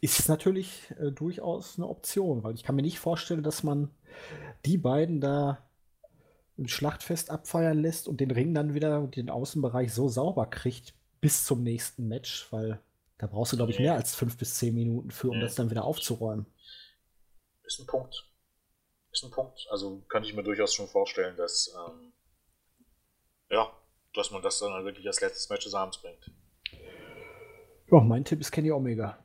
ist 0.00 0.28
natürlich 0.28 0.92
äh, 0.98 1.10
durchaus 1.10 1.76
eine 1.76 1.88
Option, 1.88 2.42
weil 2.42 2.54
ich 2.54 2.62
kann 2.62 2.76
mir 2.76 2.82
nicht 2.82 2.98
vorstellen, 2.98 3.42
dass 3.42 3.62
man 3.62 3.90
die 4.64 4.78
beiden 4.78 5.20
da 5.20 5.66
ein 6.58 6.68
Schlachtfest 6.68 7.30
abfeiern 7.30 7.80
lässt 7.80 8.08
und 8.08 8.20
den 8.20 8.30
Ring 8.30 8.54
dann 8.54 8.74
wieder 8.74 9.06
den 9.06 9.30
Außenbereich 9.30 9.92
so 9.92 10.08
sauber 10.08 10.46
kriegt 10.46 10.94
bis 11.20 11.44
zum 11.44 11.62
nächsten 11.62 12.08
Match, 12.08 12.46
weil 12.50 12.80
Da 13.18 13.26
brauchst 13.26 13.52
du, 13.52 13.56
glaube 13.56 13.72
ich, 13.72 13.78
mehr 13.78 13.94
als 13.94 14.14
fünf 14.14 14.36
bis 14.36 14.54
zehn 14.56 14.74
Minuten 14.74 15.10
für, 15.10 15.30
um 15.30 15.40
das 15.40 15.54
dann 15.54 15.70
wieder 15.70 15.84
aufzuräumen. 15.84 16.46
Ist 17.66 17.80
ein 17.80 17.86
Punkt. 17.86 18.24
Ist 19.12 19.24
ein 19.24 19.30
Punkt. 19.30 19.66
Also 19.70 20.00
könnte 20.08 20.28
ich 20.28 20.34
mir 20.34 20.42
durchaus 20.42 20.74
schon 20.74 20.88
vorstellen, 20.88 21.36
dass 21.36 21.74
ähm, 21.74 22.12
ja, 23.50 23.72
dass 24.14 24.30
man 24.30 24.42
das 24.42 24.58
dann 24.58 24.72
halt 24.72 24.84
wirklich 24.84 25.06
als 25.06 25.20
letztes 25.20 25.48
Match 25.50 25.64
des 25.64 25.74
Abends 25.74 26.00
bringt. 26.00 26.30
Ja, 27.90 28.00
mein 28.00 28.24
Tipp 28.24 28.40
ist 28.40 28.50
Kenny 28.50 28.72
Omega. 28.72 29.24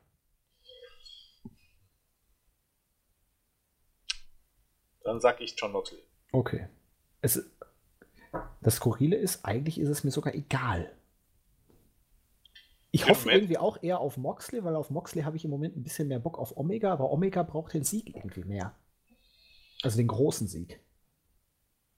Dann 5.03 5.19
sag 5.19 5.41
ich 5.41 5.55
John 5.57 5.71
Moxley. 5.71 6.03
Okay. 6.31 6.67
Es, 7.21 7.43
das 8.61 8.75
Skurrile 8.75 9.17
ist, 9.17 9.45
eigentlich 9.45 9.79
ist 9.79 9.89
es 9.89 10.03
mir 10.03 10.11
sogar 10.11 10.33
egal. 10.35 10.95
Ich 12.91 13.07
hoffe 13.07 13.31
irgendwie 13.31 13.57
auch 13.57 13.81
eher 13.81 13.99
auf 13.99 14.17
Moxley, 14.17 14.63
weil 14.63 14.75
auf 14.75 14.89
Moxley 14.89 15.23
habe 15.23 15.37
ich 15.37 15.45
im 15.45 15.51
Moment 15.51 15.77
ein 15.77 15.83
bisschen 15.83 16.09
mehr 16.09 16.19
Bock 16.19 16.37
auf 16.37 16.57
Omega, 16.57 16.91
aber 16.91 17.09
Omega 17.11 17.41
braucht 17.43 17.73
den 17.73 17.85
Sieg 17.85 18.13
irgendwie 18.13 18.43
mehr. 18.43 18.75
Also 19.81 19.97
den 19.97 20.07
großen 20.07 20.47
Sieg. 20.47 20.81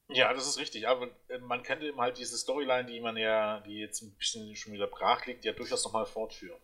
Ja, 0.10 0.32
das 0.34 0.48
ist 0.48 0.60
richtig. 0.60 0.88
Aber 0.88 1.08
äh, 1.30 1.40
man 1.40 1.64
könnte 1.64 1.88
eben 1.88 2.00
halt 2.00 2.18
diese 2.18 2.38
Storyline, 2.38 2.86
die 2.86 3.00
man 3.02 3.18
ja, 3.18 3.62
die 3.62 3.80
jetzt 3.80 4.04
ein 4.04 4.14
bisschen 4.16 4.56
schon 4.56 4.74
wieder 4.74 4.88
brach 4.88 5.26
liegt, 5.26 5.46
ja 5.46 5.54
durchaus 5.54 5.84
nochmal 5.84 6.06
fortführen. 6.06 6.60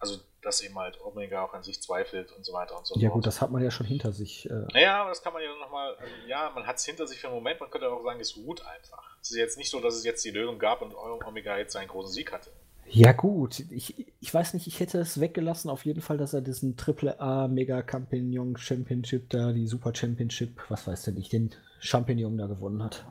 Also, 0.00 0.18
dass 0.42 0.60
eben 0.60 0.76
halt 0.76 1.00
Omega 1.00 1.44
auch 1.44 1.54
an 1.54 1.62
sich 1.62 1.80
zweifelt 1.80 2.32
und 2.32 2.44
so 2.44 2.52
weiter 2.52 2.76
und 2.76 2.86
so 2.86 2.94
fort. 2.94 3.02
Ja, 3.02 3.10
gut, 3.10 3.26
das 3.26 3.40
hat 3.40 3.50
man 3.50 3.62
ja 3.62 3.70
schon 3.70 3.86
hinter 3.86 4.12
sich. 4.12 4.50
Äh 4.50 4.66
naja, 4.72 5.00
aber 5.00 5.10
das 5.10 5.22
kann 5.22 5.32
man 5.32 5.42
ja 5.42 5.54
nochmal, 5.54 5.94
also, 5.94 6.12
ja, 6.26 6.50
man 6.50 6.66
hat 6.66 6.76
es 6.76 6.84
hinter 6.84 7.06
sich 7.06 7.20
für 7.20 7.28
einen 7.28 7.36
Moment, 7.36 7.60
man 7.60 7.70
könnte 7.70 7.90
auch 7.90 8.02
sagen, 8.02 8.20
es 8.20 8.36
ruht 8.36 8.66
einfach. 8.66 9.16
Es 9.22 9.30
ist 9.30 9.36
jetzt 9.36 9.56
nicht 9.56 9.70
so, 9.70 9.80
dass 9.80 9.94
es 9.94 10.04
jetzt 10.04 10.24
die 10.24 10.30
Lösung 10.30 10.58
gab 10.58 10.82
und 10.82 10.94
Omega 10.94 11.56
jetzt 11.56 11.72
seinen 11.72 11.88
großen 11.88 12.12
Sieg 12.12 12.32
hatte. 12.32 12.50
Ja, 12.86 13.12
gut. 13.12 13.60
Ich, 13.70 14.06
ich 14.20 14.32
weiß 14.32 14.54
nicht, 14.54 14.66
ich 14.66 14.80
hätte 14.80 14.98
es 14.98 15.20
weggelassen, 15.20 15.70
auf 15.70 15.84
jeden 15.84 16.00
Fall, 16.00 16.18
dass 16.18 16.32
er 16.32 16.42
diesen 16.42 16.76
Triple 16.76 17.18
A 17.18 17.48
Mega 17.48 17.84
Champignon 17.88 18.56
Championship 18.56 19.30
da, 19.30 19.52
die 19.52 19.66
Super 19.66 19.94
Championship, 19.94 20.60
was 20.68 20.86
weiß 20.86 21.02
der 21.02 21.14
nicht, 21.14 21.32
den 21.32 21.54
Champignon 21.80 22.36
da 22.36 22.46
gewonnen 22.46 22.82
hat. 22.82 23.04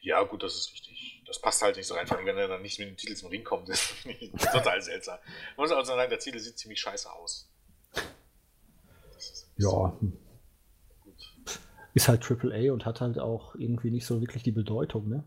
Ja, 0.00 0.22
gut, 0.22 0.42
das 0.42 0.54
ist 0.56 0.72
wichtig. 0.72 1.22
Das 1.26 1.40
passt 1.40 1.62
halt 1.62 1.76
nicht 1.76 1.86
so 1.86 1.94
rein, 1.94 2.06
wenn 2.24 2.36
er 2.36 2.48
dann 2.48 2.62
nicht 2.62 2.78
mit 2.78 2.88
dem 2.88 2.96
Titel 2.96 3.14
zum 3.14 3.28
Ring 3.28 3.44
kommt. 3.44 3.68
Das 3.68 3.92
ist 4.02 4.52
total 4.52 4.82
seltsam. 4.82 5.18
Man 5.56 5.64
muss 5.68 5.72
auch 5.72 5.84
sagen, 5.84 6.10
der 6.10 6.18
Titel 6.18 6.38
sieht 6.38 6.58
ziemlich 6.58 6.80
scheiße 6.80 7.10
aus. 7.10 7.48
Ja. 9.56 9.96
Gut. 11.00 11.14
Ist 11.94 12.08
halt 12.08 12.22
Triple 12.22 12.54
A 12.54 12.72
und 12.72 12.84
hat 12.84 13.00
halt 13.00 13.18
auch 13.18 13.54
irgendwie 13.54 13.90
nicht 13.90 14.06
so 14.06 14.20
wirklich 14.20 14.42
die 14.42 14.52
Bedeutung, 14.52 15.08
ne? 15.08 15.24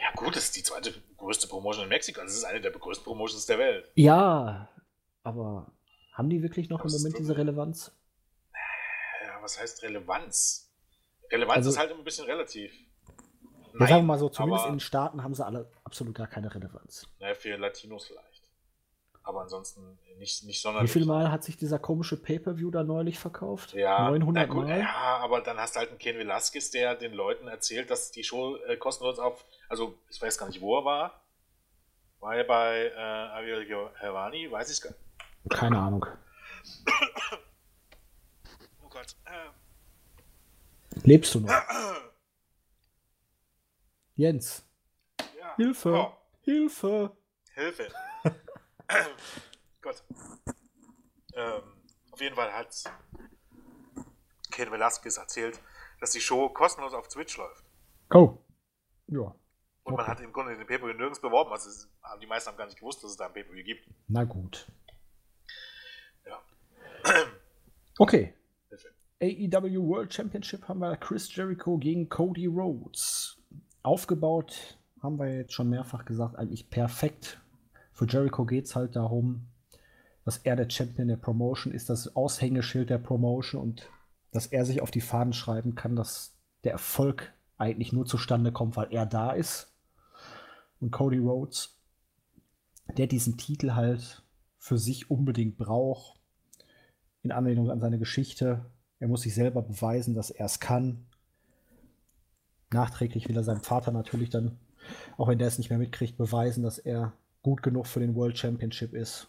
Ja, 0.00 0.10
gut, 0.16 0.34
das 0.34 0.44
ist 0.44 0.56
die 0.56 0.62
zweite 0.62 0.94
größte 1.24 1.48
Promotion 1.48 1.84
in 1.84 1.88
Mexiko. 1.88 2.20
Das 2.20 2.34
ist 2.34 2.44
eine 2.44 2.60
der 2.60 2.70
größten 2.70 3.04
Promotions 3.04 3.46
der 3.46 3.58
Welt. 3.58 3.90
Ja, 3.94 4.68
aber 5.22 5.72
haben 6.12 6.28
die 6.28 6.42
wirklich 6.42 6.68
noch 6.68 6.84
im 6.84 6.92
Moment 6.92 7.18
diese 7.18 7.36
Relevanz? 7.36 7.92
Ja, 9.24 9.42
was 9.42 9.58
heißt 9.58 9.82
Relevanz? 9.82 10.70
Relevanz 11.30 11.56
also, 11.56 11.70
ist 11.70 11.78
halt 11.78 11.90
immer 11.90 12.00
ein 12.00 12.04
bisschen 12.04 12.26
relativ. 12.26 12.72
Nein, 13.72 13.88
sagen 13.88 14.02
wir 14.02 14.06
mal 14.06 14.18
so, 14.18 14.28
zumindest 14.28 14.64
aber, 14.64 14.68
in 14.68 14.74
den 14.76 14.80
Staaten 14.80 15.24
haben 15.24 15.34
sie 15.34 15.44
alle 15.44 15.70
absolut 15.82 16.14
gar 16.14 16.28
keine 16.28 16.54
Relevanz. 16.54 17.08
Naja, 17.18 17.34
für 17.34 17.56
Latinos 17.56 18.06
vielleicht. 18.06 18.33
Aber 19.24 19.40
ansonsten 19.40 19.98
nicht, 20.18 20.44
nicht 20.44 20.60
sonderlich. 20.60 20.90
Wie 20.90 20.98
viel 21.00 21.06
Mal 21.06 21.32
hat 21.32 21.42
sich 21.42 21.56
dieser 21.56 21.78
komische 21.78 22.16
Pay-Per-View 22.16 22.70
da 22.70 22.84
neulich 22.84 23.18
verkauft? 23.18 23.72
Ja, 23.72 24.10
900 24.10 24.48
gut, 24.48 24.64
Mal? 24.64 24.80
Ja, 24.80 25.18
aber 25.18 25.40
dann 25.40 25.56
hast 25.58 25.74
du 25.74 25.80
halt 25.80 25.88
einen 25.88 25.98
Ken 25.98 26.18
Velasquez, 26.18 26.70
der 26.70 26.94
den 26.94 27.14
Leuten 27.14 27.48
erzählt, 27.48 27.90
dass 27.90 28.10
die 28.10 28.22
Show 28.22 28.56
äh, 28.56 28.76
kostenlos 28.76 29.18
auf 29.18 29.44
also 29.68 29.98
ich 30.08 30.20
weiß 30.20 30.38
gar 30.38 30.46
nicht, 30.46 30.60
wo 30.60 30.78
er 30.78 30.84
war. 30.84 31.24
War 32.20 32.36
er 32.36 32.44
bei 32.44 32.92
äh, 32.94 32.98
Ario 32.98 33.90
Helvani? 33.96 34.50
Weiß 34.50 34.70
ich 34.70 34.80
gar 34.80 34.90
nicht. 34.90 35.00
Keine 35.50 35.78
Ahnung. 35.78 36.06
oh 38.82 38.88
Gott. 38.88 39.16
Äh. 39.24 39.50
Lebst 41.02 41.34
du 41.34 41.40
noch? 41.40 41.50
Jens. 44.16 44.64
Ja. 45.38 45.56
Hilfe. 45.56 45.92
Oh. 45.92 46.12
Hilfe. 46.42 47.16
Hilfe. 47.54 47.88
Gott. 49.80 50.02
Ähm, 51.34 51.62
auf 52.10 52.20
jeden 52.20 52.36
Fall 52.36 52.52
hat 52.52 52.84
Ken 54.50 54.70
Velasquez 54.70 55.16
erzählt, 55.16 55.60
dass 56.00 56.12
die 56.12 56.20
Show 56.20 56.48
kostenlos 56.48 56.94
auf 56.94 57.08
Twitch 57.08 57.36
läuft. 57.36 57.64
Oh. 58.10 58.38
Ja. 59.08 59.34
Und 59.82 59.92
okay. 59.92 59.96
man 59.96 60.06
hat 60.06 60.20
im 60.20 60.32
Grunde 60.32 60.56
den 60.56 60.66
Pay-Per-View 60.66 60.94
nirgends 60.94 61.20
beworben. 61.20 61.50
Also 61.50 61.68
es, 61.68 61.88
die 62.20 62.26
meisten 62.26 62.50
haben 62.50 62.56
gar 62.56 62.66
nicht 62.66 62.78
gewusst, 62.78 63.02
dass 63.02 63.10
es 63.10 63.16
da 63.16 63.26
ein 63.26 63.32
Pay-Per-View 63.32 63.64
gibt. 63.64 63.88
Na 64.08 64.24
gut. 64.24 64.66
Ja. 66.26 66.42
Okay. 67.96 68.34
AEW 69.20 69.86
World 69.86 70.12
Championship 70.12 70.66
haben 70.66 70.80
wir 70.80 70.96
Chris 70.96 71.34
Jericho 71.34 71.78
gegen 71.78 72.08
Cody 72.08 72.46
Rhodes. 72.46 73.40
Aufgebaut, 73.84 74.78
haben 75.00 75.18
wir 75.18 75.32
jetzt 75.32 75.52
schon 75.52 75.70
mehrfach 75.70 76.04
gesagt, 76.04 76.34
eigentlich 76.36 76.68
perfekt. 76.70 77.40
Für 77.94 78.06
Jericho 78.06 78.44
geht 78.44 78.66
es 78.66 78.74
halt 78.74 78.96
darum, 78.96 79.46
dass 80.24 80.38
er 80.38 80.56
der 80.56 80.68
Champion 80.68 81.06
der 81.06 81.16
Promotion 81.16 81.72
ist, 81.72 81.88
das 81.88 82.16
Aushängeschild 82.16 82.90
der 82.90 82.98
Promotion 82.98 83.62
und 83.62 83.88
dass 84.32 84.48
er 84.48 84.66
sich 84.66 84.82
auf 84.82 84.90
die 84.90 85.00
Fahnen 85.00 85.32
schreiben 85.32 85.76
kann, 85.76 85.94
dass 85.94 86.36
der 86.64 86.72
Erfolg 86.72 87.32
eigentlich 87.56 87.92
nur 87.92 88.04
zustande 88.04 88.50
kommt, 88.50 88.76
weil 88.76 88.88
er 88.90 89.06
da 89.06 89.30
ist 89.30 89.72
und 90.80 90.90
Cody 90.90 91.18
Rhodes, 91.18 91.78
der 92.96 93.06
diesen 93.06 93.36
Titel 93.36 93.74
halt 93.74 94.24
für 94.58 94.76
sich 94.76 95.08
unbedingt 95.08 95.56
braucht, 95.56 96.18
in 97.22 97.30
Anlehnung 97.30 97.70
an 97.70 97.80
seine 97.80 98.00
Geschichte. 98.00 98.66
Er 98.98 99.06
muss 99.06 99.22
sich 99.22 99.34
selber 99.34 99.62
beweisen, 99.62 100.14
dass 100.14 100.30
er 100.30 100.46
es 100.46 100.58
kann. 100.58 101.06
Nachträglich 102.72 103.28
will 103.28 103.36
er 103.36 103.44
seinem 103.44 103.62
Vater 103.62 103.92
natürlich 103.92 104.30
dann, 104.30 104.58
auch 105.16 105.28
wenn 105.28 105.38
der 105.38 105.46
es 105.46 105.58
nicht 105.58 105.70
mehr 105.70 105.78
mitkriegt, 105.78 106.16
beweisen, 106.16 106.64
dass 106.64 106.78
er 106.78 107.12
gut 107.44 107.62
genug 107.62 107.86
für 107.86 108.00
den 108.00 108.16
World 108.16 108.36
Championship 108.36 108.92
ist. 108.94 109.28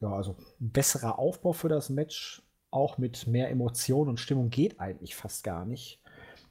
Ja, 0.00 0.12
also 0.12 0.36
besserer 0.58 1.18
Aufbau 1.18 1.54
für 1.54 1.70
das 1.70 1.88
Match, 1.88 2.42
auch 2.70 2.98
mit 2.98 3.26
mehr 3.26 3.48
Emotion 3.50 4.10
und 4.10 4.20
Stimmung 4.20 4.50
geht 4.50 4.78
eigentlich 4.80 5.14
fast 5.14 5.44
gar 5.44 5.64
nicht. 5.64 6.02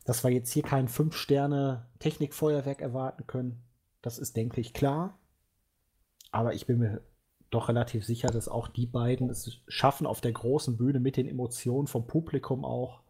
Dass 0.05 0.24
wir 0.24 0.32
jetzt 0.32 0.51
hier 0.51 0.63
kein 0.63 0.88
5-Sterne-Technikfeuerwerk 0.88 2.82
erwarten 2.82 3.28
können, 3.28 3.61
das 4.01 4.17
ist, 4.17 4.36
denke 4.36 4.59
ich, 4.59 4.74
klar. 4.74 5.19
Aber 6.32 6.55
ich 6.55 6.65
bin 6.65 6.80
mir 6.80 7.03
doch 7.51 7.69
relativ 7.69 8.05
sicher, 8.05 8.30
dass 8.30 8.47
auch 8.47 8.67
die 8.69 8.88
beiden 8.88 9.30
es 9.30 9.61
schaffen, 9.67 10.07
auf 10.07 10.21
der 10.21 10.32
großen 10.32 10.78
Bühne 10.78 10.99
mit 10.99 11.17
den 11.17 11.28
Emotionen 11.28 11.88
vom 11.88 12.07
Publikum 12.07 12.65
auch 12.65 13.03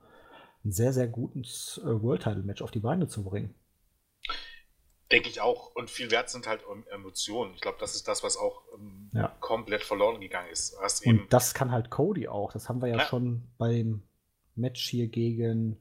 ein 0.66 0.72
sehr, 0.72 0.94
sehr 0.94 1.08
gutes 1.08 1.80
äh, 1.84 2.02
World 2.02 2.24
Title 2.24 2.44
Match 2.44 2.62
auf 2.62 2.72
die 2.72 2.80
Beine 2.80 3.08
zu 3.08 3.24
bringen. 3.24 3.56
Denke 5.14 5.30
ich 5.30 5.42
auch. 5.42 5.76
Und 5.76 5.92
viel 5.92 6.10
wert 6.10 6.32
sind 6.32 6.48
halt 6.48 6.62
Emotionen. 6.92 7.54
Ich 7.54 7.62
glaube, 7.62 7.78
das 7.80 7.94
ist 7.94 8.08
das, 8.08 8.24
was 8.24 8.36
auch 8.36 8.64
ähm, 8.76 9.12
ja. 9.14 9.28
komplett 9.42 9.84
verloren 9.84 10.20
gegangen 10.20 10.50
ist. 10.52 10.76
Und 11.06 11.32
das 11.32 11.54
kann 11.54 11.72
halt 11.72 11.92
Cody 11.92 12.28
auch. 12.28 12.52
Das 12.52 12.68
haben 12.68 12.82
wir 12.82 12.88
ja, 12.88 12.98
ja. 12.98 13.06
schon 13.06 13.44
beim 13.60 14.02
Match 14.56 14.90
hier 14.90 15.08
gegen 15.08 15.78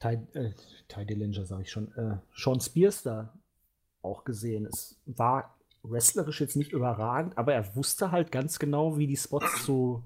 Ty, 0.00 0.18
äh, 0.34 0.50
Ty 0.88 1.06
Dillinger, 1.06 1.46
sage 1.46 1.62
ich 1.62 1.70
schon, 1.70 1.92
äh, 1.96 2.18
Sean 2.36 2.60
Spears 2.60 3.04
da 3.04 3.32
auch 4.02 4.24
gesehen. 4.24 4.66
Es 4.66 5.00
war 5.06 5.56
wrestlerisch 5.82 6.42
jetzt 6.42 6.56
nicht 6.56 6.72
überragend, 6.72 7.38
aber 7.38 7.54
er 7.54 7.74
wusste 7.74 8.10
halt 8.10 8.30
ganz 8.30 8.58
genau, 8.58 8.98
wie 8.98 9.06
die 9.06 9.16
Spots 9.16 9.64
zu 9.64 10.04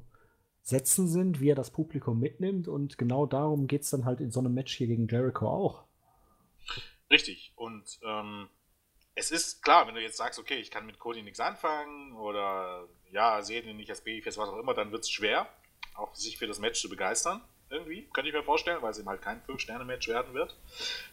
setzen 0.62 1.08
sind, 1.08 1.40
wie 1.40 1.50
er 1.50 1.56
das 1.56 1.72
Publikum 1.72 2.20
mitnimmt 2.20 2.68
und 2.68 2.96
genau 2.96 3.26
darum 3.26 3.66
geht 3.66 3.82
es 3.82 3.90
dann 3.90 4.04
halt 4.04 4.20
in 4.20 4.30
so 4.30 4.38
einem 4.38 4.54
Match 4.54 4.72
hier 4.76 4.86
gegen 4.86 5.08
Jericho 5.08 5.48
auch. 5.48 5.82
Richtig. 7.14 7.52
Und 7.54 8.00
ähm, 8.02 8.48
es 9.14 9.30
ist 9.30 9.62
klar, 9.62 9.86
wenn 9.86 9.94
du 9.94 10.02
jetzt 10.02 10.16
sagst, 10.16 10.40
okay, 10.40 10.56
ich 10.56 10.72
kann 10.72 10.84
mit 10.84 10.98
Cody 10.98 11.22
nichts 11.22 11.38
anfangen 11.38 12.12
oder 12.16 12.88
ja, 13.12 13.40
sehe 13.40 13.62
ihn 13.62 13.76
nicht 13.76 13.88
als 13.88 14.02
Babyface, 14.02 14.36
was 14.36 14.48
auch 14.48 14.58
immer, 14.58 14.74
dann 14.74 14.90
wird 14.90 15.04
es 15.04 15.10
schwer, 15.12 15.46
auch 15.94 16.12
sich 16.16 16.38
für 16.38 16.48
das 16.48 16.58
Match 16.58 16.80
zu 16.80 16.88
begeistern 16.88 17.40
irgendwie, 17.70 18.08
könnte 18.12 18.30
ich 18.30 18.34
mir 18.34 18.42
vorstellen, 18.42 18.82
weil 18.82 18.90
es 18.90 18.98
eben 18.98 19.08
halt 19.08 19.22
kein 19.22 19.40
5-Sterne-Match 19.42 20.08
werden 20.08 20.34
wird. 20.34 20.56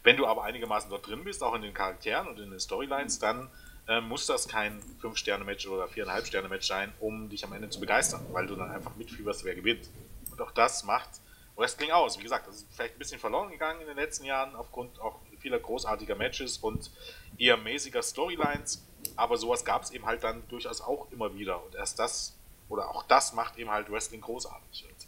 Wenn 0.02 0.16
du 0.16 0.26
aber 0.26 0.42
einigermaßen 0.42 0.90
dort 0.90 1.06
drin 1.06 1.22
bist, 1.22 1.40
auch 1.44 1.54
in 1.54 1.62
den 1.62 1.72
Charakteren 1.72 2.26
und 2.26 2.40
in 2.40 2.50
den 2.50 2.58
Storylines, 2.58 3.20
dann 3.20 3.48
äh, 3.86 4.00
muss 4.00 4.26
das 4.26 4.48
kein 4.48 4.82
5-Sterne-Match 5.02 5.68
oder 5.68 5.84
4,5-Sterne-Match 5.84 6.66
sein, 6.66 6.92
um 6.98 7.28
dich 7.28 7.44
am 7.44 7.52
Ende 7.52 7.70
zu 7.70 7.78
begeistern, 7.78 8.26
weil 8.32 8.48
du 8.48 8.56
dann 8.56 8.72
einfach 8.72 8.96
mitfieberst, 8.96 9.44
wer 9.44 9.54
gewinnt. 9.54 9.88
Und 10.32 10.40
auch 10.40 10.50
das 10.50 10.82
macht 10.82 11.10
Wrestling 11.56 11.92
aus. 11.92 12.18
Wie 12.18 12.22
gesagt, 12.24 12.48
das 12.48 12.56
ist 12.56 12.74
vielleicht 12.74 12.96
ein 12.96 12.98
bisschen 12.98 13.20
verloren 13.20 13.50
gegangen 13.50 13.80
in 13.82 13.86
den 13.86 13.96
letzten 13.96 14.24
Jahren 14.24 14.56
aufgrund 14.56 15.00
auch 15.00 15.20
vieler 15.42 15.58
großartiger 15.58 16.14
Matches 16.14 16.58
und 16.58 16.90
eher 17.36 17.56
mäßiger 17.56 18.02
Storylines, 18.02 18.86
aber 19.16 19.36
sowas 19.36 19.64
gab 19.64 19.82
es 19.82 19.90
eben 19.90 20.06
halt 20.06 20.22
dann 20.24 20.42
durchaus 20.48 20.80
auch 20.80 21.10
immer 21.10 21.34
wieder. 21.34 21.62
Und 21.64 21.74
erst 21.74 21.98
das, 21.98 22.36
oder 22.68 22.90
auch 22.90 23.02
das 23.02 23.32
macht 23.34 23.58
eben 23.58 23.70
halt 23.70 23.90
Wrestling 23.90 24.20
großartig. 24.20 24.86
Und, 24.88 25.06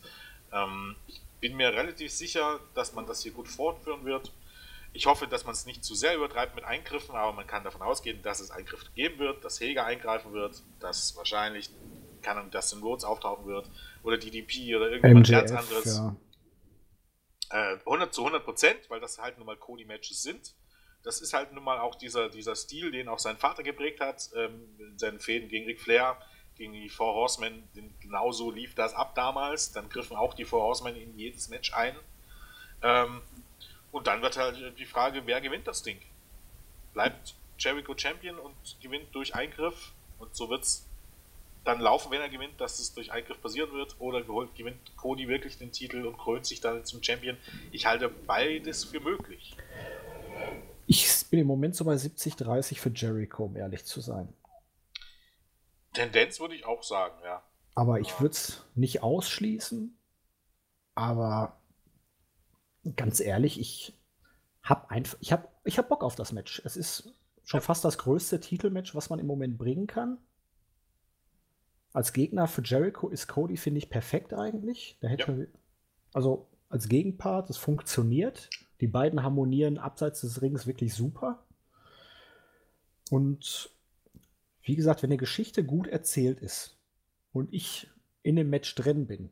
ähm, 0.53 0.97
ich 1.07 1.21
bin 1.41 1.57
mir 1.57 1.73
relativ 1.73 2.11
sicher, 2.13 2.61
dass 2.75 2.93
man 2.93 3.07
das 3.07 3.23
hier 3.23 3.33
gut 3.33 3.49
fortführen 3.49 4.05
wird. 4.05 4.33
Ich 4.93 5.07
hoffe, 5.07 5.27
dass 5.27 5.45
man 5.45 5.55
es 5.55 5.67
nicht 5.67 5.85
zu 5.85 5.95
sehr 5.95 6.15
übertreibt 6.15 6.55
mit 6.55 6.65
Eingriffen, 6.65 7.15
aber 7.17 7.33
man 7.33 7.47
kann 7.47 7.65
davon 7.65 7.83
ausgehen, 7.83 8.23
dass 8.23 8.41
es 8.41 8.51
Eingriffe 8.51 8.87
geben 8.95 9.19
wird, 9.19 9.45
dass 9.45 9.61
Heger 9.61 9.85
eingreifen 9.85 10.33
wird, 10.33 10.63
dass 10.81 11.17
wahrscheinlich 11.17 11.71
kann 12.23 12.51
Dustin 12.51 12.81
Rhodes 12.81 13.05
auftauchen 13.05 13.47
wird 13.47 13.69
oder 14.03 14.17
DDP 14.17 14.75
oder 14.77 14.91
irgendwas 14.91 15.31
ganz 15.31 15.53
anderes. 15.53 15.97
Ja. 15.99 16.17
Äh, 17.55 17.79
100 17.87 18.13
zu 18.13 18.23
100 18.23 18.45
Prozent, 18.45 18.91
weil 18.91 18.99
das 18.99 19.19
halt 19.19 19.39
nun 19.39 19.47
mal 19.47 19.57
Cody-Matches 19.57 20.25
sind. 20.25 20.55
Das 21.05 21.21
ist 21.21 21.35
halt 21.35 21.53
nun 21.53 21.63
mal 21.63 21.79
auch 21.79 21.95
dieser, 21.95 22.29
dieser 22.29 22.57
Stil, 22.57 22.91
den 22.91 23.09
auch 23.09 23.21
sein 23.21 23.37
Vater 23.37 23.63
geprägt 23.63 24.01
hat, 24.01 24.29
ähm, 24.35 24.75
in 24.81 24.99
seinen 24.99 25.21
Fäden 25.21 25.49
gegen 25.49 25.65
Ric 25.67 25.81
Flair, 25.81 26.21
gegen 26.57 26.73
die 26.73 26.89
Four 26.89 27.15
Horsemen. 27.15 27.69
Genauso 28.01 28.51
lief 28.51 28.75
das 28.75 28.93
ab 28.95 29.15
damals. 29.15 29.71
Dann 29.71 29.89
griffen 29.89 30.17
auch 30.17 30.35
die 30.35 30.45
Four 30.45 30.63
Horsemen 30.63 30.97
in 30.97 31.17
jedes 31.17 31.49
Match 31.49 31.73
ein. 31.75 31.95
Ähm, 32.83 33.23
und 33.93 34.09
dann 34.09 34.21
wird 34.21 34.37
halt 34.37 34.77
die 34.77 34.85
Frage, 34.85 35.25
wer 35.27 35.41
gewinnt 35.41 35.69
das 35.69 35.85
Ding? 35.85 36.01
Bleibt 36.93 37.37
Jericho 37.57 37.97
Champion 37.97 38.37
und 38.37 38.57
gewinnt 38.83 39.15
durch 39.15 39.37
Eingriff 39.37 39.93
und 40.19 40.35
so 40.35 40.51
wird 40.51 40.65
es 40.65 40.89
dann 41.65 41.81
laufen, 41.81 42.11
wenn 42.11 42.21
er 42.21 42.29
gewinnt, 42.29 42.61
dass 42.61 42.79
es 42.79 42.93
durch 42.95 43.11
Eingriff 43.11 43.41
passieren 43.41 43.73
wird 43.73 43.97
oder 43.99 44.23
gewinnt 44.23 44.97
Cody 44.97 45.29
wirklich 45.29 45.59
den 45.59 45.73
Titel 45.73 46.07
und 46.07 46.19
krönt 46.19 46.47
sich 46.47 46.61
dann 46.61 46.85
zum 46.85 47.03
Champion. 47.03 47.37
Ich 47.73 47.87
halte 47.87 48.09
beides 48.09 48.85
für 48.85 49.01
möglich. 49.01 49.57
Ich 50.87 51.27
bin 51.31 51.41
im 51.41 51.47
Moment 51.47 51.75
so 51.75 51.85
bei 51.85 51.95
70-30 51.95 52.79
für 52.79 52.91
Jericho, 52.91 53.45
um 53.45 53.57
ehrlich 53.57 53.85
zu 53.85 54.01
sein. 54.01 54.29
Tendenz 55.95 56.39
würde 56.41 56.55
ich 56.55 56.67
auch 56.67 56.83
sagen, 56.83 57.15
ja. 57.25 57.43
Aber 57.75 58.01
ich 58.01 58.21
würde 58.21 58.33
es 58.33 58.65
nicht 58.75 59.03
ausschließen. 59.03 59.99
Aber 60.95 61.59
ganz 62.97 63.21
ehrlich, 63.21 63.59
ich 63.59 63.95
habe 64.63 64.91
einfach, 64.91 65.17
ich 65.21 65.33
habe 65.33 65.49
ich 65.65 65.79
hab 65.79 65.89
Bock 65.89 66.05
auf 66.05 66.15
das 66.15 66.33
Match. 66.33 66.61
Es 66.65 66.77
ist 66.77 67.15
schon 67.45 67.61
fast 67.61 67.85
das 67.85 67.99
größte 67.99 68.41
Titelmatch, 68.41 68.95
was 68.95 69.11
man 69.11 69.19
im 69.19 69.27
Moment 69.27 69.57
bringen 69.57 69.87
kann. 69.87 70.19
Als 71.95 72.13
Gegner 72.13 72.49
für 72.49 72.61
Jericho 72.63 73.09
ist 73.09 73.29
Cody, 73.29 73.57
finde 73.57 73.79
ich, 73.79 73.89
perfekt 73.89 74.35
eigentlich. 74.35 74.99
Da 75.01 75.07
hätte, 75.07 75.33
ja. 75.33 75.59
also 76.13 76.49
als 76.69 76.89
Gegenpart, 76.89 77.49
es 77.51 77.57
funktioniert. 77.57 78.51
Die 78.81 78.89
beiden 78.89 79.23
harmonieren 79.23 79.79
abseits 79.79 80.23
des 80.23 80.43
Rings 80.43 80.67
wirklich 80.67 80.93
super. 80.93 81.47
Und 83.11 83.71
wie 84.63 84.75
gesagt, 84.75 85.05
wenn 85.05 85.11
eine 85.11 85.19
Geschichte 85.19 85.65
gut 85.65 85.87
erzählt 85.87 86.41
ist 86.41 86.77
und 87.33 87.55
ich 87.55 87.89
in 88.25 88.35
dem 88.35 88.51
Match 88.51 88.75
drin 88.75 89.07
bin, 89.07 89.31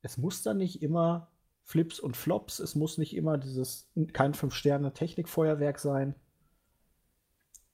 es 0.00 0.16
muss 0.16 0.42
dann 0.44 0.58
nicht 0.58 0.82
immer 0.82 1.32
Flips 1.64 1.98
und 1.98 2.16
Flops. 2.16 2.60
Es 2.60 2.76
muss 2.76 2.98
nicht 2.98 3.16
immer 3.16 3.36
dieses 3.36 3.90
kein 4.12 4.34
Fünf-Sterne-Technikfeuerwerk 4.34 5.80
sein. 5.80 6.14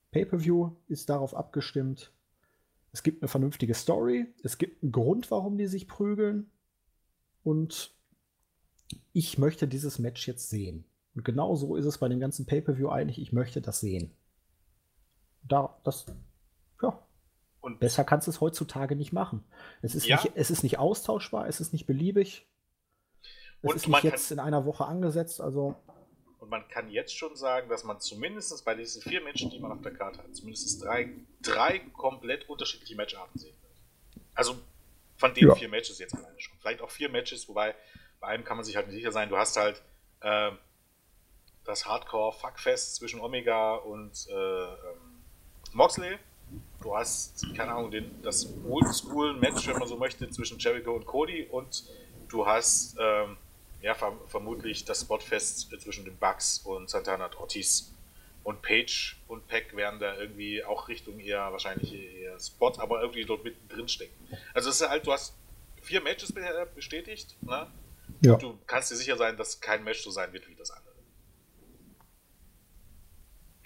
Pay-per-view 0.09 0.75
ist 0.87 1.09
darauf 1.09 1.35
abgestimmt. 1.35 2.11
Es 2.97 3.03
gibt 3.03 3.21
eine 3.21 3.27
vernünftige 3.27 3.75
Story. 3.75 4.25
Es 4.41 4.57
gibt 4.57 4.81
einen 4.81 4.91
Grund, 4.91 5.29
warum 5.29 5.55
die 5.59 5.67
sich 5.67 5.87
prügeln. 5.87 6.49
Und 7.43 7.93
ich 9.13 9.37
möchte 9.37 9.67
dieses 9.67 9.99
Match 9.99 10.27
jetzt 10.27 10.49
sehen. 10.49 10.83
Und 11.13 11.23
genau 11.23 11.55
so 11.55 11.75
ist 11.75 11.85
es 11.85 11.99
bei 11.99 12.09
dem 12.09 12.19
ganzen 12.19 12.47
Pay-per-view 12.47 12.89
eigentlich. 12.89 13.21
Ich 13.21 13.31
möchte 13.31 13.61
das 13.61 13.81
sehen. 13.81 14.15
Da, 15.43 15.77
das, 15.83 16.07
ja. 16.81 16.99
Und 17.61 17.79
besser 17.79 18.03
kannst 18.03 18.25
du 18.25 18.31
es 18.31 18.41
heutzutage 18.41 18.95
nicht 18.95 19.13
machen. 19.13 19.43
Es 19.83 19.93
ist, 19.93 20.07
ja. 20.07 20.15
nicht, 20.15 20.31
es 20.33 20.49
ist 20.49 20.63
nicht 20.63 20.79
austauschbar, 20.79 21.47
es 21.47 21.61
ist 21.61 21.73
nicht 21.73 21.85
beliebig. 21.85 22.47
Das 23.61 23.73
und 23.73 23.75
ist 23.75 23.87
nicht 23.87 24.03
jetzt 24.05 24.31
in 24.31 24.39
einer 24.39 24.65
Woche 24.65 24.85
angesetzt, 24.85 25.39
also. 25.39 25.75
Und 26.47 26.51
man 26.51 26.67
kann 26.69 26.89
jetzt 26.89 27.13
schon 27.13 27.35
sagen, 27.35 27.67
dass 27.67 27.83
man 27.83 27.99
zumindest 27.99 28.63
bei 28.63 28.73
diesen 28.73 29.01
vier 29.01 29.19
Matches, 29.19 29.49
die 29.49 29.59
man 29.59 29.69
auf 29.73 29.81
der 29.81 29.93
Karte 29.93 30.19
hat, 30.19 30.33
zumindest 30.33 30.81
drei, 30.81 31.09
drei 31.41 31.79
komplett 31.79 32.47
unterschiedliche 32.47 32.95
Matcharten 32.95 33.37
sehen 33.37 33.55
wird. 33.61 34.23
Also 34.33 34.57
von 35.17 35.33
den 35.33 35.49
ja. 35.49 35.55
vier 35.55 35.67
Matches 35.67 35.99
jetzt 35.99 36.15
alleine 36.15 36.39
schon. 36.39 36.57
Vielleicht 36.61 36.79
auch 36.79 36.89
vier 36.89 37.09
Matches, 37.09 37.49
wobei 37.49 37.75
bei 38.21 38.27
einem 38.27 38.45
kann 38.45 38.55
man 38.55 38.63
sich 38.63 38.77
halt 38.77 38.87
nicht 38.87 38.95
sicher 38.95 39.11
sein. 39.11 39.27
Du 39.27 39.35
hast 39.35 39.57
halt 39.57 39.81
äh, 40.21 40.51
das 41.65 41.85
Hardcore-Fuckfest 41.85 42.95
zwischen 42.95 43.19
Omega 43.19 43.75
und 43.75 44.27
äh, 44.29 44.33
ähm, 44.33 45.21
Moxley. 45.73 46.17
Du 46.81 46.95
hast, 46.95 47.45
keine 47.57 47.73
Ahnung, 47.73 47.91
den, 47.91 48.21
das 48.21 48.47
Oldschool-Match, 48.65 49.67
wenn 49.67 49.79
man 49.79 49.87
so 49.89 49.97
möchte, 49.97 50.29
zwischen 50.29 50.59
Jericho 50.59 50.95
und 50.95 51.05
Cody 51.05 51.45
und 51.51 51.89
du 52.29 52.45
hast 52.45 52.95
ähm, 53.01 53.35
ja, 53.81 53.93
verm 53.93 54.19
vermutlich 54.27 54.85
das 54.85 55.01
Spotfest 55.01 55.69
zwischen 55.79 56.05
den 56.05 56.17
Bucks 56.17 56.59
und 56.59 56.89
Santana 56.89 57.25
und 57.25 57.37
Ortiz. 57.39 57.93
Und 58.43 58.61
Page 58.61 59.17
und 59.27 59.45
Peck 59.47 59.75
werden 59.75 59.99
da 59.99 60.15
irgendwie 60.17 60.63
auch 60.63 60.87
Richtung 60.87 61.19
eher 61.19 61.51
wahrscheinlich 61.51 61.93
eher 61.93 62.39
Spot, 62.39 62.73
aber 62.77 63.01
irgendwie 63.01 63.25
dort 63.25 63.43
mittendrin 63.43 63.89
stecken. 63.89 64.15
Also 64.53 64.69
es 64.69 64.79
ist 64.79 64.89
halt, 64.89 65.05
du 65.05 65.11
hast 65.11 65.35
vier 65.81 66.01
Matches 66.01 66.33
bestätigt, 66.73 67.35
ne? 67.41 67.67
Ja. 68.21 68.33
Und 68.33 68.41
du 68.41 68.57
kannst 68.65 68.89
dir 68.89 68.95
sicher 68.95 69.17
sein, 69.17 69.35
dass 69.35 69.59
kein 69.59 69.83
Match 69.83 70.01
so 70.01 70.11
sein 70.11 70.31
wird 70.31 70.47
wie 70.47 70.55
das 70.55 70.71
andere. 70.71 70.95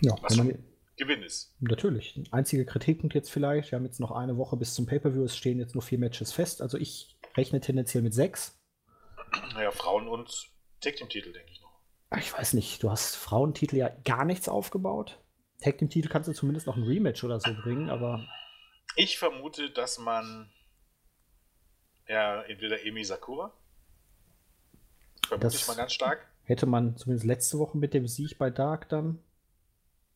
Ja, 0.02 0.16
Was 0.22 0.36
schon 0.36 0.48
man, 0.48 0.64
Gewinn 0.98 1.24
ist. 1.24 1.54
Natürlich. 1.60 2.20
Einziger 2.32 2.66
Kritikpunkt 2.66 3.16
jetzt 3.16 3.32
vielleicht, 3.32 3.72
wir 3.72 3.78
haben 3.78 3.86
jetzt 3.86 4.00
noch 4.00 4.12
eine 4.12 4.38
Woche 4.38 4.58
bis 4.58 4.74
zum 4.74 4.86
Pay-Per-View, 4.86 5.24
es 5.24 5.38
stehen 5.38 5.60
jetzt 5.60 5.76
nur 5.76 5.82
vier 5.82 6.00
Matches 6.00 6.32
fest. 6.32 6.62
Also 6.62 6.78
ich 6.78 7.18
rechne 7.38 7.62
tendenziell 7.62 8.04
mit 8.04 8.14
sechs. 8.14 8.61
Naja, 9.54 9.72
Frauen- 9.72 10.08
und 10.08 10.50
Tag 10.82 10.96
Team-Titel, 10.96 11.32
denke 11.32 11.52
ich 11.52 11.62
noch. 11.62 11.72
Ich 12.18 12.34
weiß 12.34 12.54
nicht, 12.54 12.84
du 12.84 12.90
hast 12.92 13.16
Frauentitel 13.16 13.78
ja 13.78 13.90
gar 14.04 14.26
nichts 14.26 14.50
aufgebaut. 14.50 15.20
Tag 15.62 15.78
Team-Titel 15.78 16.10
kannst 16.10 16.28
du 16.28 16.34
zumindest 16.34 16.68
noch 16.68 16.76
ein 16.76 16.84
Rematch 16.84 17.24
oder 17.24 17.40
so 17.40 17.54
bringen, 17.54 17.90
aber. 17.90 18.28
Ich 18.96 19.18
vermute, 19.18 19.70
dass 19.70 19.98
man 20.00 20.52
ja 22.08 22.42
entweder 22.44 22.84
Emi 22.86 23.04
Sakura. 23.06 23.54
Vermute 25.28 25.48
das 25.48 25.56
ich 25.56 25.68
mal 25.68 25.76
ganz 25.78 25.94
stark. 25.94 26.28
Hätte 26.44 26.66
man 26.66 26.98
zumindest 26.98 27.26
letzte 27.26 27.60
Woche 27.60 27.78
mit 27.78 27.94
dem 27.94 28.08
Sieg 28.08 28.38
bei 28.38 28.50
Dark 28.50 28.90
dann. 28.90 29.24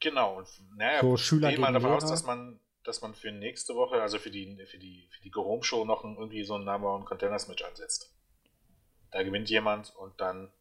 Genau, 0.01 0.39
und 0.39 0.47
naja, 0.75 0.99
so 0.99 1.15
Schüler 1.15 1.49
gehe 1.49 1.59
mal 1.59 1.71
davon 1.71 1.89
Lehrer. 1.91 2.03
aus, 2.03 2.09
dass 2.09 2.25
man, 2.25 2.59
dass 2.83 3.01
man 3.01 3.15
für 3.15 3.31
nächste 3.31 3.75
Woche, 3.75 4.01
also 4.01 4.19
für 4.19 4.29
die, 4.29 4.57
für 4.65 4.77
die, 4.77 5.07
für 5.11 5.21
die 5.21 5.31
Go 5.31 5.45
Home 5.45 5.63
Show 5.63 5.85
noch 5.85 6.03
irgendwie 6.03 6.43
so 6.43 6.55
ein 6.55 6.65
Number 6.65 6.93
und 6.93 7.05
Containers 7.05 7.47
Match 7.47 7.63
ansetzt. 7.63 8.14
Da 9.11 9.23
gewinnt 9.23 9.49
jemand 9.49 9.95
und 9.95 10.19
dann. 10.19 10.51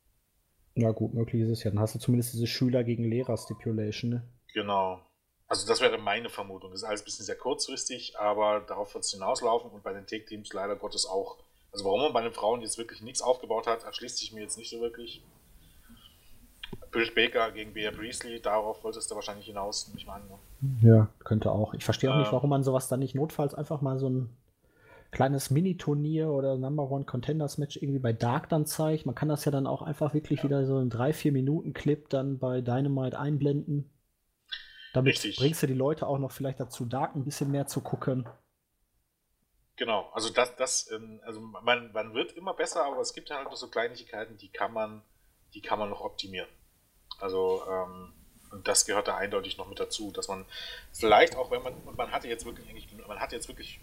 Ja, 0.75 0.91
gut, 0.91 1.15
möglich 1.15 1.43
ist 1.43 1.51
es 1.51 1.65
ja. 1.65 1.71
Dann 1.71 1.81
hast 1.81 1.95
du 1.95 1.99
zumindest 1.99 2.35
diese 2.35 2.47
Schüler 2.47 2.85
gegen 2.85 3.05
Lehrer-Stipulation, 3.05 4.11
ne? 4.11 4.23
Genau. 4.53 5.01
Also, 5.47 5.67
das 5.67 5.81
wäre 5.81 5.99
meine 5.99 6.31
Vermutung. 6.31 6.71
Das 6.71 6.83
ist 6.83 6.89
alles 6.89 7.03
ein 7.03 7.05
bisschen 7.05 7.27
sehr 7.27 7.37
kurzfristig, 7.37 8.19
aber 8.19 8.61
darauf 8.61 8.95
wird 8.95 9.05
es 9.05 9.13
hinauslaufen 9.13 9.71
und 9.71 9.83
bei 9.83 9.93
den 9.93 10.07
Take-Teams 10.07 10.53
leider 10.53 10.77
Gottes 10.77 11.07
auch. 11.07 11.39
Also, 11.71 11.85
warum 11.85 12.01
man 12.01 12.13
bei 12.13 12.23
den 12.23 12.33
Frauen 12.33 12.63
jetzt 12.63 12.79
wirklich 12.79 13.03
nichts 13.03 13.23
aufgebaut 13.23 13.67
hat, 13.67 13.85
erschließt 13.85 14.19
sich 14.19 14.33
mir 14.33 14.41
jetzt 14.41 14.59
nicht 14.59 14.71
so 14.71 14.81
wirklich. 14.81 15.23
Britt 16.91 17.15
Baker 17.15 17.51
gegen 17.51 17.73
Bea 17.73 17.91
Priestley, 17.91 18.41
darauf 18.41 18.85
wolltest 18.85 19.11
du 19.11 19.17
wahrscheinlich 19.17 19.47
hinaus, 19.47 19.93
ich 19.97 20.07
mal 20.07 20.15
an. 20.15 20.29
Ne? 20.29 20.89
Ja, 20.89 21.09
könnte 21.25 21.51
auch. 21.51 21.75
Ich 21.75 21.85
verstehe 21.85 22.11
auch 22.11 22.15
ähm, 22.15 22.21
nicht, 22.21 22.33
warum 22.33 22.51
man 22.51 22.63
sowas 22.63 22.89
dann 22.89 23.01
nicht 23.01 23.17
notfalls 23.17 23.55
einfach 23.55 23.81
mal 23.81 23.99
so 23.99 24.09
ein 24.09 24.31
kleines 25.15 25.51
Mini-Turnier 25.51 26.29
oder 26.29 26.59
Number 26.59 26.91
One 26.91 27.05
Contenders 27.05 27.57
Match 27.57 27.77
irgendwie 27.77 28.01
bei 28.01 28.13
Dark 28.13 28.49
dann 28.49 28.67
zeigt. 28.67 29.07
Man 29.07 29.15
kann 29.15 29.29
das 29.29 29.45
ja 29.45 29.53
dann 29.53 29.67
auch 29.67 29.81
einfach 29.81 30.13
wirklich 30.13 30.41
ja. 30.41 30.45
wieder 30.45 30.67
so 30.67 30.77
einen 30.77 30.91
3-4 30.91 31.33
Minuten 31.33 31.73
Clip 31.73 32.09
dann 32.11 32.39
bei 32.39 32.61
Dynamite 32.61 33.19
einblenden. 33.19 33.91
Damit 34.93 35.15
Richtig. 35.15 35.37
bringst 35.37 35.63
du 35.63 35.67
die 35.67 35.75
Leute 35.75 36.07
auch 36.07 36.19
noch 36.19 36.33
vielleicht 36.33 36.61
dazu, 36.61 36.85
Dark 36.85 37.15
ein 37.15 37.25
bisschen 37.25 37.51
mehr 37.51 37.67
zu 37.67 37.81
gucken. 37.81 38.29
Genau, 39.77 40.11
also 40.13 40.31
das, 40.31 40.55
das, 40.57 40.91
ähm, 40.91 41.21
also 41.25 41.41
man, 41.41 41.93
man 41.93 42.15
wird 42.15 42.33
immer 42.33 42.55
besser, 42.55 42.85
aber 42.85 43.01
es 43.01 43.15
gibt 43.15 43.31
halt 43.31 43.45
noch 43.45 43.57
so 43.57 43.69
Kleinigkeiten, 43.69 44.37
die 44.37 44.51
kann 44.51 44.73
man, 44.73 45.03
die 45.55 45.63
kann 45.63 45.79
man 45.79 45.91
noch 45.91 46.01
optimieren. 46.01 46.49
Also, 47.21 47.63
ähm, 47.69 48.13
und 48.51 48.69
das 48.69 48.85
gehört 48.85 49.09
da 49.09 49.17
eindeutig 49.17 49.59
noch 49.59 49.69
mit 49.69 49.81
dazu, 49.81 50.13
dass 50.13 50.29
man 50.29 50.45
vielleicht 50.93 51.37
auch, 51.37 51.51
wenn 51.51 51.63
man, 51.63 51.75
man 51.97 52.13
hatte 52.13 52.29
jetzt 52.29 52.45
wirklich 52.45 52.65
man 53.09 53.19
hatte 53.19 53.35
jetzt 53.35 53.49
wirklich 53.49 53.81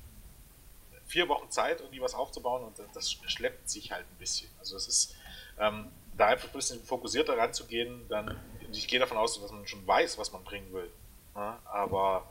vier 1.11 1.27
Wochen 1.27 1.51
Zeit, 1.51 1.81
irgendwie 1.81 2.01
was 2.01 2.13
aufzubauen 2.13 2.63
und 2.63 2.79
das 2.93 3.11
schleppt 3.11 3.69
sich 3.69 3.91
halt 3.91 4.05
ein 4.09 4.17
bisschen. 4.17 4.49
Also 4.59 4.77
es 4.77 4.87
ist, 4.87 5.15
ähm, 5.59 5.91
da 6.17 6.27
einfach 6.27 6.47
ein 6.47 6.53
bisschen 6.53 6.81
fokussierter 6.83 7.37
ranzugehen, 7.37 8.07
dann, 8.07 8.39
ich 8.71 8.87
gehe 8.87 8.99
davon 8.99 9.17
aus, 9.17 9.39
dass 9.39 9.51
man 9.51 9.67
schon 9.67 9.85
weiß, 9.85 10.17
was 10.17 10.31
man 10.31 10.43
bringen 10.43 10.71
will. 10.71 10.89
Ne? 11.35 11.57
Aber 11.65 12.29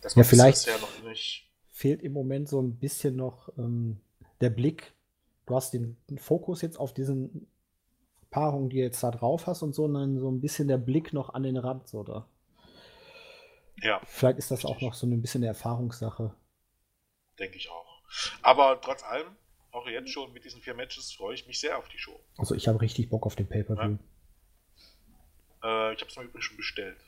das 0.00 0.14
ja, 0.14 0.22
vielleicht 0.24 0.66
ja 0.66 0.78
noch 0.78 1.02
nicht. 1.02 1.46
Fehlt 1.70 2.02
im 2.02 2.12
Moment 2.12 2.48
so 2.48 2.60
ein 2.60 2.76
bisschen 2.76 3.14
noch 3.14 3.50
ähm, 3.58 4.00
der 4.40 4.50
Blick. 4.50 4.94
Du 5.46 5.54
hast 5.54 5.74
den 5.74 5.96
Fokus 6.16 6.62
jetzt 6.62 6.78
auf 6.78 6.94
diesen 6.94 7.46
Paarungen, 8.30 8.70
die 8.70 8.76
du 8.76 8.82
jetzt 8.82 9.02
da 9.02 9.10
drauf 9.10 9.46
hast 9.46 9.62
und 9.62 9.74
so, 9.74 9.84
und 9.84 9.94
dann 9.94 10.18
so 10.18 10.30
ein 10.30 10.40
bisschen 10.40 10.68
der 10.68 10.78
Blick 10.78 11.12
noch 11.12 11.34
an 11.34 11.42
den 11.42 11.56
Rand, 11.56 11.92
oder? 11.94 12.26
Ja. 13.82 14.00
Vielleicht 14.04 14.38
ist 14.38 14.50
das 14.50 14.64
auch 14.64 14.80
noch 14.80 14.94
so 14.94 15.06
ein 15.06 15.20
bisschen 15.20 15.42
eine 15.42 15.48
Erfahrungssache. 15.48 16.34
Denke 17.38 17.56
ich 17.56 17.70
auch. 17.70 17.97
Aber 18.42 18.80
trotz 18.80 19.02
allem, 19.02 19.36
auch 19.72 19.86
jetzt 19.86 20.10
schon 20.10 20.32
mit 20.32 20.44
diesen 20.44 20.60
vier 20.62 20.74
Matches, 20.74 21.12
freue 21.12 21.34
ich 21.34 21.46
mich 21.46 21.60
sehr 21.60 21.76
auf 21.78 21.88
die 21.88 21.98
Show. 21.98 22.18
Also 22.38 22.54
ich 22.54 22.68
habe 22.68 22.80
richtig 22.80 23.10
Bock 23.10 23.26
auf 23.26 23.36
den 23.36 23.48
Pay-Per-View. 23.48 23.98
Ja. 25.62 25.90
Äh, 25.90 25.94
ich 25.94 26.00
habe 26.00 26.10
es 26.10 26.16
mir 26.16 26.24
übrigens 26.24 26.44
schon 26.44 26.56
bestellt. 26.56 26.98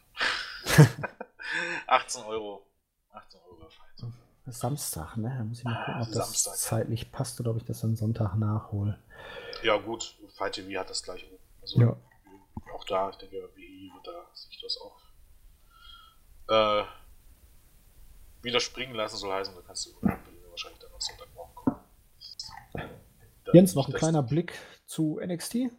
18 1.87 2.23
Euro. 2.25 2.67
18 3.13 3.41
Euro 3.49 3.69
Fight. 3.71 4.13
Samstag, 4.47 5.17
ne? 5.17 5.35
Da 5.39 5.45
muss 5.45 5.59
ich 5.59 5.65
mal 5.65 5.85
gucken, 5.85 6.03
ob 6.03 6.09
das 6.09 6.17
Samstag, 6.17 6.53
ja. 6.53 6.57
zeitlich 6.59 7.13
passt 7.13 7.41
oder 7.41 7.51
ob 7.53 7.57
ich 7.59 7.65
das 7.65 7.85
am 7.85 7.95
Sonntag 7.97 8.35
nachhole. 8.37 8.99
Ja, 9.63 9.77
gut, 9.77 10.17
Fight 10.37 10.55
TV 10.55 10.79
hat 10.81 10.91
das 10.91 11.03
gleich. 11.03 11.25
Also, 11.61 11.81
Ja. 11.81 11.97
auch 12.75 12.85
da, 12.85 13.11
ich 13.11 13.17
denke, 13.17 13.49
WI 13.55 13.91
wird 13.95 14.07
da 14.07 14.27
sich 14.35 14.61
das 14.61 14.79
auch 14.81 14.99
äh, 16.49 16.85
wieder 18.43 18.59
springen 18.61 18.95
lassen, 18.95 19.17
soll 19.17 19.33
heißen, 19.33 19.55
da 19.55 19.61
kannst 19.63 19.87
du 19.87 19.91
wahrscheinlich 20.51 20.81
dann 20.81 20.90
Jens, 23.53 23.75
noch 23.75 23.89
ein 23.89 23.95
kleiner 23.95 24.23
Blick 24.23 24.59
zu 24.87 25.21
NXT. 25.21 25.71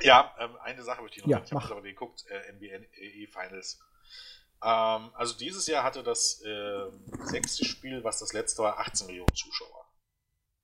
Ja, 0.00 0.34
ähm, 0.38 0.56
eine 0.62 0.82
Sache 0.82 1.02
möchte 1.02 1.18
ich 1.18 1.24
noch 1.24 1.30
Ja. 1.30 1.42
Ich 1.44 1.52
habe 1.52 1.64
aber 1.64 1.82
geguckt, 1.82 2.24
äh, 2.28 2.52
NBA 2.52 2.86
EE 3.00 3.26
Finals. 3.26 3.80
Ähm, 4.62 5.10
also 5.14 5.34
dieses 5.36 5.66
Jahr 5.66 5.84
hatte 5.84 6.02
das 6.02 6.42
ähm, 6.46 7.04
sechste 7.24 7.64
Spiel, 7.64 8.04
was 8.04 8.18
das 8.18 8.32
letzte 8.32 8.62
war, 8.62 8.78
18 8.78 9.06
Millionen 9.06 9.34
Zuschauer. 9.34 9.86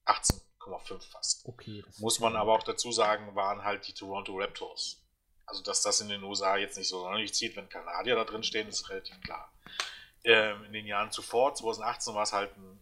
18,5 0.06 1.00
fast. 1.10 1.46
Okay. 1.46 1.84
Muss 1.98 2.20
man 2.20 2.36
aber 2.36 2.52
auch 2.54 2.62
dazu 2.62 2.92
sagen, 2.92 3.34
waren 3.34 3.64
halt 3.64 3.86
die 3.86 3.94
Toronto 3.94 4.36
Raptors. 4.38 5.02
Also, 5.46 5.62
dass 5.62 5.82
das 5.82 6.00
in 6.00 6.08
den 6.08 6.22
USA 6.22 6.56
jetzt 6.56 6.76
nicht 6.76 6.88
so 6.88 7.00
sonderlich 7.00 7.34
zieht, 7.34 7.56
wenn 7.56 7.68
Kanadier 7.68 8.14
da 8.14 8.24
drin 8.24 8.42
stehen, 8.42 8.68
ist 8.68 8.88
relativ 8.88 9.20
klar. 9.20 9.52
Ähm, 10.24 10.64
in 10.64 10.72
den 10.72 10.86
Jahren 10.86 11.10
zuvor, 11.10 11.54
2018, 11.54 12.14
war 12.14 12.22
es 12.22 12.32
halt 12.32 12.56
ein, 12.56 12.80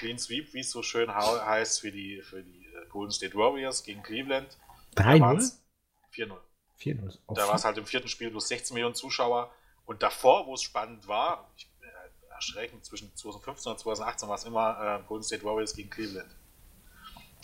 Clean 0.00 0.18
Sweep, 0.18 0.54
wie 0.54 0.60
es 0.60 0.70
so 0.70 0.82
schön 0.82 1.14
heißt, 1.14 1.82
für 1.82 1.92
die, 1.92 2.22
für 2.22 2.42
die 2.42 2.64
äh, 2.64 2.86
Golden 2.88 3.12
State 3.12 3.34
Warriors 3.34 3.84
gegen 3.84 4.02
Cleveland. 4.02 4.56
Da 4.94 5.04
3-0? 5.04 5.20
waren's 5.20 5.62
4-0. 6.14 6.32
4-0. 6.80 7.18
Auf 7.26 7.36
Da 7.36 7.46
war 7.46 7.54
es 7.56 7.64
halt 7.64 7.76
im 7.76 7.84
vierten 7.84 8.08
Spiel 8.08 8.30
bloß 8.30 8.48
16 8.48 8.74
Millionen 8.74 8.94
Zuschauer. 8.94 9.52
Und 9.84 10.02
davor, 10.02 10.46
wo 10.46 10.54
es 10.54 10.62
spannend 10.62 11.06
war, 11.06 11.50
ich, 11.54 11.68
äh, 11.82 12.32
erschreckend, 12.34 12.82
zwischen 12.82 13.14
2015 13.14 13.72
und 13.72 13.78
2018 13.78 14.28
war 14.28 14.36
es 14.36 14.44
immer 14.44 15.00
äh, 15.02 15.06
Golden 15.06 15.22
State 15.22 15.44
Warriors 15.44 15.74
gegen 15.74 15.90
Cleveland. 15.90 16.34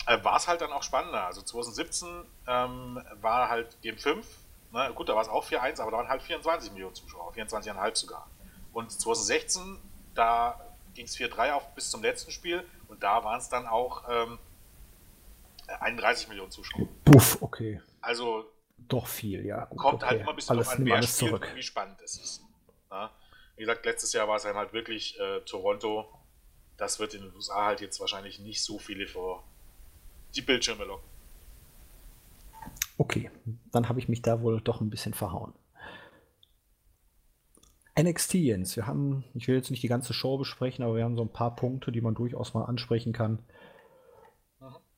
Äh, 0.07 0.23
war 0.23 0.37
es 0.37 0.47
halt 0.47 0.61
dann 0.61 0.71
auch 0.71 0.83
spannender. 0.83 1.27
Also 1.27 1.43
2017 1.43 2.07
ähm, 2.47 2.99
war 3.21 3.49
halt 3.49 3.79
Game 3.83 3.99
5. 3.99 4.25
Ne? 4.71 4.91
Gut, 4.95 5.09
da 5.09 5.13
war 5.13 5.21
es 5.21 5.29
auch 5.29 5.45
4-1, 5.45 5.79
aber 5.79 5.91
da 5.91 5.97
waren 5.97 6.09
halt 6.09 6.23
24 6.23 6.71
Millionen 6.71 6.95
Zuschauer, 6.95 7.31
24,5 7.33 7.95
sogar. 7.95 8.27
Und 8.73 8.91
2016, 8.91 9.77
da 10.15 10.66
ging 10.97 11.05
es 11.05 11.15
4-3 11.15 11.53
auf 11.53 11.73
bis 11.75 11.89
zum 11.89 12.01
letzten 12.01 12.31
Spiel 12.31 12.63
und 12.89 13.01
da 13.01 13.23
waren 13.23 13.39
es 13.39 13.47
dann 13.47 13.67
auch 13.67 14.03
ähm, 14.09 14.39
31 15.79 16.27
Millionen 16.27 16.51
Zuschauer. 16.51 16.87
Puff, 17.05 17.41
okay. 17.41 17.79
Also 18.01 18.45
Doch 18.87 19.07
viel, 19.07 19.45
ja. 19.45 19.65
Gut, 19.65 19.77
kommt 19.77 20.03
halt 20.03 20.13
okay. 20.13 20.21
immer 20.21 20.31
ein 20.31 20.35
bisschen 20.35 20.55
alles, 20.55 20.67
drauf 20.67 20.79
an, 20.79 20.85
wer 20.85 21.03
spielt 21.03 21.15
zurück. 21.15 21.51
wie 21.55 21.63
spannend 21.63 22.01
es 22.01 22.17
ist. 22.17 22.43
Ja? 22.89 23.11
Wie 23.55 23.61
gesagt, 23.61 23.85
letztes 23.85 24.11
Jahr 24.13 24.27
war 24.27 24.37
es 24.37 24.43
dann 24.43 24.55
halt 24.55 24.73
wirklich 24.73 25.19
äh, 25.19 25.41
Toronto. 25.41 26.07
Das 26.77 26.99
wird 26.99 27.13
in 27.13 27.21
den 27.21 27.33
USA 27.35 27.65
halt 27.65 27.81
jetzt 27.81 27.99
wahrscheinlich 27.99 28.39
nicht 28.39 28.63
so 28.63 28.79
viele 28.79 29.07
vor 29.07 29.43
die 30.35 30.41
Bildschirme 30.41 30.83
locken. 30.83 31.07
Okay, 32.97 33.29
dann 33.71 33.87
habe 33.87 33.99
ich 33.99 34.09
mich 34.09 34.23
da 34.23 34.41
wohl 34.41 34.59
doch 34.61 34.81
ein 34.81 34.89
bisschen 34.89 35.13
verhauen. 35.13 35.53
NXT, 37.99 38.35
Jens. 38.35 38.75
Wir 38.75 38.85
haben, 38.85 39.23
ich 39.33 39.47
will 39.47 39.55
jetzt 39.55 39.71
nicht 39.71 39.81
die 39.81 39.87
ganze 39.87 40.13
Show 40.13 40.37
besprechen, 40.37 40.85
aber 40.85 40.95
wir 40.95 41.03
haben 41.03 41.15
so 41.15 41.23
ein 41.23 41.33
paar 41.33 41.55
Punkte, 41.55 41.91
die 41.91 42.01
man 42.01 42.13
durchaus 42.13 42.53
mal 42.53 42.65
ansprechen 42.65 43.11
kann. 43.11 43.39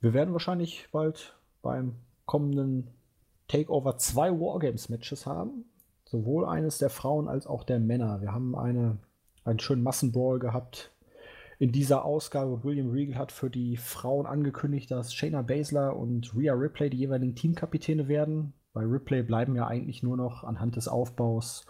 Wir 0.02 0.14
werden 0.14 0.34
wahrscheinlich 0.34 0.90
bald 0.92 1.38
beim 1.62 1.96
kommenden 2.26 2.90
Takeover 3.48 3.98
zwei 3.98 4.32
Wargames-Matches 4.32 5.26
haben. 5.26 5.66
Sowohl 6.06 6.46
eines 6.46 6.78
der 6.78 6.90
Frauen 6.90 7.30
als 7.30 7.48
auch 7.48 7.64
der 7.64 7.80
Männer. 7.80 8.22
Wir 8.22 8.34
haben 8.34 8.56
eine, 8.56 8.98
einen 9.46 9.60
schönen 9.60 9.84
Massenbrawl 9.84 10.40
gehabt. 10.40 10.92
In 11.58 11.72
dieser 11.72 12.04
Ausgabe 12.04 12.64
William 12.64 12.90
Regal 12.90 13.18
hat 13.18 13.32
für 13.32 13.50
die 13.50 13.78
Frauen 13.78 14.26
angekündigt, 14.26 14.92
dass 14.92 15.14
Shayna 15.14 15.42
Baszler 15.42 15.96
und 15.96 16.36
Rhea 16.36 16.54
Ripley 16.54 16.90
die 16.90 16.98
jeweiligen 16.98 17.36
Teamkapitäne 17.36 18.08
werden. 18.08 18.54
Bei 18.74 18.82
Ripley 18.82 19.24
bleiben 19.24 19.56
ja 19.56 19.68
eigentlich 19.68 20.04
nur 20.04 20.18
noch 20.18 20.44
anhand 20.44 20.76
des 20.76 20.88
Aufbaus 20.88 21.66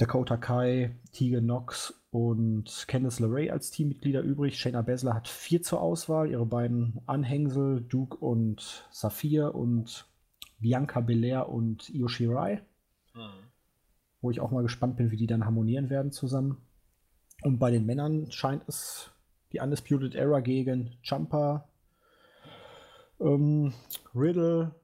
Dakota 0.00 0.36
Kai, 0.36 0.96
Tegan 1.12 1.44
Knox 1.44 1.94
und 2.10 2.86
Candice 2.88 3.20
LeRae 3.20 3.50
als 3.50 3.70
Teammitglieder 3.70 4.22
übrig. 4.22 4.58
Shayna 4.58 4.82
Baszler 4.82 5.14
hat 5.14 5.28
vier 5.28 5.62
zur 5.62 5.80
Auswahl. 5.80 6.30
Ihre 6.30 6.46
beiden 6.46 7.00
Anhängsel, 7.06 7.82
Duke 7.82 8.16
und 8.16 8.88
Saphir 8.90 9.54
und 9.54 10.06
Bianca 10.58 11.00
Belair 11.00 11.48
und 11.48 11.90
Io 11.90 12.08
Shirai 12.08 12.62
wo 14.20 14.30
ich 14.30 14.40
auch 14.40 14.50
mal 14.50 14.62
gespannt 14.62 14.96
bin, 14.96 15.10
wie 15.10 15.16
die 15.16 15.26
dann 15.26 15.44
harmonieren 15.44 15.90
werden 15.90 16.12
zusammen. 16.12 16.58
Und 17.42 17.58
bei 17.58 17.70
den 17.70 17.86
Männern 17.86 18.30
scheint 18.30 18.62
es 18.68 19.10
die 19.52 19.60
Undisputed 19.60 20.14
Era 20.14 20.40
gegen 20.40 20.96
Champa, 21.02 21.68
ähm, 23.18 23.72
Riddle, 24.14 24.74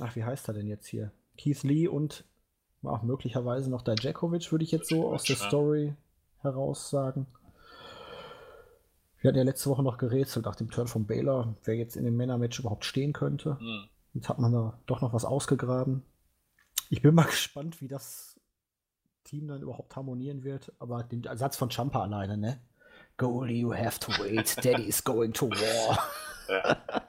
ach, 0.00 0.14
wie 0.16 0.24
heißt 0.24 0.48
er 0.48 0.54
denn 0.54 0.66
jetzt 0.66 0.86
hier? 0.86 1.12
Keith 1.36 1.62
Lee 1.62 1.88
und 1.88 2.24
ach, 2.84 3.02
möglicherweise 3.02 3.70
noch 3.70 3.82
Dijakovic, 3.82 4.50
würde 4.52 4.64
ich 4.64 4.70
jetzt 4.70 4.88
so 4.88 5.12
aus 5.12 5.24
der. 5.24 5.36
Story 5.36 5.94
heraus 6.40 6.90
sagen. 6.90 7.26
Wir 9.20 9.28
hatten 9.28 9.38
ja 9.38 9.44
letzte 9.44 9.70
Woche 9.70 9.82
noch 9.82 9.98
gerätselt 9.98 10.46
nach 10.46 10.54
dem 10.54 10.70
Turn 10.70 10.86
von 10.86 11.06
Baylor, 11.06 11.56
wer 11.64 11.74
jetzt 11.74 11.96
in 11.96 12.04
dem 12.04 12.16
Männermatch 12.16 12.60
überhaupt 12.60 12.84
stehen 12.84 13.12
könnte. 13.12 13.58
Hm. 13.58 13.88
Jetzt 14.14 14.28
hat 14.28 14.38
man 14.38 14.52
da 14.52 14.78
doch 14.86 15.00
noch 15.00 15.12
was 15.12 15.24
ausgegraben. 15.24 16.04
Ich 16.90 17.02
bin 17.02 17.14
mal 17.14 17.24
gespannt, 17.26 17.80
wie 17.80 17.88
das 17.88 18.40
Team 19.24 19.48
dann 19.48 19.62
überhaupt 19.62 19.94
harmonieren 19.96 20.44
wird. 20.44 20.72
Aber 20.78 21.02
den 21.02 21.24
Satz 21.36 21.56
von 21.56 21.70
Champa 21.70 22.02
alleine, 22.02 22.36
ne? 22.38 22.60
Goalie, 23.16 23.60
you 23.60 23.74
have 23.74 23.98
to 23.98 24.12
wait. 24.22 24.56
Daddy 24.64 24.84
is 24.84 25.02
going 25.02 25.32
to 25.32 25.50
war. 25.50 25.98
Ja. 26.48 26.82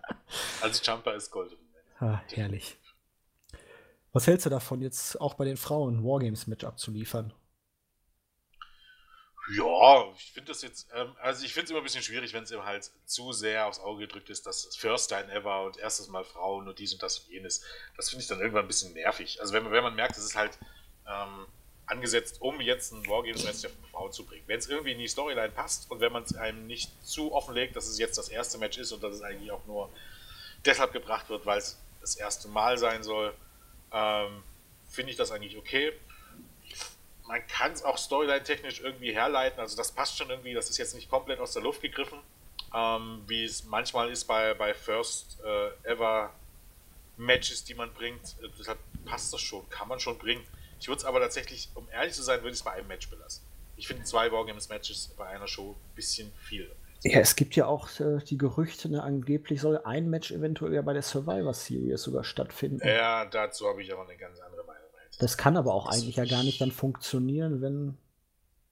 Also 0.62 0.84
Jumper 0.84 1.16
ist 1.16 1.32
Gold. 1.32 1.58
Ah, 2.00 2.22
herrlich. 2.28 2.78
Was 4.20 4.28
hältst 4.28 4.46
du 4.46 4.50
davon, 4.50 4.82
jetzt 4.82 5.22
auch 5.22 5.36
bei 5.36 5.46
den 5.46 5.56
Frauen 5.56 6.04
Wargames-Match 6.04 6.66
abzuliefern? 6.66 7.32
Ja, 9.56 10.12
ich 10.14 10.34
finde 10.34 10.52
das 10.52 10.62
jetzt, 10.62 10.90
ähm, 10.94 11.16
also 11.22 11.46
ich 11.46 11.54
finde 11.54 11.64
es 11.64 11.70
immer 11.70 11.80
ein 11.80 11.86
bisschen 11.86 12.04
schwierig, 12.04 12.34
wenn 12.34 12.44
es 12.44 12.52
eben 12.52 12.66
halt 12.66 12.91
zu 13.06 13.32
sehr 13.32 13.66
aufs 13.66 13.80
Auge 13.80 14.08
gedrückt 14.08 14.30
ist, 14.30 14.46
dass 14.46 14.76
First 14.76 15.08
Time 15.08 15.32
ever 15.32 15.64
und 15.64 15.78
erstes 15.78 16.10
Mal 16.10 16.26
Frauen 16.26 16.68
und 16.68 16.80
dies 16.80 16.91
und 16.91 17.02
das 17.02 17.20
und 17.20 17.32
jenes. 17.32 17.64
Das 17.96 18.10
finde 18.10 18.24
ich 18.24 18.28
dann 18.28 18.41
irgendwann 18.41 18.66
ein 18.66 18.68
bisschen 18.68 18.91
nervig. 18.91 19.40
Also 19.40 19.54
wenn 19.54 19.64
man, 19.64 19.72
wenn 19.72 19.84
man 19.84 19.96
merkt, 19.96 20.18
es 20.18 20.26
ist 20.26 20.36
halt 20.36 20.60
ähm, 21.08 21.46
angesetzt, 21.86 22.41
um 22.41 22.60
jetzt 22.60 22.91
ein 22.91 23.08
Wargames-Match 23.08 23.62
der 23.62 23.72
Frauen 23.90 24.12
zu 24.12 24.26
bringen. 24.26 24.44
Wenn 24.48 24.60
es 24.60 24.68
irgendwie 24.68 24.91
in 24.91 25.00
die 25.00 25.08
Storyline 25.08 25.52
passt 25.52 25.90
und 25.90 26.02
wenn 26.02 26.12
man 26.12 26.24
es 26.24 26.36
einem 26.36 26.68
nicht 26.68 26.91
zu 27.08 27.32
offenlegt, 27.32 27.78
dass 27.78 27.88
es 27.88 27.98
jetzt 27.98 28.18
das 28.18 28.28
erste 28.28 28.58
Match 28.58 28.78
ist 28.80 28.91
und 28.91 29.02
dass 29.02 29.16
es 29.16 29.22
eigentlich 29.22 29.52
auch 29.52 29.66
nur 29.66 29.90
deshalb 30.66 30.91
gebracht 30.91 31.30
wird, 31.30 31.46
weil 31.46 31.60
es 31.60 31.80
das 32.02 32.18
erste 32.18 32.50
Mal 32.50 32.78
sein 32.78 33.02
soll, 33.02 33.34
ähm, 33.91 34.44
finde 34.88 35.11
ich 35.11 35.18
das 35.18 35.32
eigentlich 35.32 35.57
okay 35.57 35.94
man 37.30 37.45
kann 37.45 37.72
es 37.72 37.84
auch 37.84 37.98
storyline-technisch 37.98 38.82
irgendwie 38.82 39.14
herleiten. 39.14 39.60
Also 39.60 39.78
das 39.78 39.91
passt 39.91 40.18
schon 40.18 40.32
irgendwie, 40.32 40.56
das 40.56 40.70
ist 40.72 40.80
jetzt 40.80 40.95
nicht 40.95 41.11
komplett 41.11 41.40
aus 41.40 41.53
der 41.53 41.61
Luft 41.61 41.80
gegriffen, 41.80 42.20
ähm, 42.76 43.22
wie 43.28 43.44
es 43.44 43.64
manchmal 43.66 44.10
ist 44.10 44.26
bei, 44.26 44.56
bei 44.56 44.74
First 44.74 45.38
äh, 45.45 45.88
Ever 45.88 46.34
Matches, 47.18 47.64
die 47.64 47.76
man 47.76 47.94
bringt. 47.94 48.36
Deshalb 48.57 48.80
passt 49.06 49.32
das 49.32 49.41
schon, 49.41 49.70
kann 49.70 49.88
man 49.88 49.99
schon 49.99 50.18
bringen. 50.18 50.44
Ich 50.80 50.88
würde 50.88 50.99
es 50.99 51.06
aber 51.06 51.20
tatsächlich, 51.20 51.70
um 51.76 51.88
ehrlich 51.90 52.16
zu 52.16 52.24
sein, 52.24 52.40
würde 52.40 52.49
ich 52.49 52.60
es 52.60 52.64
bei 52.64 52.72
einem 52.72 52.88
Match 52.88 53.07
belassen. 53.10 53.44
Ich 53.78 53.88
finde 53.88 54.06
zwei 54.06 54.32
Wargames-Matches 54.32 55.14
bei 55.16 55.28
einer 55.28 55.48
Show 55.48 55.76
ein 55.78 55.95
bisschen 55.95 56.34
viel. 56.34 56.72
Ja, 57.03 57.19
es 57.19 57.35
gibt 57.35 57.55
ja 57.55 57.65
auch 57.65 57.88
äh, 57.99 58.17
die 58.26 58.38
Gerüchte, 58.38 58.89
ne, 58.89 59.01
angeblich 59.03 59.61
soll 59.61 59.77
ein 59.85 60.09
Match 60.09 60.31
eventuell 60.31 60.73
ja 60.73 60.81
bei 60.81 60.93
der 60.93 61.01
Survivor 61.01 61.53
Series 61.53 62.01
sogar 62.01 62.23
stattfinden. 62.26 62.85
Ja, 62.85 63.26
dazu 63.26 63.67
habe 63.67 63.81
ich 63.81 63.91
aber 63.93 64.03
eine 64.07 64.17
ganz 64.17 64.39
andere 64.39 64.63
Meinung. 64.65 64.84
Das 65.19 65.38
kann 65.38 65.57
aber 65.57 65.73
auch 65.73 65.88
Das- 65.88 66.01
eigentlich 66.01 66.17
ja 66.17 66.26
gar 66.26 66.43
nicht 66.43 66.59
dann 66.61 66.71
funktionieren, 66.71 67.61
wenn. 67.61 67.97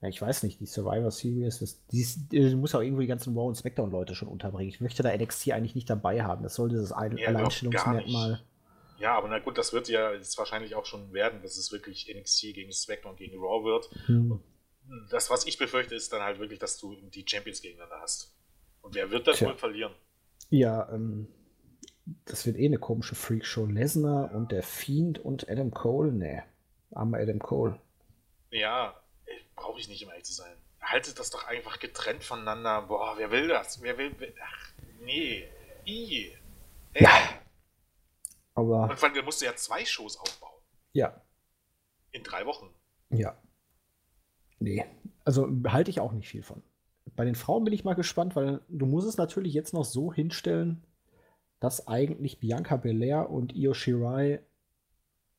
Ja, 0.00 0.08
ich 0.08 0.22
weiß 0.22 0.44
nicht, 0.44 0.60
die 0.60 0.66
Survivor 0.66 1.10
Series, 1.10 1.58
das, 1.58 1.84
die, 1.88 2.00
ist- 2.02 2.30
die 2.30 2.54
muss 2.54 2.74
auch 2.74 2.80
irgendwo 2.82 3.00
die 3.00 3.08
ganzen 3.08 3.34
Raw 3.36 3.48
und 3.48 3.56
SmackDown-Leute 3.56 4.14
schon 4.14 4.28
unterbringen. 4.28 4.68
Ich 4.68 4.80
möchte 4.80 5.02
da 5.02 5.10
NXT 5.12 5.50
eigentlich 5.52 5.74
nicht 5.74 5.90
dabei 5.90 6.22
haben. 6.22 6.42
Das 6.44 6.54
soll 6.54 6.68
dieses 6.68 6.92
ein 6.92 7.16
Ja, 7.16 7.28
Alleinstellungsmerkmal. 7.28 8.40
Ja, 9.00 9.16
aber 9.16 9.28
na 9.28 9.38
gut, 9.40 9.58
das 9.58 9.72
wird 9.72 9.88
ja 9.88 10.12
jetzt 10.12 10.36
wahrscheinlich 10.38 10.74
auch 10.74 10.84
schon 10.84 11.12
werden, 11.12 11.40
dass 11.42 11.56
es 11.56 11.72
wirklich 11.72 12.08
NXT 12.14 12.54
gegen 12.54 12.72
SmackDown 12.72 13.16
gegen 13.16 13.38
Raw 13.38 13.64
wird. 13.64 13.88
Hm. 14.06 14.40
Das, 15.10 15.30
was 15.30 15.46
ich 15.46 15.58
befürchte, 15.58 15.94
ist 15.94 16.12
dann 16.12 16.22
halt 16.22 16.38
wirklich, 16.38 16.58
dass 16.58 16.78
du 16.78 16.96
die 16.96 17.24
Champions 17.28 17.60
gegeneinander 17.60 18.00
hast. 18.00 18.34
Und 18.80 18.94
wer 18.94 19.10
wird 19.10 19.26
das 19.26 19.38
Tja. 19.38 19.48
wohl 19.48 19.56
verlieren? 19.56 19.94
Ja, 20.50 20.88
ähm, 20.92 21.28
das 22.24 22.46
wird 22.46 22.56
eh 22.56 22.66
eine 22.66 22.78
komische 22.78 23.14
Freakshow. 23.14 23.66
Lesnar 23.66 24.34
und 24.34 24.50
der 24.52 24.62
Fiend 24.62 25.18
und 25.18 25.48
Adam 25.48 25.70
Cole? 25.70 26.12
Nee, 26.12 26.42
armer 26.90 27.18
Adam 27.18 27.38
Cole. 27.38 27.78
Ja, 28.50 28.98
brauche 29.56 29.78
ich 29.80 29.88
nicht, 29.88 30.02
um 30.04 30.10
ehrlich 30.10 30.24
zu 30.24 30.32
sein. 30.32 30.56
Haltet 30.80 31.18
das 31.18 31.30
doch 31.30 31.46
einfach 31.46 31.80
getrennt 31.80 32.24
voneinander. 32.24 32.82
Boah, 32.82 33.14
wer 33.18 33.30
will 33.30 33.48
das? 33.48 33.82
Wer 33.82 33.98
will. 33.98 34.14
Ach, 34.42 34.72
nee. 35.00 35.44
I. 35.84 36.32
Ey. 36.94 37.02
Ja. 37.02 37.40
Aber. 38.54 38.84
Und 38.84 38.98
vor 38.98 39.06
allem, 39.06 39.14
der 39.14 39.22
musste 39.22 39.44
ja 39.44 39.54
zwei 39.56 39.84
Shows 39.84 40.16
aufbauen. 40.16 40.60
Ja. 40.92 41.20
In 42.12 42.22
drei 42.22 42.46
Wochen. 42.46 42.74
Ja. 43.10 43.36
Nee. 44.60 44.84
Also 45.24 45.48
halte 45.66 45.90
ich 45.90 46.00
auch 46.00 46.12
nicht 46.12 46.28
viel 46.28 46.42
von. 46.42 46.62
Bei 47.16 47.24
den 47.24 47.34
Frauen 47.34 47.64
bin 47.64 47.72
ich 47.72 47.84
mal 47.84 47.94
gespannt, 47.94 48.36
weil 48.36 48.60
du 48.68 48.86
musst 48.86 49.08
es 49.08 49.16
natürlich 49.16 49.54
jetzt 49.54 49.72
noch 49.74 49.84
so 49.84 50.12
hinstellen, 50.12 50.84
dass 51.60 51.88
eigentlich 51.88 52.38
Bianca 52.40 52.76
Belair 52.76 53.30
und 53.30 53.54
Io 53.54 53.74
Shirai, 53.74 54.40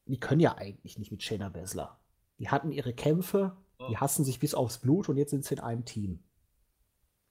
die 0.06 0.20
können 0.20 0.42
ja 0.42 0.58
eigentlich 0.58 0.98
nicht 0.98 1.12
mit 1.12 1.24
Shayna 1.24 1.50
Baszler. 1.50 1.98
Die 2.40 2.50
hatten 2.50 2.72
ihre 2.72 2.94
Kämpfe, 2.94 3.56
die 3.90 3.98
hassen 3.98 4.26
sich 4.26 4.40
bis 4.40 4.54
aufs 4.54 4.80
Blut 4.80 5.10
und 5.10 5.18
jetzt 5.18 5.32
sind 5.32 5.46
sie 5.46 5.56
in 5.56 5.62
einem 5.62 5.86
Team. 5.86 6.24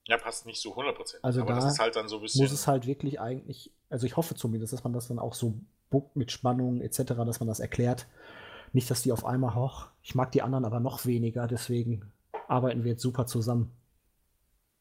Ja, 0.06 0.16
passt 0.16 0.46
nicht 0.46 0.60
so 0.60 0.74
100%. 0.74 1.16
Also 1.22 1.42
aber 1.42 1.50
da 1.50 1.56
das 1.56 1.72
ist 1.74 1.78
halt 1.78 1.96
dann 1.96 2.08
so 2.08 2.16
ein 2.16 2.22
bisschen. 2.22 2.42
Muss 2.42 2.52
es 2.52 2.66
halt 2.66 2.86
wirklich 2.86 3.20
eigentlich, 3.20 3.74
also 3.90 4.06
ich 4.06 4.16
hoffe 4.16 4.34
zumindest, 4.34 4.72
dass 4.72 4.82
man 4.84 4.94
das 4.94 5.08
dann 5.08 5.18
auch 5.18 5.34
so 5.34 5.60
buckt 5.90 6.16
mit 6.16 6.32
Spannung 6.32 6.80
etc., 6.80 7.02
dass 7.26 7.40
man 7.40 7.46
das 7.46 7.60
erklärt. 7.60 8.06
Nicht, 8.72 8.90
dass 8.90 9.02
die 9.02 9.12
auf 9.12 9.24
einmal, 9.24 9.54
hoch, 9.54 9.86
ich 10.02 10.14
mag 10.14 10.32
die 10.32 10.42
anderen 10.42 10.64
aber 10.64 10.80
noch 10.80 11.06
weniger, 11.06 11.46
deswegen 11.46 12.12
arbeiten 12.48 12.84
wir 12.84 12.92
jetzt 12.92 13.02
super 13.02 13.26
zusammen. 13.26 13.74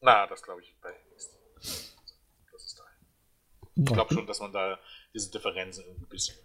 Na, 0.00 0.26
das 0.26 0.42
glaube 0.42 0.60
ich 0.62 0.76
bei 0.80 0.90
NXT. 1.12 1.34
Das 2.52 2.64
ist 2.64 2.78
da. 2.78 2.84
Ich 3.74 3.84
glaube 3.86 4.12
schon, 4.14 4.26
dass 4.26 4.40
man 4.40 4.52
da 4.52 4.78
diese 5.14 5.30
Differenzen 5.30 5.84
ein 5.84 6.06
bisschen. 6.08 6.36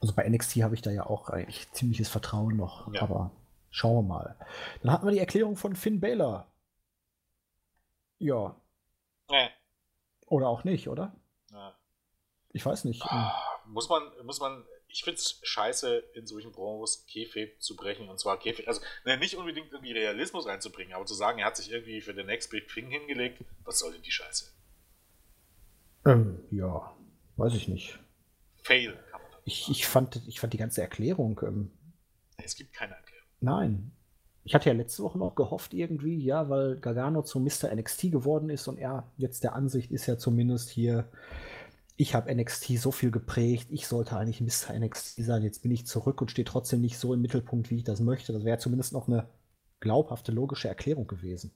Also 0.00 0.14
bei 0.14 0.28
NXT 0.28 0.56
habe 0.62 0.74
ich 0.74 0.82
da 0.82 0.90
ja 0.90 1.06
auch 1.06 1.28
eigentlich 1.30 1.70
ziemliches 1.72 2.08
Vertrauen 2.08 2.56
noch, 2.56 2.92
Ja. 2.94 3.02
aber 3.02 3.30
schauen 3.70 3.96
wir 3.96 4.02
mal. 4.14 4.36
Dann 4.82 4.92
hatten 4.92 5.06
wir 5.06 5.12
die 5.12 5.18
Erklärung 5.18 5.56
von 5.56 5.74
Finn 5.74 6.00
Balor. 6.00 6.46
Ja, 8.18 8.56
Nee. 9.30 9.50
oder 10.26 10.48
auch 10.48 10.64
nicht, 10.64 10.88
oder? 10.88 11.14
Ja. 11.50 11.74
Ich 12.50 12.64
weiß 12.64 12.84
nicht. 12.84 13.02
Ah, 13.04 13.34
Muss 13.66 13.88
man, 13.88 14.02
muss 14.24 14.40
man, 14.40 14.64
ich 14.96 15.04
finde 15.04 15.18
es 15.18 15.38
scheiße, 15.42 16.04
in 16.14 16.26
solchen 16.26 16.52
Promos 16.52 17.04
Kayfabe 17.06 17.52
zu 17.58 17.76
brechen. 17.76 18.08
Und 18.08 18.18
zwar 18.18 18.38
Kayfabe, 18.38 18.66
also 18.66 18.80
ne, 19.04 19.18
nicht 19.18 19.36
unbedingt 19.36 19.70
irgendwie 19.70 19.92
Realismus 19.92 20.46
reinzubringen, 20.46 20.94
aber 20.94 21.04
zu 21.04 21.12
sagen, 21.12 21.38
er 21.38 21.44
hat 21.44 21.56
sich 21.58 21.70
irgendwie 21.70 22.00
für 22.00 22.14
den 22.14 22.24
Next 22.24 22.50
Big 22.50 22.66
Thing 22.72 22.88
hingelegt, 22.88 23.44
was 23.64 23.80
soll 23.80 23.92
denn 23.92 24.00
die 24.00 24.10
Scheiße? 24.10 24.46
Ähm, 26.06 26.38
ja, 26.50 26.96
weiß 27.36 27.52
ich 27.52 27.68
nicht. 27.68 27.98
Fail. 28.62 28.98
Ich, 29.44 29.68
ich, 29.68 29.86
fand, 29.86 30.22
ich 30.26 30.40
fand 30.40 30.54
die 30.54 30.58
ganze 30.58 30.80
Erklärung, 30.80 31.38
ähm, 31.44 31.70
Es 32.38 32.56
gibt 32.56 32.72
keine 32.72 32.94
Erklärung. 32.94 33.28
nein. 33.40 33.92
Ich 34.44 34.54
hatte 34.54 34.70
ja 34.70 34.76
letzte 34.76 35.02
Woche 35.02 35.18
noch 35.18 35.34
gehofft 35.34 35.74
irgendwie, 35.74 36.24
ja, 36.24 36.48
weil 36.48 36.76
Gargano 36.76 37.22
zum 37.22 37.42
Mr. 37.42 37.74
NXT 37.74 38.12
geworden 38.12 38.48
ist 38.48 38.68
und 38.68 38.78
er 38.78 39.10
jetzt 39.16 39.42
der 39.42 39.56
Ansicht 39.56 39.90
ist 39.90 40.06
ja 40.06 40.18
zumindest 40.18 40.70
hier, 40.70 41.08
ich 41.96 42.14
habe 42.14 42.34
NXT 42.34 42.78
so 42.78 42.92
viel 42.92 43.10
geprägt, 43.10 43.68
ich 43.70 43.86
sollte 43.86 44.16
eigentlich 44.16 44.40
Mr. 44.40 44.74
NXT 44.78 45.24
sein, 45.24 45.42
jetzt 45.42 45.62
bin 45.62 45.70
ich 45.72 45.86
zurück 45.86 46.20
und 46.20 46.30
stehe 46.30 46.44
trotzdem 46.44 46.80
nicht 46.82 46.98
so 46.98 47.14
im 47.14 47.22
Mittelpunkt, 47.22 47.70
wie 47.70 47.76
ich 47.78 47.84
das 47.84 48.00
möchte. 48.00 48.32
Das 48.32 48.44
wäre 48.44 48.58
zumindest 48.58 48.92
noch 48.92 49.08
eine 49.08 49.28
glaubhafte, 49.80 50.32
logische 50.32 50.68
Erklärung 50.68 51.06
gewesen. 51.06 51.52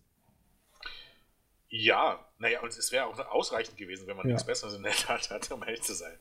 Ja, 1.69 2.27
naja, 2.39 2.63
und 2.63 2.69
es 2.77 2.91
wäre 2.91 3.07
auch 3.07 3.19
ausreichend 3.31 3.77
gewesen, 3.77 4.07
wenn 4.07 4.17
man 4.17 4.27
Ja. 4.27 4.33
nichts 4.33 4.47
Besseres 4.47 4.75
in 4.75 4.83
der 4.83 4.93
Tat 4.93 5.31
hatte, 5.31 5.55
um 5.55 5.63
ehrlich 5.63 5.83
zu 5.83 5.95
sein. 5.95 6.19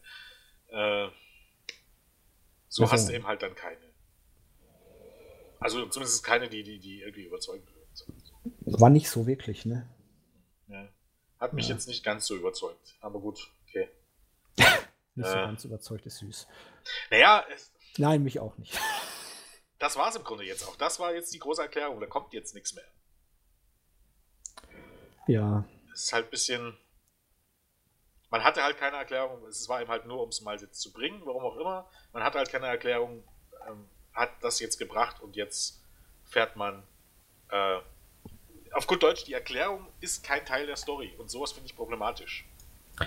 Äh, 0.67 1.07
so 2.67 2.83
Also- 2.83 2.91
hast 2.91 3.09
du 3.09 3.13
eben 3.13 3.25
halt 3.25 3.41
dann 3.41 3.55
keine. 3.55 3.77
Also 5.59 5.85
zumindest 5.87 6.23
keine, 6.23 6.47
die, 6.49 6.63
die, 6.63 6.79
die 6.79 7.01
irgendwie 7.01 7.23
überzeugt 7.23 7.67
wird. 7.73 8.79
War 8.79 8.89
nicht 8.89 9.09
so 9.09 9.25
wirklich, 9.27 9.65
ne? 9.65 9.89
Ja. 10.67 10.87
Hat 11.39 11.53
mich 11.53 11.67
Ja. 11.67 11.75
jetzt 11.75 11.87
nicht 11.87 12.03
ganz 12.03 12.27
so 12.27 12.35
überzeugt. 12.35 12.95
Aber 13.01 13.19
gut. 13.19 13.51
Nicht 15.15 15.27
so 15.27 15.35
Äh. 15.35 15.41
ganz 15.41 15.65
überzeugt 15.65 16.05
ist 16.05 16.17
süß. 16.19 16.47
Naja, 17.11 17.45
es, 17.53 17.71
Nein, 17.97 18.23
mich 18.23 18.39
auch 18.39 18.57
nicht. 18.57 18.77
das 19.79 19.97
war 19.97 20.09
es 20.09 20.15
im 20.15 20.23
Grunde 20.23 20.45
jetzt 20.45 20.63
auch. 20.67 20.75
Das 20.77 20.99
war 20.99 21.13
jetzt 21.13 21.33
die 21.33 21.39
große 21.39 21.61
Erklärung. 21.61 21.99
Da 21.99 22.05
kommt 22.07 22.33
jetzt 22.33 22.53
nichts 22.53 22.73
mehr. 22.73 22.85
Ja, 25.27 25.63
Es 25.93 26.05
ist 26.05 26.13
halt 26.13 26.27
ein 26.27 26.31
bisschen. 26.31 26.77
Man 28.31 28.43
hatte 28.43 28.63
halt 28.63 28.77
keine 28.77 28.97
Erklärung. 28.97 29.43
Es 29.47 29.67
war 29.69 29.81
eben 29.81 29.89
halt 29.89 30.05
nur, 30.05 30.21
um 30.21 30.29
es 30.29 30.41
mal 30.41 30.59
jetzt 30.59 30.79
zu 30.79 30.91
bringen, 30.93 31.21
warum 31.25 31.43
auch 31.43 31.57
immer. 31.57 31.89
Man 32.13 32.23
hatte 32.23 32.37
halt 32.37 32.49
keine 32.51 32.67
Erklärung, 32.67 33.23
ähm, 33.67 33.89
hat 34.13 34.31
das 34.41 34.59
jetzt 34.59 34.77
gebracht 34.77 35.21
und 35.21 35.35
jetzt 35.35 35.81
fährt 36.25 36.55
man. 36.55 36.83
Äh, 37.49 37.79
auf 38.71 38.85
gut 38.85 39.01
Deutsch, 39.01 39.23
die 39.25 39.33
Erklärung 39.33 39.87
ist 39.99 40.23
kein 40.23 40.45
Teil 40.45 40.67
der 40.67 40.75
Story 40.75 41.15
und 41.17 41.29
sowas 41.29 41.51
finde 41.53 41.65
ich 41.67 41.75
problematisch. 41.75 42.45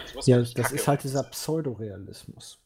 Sowas 0.07 0.27
ja 0.27 0.39
das 0.39 0.55
kacke, 0.55 0.75
ist 0.75 0.89
halt 0.89 1.03
dieser. 1.05 1.23
Pseudorealismus. 1.25 2.59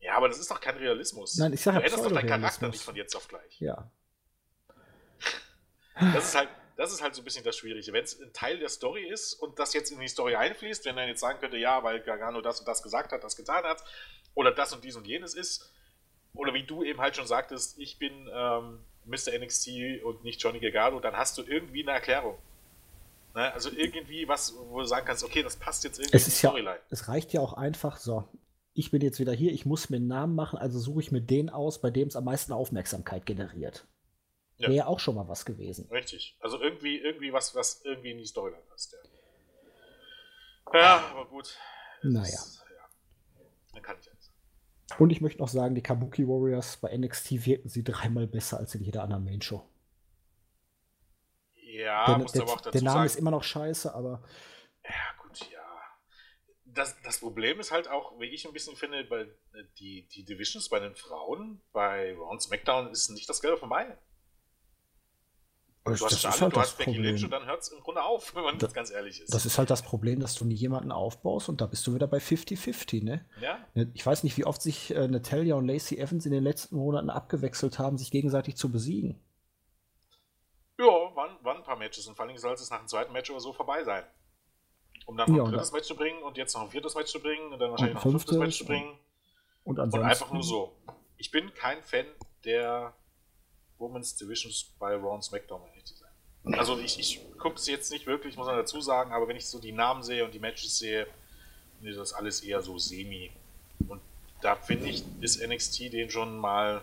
Ja, 0.00 0.16
aber 0.16 0.28
das 0.28 0.38
ist 0.38 0.50
doch 0.50 0.60
kein 0.60 0.76
Realismus. 0.76 1.36
Nein, 1.36 1.52
ich 1.52 1.60
sag 1.60 1.74
ja 1.74 1.80
du 1.80 1.86
änderst 1.86 2.04
doch 2.04 2.12
deinen 2.12 2.28
Charakter 2.28 2.68
nicht 2.68 2.82
von 2.82 2.96
jetzt 2.96 3.14
auf 3.14 3.28
gleich. 3.28 3.60
Ja. 3.60 3.90
Das 6.14 6.24
ist 6.24 6.34
halt, 6.34 6.48
das 6.76 6.92
ist 6.92 7.02
halt 7.02 7.14
so 7.14 7.20
ein 7.20 7.24
bisschen 7.24 7.44
das 7.44 7.56
Schwierige. 7.56 7.92
Wenn 7.92 8.04
es 8.04 8.18
ein 8.18 8.32
Teil 8.32 8.58
der 8.58 8.70
Story 8.70 9.06
ist 9.06 9.34
und 9.34 9.58
das 9.58 9.74
jetzt 9.74 9.90
in 9.90 10.00
die 10.00 10.08
Story 10.08 10.34
einfließt, 10.34 10.86
wenn 10.86 10.96
er 10.96 11.06
jetzt 11.06 11.20
sagen 11.20 11.38
könnte, 11.38 11.58
ja, 11.58 11.82
weil 11.82 12.00
Gargano 12.00 12.40
das 12.40 12.60
und 12.60 12.66
das 12.66 12.82
gesagt 12.82 13.12
hat, 13.12 13.22
das 13.22 13.36
getan 13.36 13.64
hat, 13.64 13.84
oder 14.34 14.50
das 14.50 14.72
und 14.72 14.82
dies 14.82 14.96
und 14.96 15.06
jenes 15.06 15.34
ist, 15.34 15.70
oder 16.32 16.54
wie 16.54 16.62
du 16.62 16.82
eben 16.82 17.00
halt 17.00 17.16
schon 17.16 17.26
sagtest, 17.26 17.78
ich 17.78 17.98
bin 17.98 18.30
ähm, 18.32 18.80
Mr. 19.04 19.38
NXT 19.38 20.02
und 20.04 20.24
nicht 20.24 20.42
Johnny 20.42 20.60
Gargano, 20.60 21.00
dann 21.00 21.16
hast 21.16 21.36
du 21.36 21.42
irgendwie 21.42 21.82
eine 21.82 21.92
Erklärung. 21.92 22.38
Ne? 23.34 23.52
Also 23.52 23.70
irgendwie 23.70 24.26
was, 24.28 24.54
wo 24.56 24.80
du 24.80 24.84
sagen 24.86 25.06
kannst, 25.06 25.24
okay, 25.24 25.42
das 25.42 25.56
passt 25.56 25.84
jetzt 25.84 25.98
irgendwie 25.98 26.16
Es 26.16 26.24
in 26.24 26.30
die 26.30 26.34
ist 26.36 26.42
ja, 26.42 26.50
Storyline. 26.50 26.80
es 26.90 27.08
reicht 27.08 27.32
ja 27.32 27.40
auch 27.40 27.52
einfach 27.52 27.98
so. 27.98 28.28
Ich 28.72 28.90
bin 28.90 29.02
jetzt 29.02 29.18
wieder 29.18 29.32
hier, 29.32 29.52
ich 29.52 29.66
muss 29.66 29.90
mir 29.90 29.96
einen 29.96 30.06
Namen 30.06 30.34
machen, 30.34 30.58
also 30.58 30.78
suche 30.78 31.00
ich 31.00 31.12
mir 31.12 31.20
den 31.20 31.50
aus, 31.50 31.80
bei 31.80 31.90
dem 31.90 32.08
es 32.08 32.16
am 32.16 32.24
meisten 32.24 32.52
Aufmerksamkeit 32.52 33.26
generiert. 33.26 33.86
Ja. 34.56 34.68
Wäre 34.68 34.76
ja 34.76 34.86
auch 34.86 35.00
schon 35.00 35.14
mal 35.14 35.28
was 35.28 35.44
gewesen. 35.44 35.88
Richtig. 35.90 36.36
Also 36.40 36.60
irgendwie, 36.60 36.98
irgendwie 36.98 37.32
was, 37.32 37.54
was 37.54 37.82
irgendwie 37.84 38.12
in 38.12 38.18
die 38.18 38.26
Storyline 38.26 38.62
passt. 38.68 38.96
Ja, 40.72 40.78
ja 40.78 41.04
aber 41.10 41.26
gut. 41.26 41.56
Naja. 42.02 42.24
Das, 42.24 42.62
ja. 42.70 42.88
Dann 43.72 43.82
kann 43.82 43.96
ich 44.00 44.06
jetzt. 44.06 44.32
Und 44.98 45.10
ich 45.10 45.20
möchte 45.20 45.40
noch 45.40 45.48
sagen, 45.48 45.74
die 45.74 45.82
Kabuki 45.82 46.26
Warriors 46.26 46.76
bei 46.76 46.96
NXT 46.96 47.46
wirken 47.46 47.68
sie 47.68 47.84
dreimal 47.84 48.26
besser 48.26 48.58
als 48.58 48.74
in 48.74 48.82
jeder 48.82 49.02
anderen 49.02 49.24
Main 49.24 49.40
Show. 49.40 49.69
Ja, 51.72 52.06
der, 52.06 52.18
musst 52.18 52.34
der, 52.34 52.42
aber 52.42 52.52
auch 52.52 52.60
dazu 52.60 52.70
der 52.70 52.82
Name 52.82 52.96
sagen. 52.98 53.06
ist 53.06 53.16
immer 53.16 53.30
noch 53.30 53.42
scheiße, 53.44 53.94
aber 53.94 54.22
Ja, 54.84 55.22
gut, 55.22 55.40
ja. 55.50 55.58
Das, 56.64 56.96
das 57.02 57.18
Problem 57.18 57.58
ist 57.60 57.72
halt 57.72 57.88
auch, 57.88 58.18
wie 58.20 58.26
ich 58.26 58.46
ein 58.46 58.52
bisschen 58.52 58.76
finde, 58.76 59.02
bei 59.04 59.22
äh, 59.22 59.28
die, 59.78 60.06
die 60.08 60.24
Divisions 60.24 60.68
bei 60.68 60.78
den 60.78 60.94
Frauen, 60.94 61.60
bei 61.72 62.12
Raw 62.14 62.30
und 62.30 62.40
SmackDown 62.42 62.88
ist 62.90 63.08
nicht 63.10 63.28
das 63.28 63.40
Gelbe 63.40 63.56
vom 63.58 63.72
Ei. 63.72 63.96
Du 65.82 65.92
das, 65.92 66.02
hast 66.02 66.12
ist 66.12 66.20
Charlotte, 66.20 66.42
halt 66.42 66.56
du 66.56 66.60
hast 66.60 66.78
Becky 66.78 66.98
Lynch 66.98 67.24
und 67.24 67.30
dann 67.30 67.46
hört 67.46 67.62
es 67.62 67.68
im 67.72 67.80
Grunde 67.80 68.02
auf, 68.04 68.34
wenn 68.34 68.44
man 68.44 68.58
Das- 68.58 68.74
ganz 68.74 68.90
ehrlich 68.90 69.20
ist. 69.20 69.32
Das 69.32 69.46
ist 69.46 69.58
halt 69.58 69.70
das 69.70 69.82
Problem, 69.82 70.20
dass 70.20 70.34
du 70.34 70.44
nie 70.44 70.54
jemanden 70.54 70.92
aufbaust 70.92 71.48
und 71.48 71.60
da 71.62 71.66
bist 71.66 71.86
du 71.86 71.94
wieder 71.94 72.06
bei 72.06 72.18
50-50, 72.18 73.02
ne? 73.02 73.24
ja? 73.40 73.58
Ich 73.94 74.04
weiß 74.04 74.22
nicht, 74.22 74.36
wie 74.36 74.44
oft 74.44 74.60
sich 74.60 74.94
äh, 74.94 75.08
Natalia 75.08 75.54
und 75.54 75.66
Lacey 75.66 75.96
Evans 75.98 76.26
in 76.26 76.32
den 76.32 76.44
letzten 76.44 76.76
Monaten 76.76 77.08
abgewechselt 77.08 77.78
haben, 77.78 77.96
sich 77.96 78.10
gegenseitig 78.10 78.56
zu 78.56 78.70
besiegen. 78.70 79.18
ja, 80.78 80.84
waren, 80.84 81.42
waren 81.44 81.56
ein 81.58 81.64
paar 81.64 81.69
Matches 81.80 82.06
und 82.06 82.14
vor 82.14 82.24
allem 82.24 82.38
soll 82.38 82.52
es 82.54 82.70
nach 82.70 82.78
dem 82.78 82.86
zweiten 82.86 83.12
Match 83.12 83.28
oder 83.30 83.40
so 83.40 83.52
vorbei 83.52 83.82
sein. 83.82 84.04
Um 85.06 85.16
dann 85.16 85.28
noch 85.28 85.36
Ja, 85.36 85.42
ein 85.42 85.46
und 85.46 85.52
drittes 85.54 85.72
Match 85.72 85.88
zu 85.88 85.96
bringen 85.96 86.22
und 86.22 86.36
jetzt 86.36 86.54
noch 86.54 86.62
ein 86.62 86.70
viertes 86.70 86.94
Match 86.94 87.10
zu 87.10 87.20
bringen 87.20 87.52
und 87.52 87.58
dann 87.58 87.70
wahrscheinlich 87.72 87.96
ein 87.96 87.98
noch 87.98 88.04
ein 88.04 88.10
fünftes 88.12 88.36
Match 88.38 88.58
zu 88.58 88.64
bringen. 88.66 88.90
Und 89.64 89.78
Und 89.78 89.80
ansonsten. 89.80 90.08
einfach 90.08 90.30
nur 90.32 90.44
so. 90.44 90.72
Ich 91.16 91.30
bin 91.32 91.52
kein 91.54 91.82
Fan 91.82 92.06
der 92.44 92.94
Women's 93.78 94.14
Divisions 94.16 94.72
bei 94.78 94.94
Raw 94.94 95.14
und 95.14 95.22
SmackDown, 95.24 95.66
ehrlich 95.68 95.84
zu 95.84 95.94
sein. 95.94 96.08
Also 96.54 96.78
ich, 96.78 96.98
ich 96.98 97.20
gucke 97.38 97.56
es 97.56 97.66
jetzt 97.66 97.90
nicht 97.90 98.06
wirklich, 98.06 98.36
muss 98.36 98.46
man 98.46 98.56
dazu 98.56 98.80
sagen, 98.80 99.12
aber 99.12 99.26
wenn 99.28 99.36
ich 99.36 99.46
so 99.46 99.58
die 99.58 99.72
Namen 99.72 100.02
sehe 100.02 100.24
und 100.24 100.32
die 100.32 100.38
Matches 100.38 100.78
sehe, 100.78 101.06
ist 101.82 101.98
das 101.98 102.12
alles 102.12 102.42
eher 102.42 102.62
so 102.62 102.78
semi. 102.78 103.30
Und 103.88 104.00
da 104.42 104.54
finde 104.56 104.88
ich, 104.88 105.02
ist 105.20 105.46
NXT 105.46 105.92
den 105.92 106.10
schon 106.10 106.38
mal 106.38 106.82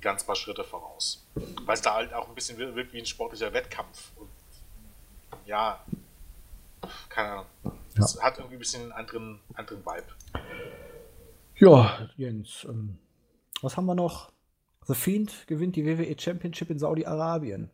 ganz 0.00 0.24
paar 0.24 0.36
Schritte 0.36 0.64
voraus. 0.64 1.26
Weil 1.34 1.74
es 1.74 1.82
da 1.82 1.94
halt 1.94 2.12
auch 2.12 2.28
ein 2.28 2.34
bisschen 2.34 2.58
wir- 2.58 2.74
wirkt 2.74 2.92
wie 2.92 2.98
ein 3.00 3.06
sportlicher 3.06 3.52
Wettkampf. 3.52 4.12
Und 4.16 4.28
ja, 5.44 5.84
keine 7.08 7.30
Ahnung. 7.30 7.46
Es 7.96 8.20
hat 8.22 8.38
irgendwie 8.38 8.56
ein 8.56 8.60
bisschen 8.60 8.82
einen 8.82 8.92
anderen, 8.92 9.40
anderen 9.54 9.84
Vibe. 9.84 10.06
Ja, 11.56 12.08
Jens, 12.16 12.64
ähm, 12.64 12.98
was 13.62 13.76
haben 13.76 13.86
wir 13.86 13.96
noch? 13.96 14.30
The 14.86 14.94
Fiend 14.94 15.46
gewinnt 15.48 15.74
die 15.76 15.84
WWE 15.84 16.16
Championship 16.18 16.70
in 16.70 16.78
Saudi-Arabien. 16.78 17.70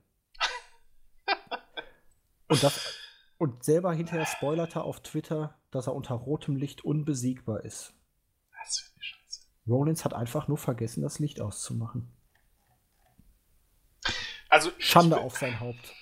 und, 2.49 2.63
das, 2.63 2.97
und 3.39 3.63
selber 3.63 3.93
hinterher 3.93 4.27
spoilerte 4.27 4.83
auf 4.83 5.01
Twitter, 5.03 5.55
dass 5.71 5.87
er 5.87 5.95
unter 5.95 6.15
rotem 6.15 6.57
Licht 6.57 6.85
unbesiegbar 6.85 7.63
ist. 7.65 7.93
Das 8.65 8.79
finde 8.79 9.01
ich. 9.03 9.14
Rollins 9.67 10.05
hat 10.05 10.15
einfach 10.15 10.49
nur 10.49 10.59
vergessen, 10.59 11.03
das 11.03 11.19
Licht 11.19 11.41
auszumachen. 11.41 12.13
Also, 14.49 14.71
Schande 14.79 15.19
auf 15.19 15.37
sein 15.37 15.59
Haupt. 15.61 15.95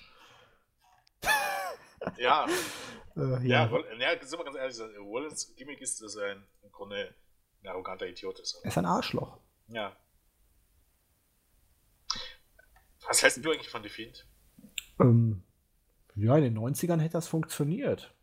Ja, 2.19 2.47
Äh, 3.17 3.47
ja, 3.47 3.69
ja. 3.69 3.81
Ja, 3.99 4.27
sind 4.27 4.39
wir 4.41 4.45
ganz 4.45 4.57
ehrlich, 4.57 4.99
Rollins 4.99 5.55
Gimmick 5.55 5.81
ist, 5.81 6.03
dass 6.03 6.17
er 6.17 6.33
im 6.33 6.73
Grunde 6.73 7.15
ein 7.63 7.69
arroganter 7.69 8.07
Idiot 8.09 8.41
ist. 8.41 8.61
Er 8.65 8.69
ist 8.69 8.79
ein 8.79 8.87
Arschloch. 8.87 9.39
Ja. 9.69 9.97
Was 13.07 13.23
hältst 13.23 13.45
du 13.45 13.51
eigentlich 13.51 13.69
von 13.71 13.83
Defiant? 13.83 14.27
Ähm, 15.01 15.45
ja, 16.15 16.37
in 16.37 16.43
den 16.45 16.59
90ern 16.59 17.01
hätte 17.01 17.13
das 17.13 17.29
funktioniert. 17.29 18.15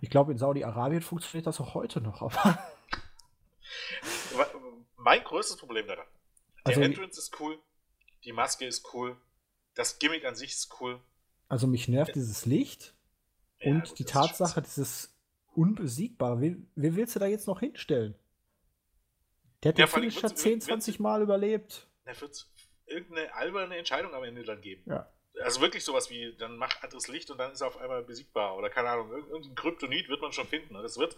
Ich 0.00 0.10
glaube, 0.10 0.32
in 0.32 0.38
Saudi-Arabien 0.38 1.02
funktioniert 1.02 1.46
das 1.46 1.60
auch 1.60 1.74
heute 1.74 2.00
noch, 2.00 2.22
aber. 2.22 2.58
Mein 5.06 5.22
größtes 5.22 5.56
Problem 5.56 5.86
daran. 5.86 6.06
Der 6.66 6.76
also, 6.76 6.80
Entrance 6.80 7.20
ist 7.20 7.40
cool, 7.40 7.56
die 8.24 8.32
Maske 8.32 8.66
ist 8.66 8.92
cool, 8.92 9.16
das 9.74 10.00
Gimmick 10.00 10.24
an 10.24 10.34
sich 10.34 10.50
ist 10.50 10.80
cool. 10.80 11.00
Also 11.48 11.68
mich 11.68 11.86
nervt 11.86 12.16
dieses 12.16 12.44
Licht 12.44 12.92
ja, 13.60 13.70
und 13.70 13.84
gut, 13.84 13.98
die 14.00 14.04
Tatsache, 14.04 14.60
dieses 14.62 15.16
Unbesiegbare. 15.54 16.40
Wen, 16.40 16.68
wen, 16.74 16.96
willst 16.96 17.14
du 17.14 17.20
da 17.20 17.26
jetzt 17.26 17.46
noch 17.46 17.60
hinstellen? 17.60 18.16
Der 19.62 19.70
hat 19.70 19.78
ja, 19.78 19.86
den 19.86 19.92
Finish 19.92 20.20
10, 20.20 20.60
20 20.60 20.98
Mal 20.98 21.22
überlebt. 21.22 21.86
Da 22.04 22.20
wird 22.20 22.44
irgendeine 22.86 23.32
alberne 23.32 23.76
Entscheidung 23.76 24.12
am 24.12 24.24
Ende 24.24 24.42
dann 24.42 24.60
geben. 24.60 24.82
Ja. 24.90 25.08
Also 25.40 25.60
wirklich 25.60 25.84
sowas 25.84 26.10
wie, 26.10 26.34
dann 26.36 26.56
mach 26.56 26.82
anderes 26.82 27.06
Licht 27.06 27.30
und 27.30 27.38
dann 27.38 27.52
ist 27.52 27.60
er 27.60 27.68
auf 27.68 27.76
einmal 27.76 28.02
besiegbar. 28.02 28.56
Oder 28.56 28.70
keine 28.70 28.88
Ahnung, 28.88 29.12
irgendein 29.12 29.54
Kryptonit 29.54 30.08
wird 30.08 30.20
man 30.20 30.32
schon 30.32 30.48
finden. 30.48 30.74
Das 30.74 30.98
wird 30.98 31.16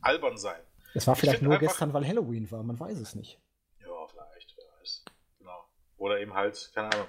albern 0.00 0.38
sein. 0.38 0.60
Es 0.94 1.06
war 1.06 1.16
vielleicht 1.16 1.42
nur 1.42 1.54
einfach, 1.54 1.68
gestern, 1.68 1.92
weil 1.92 2.06
Halloween 2.06 2.50
war, 2.50 2.62
man 2.62 2.78
weiß 2.78 2.98
es 2.98 3.14
nicht. 3.14 3.40
Ja, 3.80 4.06
vielleicht, 4.06 4.54
wer 4.56 4.80
weiß. 4.80 5.04
Genau. 5.38 5.64
Oder 5.96 6.20
eben 6.20 6.34
halt, 6.34 6.70
keine 6.74 6.92
Ahnung, 6.92 7.08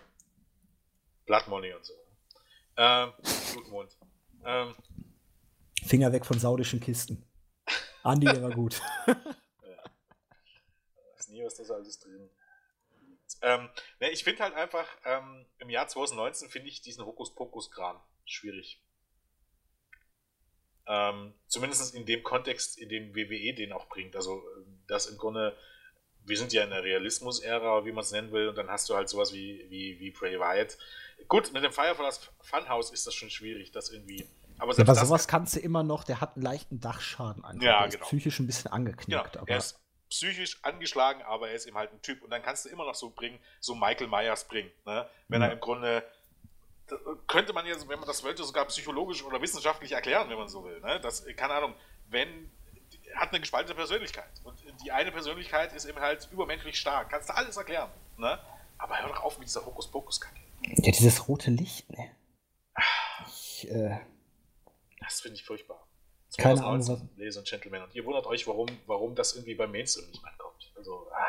Blood 1.25 1.47
Money 1.47 1.73
und 1.73 1.85
so. 1.85 1.93
Ähm, 2.77 3.13
Blutmond. 3.53 3.97
Ähm, 4.45 4.75
Finger 5.83 6.11
weg 6.11 6.25
von 6.25 6.39
saudischen 6.39 6.79
Kisten. 6.79 7.25
Andi, 8.03 8.25
der 8.25 8.41
war 8.41 8.51
gut. 8.51 8.81
ja. 9.07 9.15
Ich 9.63 11.17
weiß 11.17 11.29
nie, 11.29 11.43
was 11.43 11.55
da 11.55 11.63
so 11.63 11.73
alles 11.73 11.99
drin 11.99 12.29
ähm, 13.41 13.69
ne, 13.99 14.09
ich 14.09 14.23
finde 14.23 14.43
halt 14.43 14.53
einfach, 14.53 14.87
ähm, 15.05 15.45
im 15.59 15.69
Jahr 15.69 15.87
2019 15.87 16.49
finde 16.49 16.69
ich 16.69 16.81
diesen 16.81 17.05
Hokuspokus-Kram 17.05 17.99
schwierig. 18.25 18.81
Ähm, 20.91 21.33
zumindest 21.47 21.93
in 21.93 22.07
dem 22.07 22.23
Kontext, 22.23 22.79
in 22.79 22.89
dem 22.89 23.15
WWE 23.15 23.53
den 23.53 23.71
auch 23.71 23.87
bringt. 23.87 24.15
Also, 24.15 24.41
das 24.87 25.05
im 25.05 25.19
Grunde, 25.19 25.55
wir 26.25 26.35
sind 26.35 26.51
ja 26.51 26.63
in 26.63 26.71
der 26.71 26.83
Realismus-Ära, 26.83 27.85
wie 27.85 27.91
man 27.91 28.03
es 28.03 28.11
nennen 28.11 28.31
will, 28.31 28.49
und 28.49 28.57
dann 28.57 28.69
hast 28.69 28.89
du 28.89 28.95
halt 28.95 29.07
sowas 29.07 29.31
wie, 29.31 29.67
wie, 29.69 29.99
wie 29.99 30.09
Bray 30.09 30.39
Wyatt. 30.39 30.77
Gut, 31.27 31.53
mit 31.53 31.63
dem 31.63 31.71
Fireflies 31.71 32.31
Funhouse 32.41 32.91
ist 32.91 33.05
das 33.05 33.13
schon 33.13 33.29
schwierig, 33.29 33.71
das 33.71 33.91
irgendwie. 33.91 34.25
Aber, 34.57 34.73
ja, 34.73 34.79
aber 34.79 34.95
sowas 34.95 35.27
kannst 35.27 35.55
du 35.55 35.59
immer 35.59 35.83
noch, 35.83 36.03
der 36.03 36.21
hat 36.21 36.35
einen 36.35 36.43
leichten 36.43 36.79
Dachschaden 36.79 37.45
einfach. 37.45 37.63
Ja, 37.63 37.85
genau. 37.85 38.05
psychisch 38.05 38.39
ein 38.39 38.47
bisschen 38.47 38.71
angeknickt. 38.71 39.33
Genau. 39.33 39.45
Er 39.45 39.57
ist 39.57 39.79
psychisch 40.09 40.57
angeschlagen, 40.63 41.21
aber 41.21 41.49
er 41.49 41.55
ist 41.55 41.67
eben 41.67 41.77
halt 41.77 41.93
ein 41.93 42.01
Typ. 42.01 42.23
Und 42.23 42.31
dann 42.31 42.41
kannst 42.41 42.65
du 42.65 42.69
immer 42.69 42.85
noch 42.85 42.95
so 42.95 43.11
bringen, 43.11 43.39
so 43.59 43.75
Michael 43.75 44.07
Myers 44.07 44.47
bringen. 44.47 44.71
Ne? 44.85 45.07
Wenn 45.27 45.41
ja. 45.41 45.47
er 45.47 45.53
im 45.53 45.59
Grunde, 45.59 46.03
könnte 47.27 47.53
man 47.53 47.65
jetzt, 47.65 47.87
wenn 47.87 47.99
man 47.99 48.07
das 48.07 48.23
wollte, 48.23 48.43
sogar 48.43 48.65
psychologisch 48.65 49.23
oder 49.23 49.41
wissenschaftlich 49.41 49.91
erklären, 49.91 50.29
wenn 50.29 50.37
man 50.37 50.49
so 50.49 50.63
will. 50.63 50.79
Ne? 50.81 50.99
Das, 51.01 51.25
keine 51.35 51.53
Ahnung, 51.53 51.75
wenn, 52.09 52.51
hat 53.15 53.29
eine 53.29 53.39
gespaltene 53.39 53.75
Persönlichkeit. 53.75 54.31
Und 54.43 54.59
die 54.83 54.91
eine 54.91 55.11
Persönlichkeit 55.11 55.73
ist 55.73 55.85
eben 55.85 55.99
halt 55.99 56.27
übermenschlich 56.31 56.77
stark. 56.77 57.09
Kannst 57.09 57.29
du 57.29 57.35
alles 57.35 57.57
erklären. 57.57 57.89
Ne? 58.17 58.39
Aber 58.77 58.99
hör 58.99 59.09
doch 59.09 59.23
auf 59.23 59.37
mit 59.39 59.47
dieser 59.47 59.65
Hokuspokus-Kacke. 59.65 60.39
Ja, 60.61 60.91
dieses 60.91 61.27
rote 61.27 61.51
Licht, 61.51 61.89
ne? 61.91 62.11
Ich, 63.27 63.69
äh, 63.69 63.99
das 64.99 65.21
finde 65.21 65.35
ich 65.35 65.45
furchtbar. 65.45 65.85
Keine 66.37 66.63
Ahnung. 66.63 67.09
Ladies 67.17 67.37
and 67.37 67.47
Gentlemen. 67.47 67.83
Und 67.83 67.95
ihr 67.95 68.05
wundert 68.05 68.25
euch, 68.27 68.47
warum, 68.47 68.67
warum 68.85 69.15
das 69.15 69.35
irgendwie 69.35 69.55
beim 69.55 69.71
Mainstream 69.71 70.09
nicht 70.09 70.23
ankommt. 70.23 70.71
Also, 70.75 71.07
ah. 71.11 71.25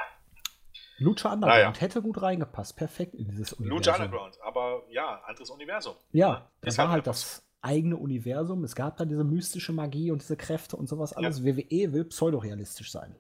Lucha 1.00 1.32
Underground 1.32 1.62
naja. 1.62 1.80
hätte 1.80 2.02
gut 2.02 2.20
reingepasst. 2.20 2.76
Perfekt 2.76 3.14
in 3.14 3.28
dieses 3.28 3.54
Universum. 3.54 3.78
Lucha 3.78 3.94
Underground, 3.96 4.40
aber 4.42 4.82
ja, 4.90 5.22
anderes 5.24 5.50
Universum. 5.50 5.96
Ja, 6.12 6.50
das 6.60 6.76
war 6.78 6.90
halt 6.90 7.06
das 7.06 7.42
eigene 7.62 7.96
Universum. 7.96 8.64
Es 8.64 8.74
gab 8.74 8.98
da 8.98 9.04
diese 9.04 9.24
mystische 9.24 9.72
Magie 9.72 10.10
und 10.10 10.22
diese 10.22 10.36
Kräfte 10.36 10.76
und 10.76 10.88
sowas 10.88 11.12
alles. 11.14 11.38
Ja. 11.38 11.56
WWE 11.56 11.92
will 11.92 12.04
pseudorealistisch 12.04 12.92
sein. 12.92 13.16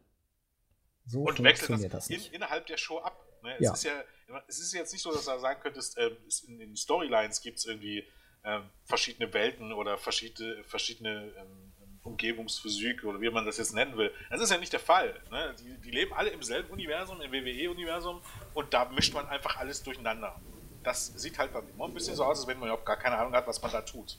So 1.06 1.22
und 1.22 1.42
wechselt 1.42 1.82
das, 1.82 2.08
das 2.08 2.10
in, 2.10 2.20
innerhalb 2.32 2.66
der 2.66 2.76
Show 2.76 2.98
ab. 2.98 3.18
Ne? 3.42 3.54
Es, 3.54 3.60
ja. 3.64 3.72
Ist 3.72 3.84
ja, 3.84 4.04
es 4.46 4.60
ist 4.60 4.72
jetzt 4.74 4.92
nicht 4.92 5.02
so, 5.02 5.10
dass 5.10 5.24
du 5.24 5.38
sagen 5.38 5.60
könntest, 5.62 5.96
äh, 5.96 6.10
in 6.46 6.58
den 6.58 6.76
Storylines 6.76 7.40
gibt 7.40 7.58
es 7.58 7.64
irgendwie 7.64 8.04
äh, 8.42 8.60
verschiedene 8.84 9.32
Welten 9.32 9.72
oder 9.72 9.96
verschiedene, 9.96 10.62
verschiedene 10.64 11.32
ähm, 11.36 11.69
Umgebungsphysik 12.02 13.04
oder 13.04 13.20
wie 13.20 13.30
man 13.30 13.44
das 13.44 13.58
jetzt 13.58 13.74
nennen 13.74 13.96
will. 13.96 14.12
Das 14.30 14.40
ist 14.40 14.50
ja 14.50 14.58
nicht 14.58 14.72
der 14.72 14.80
Fall. 14.80 15.20
Ne? 15.30 15.54
Die, 15.60 15.74
die, 15.84 15.90
leben 15.90 16.12
alle 16.14 16.30
im 16.30 16.42
selben 16.42 16.70
Universum, 16.70 17.20
im 17.20 17.30
WWE-Universum 17.30 18.20
und 18.54 18.72
da 18.72 18.86
mischt 18.86 19.12
man 19.12 19.28
einfach 19.28 19.56
alles 19.56 19.82
durcheinander. 19.82 20.34
Das 20.82 21.08
sieht 21.08 21.38
halt 21.38 21.54
dann 21.54 21.68
immer 21.68 21.84
ein 21.84 21.94
bisschen 21.94 22.14
so 22.14 22.24
aus, 22.24 22.38
als 22.38 22.46
wenn 22.46 22.58
man 22.58 22.68
überhaupt 22.68 22.86
gar 22.86 22.96
keine 22.96 23.18
Ahnung 23.18 23.34
hat, 23.34 23.46
was 23.46 23.60
man 23.60 23.70
da 23.70 23.82
tut. 23.82 24.16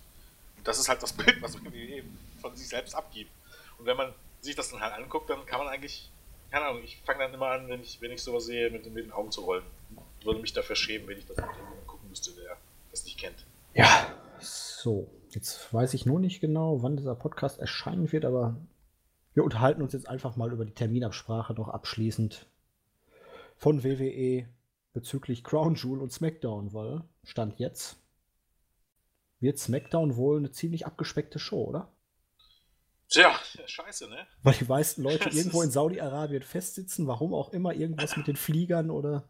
Und 0.57 0.67
das 0.67 0.79
ist 0.79 0.89
halt 0.89 1.01
das 1.01 1.13
Bild, 1.13 1.41
was 1.41 1.55
WWE 1.55 2.03
von 2.41 2.55
sich 2.55 2.67
selbst 2.67 2.93
abgibt. 2.93 3.31
Und 3.79 3.85
wenn 3.87 3.97
man 3.97 4.13
sich 4.41 4.55
das 4.55 4.69
dann 4.69 4.79
halt 4.79 4.93
anguckt, 4.93 5.29
dann 5.29 5.43
kann 5.47 5.59
man 5.59 5.67
eigentlich, 5.67 6.11
keine 6.51 6.65
Ahnung, 6.65 6.83
ich 6.83 7.01
fange 7.03 7.19
dann 7.19 7.33
immer 7.33 7.47
an, 7.47 7.67
wenn 7.67 7.81
ich, 7.81 7.99
wenn 7.99 8.11
ich 8.11 8.21
sowas 8.21 8.45
sehe, 8.45 8.69
mit, 8.69 8.85
mit 8.93 9.05
den 9.05 9.11
Augen 9.11 9.31
zu 9.31 9.41
rollen. 9.41 9.63
Ich 10.19 10.25
würde 10.25 10.39
mich 10.39 10.53
dafür 10.53 10.75
schämen, 10.75 11.07
wenn 11.07 11.17
ich 11.17 11.25
das 11.25 11.37
mit 11.37 11.47
gucken 11.87 12.09
müsste, 12.09 12.31
der 12.33 12.57
das 12.91 13.03
nicht 13.05 13.17
kennt. 13.17 13.43
Ja, 13.73 14.13
so. 14.39 15.09
Jetzt 15.33 15.73
weiß 15.73 15.93
ich 15.93 16.05
nur 16.05 16.19
nicht 16.19 16.41
genau, 16.41 16.83
wann 16.83 16.97
dieser 16.97 17.15
Podcast 17.15 17.59
erscheinen 17.59 18.11
wird, 18.11 18.25
aber 18.25 18.57
wir 19.33 19.43
unterhalten 19.43 19.81
uns 19.81 19.93
jetzt 19.93 20.07
einfach 20.07 20.35
mal 20.35 20.51
über 20.51 20.65
die 20.65 20.73
Terminabsprache 20.73 21.53
noch 21.53 21.69
abschließend 21.69 22.47
von 23.55 23.83
WWE 23.83 24.47
bezüglich 24.93 25.43
Crown 25.43 25.75
Jewel 25.75 26.01
und 26.01 26.11
SmackDown, 26.11 26.73
weil 26.73 27.03
Stand 27.23 27.59
jetzt 27.59 27.97
wird 29.39 29.57
SmackDown 29.57 30.15
wohl 30.15 30.37
eine 30.37 30.51
ziemlich 30.51 30.85
abgespeckte 30.85 31.39
Show, 31.39 31.63
oder? 31.63 31.91
Tja, 33.09 33.37
scheiße, 33.65 34.07
ne? 34.07 34.25
Weil 34.43 34.53
die 34.53 34.65
meisten 34.65 35.01
Leute 35.03 35.25
das 35.25 35.35
irgendwo 35.35 35.61
in 35.61 35.71
Saudi-Arabien 35.71 36.43
festsitzen, 36.43 37.07
warum 37.07 37.33
auch 37.33 37.51
immer, 37.51 37.73
irgendwas 37.73 38.15
mit 38.17 38.27
den 38.27 38.35
Fliegern 38.35 38.89
oder. 38.89 39.27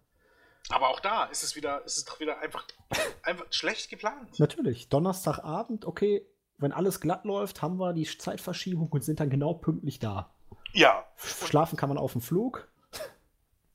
Aber 0.70 0.90
auch 0.90 1.00
da 1.00 1.26
ist 1.26 1.44
es 1.44 1.56
wieder, 1.56 1.84
ist 1.86 1.98
es 1.98 2.06
doch 2.06 2.20
wieder 2.20 2.40
einfach, 2.40 2.66
einfach 3.24 3.46
schlecht 3.50 3.90
geplant. 3.90 4.40
Natürlich. 4.40 4.90
Donnerstagabend, 4.90 5.86
okay, 5.86 6.26
wenn 6.58 6.72
alles 6.72 7.02
glatt 7.02 7.26
läuft, 7.26 7.62
haben 7.62 7.78
wir 7.78 7.94
die 7.94 8.06
Zeitverschiebung 8.06 8.90
und 8.90 9.04
sind 9.04 9.20
dann 9.20 9.30
genau 9.30 9.54
pünktlich 9.54 10.00
da. 10.00 10.34
Ja. 10.74 11.06
Schlafen 11.18 11.78
kann 11.78 11.90
man 11.90 11.98
auf 11.98 12.12
dem 12.14 12.22
Flug. 12.22 12.68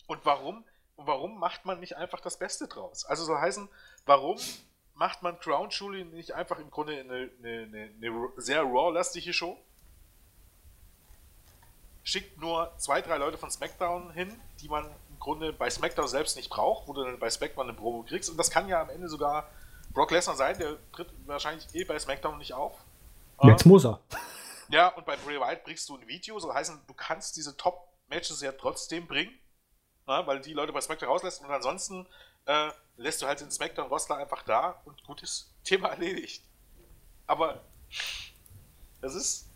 Und 0.06 0.24
warum, 0.24 0.64
warum 0.96 1.38
macht 1.38 1.64
man 1.64 1.80
nicht 1.80 1.96
einfach 1.96 2.20
das 2.20 2.38
Beste 2.38 2.68
draus? 2.68 3.04
Also 3.04 3.24
so 3.24 3.36
heißen, 3.36 3.68
warum 4.06 4.38
macht 4.94 5.22
man 5.22 5.38
Crown 5.38 5.70
Jewel 5.70 6.04
nicht 6.06 6.32
einfach 6.32 6.58
im 6.58 6.70
Grunde 6.70 6.98
eine, 6.98 7.30
eine, 7.38 7.90
eine 7.96 8.30
sehr 8.36 8.62
raw-lastige 8.62 9.32
Show? 9.32 9.58
Schickt 12.02 12.38
nur 12.38 12.72
zwei, 12.78 13.02
drei 13.02 13.16
Leute 13.18 13.36
von 13.36 13.50
SmackDown 13.50 14.12
hin, 14.12 14.40
die 14.60 14.68
man 14.68 14.88
Grunde 15.26 15.52
bei 15.52 15.68
SmackDown 15.68 16.06
selbst 16.06 16.36
nicht 16.36 16.50
braucht, 16.50 16.86
wo 16.86 16.92
du 16.92 17.02
dann 17.02 17.18
bei 17.18 17.28
SmackDown 17.28 17.68
eine 17.68 17.76
Promo 17.76 18.04
kriegst. 18.04 18.30
Und 18.30 18.36
das 18.36 18.48
kann 18.48 18.68
ja 18.68 18.80
am 18.80 18.90
Ende 18.90 19.08
sogar 19.08 19.50
Brock 19.92 20.12
Lesnar 20.12 20.36
sein, 20.36 20.56
der 20.56 20.76
tritt 20.92 21.08
wahrscheinlich 21.26 21.66
eh 21.74 21.82
bei 21.82 21.98
SmackDown 21.98 22.38
nicht 22.38 22.54
auf. 22.54 22.78
Jetzt 23.42 23.66
muss 23.66 23.84
er. 23.84 23.98
Ja, 24.68 24.88
und 24.88 25.04
bei 25.04 25.16
Bray 25.16 25.40
Wyatt 25.40 25.64
bringst 25.64 25.88
du 25.88 25.96
ein 25.96 26.06
Video, 26.06 26.38
so 26.38 26.54
heißen, 26.54 26.80
du 26.86 26.94
kannst 26.94 27.36
diese 27.36 27.56
Top-Matches 27.56 28.40
ja 28.40 28.52
trotzdem 28.52 29.08
bringen, 29.08 29.32
na, 30.06 30.24
weil 30.28 30.40
die 30.40 30.52
Leute 30.52 30.72
bei 30.72 30.80
SmackDown 30.80 31.08
rauslässt 31.08 31.42
und 31.42 31.50
ansonsten 31.50 32.06
äh, 32.44 32.70
lässt 32.96 33.20
du 33.20 33.26
halt 33.26 33.40
den 33.40 33.50
SmackDown-Roster 33.50 34.16
einfach 34.16 34.44
da 34.44 34.80
und 34.84 35.02
gutes 35.04 35.52
Thema 35.64 35.88
erledigt. 35.88 36.44
Aber 37.26 37.60
das 39.00 39.16
ist. 39.16 39.48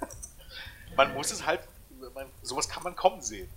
man 0.96 1.12
muss 1.12 1.30
es 1.30 1.44
halt. 1.44 1.60
Man, 2.14 2.30
sowas 2.42 2.68
kann 2.68 2.82
man 2.82 2.96
kommen 2.96 3.20
sehen. 3.20 3.50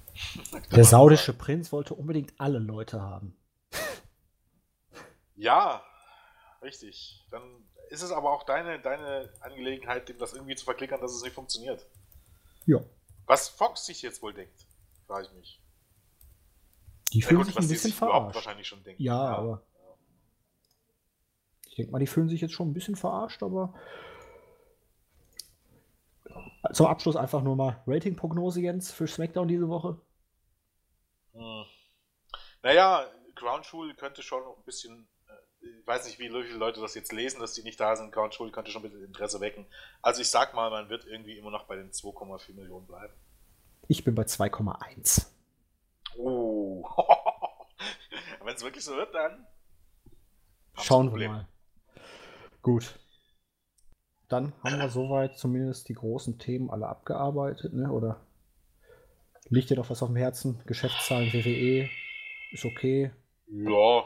Der 0.71 0.83
saudische 0.83 1.33
Prinz 1.33 1.71
wollte 1.71 1.93
unbedingt 1.93 2.33
alle 2.37 2.59
Leute 2.59 3.01
haben. 3.01 3.37
Ja, 5.35 5.83
richtig. 6.61 7.25
Dann 7.29 7.41
ist 7.89 8.01
es 8.01 8.11
aber 8.11 8.31
auch 8.31 8.43
deine, 8.43 8.79
deine 8.79 9.31
Angelegenheit, 9.41 10.09
dem 10.09 10.17
das 10.17 10.33
irgendwie 10.33 10.55
zu 10.55 10.65
verklickern, 10.65 10.99
dass 10.99 11.13
es 11.13 11.23
nicht 11.23 11.33
funktioniert. 11.33 11.85
Ja. 12.65 12.79
Was 13.25 13.47
Fox 13.47 13.85
sich 13.85 14.01
jetzt 14.01 14.21
wohl 14.21 14.33
denkt, 14.33 14.65
frage 15.05 15.27
ich 15.27 15.33
mich. 15.33 15.61
Die 17.13 17.21
fühlen 17.21 17.37
gut, 17.37 17.47
sich 17.47 17.57
ein 17.57 17.67
bisschen 17.67 17.93
verarscht. 17.93 18.35
Wahrscheinlich 18.35 18.67
schon 18.67 18.83
denken. 18.83 19.01
Ja, 19.01 19.13
ja. 19.13 19.37
aber. 19.37 19.61
Ich 21.67 21.75
denke 21.75 21.91
mal, 21.91 21.99
die 21.99 22.07
fühlen 22.07 22.27
sich 22.27 22.41
jetzt 22.41 22.53
schon 22.53 22.69
ein 22.69 22.73
bisschen 22.73 22.95
verarscht, 22.95 23.43
aber. 23.43 23.73
Zum 26.73 26.87
Abschluss 26.87 27.15
einfach 27.15 27.43
nur 27.43 27.55
mal 27.55 27.81
Rating-Prognose, 27.85 28.61
Jens, 28.61 28.91
für 28.91 29.07
SmackDown 29.07 29.47
diese 29.47 29.69
Woche. 29.69 30.01
Hm. 31.37 31.65
Naja, 32.63 33.05
Ground 33.35 33.65
Jewel 33.71 33.93
könnte 33.95 34.23
schon 34.23 34.43
ein 34.43 34.63
bisschen, 34.65 35.07
äh, 35.27 35.67
ich 35.79 35.87
weiß 35.87 36.05
nicht, 36.05 36.19
wie 36.19 36.29
viele 36.29 36.57
Leute 36.57 36.81
das 36.81 36.95
jetzt 36.95 37.11
lesen, 37.11 37.39
dass 37.39 37.53
die 37.53 37.63
nicht 37.63 37.79
da 37.79 37.95
sind. 37.95 38.11
Ground 38.11 38.33
Jewel 38.37 38.51
könnte 38.51 38.71
schon 38.71 38.81
ein 38.83 38.89
bisschen 38.89 39.05
Interesse 39.05 39.39
wecken. 39.39 39.65
Also 40.01 40.21
ich 40.21 40.29
sag 40.29 40.53
mal, 40.53 40.69
man 40.69 40.89
wird 40.89 41.05
irgendwie 41.05 41.37
immer 41.37 41.51
noch 41.51 41.65
bei 41.65 41.75
den 41.75 41.91
2,4 41.91 42.55
Millionen 42.55 42.87
bleiben. 42.87 43.13
Ich 43.87 44.03
bin 44.03 44.15
bei 44.15 44.23
2,1. 44.23 45.27
Oh. 46.17 46.83
Wenn 48.43 48.55
es 48.55 48.63
wirklich 48.63 48.83
so 48.83 48.95
wird, 48.95 49.13
dann. 49.13 49.45
Schauen 50.75 51.13
wir 51.15 51.29
mal. 51.29 51.47
Gut. 52.61 52.99
Dann 54.27 54.53
haben 54.63 54.79
wir 54.79 54.89
soweit 54.89 55.37
zumindest 55.37 55.87
die 55.87 55.93
großen 55.93 56.37
Themen 56.37 56.69
alle 56.69 56.87
abgearbeitet, 56.87 57.73
ne? 57.73 57.91
Oder 57.91 58.26
liegt 59.49 59.69
dir 59.69 59.75
doch 59.75 59.89
was 59.89 60.01
auf 60.01 60.09
dem 60.09 60.15
Herzen? 60.15 60.61
Geschäftszahlen, 60.65 61.31
WWE, 61.33 61.89
ist 62.51 62.65
okay. 62.65 63.11
Ja, 63.47 64.05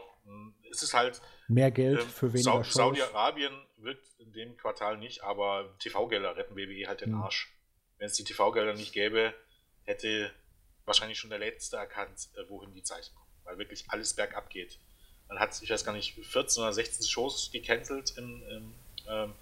es 0.71 0.83
ist 0.83 0.93
halt. 0.93 1.21
Mehr 1.47 1.71
Geld 1.71 2.01
ähm, 2.01 2.07
für 2.07 2.33
weniger 2.33 2.63
Shows. 2.63 2.73
Saudi-Arabien 2.73 3.53
wird 3.77 3.99
in 4.19 4.31
dem 4.31 4.55
Quartal 4.57 4.97
nicht, 4.97 5.23
aber 5.23 5.75
TV-Gelder 5.79 6.37
retten 6.37 6.55
WWE 6.55 6.87
halt 6.87 7.01
den 7.01 7.13
hm. 7.13 7.21
Arsch. 7.21 7.53
Wenn 7.97 8.07
es 8.07 8.13
die 8.13 8.23
TV-Gelder 8.23 8.73
nicht 8.73 8.93
gäbe, 8.93 9.33
hätte 9.83 10.31
wahrscheinlich 10.85 11.19
schon 11.19 11.29
der 11.29 11.39
Letzte 11.39 11.77
erkannt, 11.77 12.29
äh, 12.35 12.49
wohin 12.49 12.73
die 12.73 12.83
Zeichen 12.83 13.13
kommen. 13.15 13.29
Weil 13.43 13.57
wirklich 13.57 13.85
alles 13.89 14.13
bergab 14.13 14.49
geht. 14.49 14.79
Man 15.27 15.39
hat, 15.39 15.61
ich 15.61 15.69
weiß 15.69 15.85
gar 15.85 15.93
nicht, 15.93 16.13
14 16.13 16.63
oder 16.63 16.73
16 16.73 17.07
Shows 17.07 17.51
gecancelt 17.51 18.17
im, 18.17 18.43
im 18.43 18.73
ähm, 19.07 19.33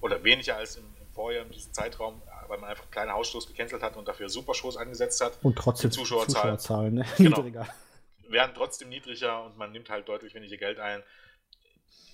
oder 0.00 0.22
weniger 0.24 0.56
als 0.56 0.76
im, 0.76 0.84
im, 1.00 1.06
Vorjahr 1.12 1.46
in 1.46 1.52
diesem 1.52 1.72
Zeitraum, 1.72 2.20
weil 2.48 2.58
man 2.58 2.70
einfach 2.70 2.90
kleine 2.90 3.12
Hausshows 3.12 3.46
gecancelt 3.46 3.82
hat 3.82 3.96
und 3.96 4.06
dafür 4.06 4.28
Super-Shows 4.28 4.76
angesetzt 4.76 5.20
hat. 5.20 5.38
Und 5.42 5.56
trotzdem 5.56 5.90
die 5.90 5.96
Zuschauerzahlen, 5.96 6.58
Zuschauerzahlen 6.58 6.94
ne? 6.94 7.06
genau, 7.16 7.36
niedriger. 7.36 7.68
Werden 8.28 8.52
trotzdem 8.54 8.88
niedriger 8.88 9.44
und 9.44 9.56
man 9.56 9.72
nimmt 9.72 9.90
halt 9.90 10.08
deutlich 10.08 10.34
weniger 10.34 10.56
Geld 10.56 10.78
ein. 10.80 11.02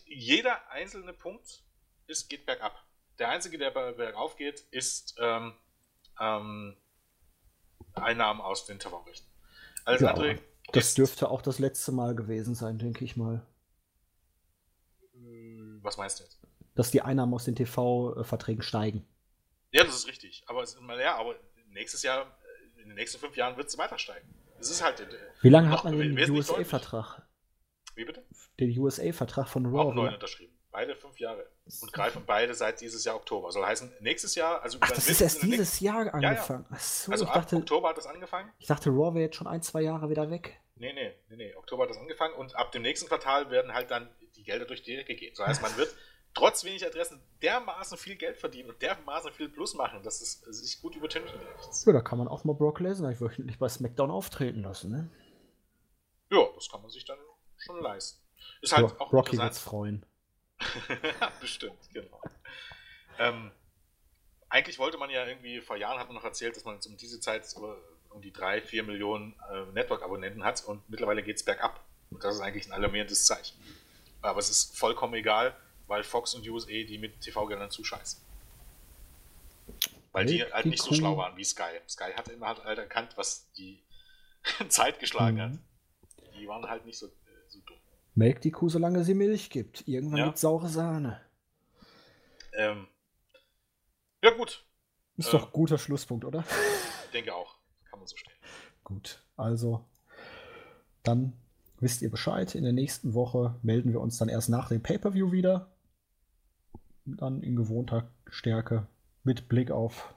Jeder 0.06 0.70
einzelne 0.70 1.12
Punkt 1.12 1.62
ist, 2.06 2.28
geht 2.28 2.46
bergab. 2.46 2.82
Der 3.18 3.28
einzige, 3.28 3.58
der 3.58 3.70
bergauf 3.70 4.36
geht, 4.36 4.60
ist 4.70 5.14
ähm, 5.18 5.54
ähm, 6.18 6.76
Einnahmen 7.94 8.40
aus 8.40 8.66
den 8.66 8.78
Terrorrechten. 8.78 9.28
Alles 9.84 10.00
ja, 10.00 10.08
andere. 10.08 10.38
Das 10.72 10.94
dürfte 10.94 11.28
auch 11.28 11.42
das 11.42 11.58
letzte 11.58 11.92
Mal 11.92 12.14
gewesen 12.14 12.54
sein, 12.54 12.78
denke 12.78 13.04
ich 13.04 13.16
mal. 13.16 13.46
Was 15.82 15.96
meinst 15.96 16.20
du 16.20 16.24
jetzt? 16.24 16.38
Dass 16.74 16.90
die 16.90 17.02
Einnahmen 17.02 17.34
aus 17.34 17.44
den 17.44 17.56
TV-Verträgen 17.56 18.62
steigen. 18.62 19.06
Ja, 19.72 19.84
das 19.84 19.94
ist 19.94 20.08
richtig. 20.08 20.44
Aber, 20.46 20.64
ja, 21.00 21.16
aber 21.16 21.36
nächstes 21.68 22.02
Jahr, 22.02 22.36
in 22.76 22.88
den 22.88 22.94
nächsten 22.94 23.18
fünf 23.18 23.36
Jahren 23.36 23.56
wird 23.56 23.68
es 23.68 23.78
weiter 23.78 23.98
steigen. 23.98 24.28
Es 24.58 24.70
ist 24.70 24.82
halt. 24.82 25.00
Äh, 25.00 25.06
Wie 25.42 25.48
lange 25.48 25.70
hat 25.70 25.84
man 25.84 25.98
den 25.98 26.30
USA-Vertrag? 26.30 27.22
Wie 27.94 28.04
bitte? 28.04 28.24
Den 28.58 28.76
USA-Vertrag 28.78 29.48
von 29.48 29.66
Raw. 29.66 29.90
Auch 29.90 29.94
neu 29.94 30.08
unterschrieben. 30.08 30.54
Beide 30.70 30.94
fünf 30.94 31.18
Jahre. 31.18 31.50
Und 31.80 31.92
greifen 31.92 32.22
beide 32.26 32.54
seit 32.54 32.80
dieses 32.80 33.04
Jahr 33.04 33.16
Oktober. 33.16 33.50
Soll 33.50 33.64
heißen, 33.64 33.92
nächstes 34.00 34.34
Jahr, 34.36 34.62
also 34.62 34.78
Ach, 34.80 34.90
das 34.90 35.08
ist 35.08 35.20
erst 35.20 35.42
dieses 35.42 35.80
Jahr 35.80 36.12
angefangen. 36.14 36.66
Ja, 36.70 36.76
ja. 36.76 36.80
So, 36.80 37.10
also 37.10 37.26
ab 37.26 37.34
dachte, 37.34 37.56
Oktober 37.56 37.88
hat 37.88 37.96
das 37.96 38.06
angefangen. 38.06 38.52
Ich 38.58 38.68
dachte, 38.68 38.90
Raw 38.90 39.14
wäre 39.14 39.24
jetzt 39.24 39.36
schon 39.36 39.46
ein, 39.48 39.62
zwei 39.62 39.82
Jahre 39.82 40.10
wieder 40.10 40.30
weg. 40.30 40.60
Nee, 40.76 40.92
nee, 40.92 41.12
nee, 41.28 41.36
nee. 41.36 41.54
Oktober 41.56 41.84
hat 41.84 41.90
das 41.90 41.98
angefangen 41.98 42.34
und 42.34 42.54
ab 42.54 42.72
dem 42.72 42.82
nächsten 42.82 43.08
Quartal 43.08 43.50
werden 43.50 43.74
halt 43.74 43.90
dann 43.90 44.08
die 44.36 44.44
Gelder 44.44 44.64
durch 44.64 44.82
die 44.82 44.96
Decke 44.96 45.14
gehen. 45.14 45.34
So 45.34 45.44
heißt, 45.44 45.60
man 45.60 45.76
wird 45.76 45.94
trotz 46.34 46.64
wenig 46.64 46.84
Adressen 46.86 47.20
dermaßen 47.42 47.98
viel 47.98 48.16
Geld 48.16 48.36
verdienen 48.36 48.70
und 48.70 48.80
dermaßen 48.82 49.32
viel 49.32 49.48
Plus 49.48 49.74
machen, 49.74 50.02
dass 50.02 50.20
es 50.20 50.40
sich 50.40 50.80
gut 50.80 50.94
übertünchen 50.96 51.38
lässt. 51.40 51.86
Ja, 51.86 51.92
da 51.92 52.00
kann 52.00 52.18
man 52.18 52.28
auch 52.28 52.44
mal 52.44 52.54
Brock 52.54 52.80
Lesnar 52.80 53.18
wöchentlich 53.20 53.58
bei 53.58 53.68
SmackDown 53.68 54.10
auftreten 54.10 54.62
lassen, 54.62 54.90
ne? 54.90 55.10
Ja, 56.30 56.46
das 56.54 56.70
kann 56.70 56.80
man 56.80 56.90
sich 56.90 57.04
dann 57.04 57.18
schon 57.56 57.80
leisten. 57.80 58.20
Ist 58.60 58.76
halt 58.76 58.96
Bro 58.96 59.04
auch 59.04 59.12
Rocky 59.12 59.36
wird's 59.38 59.58
freuen. 59.58 60.06
Bestimmt, 61.40 61.78
genau. 61.92 62.20
Ähm, 63.18 63.50
eigentlich 64.48 64.78
wollte 64.78 64.98
man 64.98 65.10
ja 65.10 65.26
irgendwie, 65.26 65.60
vor 65.60 65.76
Jahren 65.76 65.98
hat 65.98 66.06
man 66.06 66.16
noch 66.16 66.24
erzählt, 66.24 66.56
dass 66.56 66.64
man 66.64 66.74
jetzt 66.74 66.86
um 66.86 66.96
diese 66.96 67.20
Zeit 67.20 67.46
um 68.10 68.20
die 68.20 68.32
drei, 68.32 68.60
vier 68.60 68.82
Millionen 68.82 69.34
äh, 69.50 69.72
Network-Abonnenten 69.72 70.44
hat 70.44 70.64
und 70.64 70.88
mittlerweile 70.88 71.22
geht 71.22 71.36
es 71.36 71.44
bergab. 71.44 71.84
Und 72.10 72.22
das 72.24 72.34
ist 72.36 72.40
eigentlich 72.40 72.66
ein 72.66 72.72
alarmierendes 72.72 73.24
Zeichen. 73.26 73.56
Aber 74.20 74.38
es 74.38 74.50
ist 74.50 74.76
vollkommen 74.76 75.14
egal, 75.14 75.56
weil 75.90 76.04
Fox 76.04 76.34
und 76.34 76.48
USA 76.48 76.68
die 76.68 76.98
mit 76.98 77.20
TV-Geldern 77.20 77.68
zuscheißen. 77.68 78.22
Weil 80.12 80.26
die 80.26 80.44
halt 80.44 80.66
nicht 80.66 80.82
so 80.82 80.94
schlau 80.94 81.16
waren 81.16 81.36
wie 81.36 81.44
Sky. 81.44 81.80
Sky 81.88 82.12
hat 82.16 82.28
immer 82.28 82.46
halt 82.46 82.78
erkannt, 82.78 83.16
was 83.16 83.50
die 83.54 83.82
Zeit 84.68 85.00
geschlagen 85.00 85.36
mhm. 85.36 85.40
hat. 85.40 85.52
Die 86.38 86.46
waren 86.46 86.64
halt 86.68 86.86
nicht 86.86 86.96
so, 86.96 87.06
äh, 87.06 87.10
so 87.48 87.58
dumm. 87.66 87.76
Melkt 88.14 88.44
die 88.44 88.52
Kuh, 88.52 88.68
solange 88.68 89.02
sie 89.02 89.14
Milch 89.14 89.50
gibt. 89.50 89.86
Irgendwann 89.88 90.18
ja. 90.18 90.26
gibt 90.26 90.38
saure 90.38 90.68
Sahne. 90.68 91.20
Ähm, 92.52 92.86
ja, 94.22 94.30
gut. 94.30 94.64
Ist 95.16 95.26
ähm, 95.26 95.32
doch 95.32 95.46
ein 95.46 95.52
guter 95.52 95.78
Schlusspunkt, 95.78 96.24
oder? 96.24 96.44
Ich 97.06 97.10
denke 97.10 97.34
auch. 97.34 97.56
Kann 97.90 97.98
man 97.98 98.06
so 98.06 98.16
stellen. 98.16 98.38
Gut. 98.84 99.24
Also, 99.36 99.84
dann 101.02 101.32
wisst 101.80 102.02
ihr 102.02 102.10
Bescheid. 102.10 102.54
In 102.54 102.62
der 102.62 102.72
nächsten 102.72 103.14
Woche 103.14 103.56
melden 103.62 103.92
wir 103.92 104.00
uns 104.00 104.18
dann 104.18 104.28
erst 104.28 104.50
nach 104.50 104.68
dem 104.68 104.82
Pay-Per-View 104.82 105.32
wieder. 105.32 105.68
Dann 107.04 107.42
in 107.42 107.56
gewohnter 107.56 108.10
Stärke. 108.28 108.86
Mit 109.22 109.48
Blick 109.48 109.70
auf, 109.70 110.14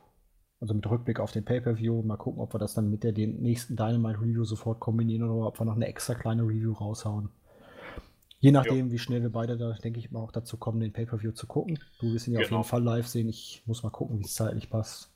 also 0.60 0.74
mit 0.74 0.90
Rückblick 0.90 1.20
auf 1.20 1.32
den 1.32 1.46
Pay-Per-View. 1.46 2.04
Mal 2.04 2.18
gucken, 2.18 2.42
ob 2.42 2.54
wir 2.54 2.60
das 2.60 2.74
dann 2.74 2.90
mit 2.90 3.04
der 3.04 3.12
den 3.12 3.42
nächsten 3.42 3.76
Dynamite-Review 3.76 4.46
sofort 4.46 4.80
kombinieren 4.80 5.30
oder 5.30 5.48
ob 5.48 5.60
wir 5.60 5.66
noch 5.66 5.76
eine 5.76 5.88
extra 5.88 6.14
kleine 6.14 6.44
Review 6.44 6.74
raushauen. 6.74 7.30
Je 8.40 8.52
nachdem, 8.52 8.88
jo. 8.88 8.92
wie 8.92 9.00
schnell 9.00 9.22
wir 9.22 9.32
beide 9.32 9.58
da, 9.58 9.72
denke 9.72 10.00
ich 10.00 10.12
mal, 10.12 10.20
auch 10.20 10.32
dazu 10.32 10.58
kommen, 10.58 10.82
den 10.82 10.92
Pay-Per-View 10.94 11.32
zu 11.32 11.48
gucken. 11.48 11.80
Du 12.00 12.12
wirst 12.12 12.28
ihn 12.28 12.34
ja 12.34 12.42
genau. 12.42 12.60
auf 12.60 12.66
jeden 12.66 12.70
Fall 12.70 12.84
live 12.84 13.08
sehen. 13.08 13.30
Ich 13.30 13.64
muss 13.66 13.84
mal 13.84 13.90
gucken, 13.90 14.20
wie 14.20 14.26
es 14.26 14.34
zeitlich 14.34 14.70
passt. 14.70 15.14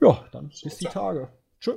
Ja, 0.00 0.24
dann 0.32 0.50
so 0.52 0.68
bis 0.68 0.78
die 0.78 0.86
Tage. 0.86 1.28
Tschüss. 1.60 1.76